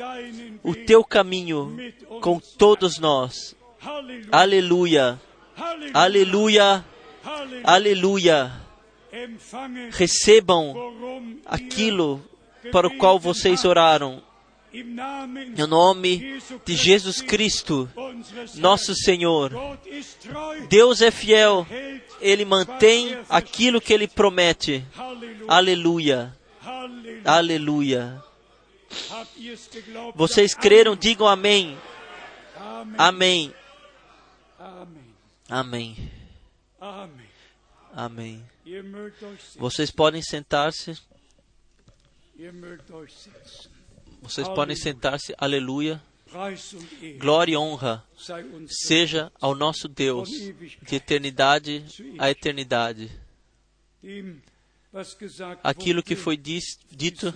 o 0.63 0.75
teu 0.75 1.05
caminho 1.05 1.77
com 2.21 2.39
todos 2.39 2.99
nós. 2.99 3.57
Aleluia, 4.31 5.21
aleluia, 5.93 6.85
aleluia. 7.65 8.53
Recebam 9.91 10.75
aquilo 11.45 12.23
para 12.71 12.87
o 12.87 12.97
qual 12.97 13.19
vocês 13.19 13.65
oraram. 13.65 14.23
Em 14.73 15.67
nome 15.67 16.41
de 16.65 16.75
Jesus 16.75 17.21
Cristo, 17.21 17.91
nosso. 18.55 18.95
Senhor. 18.95 19.53
Deus 20.69 21.03
é 21.03 21.11
fiel. 21.11 21.67
Ele 22.21 22.45
mantém 22.45 23.19
aquilo 23.29 23.81
que 23.81 23.93
Ele 23.93 24.09
promete. 24.09 24.83
Aleluia, 25.47 26.35
aleluia. 27.25 28.23
Vocês 30.15 30.55
creram, 30.55 30.97
digam 30.97 31.27
amém. 31.27 31.79
Amém, 32.97 33.55
amém, 35.49 36.11
amém. 37.93 38.45
Vocês 39.57 39.91
podem 39.91 40.23
sentar-se, 40.23 40.97
vocês 44.21 44.49
podem 44.49 44.77
sentar-se. 44.77 45.35
Aleluia. 45.39 46.03
Glória 47.19 47.53
e 47.53 47.57
honra 47.57 48.03
seja 48.67 49.31
ao 49.41 49.55
nosso 49.55 49.87
Deus, 49.87 50.31
de 50.31 50.97
eternidade 50.97 51.85
a 52.19 52.31
eternidade. 52.31 53.11
Aquilo 55.63 56.03
que 56.03 56.15
foi 56.15 56.37
dito, 56.37 57.33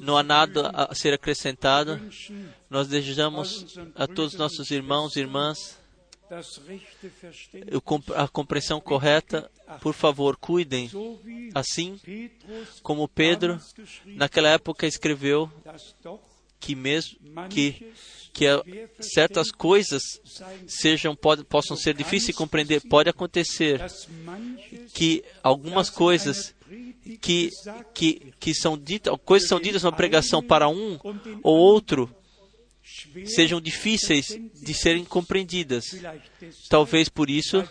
não 0.00 0.16
há 0.16 0.22
nada 0.22 0.70
a 0.70 0.94
ser 0.94 1.14
acrescentado. 1.14 2.00
Nós 2.68 2.88
desejamos 2.88 3.76
a 3.94 4.06
todos 4.06 4.34
os 4.34 4.38
nossos 4.38 4.70
irmãos 4.70 5.16
e 5.16 5.20
irmãs 5.20 5.78
a 8.14 8.28
compreensão 8.28 8.80
correta. 8.80 9.50
Por 9.80 9.94
favor, 9.94 10.36
cuidem. 10.36 10.90
Assim 11.54 11.98
como 12.82 13.08
Pedro, 13.08 13.58
naquela 14.06 14.48
época, 14.50 14.86
escreveu 14.86 15.50
que 16.60 16.74
mesmo 16.74 17.18
que, 17.50 17.92
que 18.32 18.46
certas 19.00 19.50
coisas 19.50 20.02
sejam 20.66 21.14
possam 21.48 21.76
ser 21.76 21.94
difíceis 21.94 22.28
de 22.28 22.32
compreender. 22.32 22.80
Pode 22.88 23.10
acontecer 23.10 23.80
que 24.94 25.22
algumas 25.42 25.90
coisas 25.90 26.53
que, 27.20 27.50
que, 27.92 28.34
que 28.38 28.54
são 28.54 28.76
ditas, 28.76 29.14
coisas 29.24 29.48
são 29.48 29.60
ditas 29.60 29.82
na 29.82 29.92
pregação 29.92 30.42
para 30.42 30.68
um 30.68 30.98
ou 31.42 31.56
outro 31.56 32.14
sejam 33.26 33.60
difíceis 33.60 34.38
de 34.62 34.74
serem 34.74 35.04
compreendidas. 35.04 35.84
Talvez 36.68 37.08
por 37.08 37.30
isso, 37.30 37.66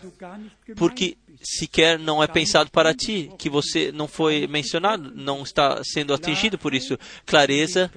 porque 0.75 1.17
sequer 1.41 1.99
não 1.99 2.23
é 2.23 2.27
pensado 2.27 2.71
para 2.71 2.93
ti, 2.93 3.31
que 3.37 3.49
você 3.49 3.91
não 3.91 4.07
foi 4.07 4.47
mencionado, 4.47 5.11
não 5.13 5.43
está 5.43 5.81
sendo 5.83 6.13
atingido 6.13 6.57
por 6.57 6.73
isso. 6.73 6.97
Clareza 7.25 7.91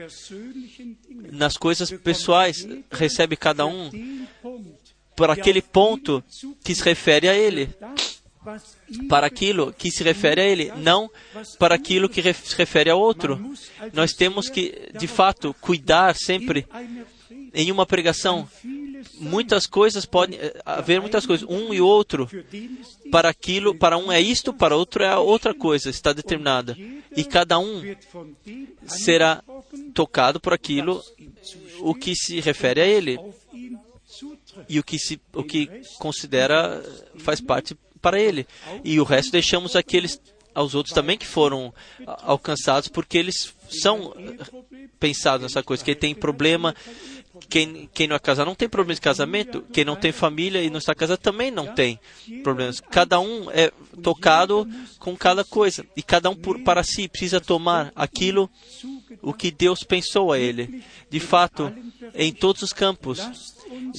nas 1.33 1.57
coisas 1.57 1.91
pessoais 1.91 2.67
recebe 2.91 3.37
cada 3.37 3.65
um 3.65 3.91
para 5.15 5.33
aquele 5.33 5.63
ponto 5.63 6.23
que 6.63 6.75
se 6.75 6.83
refere 6.83 7.29
a 7.29 7.35
ele 7.35 7.71
para 9.09 9.27
aquilo 9.27 9.73
que 9.73 9.91
se 9.91 10.03
refere 10.03 10.41
a 10.41 10.45
ele, 10.45 10.73
não 10.77 11.11
para 11.59 11.75
aquilo 11.75 12.09
que 12.09 12.23
se 12.33 12.57
refere 12.57 12.91
a 12.91 12.97
outro. 12.97 13.55
Nós 13.93 14.13
temos 14.13 14.49
que, 14.49 14.91
de 14.99 15.07
fato, 15.07 15.55
cuidar 15.61 16.15
sempre 16.15 16.67
em 17.53 17.73
uma 17.73 17.87
pregação. 17.87 18.49
Muitas 19.15 19.67
coisas 19.67 20.05
podem 20.05 20.39
haver 20.65 21.01
muitas 21.01 21.25
coisas, 21.25 21.49
um 21.49 21.73
e 21.73 21.81
outro. 21.81 22.29
Para 23.11 23.29
aquilo, 23.29 23.75
para 23.75 23.97
um 23.97 24.11
é 24.13 24.21
isto, 24.21 24.53
para 24.53 24.77
outro 24.77 25.03
é 25.03 25.17
outra 25.17 25.55
coisa, 25.55 25.89
está 25.89 26.13
determinada. 26.13 26.77
E 27.17 27.25
cada 27.25 27.59
um 27.59 27.83
será 28.87 29.43
tocado 29.95 30.39
por 30.39 30.53
aquilo 30.53 31.03
o 31.81 31.95
que 31.95 32.15
se 32.15 32.41
refere 32.41 32.81
a 32.81 32.87
ele 32.87 33.19
e 34.69 34.79
o 34.79 34.85
que 34.85 34.99
se 34.99 35.21
o 35.33 35.43
que 35.43 35.69
considera 35.99 36.83
faz 37.19 37.41
parte 37.41 37.77
para 38.07 38.21
ele. 38.21 38.47
E 38.85 39.01
o 39.01 39.05
resto 39.05 39.33
deixamos 39.33 39.75
aqueles 39.75 40.21
aos 40.55 40.77
outros 40.77 40.95
também 40.95 41.19
que 41.19 41.27
foram 41.27 41.75
alcançados, 42.23 42.89
porque 42.89 43.19
eles 43.19 43.53
são 43.69 44.15
pensados 45.01 45.43
nessa 45.43 45.61
coisa. 45.61 45.85
Quem 45.85 45.97
tem 45.97 46.15
problema, 46.15 46.73
quem, 47.49 47.91
quem 47.93 48.07
não 48.07 48.15
é 48.15 48.19
casado 48.21 48.47
não 48.47 48.55
tem 48.55 48.69
problema 48.69 48.95
de 48.95 49.01
casamento, 49.01 49.63
quem 49.73 49.85
não 49.85 49.97
tem 49.97 50.13
família 50.13 50.63
e 50.63 50.71
não 50.71 50.79
está 50.79 50.95
casado 50.95 51.19
também 51.19 51.51
não 51.51 51.75
tem 51.75 51.99
problemas. 52.45 52.81
Cada 52.81 53.19
um 53.19 53.51
é 53.51 53.73
tocado 54.01 54.69
com 55.01 55.17
cada 55.17 55.45
coisa, 55.45 55.85
e 55.97 56.03
cada 56.03 56.31
um 56.31 56.37
por, 56.37 56.61
para 56.61 56.85
si 56.85 57.09
precisa 57.09 57.41
tomar 57.41 57.93
aquilo 57.97 58.49
o 59.21 59.35
que 59.35 59.51
Deus 59.51 59.81
pensou 59.81 60.33
a 60.33 60.39
ele. 60.39 60.81
De 61.11 61.19
fato, 61.19 61.75
em 62.15 62.33
todos 62.33 62.63
os 62.63 62.73
campos, 62.73 63.19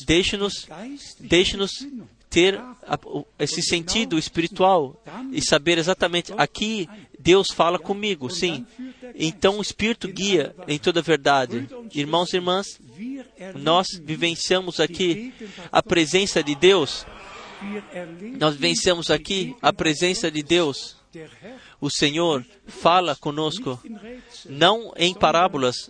deixe-nos 0.05 0.65
deixe-nos 1.19 1.85
ter 2.37 2.61
esse 3.39 3.63
sentido 3.63 4.15
espiritual 4.15 5.01
e 5.31 5.41
saber 5.43 5.79
exatamente 5.79 6.31
aqui 6.37 6.87
Deus 7.17 7.47
fala 7.51 7.79
comigo, 7.79 8.29
sim. 8.29 8.63
Então 9.15 9.57
o 9.57 9.61
Espírito 9.63 10.07
guia 10.07 10.55
em 10.67 10.77
toda 10.77 10.99
a 10.99 11.03
verdade. 11.03 11.67
Irmãos 11.95 12.31
e 12.31 12.35
irmãs, 12.35 12.79
nós 13.55 13.87
vivenciamos 14.03 14.79
aqui 14.79 15.33
a 15.71 15.81
presença 15.81 16.43
de 16.43 16.53
Deus. 16.53 17.07
Nós 18.39 18.53
vivenciamos 18.53 19.09
aqui 19.09 19.55
a 19.59 19.73
presença 19.73 20.29
de 20.29 20.43
Deus. 20.43 20.95
O 21.81 21.89
Senhor 21.89 22.45
fala 22.67 23.15
conosco, 23.15 23.81
não 24.45 24.93
em 24.95 25.11
parábolas, 25.11 25.89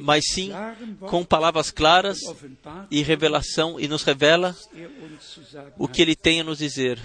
mas 0.00 0.24
sim 0.26 0.50
com 1.00 1.24
palavras 1.24 1.70
claras 1.70 2.18
e 2.90 3.02
revelação, 3.02 3.78
e 3.78 3.88
nos 3.88 4.02
revela 4.02 4.56
o 5.78 5.88
que 5.88 6.02
Ele 6.02 6.16
tem 6.16 6.40
a 6.40 6.44
nos 6.44 6.58
dizer. 6.58 6.98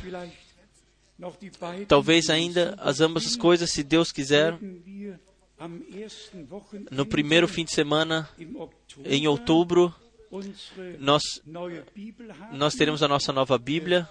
Talvez 1.87 2.29
ainda 2.29 2.75
as 2.79 3.01
ambas 3.01 3.25
as 3.25 3.35
coisas, 3.35 3.69
se 3.71 3.83
Deus 3.83 4.11
quiser, 4.11 4.57
no 6.89 7.05
primeiro 7.05 7.47
fim 7.47 7.65
de 7.65 7.73
semana, 7.73 8.29
em 9.03 9.27
outubro, 9.27 9.93
nós, 10.99 11.23
nós 12.51 12.75
teremos 12.75 13.01
a 13.01 13.07
nossa 13.07 13.33
nova 13.33 13.57
Bíblia. 13.57 14.07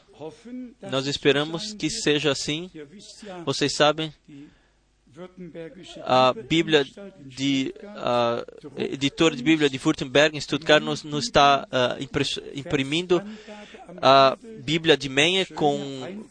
Nós 0.91 1.07
esperamos 1.07 1.73
que 1.73 1.89
seja 1.89 2.33
assim. 2.33 2.71
Vocês 3.45 3.75
sabem, 3.75 4.13
a 6.05 6.33
Bíblia 6.33 6.85
de 7.21 7.75
a 7.97 8.45
editora 8.77 9.35
de 9.35 9.43
Bíblia 9.43 9.69
de 9.69 9.79
Württemberg 9.79 10.37
em 10.37 10.41
Stuttgart 10.41 10.83
nos, 10.83 11.03
nos 11.03 11.25
está 11.25 11.67
uh, 11.67 12.03
imprimindo 12.55 13.23
a 14.03 14.37
Bíblia 14.63 14.97
de 14.97 15.09
Meyer 15.09 15.53
com 15.55 16.25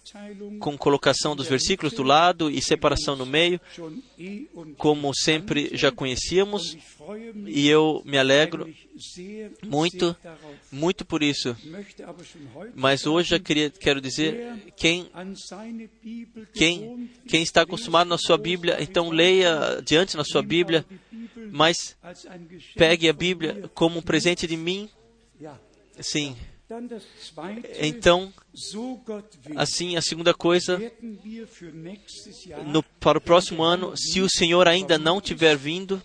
com 0.60 0.78
colocação 0.78 1.36
dos 1.36 1.48
versículos 1.48 1.94
do 1.94 2.04
lado 2.04 2.50
e 2.50 2.62
separação 2.62 3.16
no 3.16 3.26
meio, 3.26 3.60
como 4.78 5.14
sempre 5.14 5.72
já 5.74 5.92
conhecíamos, 5.92 6.78
e 7.46 7.68
eu 7.68 8.02
me 8.06 8.18
alegro 8.18 8.74
muito, 9.64 10.16
muito 10.72 11.06
por 11.06 11.24
isso. 11.24 11.56
Mas 12.76 13.06
hoje 13.06 13.36
eu 13.36 13.40
queria, 13.40 13.70
quero 13.70 14.02
dizer, 14.02 14.56
quem, 14.76 15.10
quem, 16.54 17.10
quem 17.28 17.44
está 17.44 17.62
acostumado 17.62 18.08
na 18.08 18.18
sua 18.18 18.38
Bíblia, 18.38 18.78
então 18.82 19.10
leia 19.10 19.82
diante 19.84 20.18
na 20.18 20.24
sua 20.24 20.42
Bíblia, 20.42 20.86
mas 21.52 21.96
pegue 22.76 23.08
a 23.08 23.14
Bíblia 23.14 23.70
como 23.74 24.00
um 24.00 24.02
presente 24.02 24.48
de 24.48 24.58
mim. 24.58 24.90
Sim. 26.00 26.36
Então, 27.80 28.34
assim, 29.56 29.96
a 29.96 30.02
segunda 30.02 30.34
coisa, 30.34 30.78
no, 32.66 32.84
para 32.84 33.18
o 33.18 33.22
próximo 33.22 33.64
ano, 33.64 33.96
se 33.96 34.20
o 34.20 34.30
Senhor 34.30 34.68
ainda 34.68 34.98
não 34.98 35.22
tiver 35.22 35.56
vindo, 35.56 36.02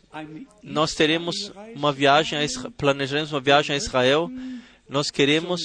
nós 0.62 0.94
teremos 0.94 1.52
uma 1.74 1.93
viagem, 1.93 2.39
a, 2.39 2.70
planejaremos 2.70 3.32
uma 3.32 3.40
viagem 3.40 3.74
a 3.74 3.76
Israel. 3.76 4.30
Nós 4.89 5.10
queremos 5.10 5.62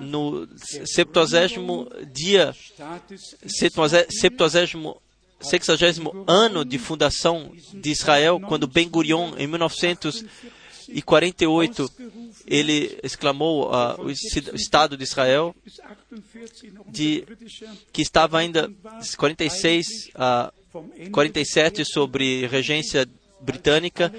no 0.00 0.46
70 0.56 1.26
dia, 2.12 2.54
70 3.46 4.06
60 5.40 6.12
ano 6.26 6.64
de 6.64 6.78
fundação 6.78 7.52
de 7.72 7.90
Israel, 7.90 8.40
quando 8.40 8.66
Ben 8.66 8.88
Gurion, 8.88 9.34
em 9.38 9.46
1900 9.46 10.24
e 10.88 11.02
48 11.02 11.90
ele 12.46 12.98
exclamou 13.02 13.70
uh, 13.70 14.02
o 14.02 14.10
Estado 14.10 14.96
de 14.96 15.04
Israel, 15.04 15.54
de, 16.86 17.24
que 17.92 18.02
estava 18.02 18.38
ainda 18.38 18.72
46 19.16 20.10
a 20.14 20.52
uh, 20.52 21.10
47 21.10 21.84
sobre 21.84 22.46
regência 22.46 23.08
britânica, 23.40 24.12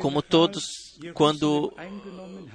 como 0.00 0.22
todos, 0.22 0.64
quando, 1.12 1.72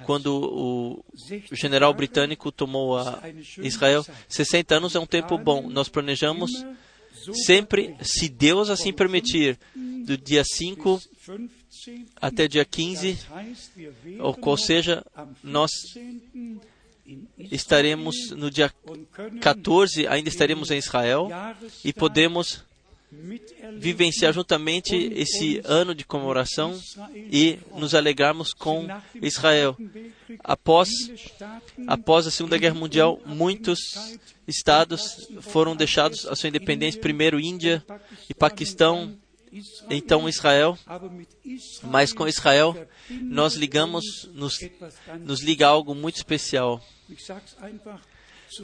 quando 0.04 0.34
o 0.42 1.04
general 1.52 1.92
britânico 1.92 2.50
tomou 2.50 2.98
a 2.98 3.22
Israel, 3.58 4.04
60 4.28 4.76
anos 4.76 4.94
é 4.94 4.98
um 4.98 5.06
tempo 5.06 5.36
bom. 5.36 5.68
Nós 5.68 5.88
planejamos 5.88 6.64
sempre, 7.44 7.94
se 8.00 8.28
Deus 8.28 8.70
assim 8.70 8.92
permitir, 8.92 9.58
do 10.06 10.16
dia 10.16 10.42
5 10.44 11.00
até 12.20 12.48
dia 12.48 12.64
15, 12.64 13.18
ou, 14.18 14.56
seja, 14.56 15.04
nós 15.42 15.70
estaremos 17.38 18.30
no 18.30 18.50
dia 18.50 18.72
14, 19.40 20.06
ainda 20.06 20.28
estaremos 20.28 20.70
em 20.70 20.78
Israel 20.78 21.28
e 21.84 21.92
podemos 21.92 22.64
vivenciar 23.76 24.32
juntamente 24.32 24.94
esse 25.14 25.60
ano 25.64 25.94
de 25.94 26.04
comemoração 26.04 26.78
e 27.14 27.58
nos 27.74 27.94
alegrarmos 27.94 28.52
com 28.52 28.86
Israel. 29.20 29.76
Após, 30.44 30.88
após 31.86 32.26
a 32.26 32.30
Segunda 32.30 32.56
Guerra 32.56 32.74
Mundial, 32.74 33.20
muitos 33.26 33.80
estados 34.46 35.28
foram 35.40 35.74
deixados 35.74 36.24
a 36.26 36.36
sua 36.36 36.48
independência, 36.48 37.00
primeiro 37.00 37.40
Índia 37.40 37.84
e 38.28 38.34
Paquistão, 38.34 39.16
então 39.88 40.28
Israel, 40.28 40.78
mas 41.82 42.12
com 42.12 42.28
Israel 42.28 42.86
nós 43.22 43.54
ligamos, 43.54 44.28
nos, 44.32 44.58
nos 45.20 45.42
liga 45.42 45.66
algo 45.66 45.94
muito 45.94 46.16
especial. 46.16 46.82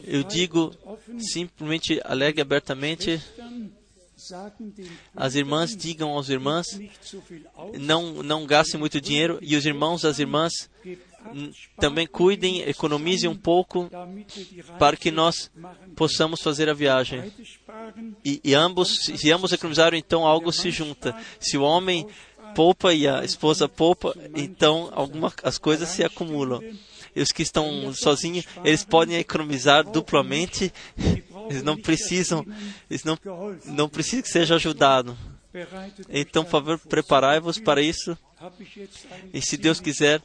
Eu 0.05 0.23
digo 0.23 0.75
simplesmente, 1.19 2.01
alegre 2.05 2.41
abertamente, 2.41 3.23
as 5.15 5.35
irmãs 5.35 5.77
digam 5.77 6.11
aos 6.11 6.29
irmãos, 6.29 6.67
não, 7.79 8.23
não 8.23 8.47
gastem 8.47 8.81
muito 8.81 9.01
dinheiro, 9.01 9.39
e 9.43 9.57
os 9.57 9.67
irmãos, 9.67 10.05
as 10.05 10.19
irmãs, 10.19 10.71
também 11.79 12.07
cuidem, 12.07 12.63
economizem 12.63 13.29
um 13.29 13.37
pouco 13.37 13.91
para 14.79 14.97
que 14.97 15.11
nós 15.11 15.51
possamos 15.95 16.41
fazer 16.41 16.69
a 16.69 16.75
viagem. 16.75 17.33
E, 18.25 18.41
e 18.45 18.55
ambos, 18.55 18.97
se 19.05 19.31
ambos 19.33 19.53
economizaram, 19.53 19.97
então 19.97 20.27
algo 20.27 20.53
se 20.53 20.71
junta. 20.71 21.15
Se 21.41 21.57
o 21.57 21.63
homem 21.63 22.07
poupa 22.55 22.95
e 22.95 23.07
a 23.07 23.25
esposa 23.25 23.69
poupa, 23.69 24.17
então 24.35 24.91
algumas 24.93 25.35
as 25.43 25.59
coisas 25.59 25.89
se 25.89 26.05
acumulam. 26.05 26.61
E 27.15 27.23
os 27.23 27.33
que 27.33 27.43
estão 27.43 27.93
sozinhos, 27.95 28.45
eles 28.63 28.85
podem 28.85 29.17
economizar 29.17 29.83
duplamente 29.85 30.71
Eles 31.49 31.63
não 31.63 31.77
precisam, 31.77 32.45
eles 32.91 33.05
não, 33.05 33.19
não 33.65 33.89
precisam 33.89 34.23
que 34.23 34.29
seja 34.29 34.57
ajudado. 34.57 35.17
Então, 36.09 36.45
por 36.45 36.51
favor, 36.51 36.79
preparai-vos 36.79 37.59
para 37.59 37.81
isso. 37.81 38.17
E 39.33 39.41
se 39.41 39.57
Deus 39.57 39.81
quiser, 39.81 40.23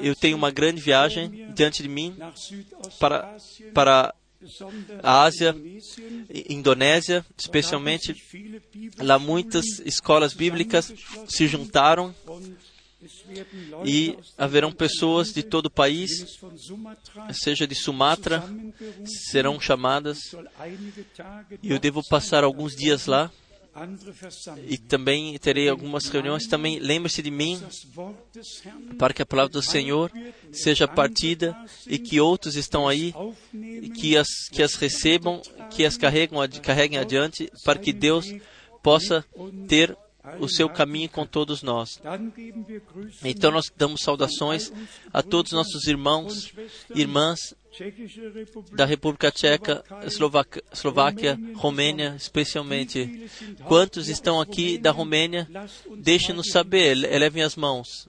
eu 0.00 0.14
tenho 0.14 0.36
uma 0.36 0.50
grande 0.50 0.80
viagem 0.80 1.52
diante 1.52 1.82
de 1.82 1.88
mim 1.88 2.16
para, 3.00 3.36
para 3.74 4.14
a 5.02 5.22
Ásia, 5.22 5.54
Indonésia, 6.48 7.24
especialmente. 7.36 8.14
Lá 8.98 9.18
muitas 9.18 9.64
escolas 9.80 10.34
bíblicas 10.34 10.92
se 11.28 11.48
juntaram 11.48 12.14
e 13.84 14.16
haverão 14.36 14.72
pessoas 14.72 15.32
de 15.32 15.42
todo 15.42 15.66
o 15.66 15.70
país, 15.70 16.10
seja 17.32 17.66
de 17.66 17.74
Sumatra, 17.74 18.44
serão 19.30 19.60
chamadas. 19.60 20.34
E 21.62 21.70
eu 21.70 21.78
devo 21.78 22.06
passar 22.08 22.44
alguns 22.44 22.74
dias 22.74 23.06
lá 23.06 23.30
e 24.66 24.76
também 24.76 25.36
terei 25.38 25.68
algumas 25.68 26.08
reuniões. 26.08 26.46
Também 26.46 26.78
lembre-se 26.78 27.22
de 27.22 27.30
mim 27.30 27.60
para 28.98 29.12
que 29.12 29.22
a 29.22 29.26
palavra 29.26 29.52
do 29.52 29.62
Senhor 29.62 30.10
seja 30.52 30.88
partida 30.88 31.56
e 31.86 31.98
que 31.98 32.20
outros 32.20 32.56
estão 32.56 32.88
aí, 32.88 33.14
que 33.94 34.16
as, 34.16 34.28
que 34.50 34.62
as 34.62 34.74
recebam, 34.74 35.40
que 35.70 35.84
as 35.84 35.96
carregam, 35.96 36.38
carreguem 36.62 36.98
adiante, 36.98 37.50
para 37.64 37.78
que 37.78 37.92
Deus 37.92 38.32
possa 38.82 39.24
ter 39.66 39.96
o 40.40 40.48
seu 40.48 40.68
caminho 40.68 41.08
com 41.08 41.26
todos 41.26 41.62
nós. 41.62 42.00
Então 43.24 43.50
nós 43.50 43.70
damos 43.76 44.02
saudações 44.02 44.72
a 45.12 45.22
todos 45.22 45.52
nossos 45.52 45.86
irmãos, 45.86 46.52
irmãs 46.94 47.54
da 48.72 48.84
República 48.84 49.30
Tcheca, 49.30 49.84
Eslováquia, 50.04 50.62
Eslováquia, 50.72 51.38
Romênia, 51.54 52.14
especialmente. 52.16 53.28
Quantos 53.66 54.08
estão 54.08 54.40
aqui 54.40 54.78
da 54.78 54.90
Romênia? 54.90 55.48
Deixem-nos 55.96 56.50
saber, 56.50 56.96
elevem 57.04 57.42
as 57.42 57.56
mãos. 57.56 58.08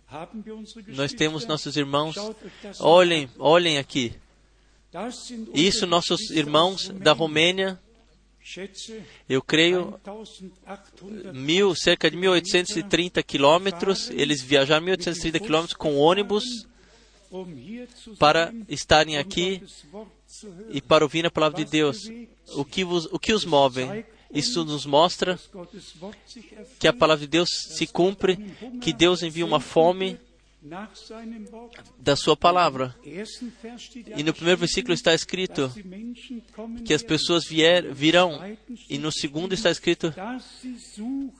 Nós 0.88 1.14
temos 1.14 1.46
nossos 1.46 1.76
irmãos. 1.78 2.16
Olhem, 2.80 3.30
olhem 3.38 3.78
aqui. 3.78 4.14
Isso, 5.54 5.86
nossos 5.86 6.32
irmãos 6.32 6.90
da 6.90 7.14
Romênia. 7.14 7.80
Eu 9.28 9.42
creio 9.42 10.00
mil, 11.34 11.76
cerca 11.76 12.10
de 12.10 12.18
1830 12.18 13.22
quilômetros. 13.22 14.10
Eles 14.10 14.42
viajaram 14.42 14.86
1830 14.86 15.40
quilômetros 15.40 15.78
com 15.78 15.96
ônibus 15.98 16.68
para 18.18 18.54
estarem 18.68 19.18
aqui 19.18 19.62
e 20.70 20.82
para 20.82 21.04
ouvir 21.04 21.26
a 21.26 21.32
palavra 21.32 21.64
de 21.64 21.70
Deus. 21.70 22.10
O 22.56 22.66
que, 22.66 22.84
vos, 22.84 23.06
o 23.12 23.20
que 23.20 23.34
os 23.34 23.46
move? 23.46 24.06
Isso 24.32 24.64
nos 24.64 24.86
mostra 24.86 25.40
que 26.78 26.88
a 26.88 26.94
palavra 26.94 27.26
de 27.26 27.32
Deus 27.32 27.50
se 27.70 27.88
cumpre, 27.88 28.38
que 28.82 28.94
Deus 28.94 29.24
envia 29.24 29.46
uma 29.46 29.60
fome 29.60 30.20
da 31.98 32.16
sua 32.16 32.36
palavra. 32.36 32.96
E 33.04 34.24
no 34.24 34.34
primeiro 34.34 34.60
versículo 34.60 34.94
está 34.94 35.14
escrito 35.14 35.72
que 36.86 36.94
as 36.94 37.02
pessoas 37.02 37.46
vier, 37.46 37.94
virão. 37.94 38.40
E 38.90 38.98
no 38.98 39.12
segundo 39.12 39.54
está 39.54 39.72
escrito 39.72 40.14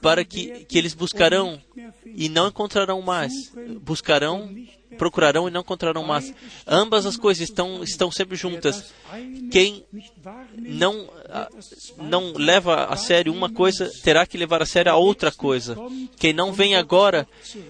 para 0.00 0.24
que, 0.24 0.64
que 0.64 0.78
eles 0.78 0.94
buscarão 0.94 1.60
e 2.06 2.28
não 2.28 2.48
encontrarão 2.48 3.02
mais. 3.02 3.32
Buscarão, 3.82 4.52
procurarão 4.96 5.48
e 5.48 5.50
não 5.50 5.60
encontrarão 5.60 6.04
mais. 6.04 6.32
Ambas 6.66 7.06
as 7.06 7.16
coisas 7.16 7.48
estão, 7.48 7.82
estão 7.82 8.10
sempre 8.10 8.36
juntas. 8.36 8.92
Quem 9.50 9.84
não, 10.56 11.08
não 11.98 12.32
leva 12.32 12.86
a 12.86 12.96
sério 12.96 13.32
uma 13.32 13.50
coisa, 13.50 13.90
terá 14.02 14.26
que 14.26 14.38
levar 14.38 14.62
a 14.62 14.66
sério 14.66 14.92
a 14.92 14.96
outra 14.96 15.30
coisa. 15.30 15.76
Quem 16.18 16.32
não 16.32 16.52
vem 16.52 16.74
agora 16.74 17.26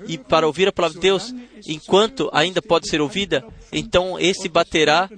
e 0.06 0.18
para 0.18 0.46
ouvir 0.46 0.68
a 0.68 0.72
palavra 0.72 0.96
de 0.96 1.02
Deus, 1.02 1.34
enquanto 1.66 2.30
ainda 2.32 2.62
pode 2.62 2.88
ser 2.88 3.00
ouvida, 3.00 3.44
então 3.72 4.18
esse 4.18 4.48
baterá 4.48 5.08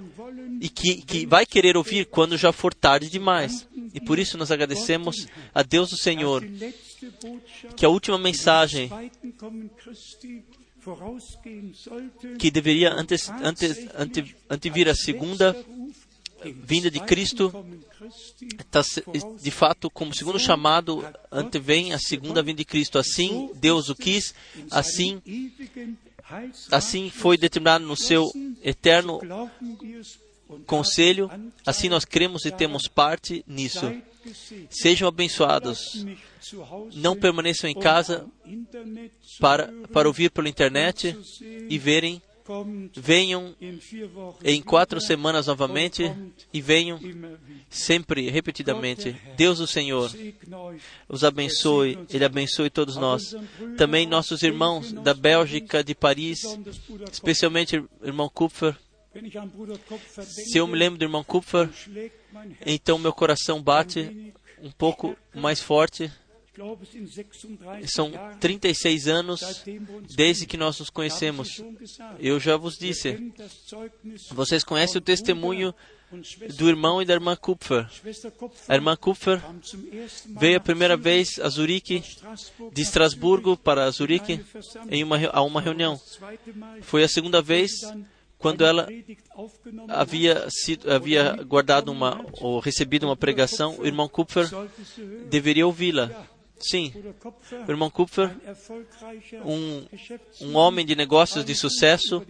e 0.61 0.69
que, 0.69 1.01
que 1.01 1.25
vai 1.25 1.45
querer 1.45 1.75
ouvir 1.75 2.05
quando 2.05 2.37
já 2.37 2.51
for 2.51 2.73
tarde 2.73 3.09
demais. 3.09 3.67
E 3.93 3.99
por 3.99 4.17
isso 4.17 4.37
nós 4.37 4.51
agradecemos 4.51 5.27
a 5.53 5.61
Deus 5.61 5.89
do 5.89 5.97
Senhor 5.97 6.43
que 7.75 7.85
a 7.85 7.89
última 7.89 8.17
mensagem 8.17 8.89
que 12.39 12.51
deveria 12.51 12.93
antes, 12.93 13.29
antes, 13.29 13.87
ante, 13.95 14.35
antevir 14.49 14.89
a 14.89 14.95
segunda 14.95 15.55
vinda 16.51 16.91
de 16.91 16.99
Cristo, 16.99 17.65
tá, 18.69 18.81
de 19.41 19.51
fato, 19.51 19.89
como 19.89 20.13
segundo 20.13 20.39
chamado, 20.39 21.05
antevém 21.31 21.93
a 21.93 21.99
segunda 21.99 22.41
vinda 22.41 22.57
de 22.57 22.65
Cristo. 22.65 22.99
Assim 22.99 23.49
Deus 23.55 23.89
o 23.89 23.95
quis, 23.95 24.33
assim, 24.69 25.21
assim 26.71 27.09
foi 27.09 27.37
determinado 27.37 27.85
no 27.85 27.95
seu 27.95 28.29
eterno 28.61 29.21
conselho, 30.65 31.29
assim 31.65 31.89
nós 31.89 32.05
cremos 32.05 32.45
e 32.45 32.51
temos 32.51 32.87
parte 32.87 33.43
nisso. 33.47 33.91
Sejam 34.69 35.07
abençoados. 35.07 36.05
Não 36.95 37.15
permaneçam 37.15 37.69
em 37.69 37.73
casa 37.73 38.25
para, 39.39 39.71
para 39.91 40.07
ouvir 40.07 40.31
pela 40.31 40.49
internet 40.49 41.17
e 41.69 41.77
verem. 41.77 42.21
Venham 42.93 43.55
em 44.43 44.61
quatro 44.61 44.99
semanas 44.99 45.47
novamente 45.47 46.11
e 46.53 46.61
venham 46.61 46.99
sempre, 47.69 48.29
repetidamente. 48.29 49.15
Deus 49.37 49.61
o 49.61 49.67
Senhor 49.67 50.11
os 51.07 51.23
abençoe, 51.23 51.97
Ele 52.09 52.25
abençoe 52.25 52.69
todos 52.69 52.97
nós. 52.97 53.33
Também 53.77 54.05
nossos 54.05 54.43
irmãos 54.43 54.91
da 54.91 55.13
Bélgica, 55.13 55.81
de 55.81 55.95
Paris, 55.95 56.43
especialmente 57.09 57.81
irmão 58.03 58.27
Kupfer. 58.27 58.77
Se 60.21 60.57
eu 60.57 60.67
me 60.67 60.77
lembro 60.77 60.97
do 60.97 61.05
irmão 61.05 61.23
Kupfer, 61.23 61.69
então 62.65 62.97
meu 62.97 63.13
coração 63.13 63.61
bate 63.61 64.33
um 64.61 64.71
pouco 64.71 65.15
mais 65.33 65.59
forte. 65.59 66.11
São 67.87 68.11
36 68.39 69.07
anos 69.07 69.63
desde 70.15 70.45
que 70.45 70.55
nós 70.55 70.79
nos 70.79 70.89
conhecemos. 70.89 71.63
Eu 72.19 72.39
já 72.39 72.55
vos 72.57 72.77
disse. 72.77 73.33
Vocês 74.31 74.63
conhecem 74.63 74.97
o 74.99 75.01
testemunho 75.01 75.73
do 76.55 76.69
irmão 76.69 77.01
e 77.01 77.05
da 77.05 77.13
irmã 77.13 77.35
Kupfer. 77.35 77.89
A 78.67 78.75
irmã 78.75 78.95
Kupfer 78.95 79.41
veio 80.39 80.57
a 80.57 80.61
primeira 80.61 80.95
vez 80.95 81.39
a 81.39 81.49
Zurique, 81.49 82.03
de 82.71 82.81
Estrasburgo 82.81 83.57
para 83.57 83.89
Zurique, 83.89 84.39
em 84.89 85.03
uma, 85.03 85.17
a 85.31 85.41
uma 85.41 85.59
reunião. 85.59 85.99
Foi 86.81 87.03
a 87.03 87.07
segunda 87.07 87.41
vez 87.41 87.81
quando 88.43 88.65
ela 88.65 88.89
havia, 89.87 90.45
sido, 90.49 90.91
havia 90.91 91.31
guardado 91.43 91.89
uma 91.89 92.23
ou 92.33 92.59
recebido 92.59 93.05
uma 93.05 93.15
pregação, 93.15 93.77
o 93.79 93.85
irmão 93.85 94.09
Kupfer 94.09 94.49
deveria 95.29 95.65
ouvi-la. 95.65 96.11
Sim, 96.59 96.93
o 97.65 97.71
irmão 97.71 97.89
Kupfer, 97.89 98.35
um, 99.45 99.85
um 100.41 100.55
homem 100.55 100.85
de 100.85 100.93
negócios 100.95 101.43
de 101.45 101.55
sucesso, 101.55 102.21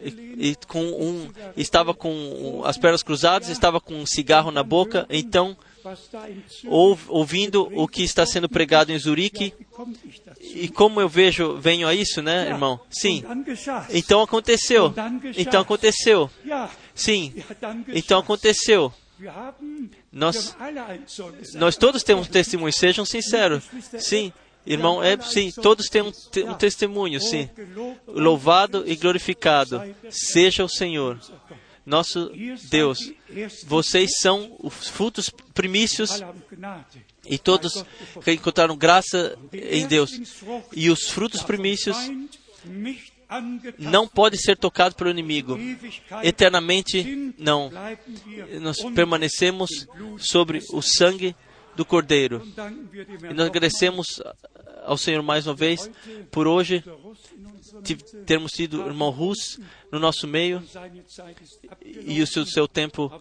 e, 0.00 0.50
e 0.50 0.56
com 0.66 0.84
um, 0.84 1.30
estava 1.54 1.92
com 1.94 2.62
as 2.64 2.78
pernas 2.78 3.02
cruzadas, 3.02 3.50
estava 3.50 3.78
com 3.78 3.94
um 3.94 4.06
cigarro 4.06 4.50
na 4.50 4.62
boca, 4.62 5.06
então 5.10 5.56
ouvindo 7.08 7.68
o 7.74 7.86
que 7.86 8.02
está 8.02 8.24
sendo 8.26 8.48
pregado 8.48 8.92
em 8.92 8.98
Zurique. 8.98 9.52
E 10.40 10.68
como 10.68 11.00
eu 11.00 11.08
vejo, 11.08 11.56
venho 11.56 11.86
a 11.86 11.94
isso, 11.94 12.22
né, 12.22 12.48
irmão? 12.48 12.80
Sim. 12.90 13.24
Então 13.90 14.22
aconteceu. 14.22 14.94
Então 15.36 15.60
aconteceu. 15.60 16.30
Sim. 16.94 17.34
Então 17.88 18.20
aconteceu. 18.20 18.92
Nós, 20.12 20.56
nós 21.54 21.76
todos 21.76 22.02
temos 22.02 22.28
testemunho, 22.28 22.72
sejam 22.72 23.04
sinceros. 23.04 23.64
Sim. 23.98 24.32
Irmão, 24.66 25.00
é 25.00 25.16
sim, 25.18 25.52
todos 25.52 25.86
têm 25.86 26.02
um, 26.02 26.12
um 26.48 26.54
testemunho, 26.54 27.20
sim. 27.20 27.48
Louvado 28.08 28.82
e 28.84 28.96
glorificado 28.96 29.80
seja 30.10 30.64
o 30.64 30.68
Senhor 30.68 31.20
nosso 31.86 32.32
Deus. 32.68 33.12
Vocês 33.64 34.18
são 34.18 34.56
os 34.58 34.88
frutos 34.88 35.30
primícios 35.54 36.20
e 37.24 37.38
todos 37.38 37.84
que 38.22 38.32
encontraram 38.32 38.76
graça 38.76 39.38
em 39.52 39.86
Deus. 39.86 40.10
E 40.72 40.90
os 40.90 41.08
frutos 41.08 41.42
primícios 41.42 41.96
não 43.78 44.06
podem 44.08 44.38
ser 44.38 44.56
tocados 44.56 44.96
pelo 44.96 45.10
inimigo. 45.10 45.56
Eternamente, 46.22 47.34
não. 47.38 47.70
Nós 48.60 48.78
permanecemos 48.94 49.86
sobre 50.18 50.62
o 50.72 50.82
sangue 50.82 51.34
do 51.76 51.84
Cordeiro. 51.84 52.42
E 53.30 53.34
nós 53.34 53.46
agradecemos 53.46 54.20
ao 54.86 54.96
Senhor 54.96 55.22
mais 55.22 55.46
uma 55.46 55.54
vez. 55.54 55.90
Por 56.30 56.46
hoje 56.46 56.82
termos 58.24 58.52
tido 58.52 58.82
o 58.82 58.86
irmão 58.86 59.10
Rus 59.10 59.58
no 59.90 59.98
nosso 59.98 60.26
meio 60.26 60.62
e 61.82 62.22
o 62.22 62.26
seu, 62.26 62.46
seu 62.46 62.66
tempo 62.66 63.12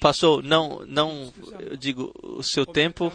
passou, 0.00 0.42
não, 0.42 0.84
não, 0.86 1.32
digo, 1.78 2.12
o 2.22 2.42
seu 2.42 2.64
tempo 2.64 3.12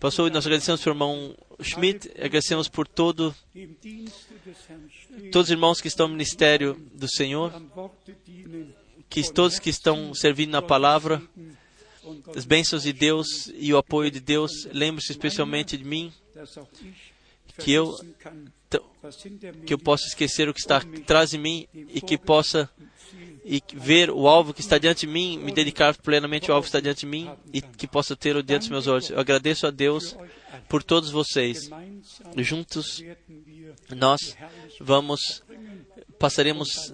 passou 0.00 0.26
e 0.26 0.30
nós 0.30 0.46
agradecemos 0.46 0.82
pelo 0.82 0.94
irmão 0.94 1.36
Schmidt, 1.60 2.10
agradecemos 2.16 2.68
por 2.68 2.86
todo, 2.86 3.34
todos 5.30 5.48
os 5.48 5.50
irmãos 5.50 5.80
que 5.80 5.88
estão 5.88 6.08
no 6.08 6.14
ministério 6.14 6.74
do 6.94 7.08
Senhor, 7.08 7.52
que 9.08 9.32
todos 9.32 9.58
que 9.58 9.70
estão 9.70 10.14
servindo 10.14 10.50
na 10.50 10.62
palavra, 10.62 11.22
as 12.34 12.44
bênçãos 12.44 12.82
de 12.82 12.92
Deus 12.92 13.50
e 13.54 13.72
o 13.72 13.78
apoio 13.78 14.10
de 14.10 14.20
Deus. 14.20 14.66
Lembre-se 14.72 15.12
especialmente 15.12 15.76
de 15.76 15.84
mim, 15.84 16.12
que 17.58 17.72
eu, 17.72 17.96
que 19.66 19.74
eu 19.74 19.78
possa 19.78 20.06
esquecer 20.06 20.48
o 20.48 20.54
que 20.54 20.60
está 20.60 20.78
atrás 20.78 21.30
de 21.30 21.38
mim 21.38 21.66
e 21.72 22.00
que 22.00 22.16
possa 22.16 22.70
e 23.44 23.62
ver 23.72 24.10
o 24.10 24.28
alvo 24.28 24.52
que 24.52 24.60
está 24.60 24.76
diante 24.76 25.06
de 25.06 25.12
mim, 25.12 25.38
me 25.38 25.52
dedicar 25.52 25.96
plenamente 25.96 26.50
ao 26.50 26.56
alvo 26.56 26.66
que 26.66 26.68
está 26.68 26.80
diante 26.80 27.00
de 27.00 27.06
mim 27.06 27.30
e 27.50 27.62
que 27.62 27.86
possa 27.86 28.14
ter 28.14 28.36
o 28.36 28.42
diante 28.42 28.62
dos 28.62 28.68
meus 28.68 28.86
olhos. 28.86 29.08
Eu 29.08 29.18
agradeço 29.18 29.66
a 29.66 29.70
Deus 29.70 30.14
por 30.68 30.82
todos 30.82 31.10
vocês. 31.10 31.70
Juntos 32.36 33.02
nós 33.96 34.36
vamos 34.80 35.42
passaremos 36.18 36.92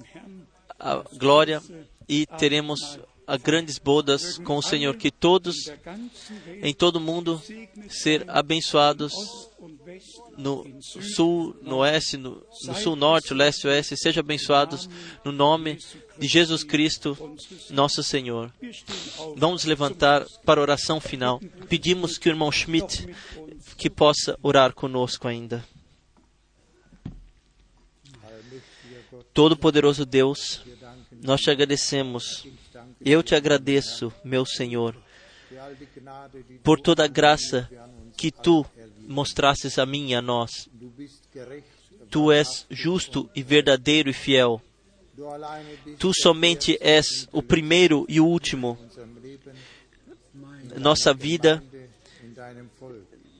a 0.79 1.03
glória 1.17 1.61
e 2.09 2.27
teremos 2.39 2.99
a 3.27 3.37
grandes 3.37 3.79
bodas 3.79 4.39
com 4.39 4.57
o 4.57 4.63
Senhor. 4.63 4.97
Que 4.97 5.11
todos 5.11 5.71
em 6.63 6.75
todo 6.75 6.97
o 6.97 7.01
mundo 7.01 7.41
ser 7.89 8.25
abençoados 8.29 9.13
no 10.37 10.67
sul, 10.81 11.57
no 11.63 11.77
oeste, 11.79 12.17
no, 12.17 12.45
no 12.65 12.75
sul, 12.75 12.97
norte, 12.97 13.33
leste, 13.33 13.67
oeste, 13.67 13.97
sejam 13.97 14.21
abençoados 14.21 14.89
no 15.25 15.33
nome 15.33 15.79
de 16.19 16.29
Jesus 16.29 16.63
Cristo, 16.63 17.17
nosso 17.71 18.03
Senhor. 18.03 18.53
Vamos 19.37 19.65
levantar 19.65 20.27
para 20.45 20.61
a 20.61 20.63
oração 20.63 21.01
final. 21.01 21.41
Pedimos 21.69 22.19
que 22.19 22.29
o 22.29 22.33
irmão 22.33 22.51
Schmidt 22.51 23.09
que 23.77 23.91
possa 23.91 24.39
orar 24.43 24.73
conosco 24.73 25.27
ainda. 25.29 25.65
Todo-Poderoso 29.33 30.07
Deus, 30.07 30.63
nós 31.23 31.41
te 31.41 31.51
agradecemos. 31.51 32.47
Eu 33.05 33.23
te 33.23 33.35
agradeço, 33.35 34.13
meu 34.25 34.47
Senhor, 34.47 34.97
por 36.63 36.81
toda 36.81 37.05
a 37.05 37.09
graça 37.09 37.69
que 38.17 38.31
tu 38.31 38.65
mostrastes 39.07 39.79
a 39.79 39.85
mim 39.85 40.11
e 40.11 40.15
a 40.15 40.23
nós. 40.23 40.69
Tu 42.11 42.33
és 42.33 42.67
justo 42.71 43.29
e 43.35 43.43
verdadeiro 43.43 44.09
e 44.09 44.13
fiel. 44.13 44.63
Tu 45.99 46.13
somente 46.15 46.79
és 46.81 47.29
o 47.31 47.43
primeiro 47.43 48.07
e 48.09 48.21
o 48.21 48.27
último. 48.27 48.79
Nossa 50.77 51.13
vida, 51.13 51.63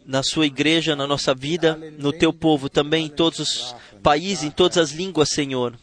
na 0.05 0.23
sua 0.23 0.47
igreja, 0.47 0.95
na 0.95 1.07
nossa 1.07 1.35
vida, 1.35 1.77
no 1.99 2.13
teu 2.13 2.33
povo, 2.33 2.69
também 2.69 3.07
em 3.07 3.09
todos 3.09 3.41
os 3.41 3.75
países, 4.03 4.45
em 4.45 4.51
todas 4.51 4.77
as 4.77 4.91
línguas, 4.91 5.31
Senhor. 5.31 5.79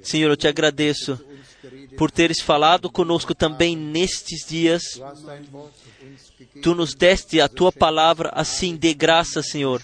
Senhor, 0.00 0.30
eu 0.30 0.36
te 0.36 0.46
agradeço. 0.46 1.18
Por 1.96 2.10
teres 2.10 2.40
falado 2.40 2.90
conosco 2.90 3.34
também 3.34 3.76
nestes 3.76 4.46
dias. 4.46 5.00
Tu 6.62 6.74
nos 6.74 6.94
deste 6.94 7.40
a 7.40 7.48
tua 7.48 7.72
palavra 7.72 8.30
assim 8.32 8.76
de 8.76 8.92
graça, 8.94 9.42
Senhor. 9.42 9.82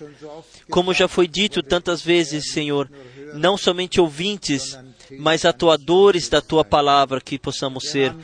Como 0.70 0.94
já 0.94 1.08
foi 1.08 1.28
dito 1.28 1.62
tantas 1.62 2.02
vezes, 2.02 2.52
Senhor, 2.52 2.90
não 3.34 3.56
somente 3.56 4.00
ouvintes, 4.00 4.76
mas 5.18 5.44
atuadores 5.44 6.28
da 6.28 6.40
tua 6.40 6.64
palavra 6.64 7.20
que 7.20 7.38
possamos 7.38 7.90
ser. 7.90 8.14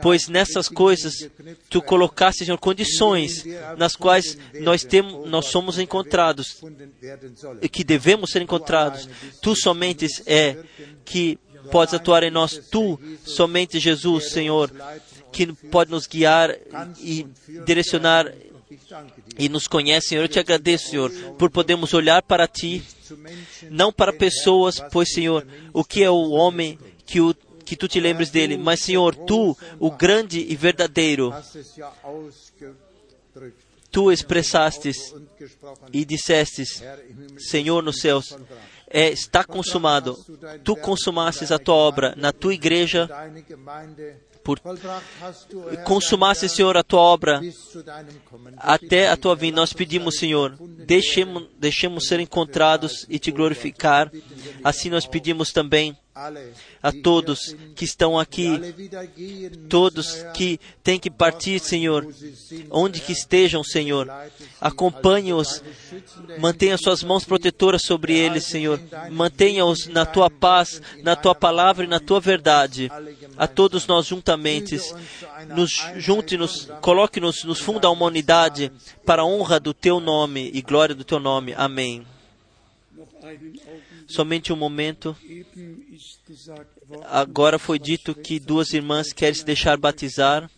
Pois 0.00 0.28
nessas 0.28 0.68
coisas 0.68 1.28
tu 1.68 1.82
colocaste, 1.82 2.44
Senhor, 2.44 2.58
condições 2.58 3.44
nas 3.76 3.96
quais 3.96 4.38
nós 4.60 4.84
temos, 4.84 5.28
nós 5.28 5.46
somos 5.46 5.78
encontrados 5.78 6.62
e 7.60 7.68
que 7.68 7.82
devemos 7.82 8.30
ser 8.30 8.42
encontrados. 8.42 9.08
Tu 9.40 9.56
somente 9.56 10.06
é 10.26 10.58
que 11.04 11.38
podes 11.70 11.94
atuar 11.94 12.22
em 12.22 12.30
nós. 12.30 12.60
Tu 12.70 12.98
somente 13.24 13.78
Jesus, 13.78 14.30
Senhor, 14.30 14.70
que 15.32 15.52
pode 15.52 15.90
nos 15.90 16.06
guiar 16.06 16.56
e 16.98 17.26
direcionar 17.64 18.32
e 19.38 19.48
nos 19.48 19.66
conhece, 19.66 20.08
Senhor. 20.08 20.22
Eu 20.22 20.28
te 20.28 20.38
agradeço, 20.38 20.90
Senhor, 20.90 21.10
por 21.38 21.50
podermos 21.50 21.94
olhar 21.94 22.22
para 22.22 22.46
Ti, 22.46 22.82
não 23.70 23.92
para 23.92 24.12
pessoas, 24.12 24.82
pois, 24.90 25.12
Senhor, 25.12 25.46
o 25.72 25.84
que 25.84 26.02
é 26.02 26.10
o 26.10 26.30
homem 26.30 26.78
que, 27.06 27.20
o, 27.20 27.34
que 27.64 27.76
Tu 27.76 27.88
te 27.88 28.00
lembres 28.00 28.30
dele, 28.30 28.56
mas, 28.56 28.80
Senhor, 28.80 29.14
Tu, 29.14 29.56
o 29.78 29.90
grande 29.90 30.44
e 30.48 30.54
verdadeiro, 30.56 31.32
Tu 33.90 34.10
expressastes 34.10 35.14
e 35.92 36.02
Himmel, 36.02 36.80
Senhor 37.38 37.82
nos 37.82 38.00
céus, 38.00 38.36
é, 38.92 39.08
está 39.10 39.42
consumado. 39.42 40.18
Tu 40.62 40.76
consumastes 40.76 41.50
a 41.50 41.58
tua 41.58 41.74
obra 41.74 42.14
na 42.16 42.32
tua 42.32 42.52
igreja, 42.52 43.08
por, 44.44 44.60
Senhor, 46.52 46.76
a 46.76 46.82
tua 46.82 47.00
obra 47.00 47.40
até 48.56 49.08
a 49.08 49.16
tua 49.16 49.34
vinda. 49.34 49.56
Nós 49.56 49.72
pedimos, 49.72 50.16
Senhor, 50.16 50.56
deixemos, 50.60 51.48
deixemos 51.58 52.06
ser 52.06 52.20
encontrados 52.20 53.06
e 53.08 53.18
te 53.18 53.30
glorificar. 53.30 54.10
Assim 54.62 54.90
nós 54.90 55.06
pedimos 55.06 55.52
também 55.52 55.96
a 56.14 56.92
todos 56.92 57.56
que 57.74 57.86
estão 57.86 58.18
aqui, 58.18 58.60
todos 59.68 60.22
que 60.34 60.60
têm 60.84 60.98
que 60.98 61.10
partir, 61.10 61.58
Senhor, 61.58 62.06
onde 62.70 63.00
que 63.00 63.12
estejam, 63.12 63.64
Senhor, 63.64 64.10
acompanhe-os, 64.60 65.64
mantenha 66.38 66.76
suas 66.76 67.02
mãos 67.02 67.24
protetoras 67.24 67.82
sobre 67.82 68.14
eles, 68.14 68.44
Senhor, 68.44 68.78
mantenha-os 69.10 69.86
na 69.86 70.04
tua 70.04 70.28
paz, 70.28 70.82
na 71.02 71.16
tua 71.16 71.34
palavra 71.34 71.84
e 71.84 71.88
na 71.88 71.98
tua 71.98 72.20
verdade. 72.20 72.90
A 73.38 73.46
todos 73.46 73.86
nós 73.86 74.06
juntamente, 74.06 74.78
nos 75.48 75.72
junte-nos, 75.96 76.68
coloque-nos 76.82 77.42
nos 77.44 77.58
fundo 77.58 77.80
da 77.80 77.88
humanidade 77.88 78.70
para 79.06 79.22
a 79.22 79.26
honra 79.26 79.58
do 79.58 79.72
teu 79.72 79.98
nome 79.98 80.50
e 80.52 80.60
glória 80.60 80.94
do 80.94 81.04
teu 81.04 81.18
nome. 81.18 81.54
Amém. 81.56 82.06
Somente 84.12 84.52
um 84.52 84.56
momento. 84.56 85.16
Agora 87.04 87.58
foi 87.58 87.78
dito 87.78 88.14
que 88.14 88.38
duas 88.38 88.74
irmãs 88.74 89.10
querem 89.10 89.32
se 89.32 89.44
deixar 89.44 89.78
batizar. 89.78 90.50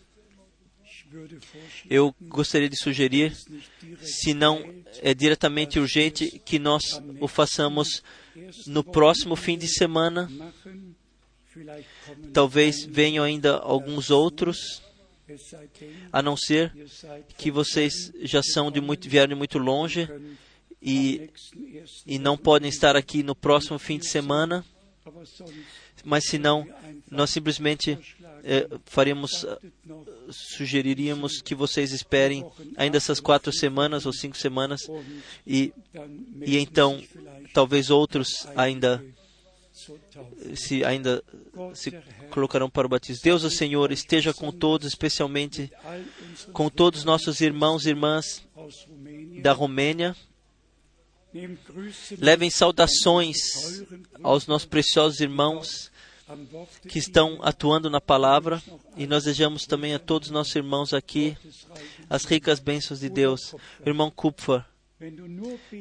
Eu 1.89 2.13
gostaria 2.23 2.67
de 2.67 2.75
sugerir, 2.75 3.33
se 4.01 4.33
não 4.33 4.61
é 5.01 5.13
diretamente 5.13 5.79
urgente, 5.79 6.41
que 6.43 6.59
nós 6.59 7.01
o 7.21 7.29
façamos 7.29 8.03
no 8.67 8.83
próximo 8.83 9.37
fim 9.37 9.57
de 9.57 9.69
semana. 9.69 10.29
Talvez 12.33 12.83
venham 12.83 13.23
ainda 13.23 13.55
alguns 13.55 14.09
outros, 14.09 14.81
a 16.11 16.21
não 16.21 16.35
ser 16.35 16.73
que 17.37 17.49
vocês 17.49 18.11
já 18.21 18.43
são 18.43 18.69
de 18.69 18.81
muito, 18.81 19.07
vieram 19.07 19.29
de 19.29 19.35
muito 19.35 19.57
longe 19.57 20.09
e, 20.85 21.31
e 22.05 22.19
não 22.19 22.37
podem 22.37 22.69
estar 22.69 22.95
aqui 22.95 23.23
no 23.23 23.35
próximo 23.35 23.79
fim 23.79 23.97
de 23.97 24.07
semana. 24.07 24.63
Mas 26.03 26.25
se 26.25 26.37
não, 26.37 26.67
nós 27.09 27.31
simplesmente 27.31 27.97
eh, 28.43 28.67
noch 29.15 29.47
sugeriríamos 30.29 31.41
que 31.41 31.55
vocês 31.55 31.91
esperem 31.91 32.45
ainda 32.77 32.97
essas 32.97 33.19
quatro 33.19 33.51
semanas 33.51 34.05
ou 34.05 34.13
cinco 34.13 34.37
semanas 34.37 34.87
e, 35.45 35.73
e 36.45 36.57
então 36.57 37.01
talvez 37.53 37.89
outros 37.89 38.47
ainda 38.55 39.03
se 40.55 40.83
ainda 40.83 41.23
se 41.73 41.91
colocarão 42.29 42.69
para 42.69 42.85
o 42.85 42.89
batismo. 42.89 43.23
Deus, 43.23 43.43
o 43.43 43.49
Senhor, 43.49 43.91
esteja 43.91 44.33
com 44.33 44.51
todos, 44.51 44.87
especialmente 44.87 45.71
com 46.53 46.69
todos 46.69 46.99
os 46.99 47.05
nossos 47.05 47.41
irmãos 47.41 47.85
e 47.85 47.89
irmãs 47.89 48.47
da 49.41 49.53
Romênia. 49.53 50.15
Levem 52.17 52.49
saudações 52.49 53.37
aos 54.23 54.47
nossos 54.47 54.67
preciosos 54.67 55.19
irmãos 55.19 55.91
que 56.87 56.97
estão 56.97 57.39
atuando 57.41 57.89
na 57.89 58.01
palavra 58.01 58.61
e 58.95 59.05
nós 59.05 59.25
desejamos 59.25 59.65
também 59.65 59.93
a 59.93 59.99
todos 59.99 60.29
os 60.29 60.33
nossos 60.33 60.55
irmãos 60.55 60.93
aqui 60.93 61.37
as 62.09 62.23
ricas 62.25 62.59
bênçãos 62.59 63.01
de 63.01 63.09
Deus. 63.09 63.53
Irmão 63.85 64.09
Kupfer, 64.09 64.63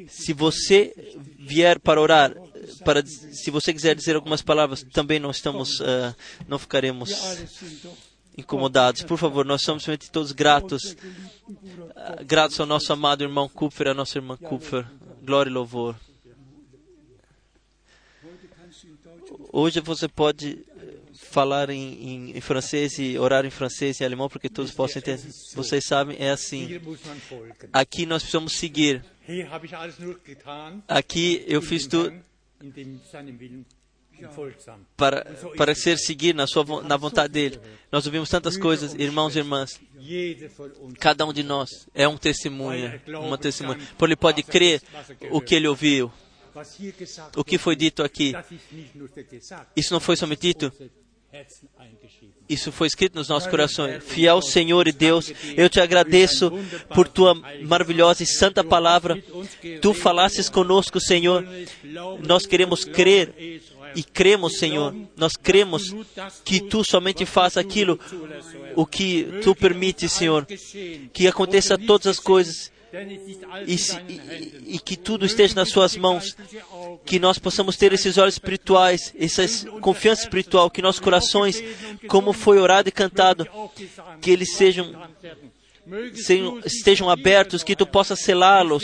se 0.09 0.33
você 0.33 0.93
vier 1.39 1.79
para 1.79 2.01
orar, 2.01 2.35
para, 2.85 3.05
se 3.07 3.51
você 3.51 3.73
quiser 3.73 3.95
dizer 3.95 4.17
algumas 4.17 4.43
palavras, 4.43 4.83
também 4.93 5.21
não 5.21 5.31
estamos, 5.31 5.81
ah, 5.81 6.15
não 6.49 6.59
ficaremos 6.59 7.11
incomodados. 8.37 9.03
Por 9.03 9.17
favor, 9.17 9.45
nós 9.45 9.63
somos 9.63 9.85
realmente 9.85 10.11
todos 10.11 10.33
gratos, 10.33 10.97
ah, 11.95 12.23
gratos 12.25 12.59
ao 12.59 12.67
nosso 12.67 12.93
amado 12.93 13.23
irmão 13.23 13.49
Kupfer, 13.49 13.89
à 13.89 13.95
nossa 13.95 14.19
irmã 14.19 14.37
Kupfer. 14.37 14.85
Glória 15.25 15.49
e 15.49 15.53
louvor. 15.53 15.97
Hoje 19.51 19.81
você 19.81 20.07
pode 20.07 20.65
falar 21.15 21.71
em, 21.71 22.09
em, 22.09 22.37
em 22.37 22.41
francês 22.41 22.99
e 22.99 23.19
orar 23.19 23.47
em 23.47 23.51
francês 23.51 24.01
e 24.01 24.05
alemão, 24.05 24.29
porque 24.29 24.51
todos 24.51 24.71
possam 24.71 25.01
entender. 25.01 25.23
Vocês 25.55 25.85
sabem, 25.87 26.17
é 26.21 26.31
assim. 26.31 26.69
Aqui 27.73 28.05
nós 28.05 28.23
precisamos 28.23 28.53
seguir. 28.59 29.03
Aqui 30.87 31.45
eu 31.49 31.63
fiz 31.63 31.87
tudo 31.87 32.13
Para, 34.97 35.25
para 35.57 35.75
ser 35.75 35.99
seguir 35.99 36.35
na, 36.35 36.47
sua, 36.47 36.83
na 36.83 36.97
vontade 36.97 37.33
dele. 37.33 37.61
Nós 37.91 38.07
ouvimos 38.07 38.29
tantas 38.29 38.57
coisas, 38.57 38.95
irmãos 38.95 39.35
e 39.35 39.39
irmãs. 39.39 39.81
Cada 40.99 41.25
um 41.25 41.33
de 41.33 41.43
nós 41.43 41.71
é 41.95 42.07
um 42.07 42.17
testemunha, 42.17 43.03
uma 43.09 43.39
testemunha. 43.39 43.79
Por 43.99 44.09
ele 44.09 44.17
pode 44.17 44.43
crer 44.43 44.83
o 45.31 45.41
que 45.41 45.55
ele 45.55 45.69
ouviu, 45.69 46.13
o 47.37 47.45
que 47.45 47.59
foi 47.59 47.77
dito 47.77 48.03
aqui. 48.03 48.35
Isso 49.77 49.93
não 49.93 50.01
foi 50.01 50.17
somente 50.17 50.41
dito, 50.41 50.73
isso 52.49 52.71
foi 52.71 52.87
escrito 52.87 53.17
nos 53.17 53.29
nossos 53.29 53.49
corações. 53.49 54.05
Fiel 54.05 54.41
Senhor 54.41 54.87
e 54.87 54.93
Deus, 54.93 55.33
eu 55.57 55.69
te 55.69 55.81
agradeço 55.81 56.53
por 56.95 57.09
tua 57.09 57.35
maravilhosa 57.63 58.23
e 58.23 58.27
santa 58.27 58.63
palavra. 58.63 59.21
Tu 59.81 59.95
falasses 59.95 60.49
conosco, 60.49 61.01
Senhor. 61.01 61.45
Nós 62.27 62.47
queremos 62.47 62.85
crer 62.85 63.61
e 63.95 64.03
cremos, 64.03 64.59
Senhor. 64.59 64.95
Nós 65.17 65.37
cremos 65.37 65.95
que 66.45 66.61
tu 66.61 66.85
somente 66.85 67.25
faz 67.27 67.57
aquilo 67.57 67.99
o 68.77 68.85
que 68.87 69.25
tu 69.43 69.55
permites, 69.55 70.13
Senhor. 70.13 70.47
Que 71.13 71.27
aconteça 71.27 71.77
todas 71.79 72.07
as 72.07 72.19
coisas 72.19 72.73
e, 73.67 73.75
e- 74.09 74.75
e 74.75 74.79
que 74.79 74.97
tudo 74.97 75.27
esteja 75.27 75.55
nas 75.55 75.69
suas 75.69 75.97
mãos. 75.97 76.37
Que 77.05 77.19
nós 77.19 77.39
possamos 77.39 77.77
ter 77.77 77.93
esses 77.93 78.17
olhos 78.19 78.35
espirituais, 78.35 79.13
essa 79.19 79.45
confiança 79.81 80.23
espiritual, 80.23 80.71
que 80.71 80.81
nossos 80.83 81.01
corações, 81.01 81.63
como 82.09 82.33
foi 82.33 82.59
orado 82.59 82.89
e 82.89 82.93
cantado, 82.93 83.47
que 84.21 84.31
eles 84.31 84.55
sejam, 84.55 84.93
sejam- 86.15 86.61
estejam 86.65 87.11
abertos, 87.11 87.63
que 87.63 87.77
tu 87.77 87.87
possas 87.87 88.21
selá-los. 88.21 88.83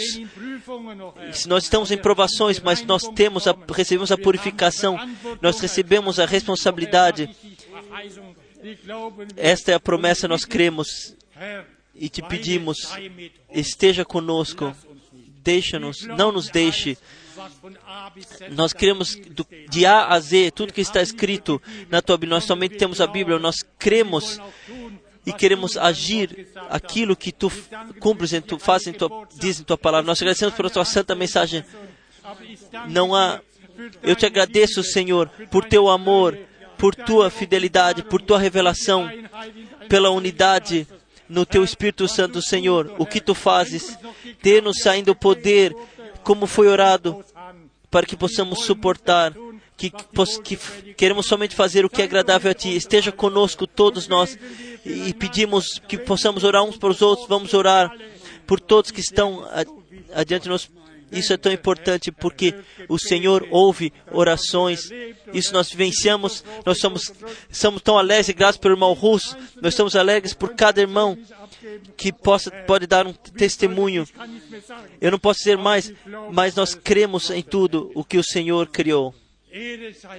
Se 1.32 1.48
nós 1.48 1.64
estamos 1.64 1.90
em 1.90 1.96
provações, 1.98 2.60
mas 2.60 2.84
nós 2.84 3.02
temos 3.14 3.46
a, 3.46 3.54
recebemos 3.72 4.12
a 4.12 4.18
purificação, 4.18 4.96
nós 5.40 5.58
recebemos 5.60 6.18
a 6.20 6.26
responsabilidade. 6.26 7.28
Esta 9.36 9.72
é 9.72 9.74
a 9.74 9.80
promessa, 9.80 10.28
nós 10.28 10.44
cremos 10.44 11.16
e 11.94 12.08
te 12.08 12.22
pedimos, 12.22 12.78
esteja 13.50 14.04
conosco, 14.04 14.74
deixa-nos, 15.42 16.02
não 16.06 16.30
nos 16.30 16.48
deixe. 16.50 16.98
Nós 18.50 18.74
queremos 18.74 19.16
de 19.70 19.86
A 19.86 20.08
a 20.08 20.20
Z, 20.20 20.50
tudo 20.50 20.74
que 20.74 20.80
está 20.82 21.00
escrito 21.00 21.60
na 21.88 22.02
tua 22.02 22.18
Bíblia. 22.18 22.36
Nós 22.36 22.44
somente 22.44 22.76
temos 22.76 23.00
a 23.00 23.06
Bíblia, 23.06 23.38
nós 23.38 23.64
cremos 23.78 24.38
e 25.26 25.32
queremos 25.32 25.76
agir 25.76 26.48
aquilo 26.68 27.14
que 27.14 27.30
tu 27.32 27.50
cumpres, 27.98 28.32
em 28.32 28.40
tu, 28.40 28.58
fazes 28.58 28.88
em 28.88 28.92
tua, 28.92 29.28
diz 29.34 29.60
em 29.60 29.64
tua 29.64 29.76
palavra. 29.76 30.06
Nós 30.06 30.20
agradecemos 30.20 30.54
pela 30.54 30.70
tua 30.70 30.84
santa 30.84 31.14
mensagem. 31.14 31.64
Não 32.88 33.14
há. 33.14 33.40
Eu 34.02 34.14
te 34.14 34.26
agradeço, 34.26 34.82
Senhor, 34.82 35.28
por 35.50 35.64
teu 35.64 35.88
amor, 35.88 36.38
por 36.76 36.94
tua 36.94 37.30
fidelidade, 37.30 38.02
por 38.02 38.20
tua 38.20 38.38
revelação, 38.38 39.10
pela 39.88 40.10
unidade 40.10 40.86
no 41.28 41.46
teu 41.46 41.62
Espírito 41.62 42.08
Santo, 42.08 42.42
Senhor. 42.42 42.94
O 42.98 43.06
que 43.06 43.20
tu 43.20 43.34
fazes, 43.34 43.96
dê-nos 44.42 44.86
ainda 44.86 45.12
o 45.12 45.14
poder, 45.14 45.74
como 46.22 46.46
foi 46.46 46.68
orado, 46.68 47.24
para 47.90 48.06
que 48.06 48.16
possamos 48.16 48.64
suportar, 48.64 49.34
que, 49.80 49.90
que 50.42 50.94
queremos 50.94 51.24
somente 51.24 51.54
fazer 51.54 51.86
o 51.86 51.88
que 51.88 52.02
é 52.02 52.04
agradável 52.04 52.50
a 52.50 52.54
Ti. 52.54 52.76
Esteja 52.76 53.10
conosco, 53.10 53.66
todos 53.66 54.06
nós, 54.06 54.38
e, 54.84 55.14
pedimos 55.14 55.80
que 55.88 55.96
possamos 55.96 56.44
orar 56.44 56.62
uns 56.62 56.76
para 56.76 56.90
os 56.90 57.00
outros. 57.00 57.26
Vamos 57.26 57.54
orar 57.54 57.90
por 58.46 58.60
todos 58.60 58.90
que 58.90 59.00
estão 59.00 59.48
adiante 60.12 60.42
de 60.42 60.48
nós. 60.50 60.68
Isso 61.10 61.32
é 61.32 61.36
tão 61.36 61.50
importante 61.50 62.12
porque 62.12 62.54
o 62.88 62.98
Senhor 62.98 63.48
ouve 63.50 63.92
orações. 64.12 64.90
Isso 65.32 65.52
nós 65.52 65.70
vivenciamos. 65.70 66.44
Nós 66.64 66.78
somos, 66.78 67.10
somos 67.50 67.80
tão 67.80 67.98
alegres 67.98 68.28
e 68.28 68.32
gratos 68.34 68.58
pelo 68.58 68.74
irmão 68.74 68.92
Russo. 68.92 69.36
Nós 69.60 69.72
estamos 69.72 69.96
alegres 69.96 70.34
por 70.34 70.54
cada 70.54 70.80
irmão 70.80 71.18
que 71.96 72.12
possa, 72.12 72.50
pode 72.50 72.86
dar 72.86 73.06
um 73.06 73.12
testemunho. 73.12 74.06
Eu 75.00 75.10
não 75.10 75.18
posso 75.18 75.38
dizer 75.38 75.56
mais, 75.56 75.92
mas 76.30 76.54
nós 76.54 76.74
cremos 76.74 77.30
em 77.30 77.42
tudo 77.42 77.90
o 77.94 78.04
que 78.04 78.18
o 78.18 78.22
Senhor 78.24 78.68
criou. 78.68 79.14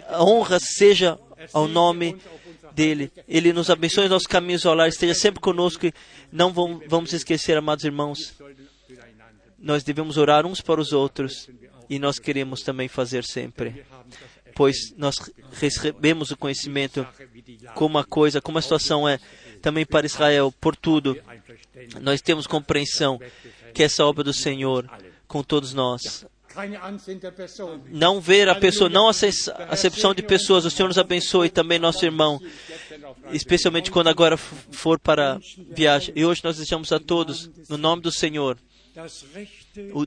A 0.07 0.23
honra 0.23 0.59
seja 0.59 1.19
ao 1.53 1.67
nome 1.67 2.17
dele. 2.73 3.11
Ele 3.27 3.53
nos 3.53 3.69
abençoe 3.69 4.07
nossos 4.07 4.27
caminhos 4.27 4.65
ao 4.65 4.73
lar, 4.73 4.89
esteja 4.89 5.13
sempre 5.13 5.39
conosco 5.39 5.85
e 5.85 5.93
não 6.31 6.51
vamos, 6.51 6.83
vamos 6.87 7.13
esquecer, 7.13 7.57
amados 7.57 7.85
irmãos. 7.85 8.33
Nós 9.57 9.83
devemos 9.83 10.17
orar 10.17 10.45
uns 10.45 10.61
para 10.61 10.81
os 10.81 10.91
outros 10.91 11.49
e 11.89 11.99
nós 11.99 12.19
queremos 12.19 12.61
também 12.61 12.87
fazer 12.87 13.23
sempre, 13.23 13.85
pois 14.55 14.93
nós 14.97 15.15
recebemos 15.53 16.31
o 16.31 16.37
conhecimento 16.37 17.05
como 17.75 17.97
a 17.97 18.03
coisa, 18.03 18.41
como 18.41 18.57
a 18.57 18.61
situação 18.61 19.07
é 19.07 19.19
também 19.61 19.85
para 19.85 20.05
Israel, 20.05 20.51
por 20.59 20.75
tudo. 20.75 21.17
Nós 22.01 22.21
temos 22.21 22.47
compreensão 22.47 23.19
que 23.73 23.83
essa 23.83 24.05
obra 24.05 24.23
do 24.23 24.33
Senhor 24.33 24.89
com 25.27 25.43
todos 25.43 25.73
nós. 25.73 26.25
Não 27.91 28.19
ver 28.21 28.47
a 28.49 28.55
pessoa, 28.55 28.89
não 28.89 29.07
a 29.07 29.11
ace- 29.11 29.51
acepção 29.69 30.13
de 30.13 30.21
pessoas. 30.23 30.65
O 30.65 30.71
Senhor 30.71 30.87
nos 30.87 30.97
abençoe 30.97 31.49
também 31.49 31.79
nosso 31.79 32.03
irmão, 32.05 32.39
especialmente 33.31 33.89
quando 33.91 34.07
agora 34.07 34.37
for 34.37 34.99
para 34.99 35.39
viagem. 35.73 36.13
E 36.15 36.25
hoje 36.25 36.41
nós 36.43 36.57
desejamos 36.57 36.91
a 36.91 36.99
todos, 36.99 37.49
no 37.69 37.77
nome 37.77 38.01
do 38.01 38.11
Senhor, 38.11 38.57
o- 39.93 40.05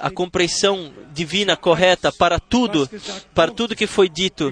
a 0.00 0.10
compreensão 0.10 0.92
divina 1.14 1.56
correta 1.56 2.10
para 2.12 2.38
tudo, 2.40 2.88
para 3.34 3.50
tudo 3.52 3.76
que 3.76 3.86
foi 3.86 4.08
dito, 4.08 4.50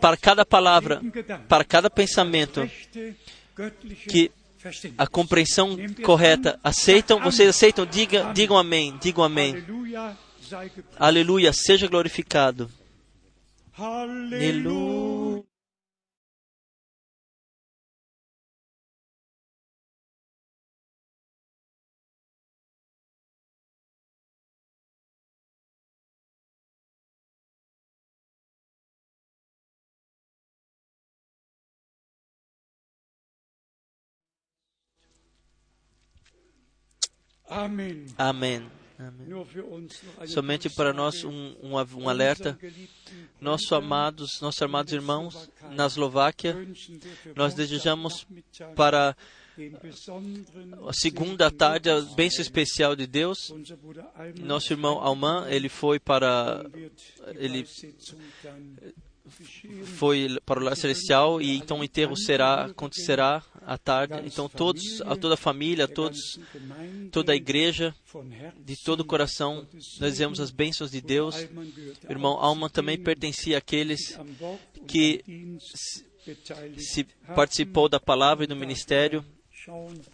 para 0.00 0.16
cada 0.16 0.44
palavra, 0.44 1.00
para 1.48 1.64
cada 1.64 1.88
pensamento, 1.90 2.68
que. 4.08 4.30
A 4.96 5.06
compreensão 5.06 5.76
correta. 6.04 6.58
Aceitam? 6.62 7.20
Vocês 7.20 7.48
aceitam? 7.48 7.86
Diga, 7.86 8.32
digam 8.32 8.56
amém. 8.56 8.96
Digam 9.00 9.24
amém. 9.24 9.64
Aleluia. 10.98 11.52
Seja 11.52 11.86
glorificado. 11.86 12.70
Aleluia. 13.76 15.44
Amém. 37.48 38.06
Amém. 38.16 38.70
Eine 38.98 40.26
Somente 40.26 40.68
para 40.68 40.92
nós 40.92 41.22
um, 41.22 41.54
um, 41.62 41.74
um 41.74 42.08
alerta. 42.08 42.58
Nossos 43.40 43.72
amados, 43.72 44.40
nossos 44.40 44.60
amados 44.60 44.92
irmãos 44.92 45.48
na 45.70 45.86
Eslováquia, 45.86 46.56
nós 47.36 47.54
desejamos 47.54 48.26
para 48.74 49.16
a 50.86 50.92
segunda 50.92 51.48
tarde 51.48 51.88
a 51.90 52.00
bênção 52.00 52.42
especial 52.42 52.96
de 52.96 53.06
Deus. 53.06 53.54
Nosso 54.40 54.72
irmão 54.72 54.98
Alman, 54.98 55.46
ele 55.48 55.68
foi 55.68 56.00
para 56.00 56.64
ele 57.36 57.64
foi 59.96 60.38
para 60.44 60.60
o 60.60 60.62
lar 60.62 60.76
celestial 60.76 61.40
e 61.40 61.56
então 61.56 61.80
o 61.80 61.84
enterro 61.84 62.16
será 62.16 62.64
acontecerá 62.66 63.42
à 63.62 63.76
tarde. 63.78 64.14
Então 64.26 64.48
todos, 64.48 65.00
a 65.02 65.14
toda 65.16 65.34
a 65.34 65.36
família, 65.36 65.86
todos, 65.88 66.38
toda 67.10 67.32
a 67.32 67.36
igreja, 67.36 67.94
de 68.64 68.76
todo 68.84 69.00
o 69.00 69.04
coração, 69.04 69.66
nós 70.00 70.12
dizemos 70.12 70.40
as 70.40 70.50
bênçãos 70.50 70.90
de 70.90 71.00
Deus. 71.00 71.34
Irmão 72.08 72.32
Alman 72.38 72.68
também 72.68 72.98
pertencia 72.98 73.58
àqueles 73.58 74.18
que 74.86 75.22
se- 75.74 76.04
se 76.78 77.04
participou 77.34 77.88
da 77.88 77.98
palavra 78.00 78.44
e 78.44 78.46
do 78.48 78.56
ministério. 78.56 79.24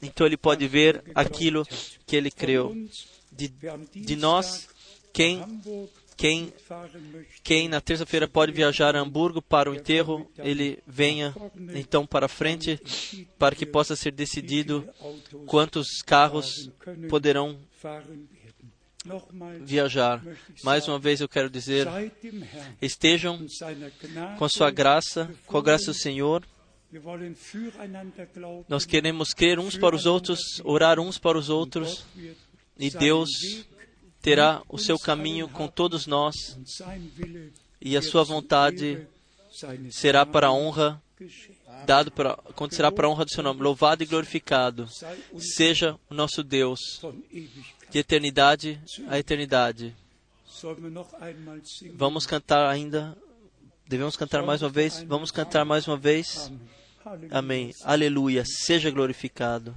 Então 0.03 0.27
ele 0.27 0.37
pode 0.37 0.67
ver 0.67 1.03
aquilo 1.15 1.67
que 2.07 2.17
ele 2.17 2.31
creu. 2.31 2.75
De, 3.33 3.53
de 3.95 4.17
nós, 4.17 4.69
quem 5.13 5.43
quem 6.17 6.53
quem 7.43 7.69
na 7.69 7.81
terça-feira 7.81 8.29
pode 8.29 8.53
viajar 8.53 8.95
a 8.97 9.01
Hamburgo 9.01 9.43
para 9.43 9.71
o 9.71 9.75
enterro, 9.75 10.31
ele 10.39 10.79
venha 10.87 11.35
então 11.75 12.07
para 12.07 12.29
frente 12.29 12.81
para 13.39 13.55
que 13.55 13.67
possa 13.67 13.97
ser 13.97 14.13
decidido 14.13 14.89
quantos 15.47 16.03
carros 16.05 16.71
poderão 17.09 17.59
viajar. 19.61 20.23
Mais 20.63 20.89
uma 20.89 20.99
vez 20.99 21.21
eu 21.21 21.29
quero 21.29 21.51
dizer: 21.51 21.87
estejam 22.81 23.45
com 24.39 24.49
sua 24.49 24.71
graça, 24.71 25.31
com 25.47 25.59
a 25.59 25.63
graça 25.63 25.87
do 25.87 25.95
Senhor. 25.95 26.47
Nós 28.69 28.85
queremos 28.87 29.35
crer 29.35 29.59
uns 29.59 29.77
para 29.77 29.97
os 29.97 30.07
outros, 30.07 30.39
orar 30.63 31.01
uns 31.01 31.19
para 31.19 31.37
os 31.37 31.49
outros, 31.51 32.07
e 32.79 32.89
Deus 32.89 33.31
terá 34.25 34.63
o 34.71 34.79
seu 34.79 34.99
caminho 34.99 35.47
com 35.47 35.69
todos 35.69 36.07
nós, 36.07 36.35
e 37.79 37.95
a 37.95 38.01
sua 38.01 38.25
vontade 38.25 39.07
será 39.91 40.25
para 40.25 40.47
a 40.47 40.53
honra 40.53 41.01
dado 41.87 42.11
para 42.11 42.33
acontecerá 42.33 42.91
para 42.91 43.07
a 43.07 43.11
honra 43.11 43.27
do 43.27 43.31
seu 43.31 43.43
nome. 43.43 43.61
Louvado 43.61 44.03
e 44.03 44.07
glorificado 44.07 44.89
seja 45.39 45.99
o 46.09 46.15
nosso 46.15 46.43
Deus 46.43 46.81
de 47.91 47.99
eternidade 47.99 48.81
a 49.09 49.19
eternidade. 49.19 49.95
Vamos 51.95 52.27
cantar 52.27 52.67
ainda. 52.67 53.17
Devemos 53.87 54.17
cantar 54.17 54.43
mais 54.43 54.63
uma 54.63 54.71
vez. 54.71 55.03
Vamos 55.03 55.31
cantar 55.31 55.67
mais 55.67 55.87
uma 55.87 55.99
vez. 55.99 56.51
Amém. 57.31 57.75
Aleluia. 57.85 58.43
Seja 58.47 58.91
glorificado. 58.91 59.77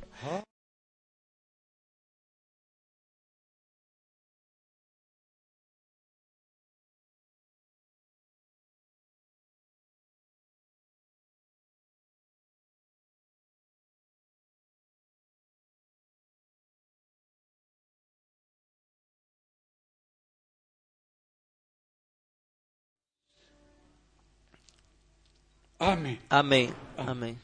Amém. 25.79 26.19
Amém. 26.29 26.73
Amém. 26.97 27.39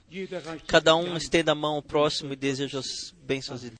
Cada 0.67 0.95
um 0.95 1.15
estenda 1.15 1.51
a 1.51 1.55
mão 1.55 1.75
ao 1.75 1.81
próximo 1.83 2.33
e 2.33 2.35
deseja 2.35 2.79
as 2.79 3.13
bênçãos 3.23 3.61
de 3.61 3.69